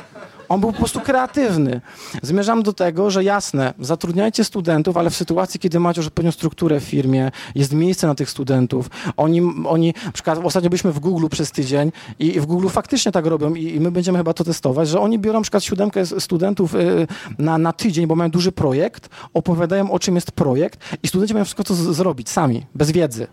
On 0.48 0.60
był 0.60 0.72
po 0.72 0.78
prostu 0.78 1.00
kreatywny. 1.00 1.80
Zmierzam 2.22 2.62
do 2.62 2.72
tego, 2.72 3.10
że 3.10 3.24
jasne, 3.24 3.74
zatrudniajcie 3.78 4.44
studentów, 4.44 4.96
ale 4.96 5.10
w 5.10 5.16
sytuacji, 5.16 5.60
kiedy 5.60 5.80
macie 5.80 6.00
już 6.00 6.06
odpowiednią 6.06 6.32
strukturę 6.32 6.80
w 6.80 6.84
firmie, 6.84 7.30
jest 7.54 7.72
miejsce 7.72 8.06
na 8.06 8.14
tych 8.14 8.30
studentów. 8.30 8.90
Oni, 9.16 9.42
oni 9.66 9.94
na 10.06 10.12
przykład 10.12 10.38
ostatnio 10.44 10.70
byliśmy 10.70 10.92
w 10.92 10.98
Google 10.98 11.26
przez 11.28 11.52
tydzień 11.52 11.92
i 12.18 12.40
w 12.40 12.46
Google 12.46 12.68
faktycznie 12.68 13.12
tak 13.12 13.26
robią 13.26 13.54
i, 13.54 13.74
i 13.74 13.80
my 13.80 13.90
będziemy 13.90 14.18
chyba 14.18 14.32
to 14.32 14.44
testować, 14.44 14.88
że 14.88 15.00
oni 15.00 15.18
biorą 15.18 15.38
na 15.38 15.42
przykład 15.42 15.64
siódemkę 15.64 16.06
studentów 16.06 16.74
y, 16.74 17.06
na, 17.38 17.58
na 17.58 17.72
tydzień, 17.72 18.06
bo 18.06 18.14
mają 18.14 18.30
duży 18.30 18.52
projekt, 18.52 19.08
opowiadają 19.34 19.90
o 19.90 19.98
czym 19.98 20.14
jest 20.14 20.32
projekt 20.32 20.80
i 21.02 21.08
studenci 21.08 21.34
mają 21.34 21.44
wszystko 21.44 21.64
to 21.64 21.74
zrobić 21.74 22.28
sami, 22.28 22.66
bez 22.74 22.90
wiedzy. 22.90 23.26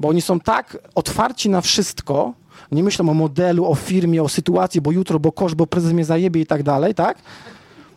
Bo 0.00 0.08
oni 0.08 0.22
są 0.22 0.40
tak 0.40 0.78
otwarci 0.94 1.50
na 1.50 1.60
wszystko, 1.60 2.32
nie 2.72 2.82
myślą 2.82 3.10
o 3.10 3.14
modelu, 3.14 3.70
o 3.70 3.74
firmie, 3.74 4.22
o 4.22 4.28
sytuacji, 4.28 4.80
bo 4.80 4.92
jutro, 4.92 5.20
bo 5.20 5.32
kosz, 5.32 5.54
bo 5.54 5.66
prezes 5.66 5.92
mnie 5.92 6.04
zajebie 6.04 6.40
i 6.40 6.46
tak 6.46 6.62
dalej, 6.62 6.94
tak? 6.94 7.18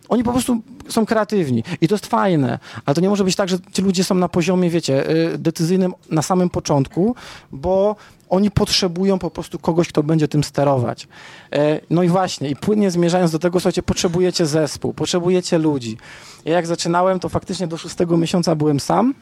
Oni 0.10 0.24
po 0.24 0.32
prostu 0.32 0.62
są 0.90 1.06
kreatywni 1.06 1.64
i 1.82 1.88
to 1.88 1.96
jest 1.96 2.06
fajne, 2.06 2.60
ale 2.86 2.96
to 2.96 3.02
nie 3.02 3.10
może 3.10 3.24
być 3.24 3.36
tak, 3.36 3.50
że 3.50 3.58
ci 3.72 3.82
ludzie 3.82 4.04
są 4.04 4.16
na 4.16 4.30
poziomie, 4.30 4.70
wiecie, 4.70 5.10
y, 5.34 5.38
decyzyjnym 5.38 5.94
na 6.10 6.22
samym 6.22 6.50
początku, 6.50 7.16
bo 7.52 7.96
oni 8.30 8.52
potrzebują 8.52 9.20
po 9.20 9.32
prostu 9.32 9.60
kogoś, 9.60 9.88
kto 9.88 10.04
będzie 10.04 10.28
tym 10.28 10.44
sterować. 10.44 11.08
E, 11.52 11.80
no 11.90 12.04
i 12.04 12.08
właśnie, 12.08 12.50
i 12.50 12.56
płynnie 12.56 12.92
zmierzając 12.92 13.32
do 13.32 13.40
tego, 13.40 13.60
słuchajcie, 13.60 13.84
potrzebujecie 13.84 14.46
zespół, 14.46 14.94
potrzebujecie 14.94 15.58
ludzi. 15.58 15.98
Ja 16.46 16.54
jak 16.54 16.68
zaczynałem, 16.68 17.20
to 17.20 17.30
faktycznie 17.30 17.68
do 17.68 17.78
szóstego 17.78 18.18
miesiąca 18.18 18.56
byłem 18.56 18.80
sam 18.80 19.14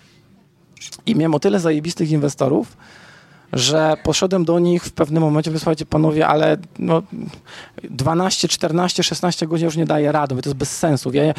i 1.06 1.16
miałem 1.16 1.36
o 1.36 1.40
tyle 1.40 1.60
zajebistych 1.60 2.12
inwestorów, 2.12 2.78
że 3.54 3.98
poszedłem 4.04 4.46
do 4.46 4.60
nich 4.60 4.84
w 4.84 4.92
pewnym 4.92 5.24
momencie, 5.24 5.52
wysłuchajcie 5.52 5.86
panowie, 5.86 6.28
ale 6.28 6.58
no 6.80 7.02
12, 7.84 8.48
14, 8.48 9.04
16 9.04 9.48
godzin 9.48 9.66
już 9.66 9.78
nie 9.78 9.86
daje 9.86 10.12
rady, 10.12 10.42
to 10.42 10.50
jest 10.50 10.58
bez 10.58 10.78
sensu. 10.78 11.12
Ja, 11.14 11.24
ja, 11.24 11.34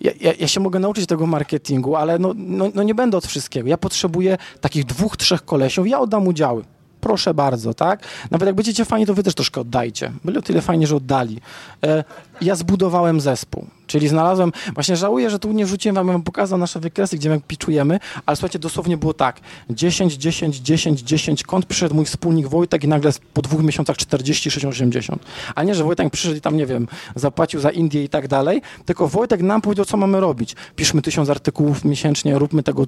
ja, 0.00 0.32
ja, 0.38 0.48
się 0.48 0.60
mogę 0.60 0.78
nauczyć 0.78 1.06
tego 1.06 1.26
marketingu, 1.26 1.96
ale 1.96 2.18
no, 2.18 2.32
no, 2.36 2.70
no 2.74 2.82
nie 2.82 2.94
będę 2.94 3.16
od 3.16 3.26
wszystkiego. 3.26 3.68
Ja 3.68 3.78
potrzebuję 3.78 4.38
takich 4.60 4.84
dwóch, 4.84 5.16
trzech 5.16 5.44
kolesiów, 5.44 5.88
ja 5.88 6.00
oddam 6.00 6.26
udziały 6.26 6.64
proszę 7.06 7.34
bardzo, 7.34 7.74
tak? 7.74 8.02
Nawet 8.30 8.46
jak 8.46 8.56
będziecie 8.56 8.84
fajni, 8.84 9.06
to 9.06 9.14
wy 9.14 9.22
też 9.22 9.34
troszkę 9.34 9.60
oddajcie. 9.60 10.12
Byli 10.24 10.38
o 10.38 10.42
tyle 10.42 10.60
fajnie, 10.60 10.86
że 10.86 10.96
oddali. 10.96 11.40
E, 11.84 12.04
ja 12.40 12.54
zbudowałem 12.54 13.20
zespół, 13.20 13.66
czyli 13.86 14.08
znalazłem, 14.08 14.52
właśnie 14.74 14.96
żałuję, 14.96 15.30
że 15.30 15.38
tu 15.38 15.52
nie 15.52 15.66
wrzuciłem 15.66 15.96
wam, 15.96 16.06
bym 16.06 16.22
pokazał 16.22 16.58
nasze 16.58 16.80
wykresy, 16.80 17.16
gdzie 17.16 17.30
my 17.30 17.40
piczujemy, 17.40 17.98
ale 18.26 18.36
słuchajcie, 18.36 18.58
dosłownie 18.58 18.96
było 18.96 19.14
tak, 19.14 19.40
10, 19.70 20.14
10, 20.14 20.56
10, 20.56 21.00
10, 21.00 21.42
kąt 21.42 21.66
przyszedł 21.66 21.94
mój 21.94 22.04
wspólnik 22.04 22.48
Wojtek 22.48 22.84
i 22.84 22.88
nagle 22.88 23.10
po 23.34 23.42
dwóch 23.42 23.62
miesiącach 23.62 23.96
40, 23.96 24.50
60, 24.50 24.74
80. 24.74 25.24
A 25.54 25.62
nie, 25.62 25.74
że 25.74 25.84
Wojtek 25.84 26.10
przyszedł 26.10 26.36
i 26.36 26.40
tam, 26.40 26.56
nie 26.56 26.66
wiem, 26.66 26.88
zapłacił 27.14 27.60
za 27.60 27.70
Indię 27.70 28.04
i 28.04 28.08
tak 28.08 28.28
dalej, 28.28 28.62
tylko 28.84 29.08
Wojtek 29.08 29.42
nam 29.42 29.60
powiedział, 29.60 29.84
co 29.84 29.96
mamy 29.96 30.20
robić. 30.20 30.56
Piszmy 30.76 31.02
tysiąc 31.02 31.30
artykułów 31.30 31.84
miesięcznie, 31.84 32.38
róbmy 32.38 32.62
tego 32.62 32.86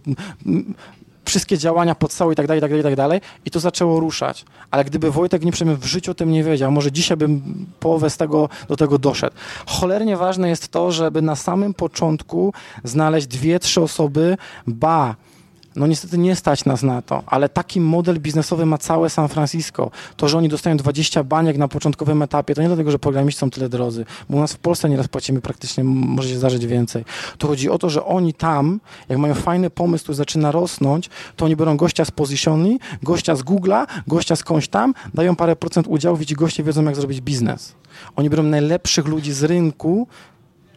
wszystkie 1.29 1.59
działania 1.59 1.95
pod 1.95 2.15
i 2.33 2.35
tak 2.35 2.47
dalej, 2.47 2.59
i 2.59 2.61
tak 2.61 2.71
dalej, 2.71 2.81
i 2.81 2.85
tak 2.85 2.97
dalej. 2.97 3.21
I 3.45 3.51
to 3.51 3.61
zaczęło 3.61 4.01
ruszać. 4.01 4.45
Ale 4.71 4.85
gdyby 4.85 5.11
Wojtek 5.11 5.45
nie 5.45 5.53
przynajmniej 5.53 5.83
w 5.83 5.87
życiu 5.87 6.11
o 6.11 6.15
tym 6.15 6.33
nie 6.33 6.45
wiedział, 6.45 6.73
może 6.73 6.93
dzisiaj 6.93 7.17
bym 7.17 7.67
połowę 7.81 8.11
z 8.11 8.17
tego, 8.17 8.49
do 8.69 8.77
tego 8.77 8.99
doszedł. 8.99 9.37
Cholernie 9.67 10.17
ważne 10.17 10.49
jest 10.49 10.69
to, 10.69 10.93
żeby 10.93 11.23
na 11.23 11.37
samym 11.37 11.75
początku 11.75 12.53
znaleźć 12.85 13.27
dwie, 13.27 13.59
trzy 13.59 13.81
osoby, 13.81 14.37
ba, 14.67 15.17
no 15.79 15.87
niestety 15.87 16.19
nie 16.19 16.37
stać 16.37 16.65
nas 16.65 16.83
na 16.83 17.03
to, 17.03 17.23
ale 17.27 17.49
taki 17.49 17.81
model 17.81 18.21
biznesowy 18.21 18.67
ma 18.67 18.79
całe 18.79 19.11
San 19.11 19.29
Francisco. 19.29 19.91
To, 20.17 20.29
że 20.29 20.39
oni 20.39 20.49
dostają 20.49 20.77
20 20.77 21.25
baniek 21.25 21.59
na 21.59 21.69
początkowym 21.69 22.23
etapie, 22.23 22.55
to 22.55 22.63
nie 22.63 22.69
dlatego, 22.69 22.91
że 22.91 22.99
programiści 22.99 23.41
są 23.41 23.51
tyle 23.51 23.69
drodzy, 23.69 24.05
bo 24.31 24.37
u 24.37 24.41
nas 24.41 24.53
w 24.53 24.59
Polsce 24.59 24.89
nieraz 24.89 25.09
płacimy 25.09 25.41
praktycznie, 25.41 25.85
może 25.85 26.29
się 26.29 26.39
zdarzyć 26.39 26.67
więcej. 26.67 27.05
To 27.39 27.49
chodzi 27.49 27.71
o 27.71 27.79
to, 27.79 27.91
że 27.91 28.05
oni 28.05 28.35
tam, 28.35 28.81
jak 29.09 29.19
mają 29.19 29.35
fajny 29.35 29.71
pomysł, 29.71 30.05
który 30.05 30.17
zaczyna 30.17 30.53
rosnąć, 30.53 31.11
to 31.37 31.45
oni 31.45 31.57
biorą 31.57 31.77
gościa 31.77 32.05
z 32.05 32.11
Positiony, 32.11 32.79
gościa 33.03 33.37
z 33.37 33.43
Google'a, 33.43 33.87
gościa 34.07 34.37
skądś 34.37 34.69
tam, 34.69 34.95
dają 35.15 35.37
parę 35.37 35.57
procent 35.57 35.87
udziałów 35.87 36.23
i 36.23 36.27
ci 36.27 36.35
goście 36.35 36.63
wiedzą, 36.63 36.85
jak 36.85 36.97
zrobić 36.97 37.21
biznes. 37.21 37.75
Oni 38.17 38.31
biorą 38.31 38.43
najlepszych 38.43 39.07
ludzi 39.07 39.33
z 39.33 39.43
rynku, 39.45 40.09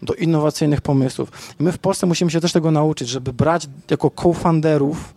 do 0.02 0.14
innowacyjnych 0.14 0.82
pomysłów. 0.82 1.32
I 1.60 1.64
my 1.64 1.72
w 1.72 1.78
Polsce 1.78 2.08
musimy 2.08 2.32
się 2.32 2.42
też 2.42 2.52
tego 2.52 2.72
nauczyć, 2.72 3.10
żeby 3.10 3.34
brać 3.34 3.68
jako 3.90 4.12
co-founderów 4.16 5.14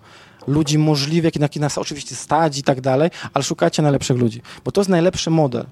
ludzi 0.47 0.79
możliwych, 0.79 1.37
jak 1.41 1.57
nas 1.57 1.79
oczywiście 1.79 2.15
stać 2.15 2.59
i 2.59 2.63
tak 2.63 2.81
dalej, 2.81 3.11
ale 3.35 3.43
szukajcie 3.43 3.83
najlepszych 3.83 4.17
ludzi, 4.17 4.43
bo 4.65 4.73
to 4.73 4.81
jest 4.81 4.91
najlepszy 4.91 5.31
model, 5.31 5.67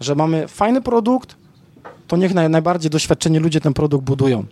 że 0.00 0.14
mamy 0.14 0.48
fajny 0.48 0.82
produkt, 0.82 1.36
to 2.06 2.16
niech 2.16 2.34
naj, 2.34 2.50
najbardziej 2.50 2.90
doświadczeni 2.90 3.38
ludzie 3.38 3.60
ten 3.60 3.74
produkt 3.74 4.04
budują. 4.04 4.44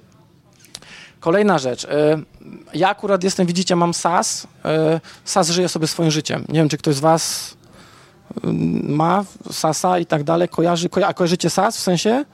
Kolejna 1.21 1.59
rzecz. 1.59 1.85
Y, 1.85 1.89
ja 2.75 2.89
akurat 2.89 3.25
jestem, 3.25 3.47
widzicie, 3.47 3.77
mam 3.77 3.95
SAS. 3.95 4.47
SAS 5.25 5.51
żyje 5.51 5.69
sobie 5.69 5.87
swoim 5.87 6.11
życiem. 6.11 6.45
Nie 6.49 6.61
wiem, 6.61 6.69
czy 6.69 6.79
ktoś 6.79 6.95
z 6.95 7.01
Was 7.01 7.57
y, 8.37 8.41
ma 8.83 9.25
SASa 9.51 9.99
i 9.99 10.07
tak 10.07 10.25
dalej, 10.25 10.49
kojarzy, 10.49 10.89
koja, 10.89 11.15
kojarzycie 11.15 11.51
SAS 11.51 11.77
w 11.77 11.81
sensie? 11.81 12.25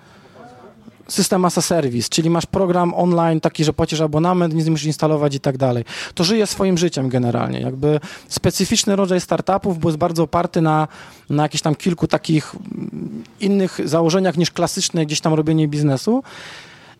System 1.08 1.44
as 1.44 1.58
a 1.58 1.62
service, 1.62 2.08
czyli 2.08 2.30
masz 2.30 2.46
program 2.46 2.94
online 2.94 3.40
taki, 3.40 3.64
że 3.64 3.72
płacisz 3.72 4.00
abonament, 4.00 4.54
nie 4.54 4.70
musisz 4.70 4.86
instalować 4.86 5.34
i 5.34 5.40
tak 5.40 5.58
dalej. 5.58 5.84
To 6.14 6.24
żyje 6.24 6.46
swoim 6.46 6.78
życiem 6.78 7.08
generalnie. 7.08 7.60
Jakby 7.60 8.00
specyficzny 8.28 8.96
rodzaj 8.96 9.20
startupów, 9.20 9.78
bo 9.78 9.88
jest 9.88 9.98
bardzo 9.98 10.22
oparty 10.22 10.60
na, 10.60 10.88
na 11.30 11.42
jakichś 11.42 11.62
tam 11.62 11.74
kilku 11.74 12.06
takich 12.06 12.52
innych 13.40 13.80
założeniach 13.84 14.36
niż 14.36 14.50
klasyczne 14.50 15.06
gdzieś 15.06 15.20
tam 15.20 15.34
robienie 15.34 15.68
biznesu. 15.68 16.22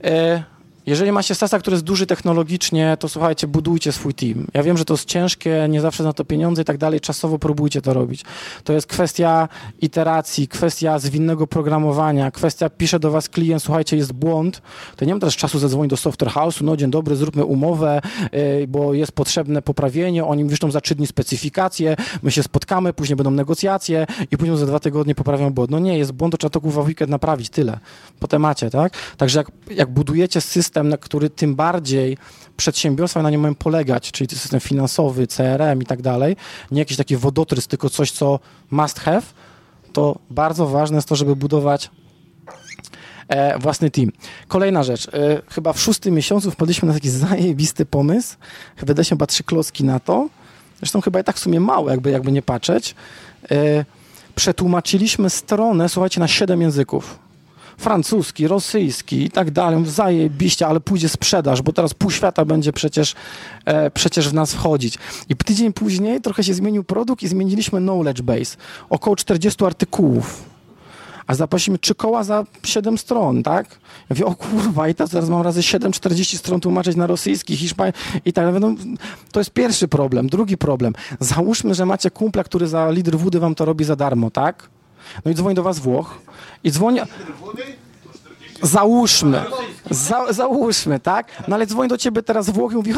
E, 0.05 0.54
jeżeli 0.87 1.13
macie 1.13 1.35
stasa, 1.35 1.59
który 1.59 1.75
jest 1.75 1.85
duży 1.85 2.07
technologicznie, 2.07 2.97
to 3.01 3.09
słuchajcie, 3.09 3.47
budujcie 3.47 3.93
swój 3.93 4.15
team. 4.15 4.47
Ja 4.55 4.63
wiem, 4.63 4.79
że 4.79 4.85
to 4.85 4.95
jest 4.95 5.05
ciężkie, 5.05 5.67
nie 5.69 5.81
zawsze 5.81 6.05
na 6.05 6.13
to 6.13 6.25
pieniądze 6.25 6.63
i 6.63 6.65
tak 6.65 6.79
dalej, 6.79 7.01
czasowo 7.01 7.39
próbujcie 7.39 7.83
to 7.83 7.95
robić. 7.95 8.25
To 8.65 8.73
jest 8.73 8.87
kwestia 8.87 9.49
iteracji, 9.81 10.49
kwestia 10.49 10.99
zwinnego 10.99 11.47
programowania, 11.47 12.31
kwestia 12.31 12.71
pisze 12.71 13.01
do 13.01 13.11
was 13.11 13.29
klient, 13.29 13.63
słuchajcie, 13.63 13.97
jest 13.97 14.13
błąd, 14.13 14.63
to 14.97 15.05
nie 15.05 15.13
mam 15.13 15.21
teraz 15.21 15.35
czasu 15.35 15.59
zadzwonić 15.59 15.91
do 15.91 15.97
software 15.97 16.33
house'u, 16.33 16.63
no 16.65 16.77
dzień 16.77 16.91
dobry, 16.91 17.17
zróbmy 17.17 17.45
umowę, 17.45 18.01
yy, 18.33 18.67
bo 18.69 18.95
jest 18.95 19.13
potrzebne 19.13 19.63
poprawienie, 19.63 20.25
oni 20.25 20.45
wyślą 20.45 20.71
za 20.71 20.81
trzy 20.81 20.95
dni 20.95 21.07
specyfikacje, 21.07 21.97
my 22.23 22.31
się 22.31 22.43
spotkamy, 22.43 22.93
później 22.93 23.17
będą 23.17 23.31
negocjacje 23.31 24.07
i 24.31 24.37
później 24.37 24.59
za 24.59 24.67
dwa 24.67 24.81
tygodnie 24.81 25.15
poprawią 25.15 25.51
błąd. 25.51 25.71
No 25.71 25.79
nie, 25.79 25.99
jest 25.99 26.13
błąd, 26.13 26.33
to 26.33 26.39
trzeba 26.39 26.51
to 26.51 26.61
w 26.61 26.87
weekend 26.87 27.11
naprawić, 27.11 27.49
tyle. 27.49 27.79
Po 28.21 28.29
temacie, 28.29 28.71
tak? 28.71 28.93
Także 29.17 29.39
jak, 29.39 29.51
jak 29.71 29.91
budujecie 29.91 30.41
system, 30.41 30.74
system, 30.75 30.89
na 30.89 30.97
który 30.97 31.31
tym 31.31 31.55
bardziej 31.55 32.19
przedsiębiorstwa 32.57 33.23
na 33.23 33.31
nim 33.31 33.41
mają 33.41 33.55
polegać, 33.55 34.11
czyli 34.13 34.37
system 34.37 34.61
finansowy, 34.61 35.27
CRM 35.27 35.83
i 35.83 35.87
tak 35.87 36.03
dalej, 36.03 36.37
nie 36.71 36.79
jakiś 36.79 36.97
taki 36.97 37.17
wodotrys, 37.17 37.67
tylko 37.67 37.91
coś, 37.91 38.11
co 38.11 38.41
must 38.71 39.01
have, 39.01 39.23
to 39.93 40.19
bardzo 40.31 40.67
ważne 40.67 40.97
jest 40.97 41.09
to, 41.09 41.17
żeby 41.17 41.37
budować 41.37 41.91
e, 43.29 43.59
własny 43.59 43.91
team. 43.91 44.11
Kolejna 44.49 44.83
rzecz. 44.83 45.09
E, 45.09 45.43
chyba 45.51 45.73
w 45.73 45.81
szóstym 45.81 46.15
miesiącu 46.15 46.51
wpadliśmy 46.51 46.89
na 46.89 46.95
taki 46.95 47.11
zajebisty 47.29 47.87
pomysł. 47.87 48.37
Wydaliśmy 48.83 49.15
chyba 49.15 49.27
trzy 49.27 49.45
klocki 49.45 49.85
na 49.85 50.01
to. 50.01 50.29
Zresztą 50.79 51.01
chyba 51.01 51.21
i 51.21 51.25
tak 51.25 51.37
w 51.37 51.39
sumie 51.39 51.61
mało, 51.61 51.91
jakby, 51.91 52.11
jakby 52.11 52.33
nie 52.33 52.43
patrzeć. 52.43 52.95
E, 53.51 53.85
przetłumaczyliśmy 54.35 55.31
stronę, 55.31 55.89
słuchajcie, 55.89 56.21
na 56.21 56.29
siedem 56.29 56.61
języków 56.61 57.24
francuski, 57.77 58.49
rosyjski 58.49 59.25
i 59.25 59.31
tak 59.31 59.51
dalej, 59.51 59.87
zajebiście, 59.87 60.67
ale 60.67 60.81
pójdzie 60.81 61.09
sprzedaż, 61.09 61.63
bo 61.63 61.73
teraz 61.73 61.95
pół 61.95 62.11
świata 62.11 62.45
będzie 62.45 62.73
przecież, 62.73 63.15
e, 63.65 63.91
przecież 63.91 64.29
w 64.29 64.35
nas 64.35 64.55
wchodzić. 64.55 64.99
I 65.29 65.37
tydzień 65.37 65.73
później 65.73 66.21
trochę 66.21 66.45
się 66.45 66.55
zmienił 66.55 66.85
produkt 66.85 67.23
i 67.23 67.29
zmieniliśmy 67.29 67.81
knowledge 67.81 68.23
base. 68.23 68.57
Około 68.91 69.17
40 69.17 69.65
artykułów 69.65 70.55
a 71.27 71.35
zapłacimy 71.35 71.79
trzy 71.79 71.95
koła 71.95 72.25
za 72.25 72.45
7 72.63 72.99
stron, 72.99 73.43
tak? 73.43 73.71
Ja 73.71 74.07
mówię, 74.11 74.27
o 74.27 74.35
kurwa, 74.35 74.89
i 74.89 74.95
teraz 74.95 75.29
mam 75.29 75.43
razy 75.43 75.63
7, 75.63 75.93
40 75.93 76.39
stron 76.39 76.61
tłumaczyć 76.61 76.97
na 76.97 77.07
rosyjski, 77.07 77.57
hiszpański 77.57 78.01
i 78.25 78.33
tak 78.33 78.45
dalej. 78.45 78.61
No, 78.61 78.75
to 79.33 79.41
jest 79.41 79.51
pierwszy 79.51 79.89
problem. 79.89 80.27
Drugi 80.27 80.57
problem. 80.57 80.93
Załóżmy, 81.21 81.75
że 81.75 81.87
macie 81.87 82.11
kumpla, 82.11 82.45
który 82.45 82.67
za 82.67 82.91
litr 82.91 83.17
wody 83.17 83.41
wam 83.41 83.55
to 83.55 83.65
robi 83.65 83.85
za 83.85 83.97
darmo, 83.97 84.31
tak? 84.31 84.69
No 85.25 85.31
i 85.31 85.35
dzwoni 85.35 85.55
do 85.55 85.63
was 85.63 85.79
Włoch 85.79 86.19
i 86.65 86.71
dzwoni... 86.71 87.01
Załóżmy, 88.63 89.43
za, 89.91 90.33
załóżmy, 90.33 91.01
tak? 91.01 91.27
No 91.49 91.57
ale 91.57 91.67
dzwoni 91.67 91.89
do 91.89 91.99
ciebie 91.99 92.23
teraz 92.23 92.51
Włoch 92.51 92.73
i 92.73 92.77
mówi 92.77 92.93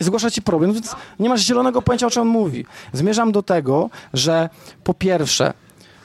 i 0.00 0.04
zgłasza 0.04 0.30
ci 0.30 0.42
problem, 0.42 0.72
więc 0.72 0.96
nie 1.18 1.28
masz 1.28 1.40
zielonego 1.40 1.82
pojęcia, 1.82 2.06
o 2.06 2.10
czym 2.10 2.22
on 2.22 2.28
mówi. 2.28 2.66
Zmierzam 2.92 3.32
do 3.32 3.42
tego, 3.42 3.90
że 4.14 4.48
po 4.84 4.94
pierwsze, 4.94 5.54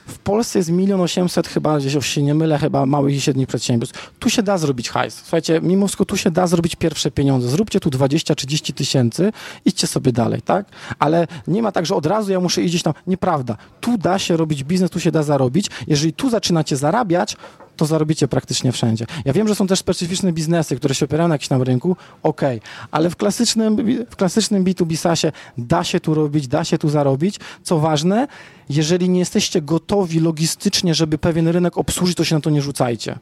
w 0.07 0.19
Polsce 0.19 0.59
jest 0.59 0.69
milion 0.71 1.01
osiemset 1.01 1.47
chyba, 1.47 1.77
gdzieś 1.77 2.05
się 2.05 2.23
nie 2.23 2.33
mylę, 2.33 2.57
chyba 2.57 2.85
małych 2.85 3.15
i 3.15 3.21
średnich 3.21 3.47
przedsiębiorstw. 3.47 4.11
Tu 4.19 4.29
się 4.29 4.43
da 4.43 4.57
zrobić 4.57 4.89
hajs. 4.89 5.15
Słuchajcie, 5.15 5.59
mimo 5.63 5.87
wszystko 5.87 6.05
tu 6.05 6.17
się 6.17 6.31
da 6.31 6.47
zrobić 6.47 6.75
pierwsze 6.75 7.11
pieniądze. 7.11 7.49
Zróbcie 7.49 7.79
tu 7.79 7.89
20-30 7.89 8.73
tysięcy, 8.73 9.31
idźcie 9.65 9.87
sobie 9.87 10.11
dalej, 10.11 10.41
tak? 10.41 10.65
Ale 10.99 11.27
nie 11.47 11.61
ma 11.61 11.71
tak, 11.71 11.85
że 11.85 11.95
od 11.95 12.05
razu 12.05 12.31
ja 12.31 12.39
muszę 12.39 12.61
iść 12.61 12.83
tam. 12.83 12.93
Nieprawda. 13.07 13.57
Tu 13.81 13.97
da 13.97 14.19
się 14.19 14.37
robić 14.37 14.63
biznes, 14.63 14.91
tu 14.91 14.99
się 14.99 15.11
da 15.11 15.23
zarobić. 15.23 15.69
Jeżeli 15.87 16.13
tu 16.13 16.29
zaczynacie 16.29 16.77
zarabiać, 16.77 17.37
to 17.77 17.85
zarobicie 17.85 18.27
praktycznie 18.27 18.71
wszędzie. 18.71 19.05
Ja 19.25 19.33
wiem, 19.33 19.47
że 19.47 19.55
są 19.55 19.67
też 19.67 19.79
specyficzne 19.79 20.33
biznesy, 20.33 20.75
które 20.75 20.95
się 20.95 21.05
opierają 21.05 21.27
na 21.27 21.35
jakimś 21.35 21.47
tam 21.47 21.61
rynku, 21.61 21.95
ok, 22.23 22.41
ale 22.91 23.09
w 23.09 23.15
klasycznym, 23.15 23.77
w 24.09 24.15
klasycznym 24.15 24.63
B2B 24.63 24.95
SaaSie 24.95 25.31
da 25.57 25.83
się 25.83 25.99
tu 25.99 26.13
robić, 26.13 26.47
da 26.47 26.63
się 26.63 26.77
tu 26.77 26.89
zarobić. 26.89 27.39
Co 27.63 27.79
ważne, 27.79 28.27
jeżeli 28.69 29.09
nie 29.09 29.19
jesteście 29.19 29.61
gotowi 29.61 30.19
logistycznie, 30.19 30.95
żeby 30.95 31.17
pewien 31.17 31.47
rynek 31.47 31.77
obsłużyć, 31.77 32.17
to 32.17 32.23
się 32.23 32.35
na 32.35 32.41
to 32.41 32.49
nie 32.49 32.61
rzucajcie 32.61 33.19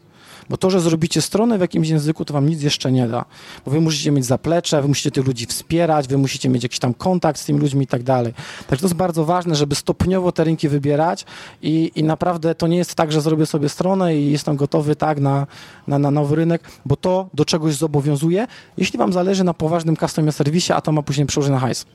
Bo 0.50 0.58
to, 0.58 0.70
że 0.70 0.80
zrobicie 0.80 1.22
stronę 1.22 1.58
w 1.58 1.62
jakimś 1.62 1.90
języku, 1.90 2.26
to 2.26 2.34
wam 2.34 2.50
nic 2.50 2.62
jeszcze 2.62 2.92
nie 2.92 3.08
da. 3.08 3.26
Bo 3.66 3.72
wy 3.72 3.82
musicie 3.82 4.12
mieć 4.12 4.26
zaplecze, 4.26 4.82
wy 4.82 4.88
musicie 4.88 5.12
tych 5.12 5.26
ludzi 5.26 5.46
wspierać, 5.46 6.08
wy 6.08 6.18
musicie 6.18 6.50
mieć 6.50 6.64
jakiś 6.64 6.80
tam 6.80 6.94
kontakt 6.94 7.40
z 7.40 7.46
tymi 7.46 7.60
ludźmi 7.60 7.84
i 7.84 7.88
tak 7.88 8.04
dalej. 8.04 8.34
Także 8.68 8.82
to 8.82 8.88
jest 8.88 8.96
bardzo 8.96 9.26
ważne, 9.26 9.56
żeby 9.56 9.76
stopniowo 9.76 10.32
te 10.32 10.44
rynki 10.44 10.70
wybierać 10.70 11.26
i, 11.62 11.92
i 11.96 12.04
naprawdę 12.04 12.56
to 12.56 12.68
nie 12.68 12.78
jest 12.78 12.96
tak, 12.96 13.12
że 13.12 13.22
zrobię 13.22 13.46
sobie 13.46 13.70
stronę 13.70 14.18
i 14.18 14.32
jestem 14.32 14.56
gotowy 14.56 14.96
tak 14.96 15.20
na, 15.20 15.48
na, 15.88 16.00
na 16.00 16.12
nowy 16.12 16.36
rynek, 16.36 16.62
bo 16.86 16.96
to 16.96 17.30
do 17.34 17.46
czegoś 17.46 17.76
zobowiązuje, 17.76 18.48
jeśli 18.78 19.00
wam 19.00 19.14
zależy 19.14 19.44
na 19.44 19.54
poważnym 19.54 19.98
customie 19.98 20.32
serwisie, 20.32 20.74
a 20.74 20.82
to 20.82 20.92
ma 20.92 21.02
później 21.02 21.28
przełożenie 21.28 21.54
na 21.54 21.60
hajs. 21.60 21.86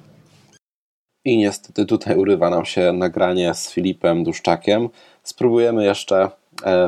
I 1.24 1.36
niestety 1.36 1.86
tutaj 1.86 2.16
urywa 2.16 2.51
nam 2.51 2.64
się 2.64 2.93
nagranie 2.93 3.55
z 3.55 3.70
Filipem 3.70 4.24
Duszczakiem. 4.24 4.89
Spróbujemy 5.22 5.85
jeszcze 5.85 6.31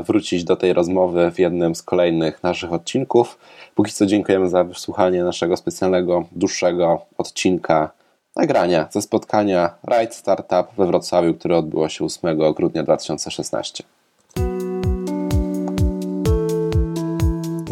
wrócić 0.06 0.44
do 0.44 0.56
tej 0.56 0.72
rozmowy 0.72 1.30
w 1.30 1.38
jednym 1.38 1.74
z 1.74 1.82
kolejnych 1.82 2.42
naszych 2.42 2.72
odcinków. 2.72 3.38
Póki 3.74 3.92
co 3.92 4.06
dziękujemy 4.06 4.48
za 4.48 4.64
wysłuchanie 4.64 5.24
naszego 5.24 5.56
specjalnego, 5.56 6.24
dłuższego 6.32 7.06
odcinka 7.18 7.90
nagrania 8.36 8.88
ze 8.90 9.02
spotkania 9.02 9.74
Ride 9.90 10.12
Startup 10.12 10.66
we 10.76 10.86
Wrocławiu, 10.86 11.34
które 11.34 11.56
odbyło 11.56 11.88
się 11.88 12.04
8 12.04 12.38
grudnia 12.54 12.82
2016. 12.82 13.84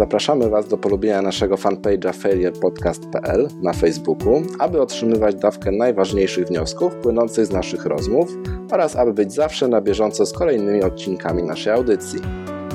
Zapraszamy 0.01 0.51
Was 0.51 0.69
do 0.69 0.79
polubienia 0.79 1.23
naszego 1.23 1.57
fanpage'a 1.57 2.13
failurepodcast.pl 2.13 3.49
na 3.63 3.73
Facebooku, 3.73 4.43
aby 4.59 4.81
otrzymywać 4.81 5.35
dawkę 5.35 5.71
najważniejszych 5.71 6.47
wniosków 6.47 6.95
płynących 6.95 7.47
z 7.47 7.51
naszych 7.51 7.87
rozmów 7.87 8.29
oraz 8.73 8.97
aby 8.97 9.13
być 9.13 9.33
zawsze 9.33 9.69
na 9.69 9.81
bieżąco 9.81 10.27
z 10.27 10.33
kolejnymi 10.33 10.83
odcinkami 10.83 11.43
naszej 11.43 11.73
audycji. 11.73 12.21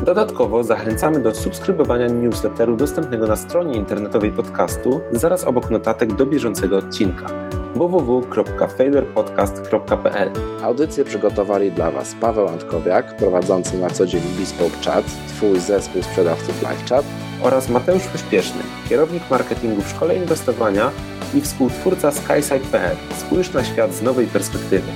Dodatkowo 0.03 0.63
zachęcamy 0.63 1.19
do 1.19 1.35
subskrybowania 1.35 2.07
newsletteru 2.07 2.75
dostępnego 2.75 3.27
na 3.27 3.35
stronie 3.35 3.77
internetowej 3.77 4.31
podcastu 4.31 5.01
zaraz 5.11 5.43
obok 5.43 5.71
notatek 5.71 6.13
do 6.13 6.25
bieżącego 6.25 6.77
odcinka 6.77 7.27
www.failurepodcast.pl 7.75 10.31
Audycję 10.63 11.05
przygotowali 11.05 11.71
dla 11.71 11.91
Was 11.91 12.15
Paweł 12.21 12.47
Antkowiak, 12.47 13.17
prowadzący 13.17 13.77
na 13.77 13.89
co 13.89 14.05
dzień 14.05 14.21
Bespoke 14.39 14.77
Chat, 14.85 15.05
Twój 15.27 15.59
zespół 15.59 16.03
sprzedawców 16.03 16.61
LiveChat 16.61 17.05
oraz 17.41 17.69
Mateusz 17.69 18.07
Pośpieszny, 18.07 18.61
kierownik 18.89 19.23
marketingu 19.29 19.81
w 19.81 19.89
szkole 19.89 20.15
inwestowania 20.15 20.91
i 21.33 21.41
współtwórca 21.41 22.11
SkySide.pl. 22.11 22.95
Spójrz 23.17 23.53
na 23.53 23.63
świat 23.63 23.93
z 23.93 24.01
nowej 24.01 24.27
perspektywy. 24.27 24.91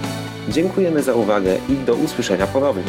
Dziękujemy 0.49 1.03
za 1.03 1.13
uwagę 1.13 1.57
i 1.69 1.73
do 1.73 1.95
usłyszenia 1.95 2.47
ponownie. 2.47 2.83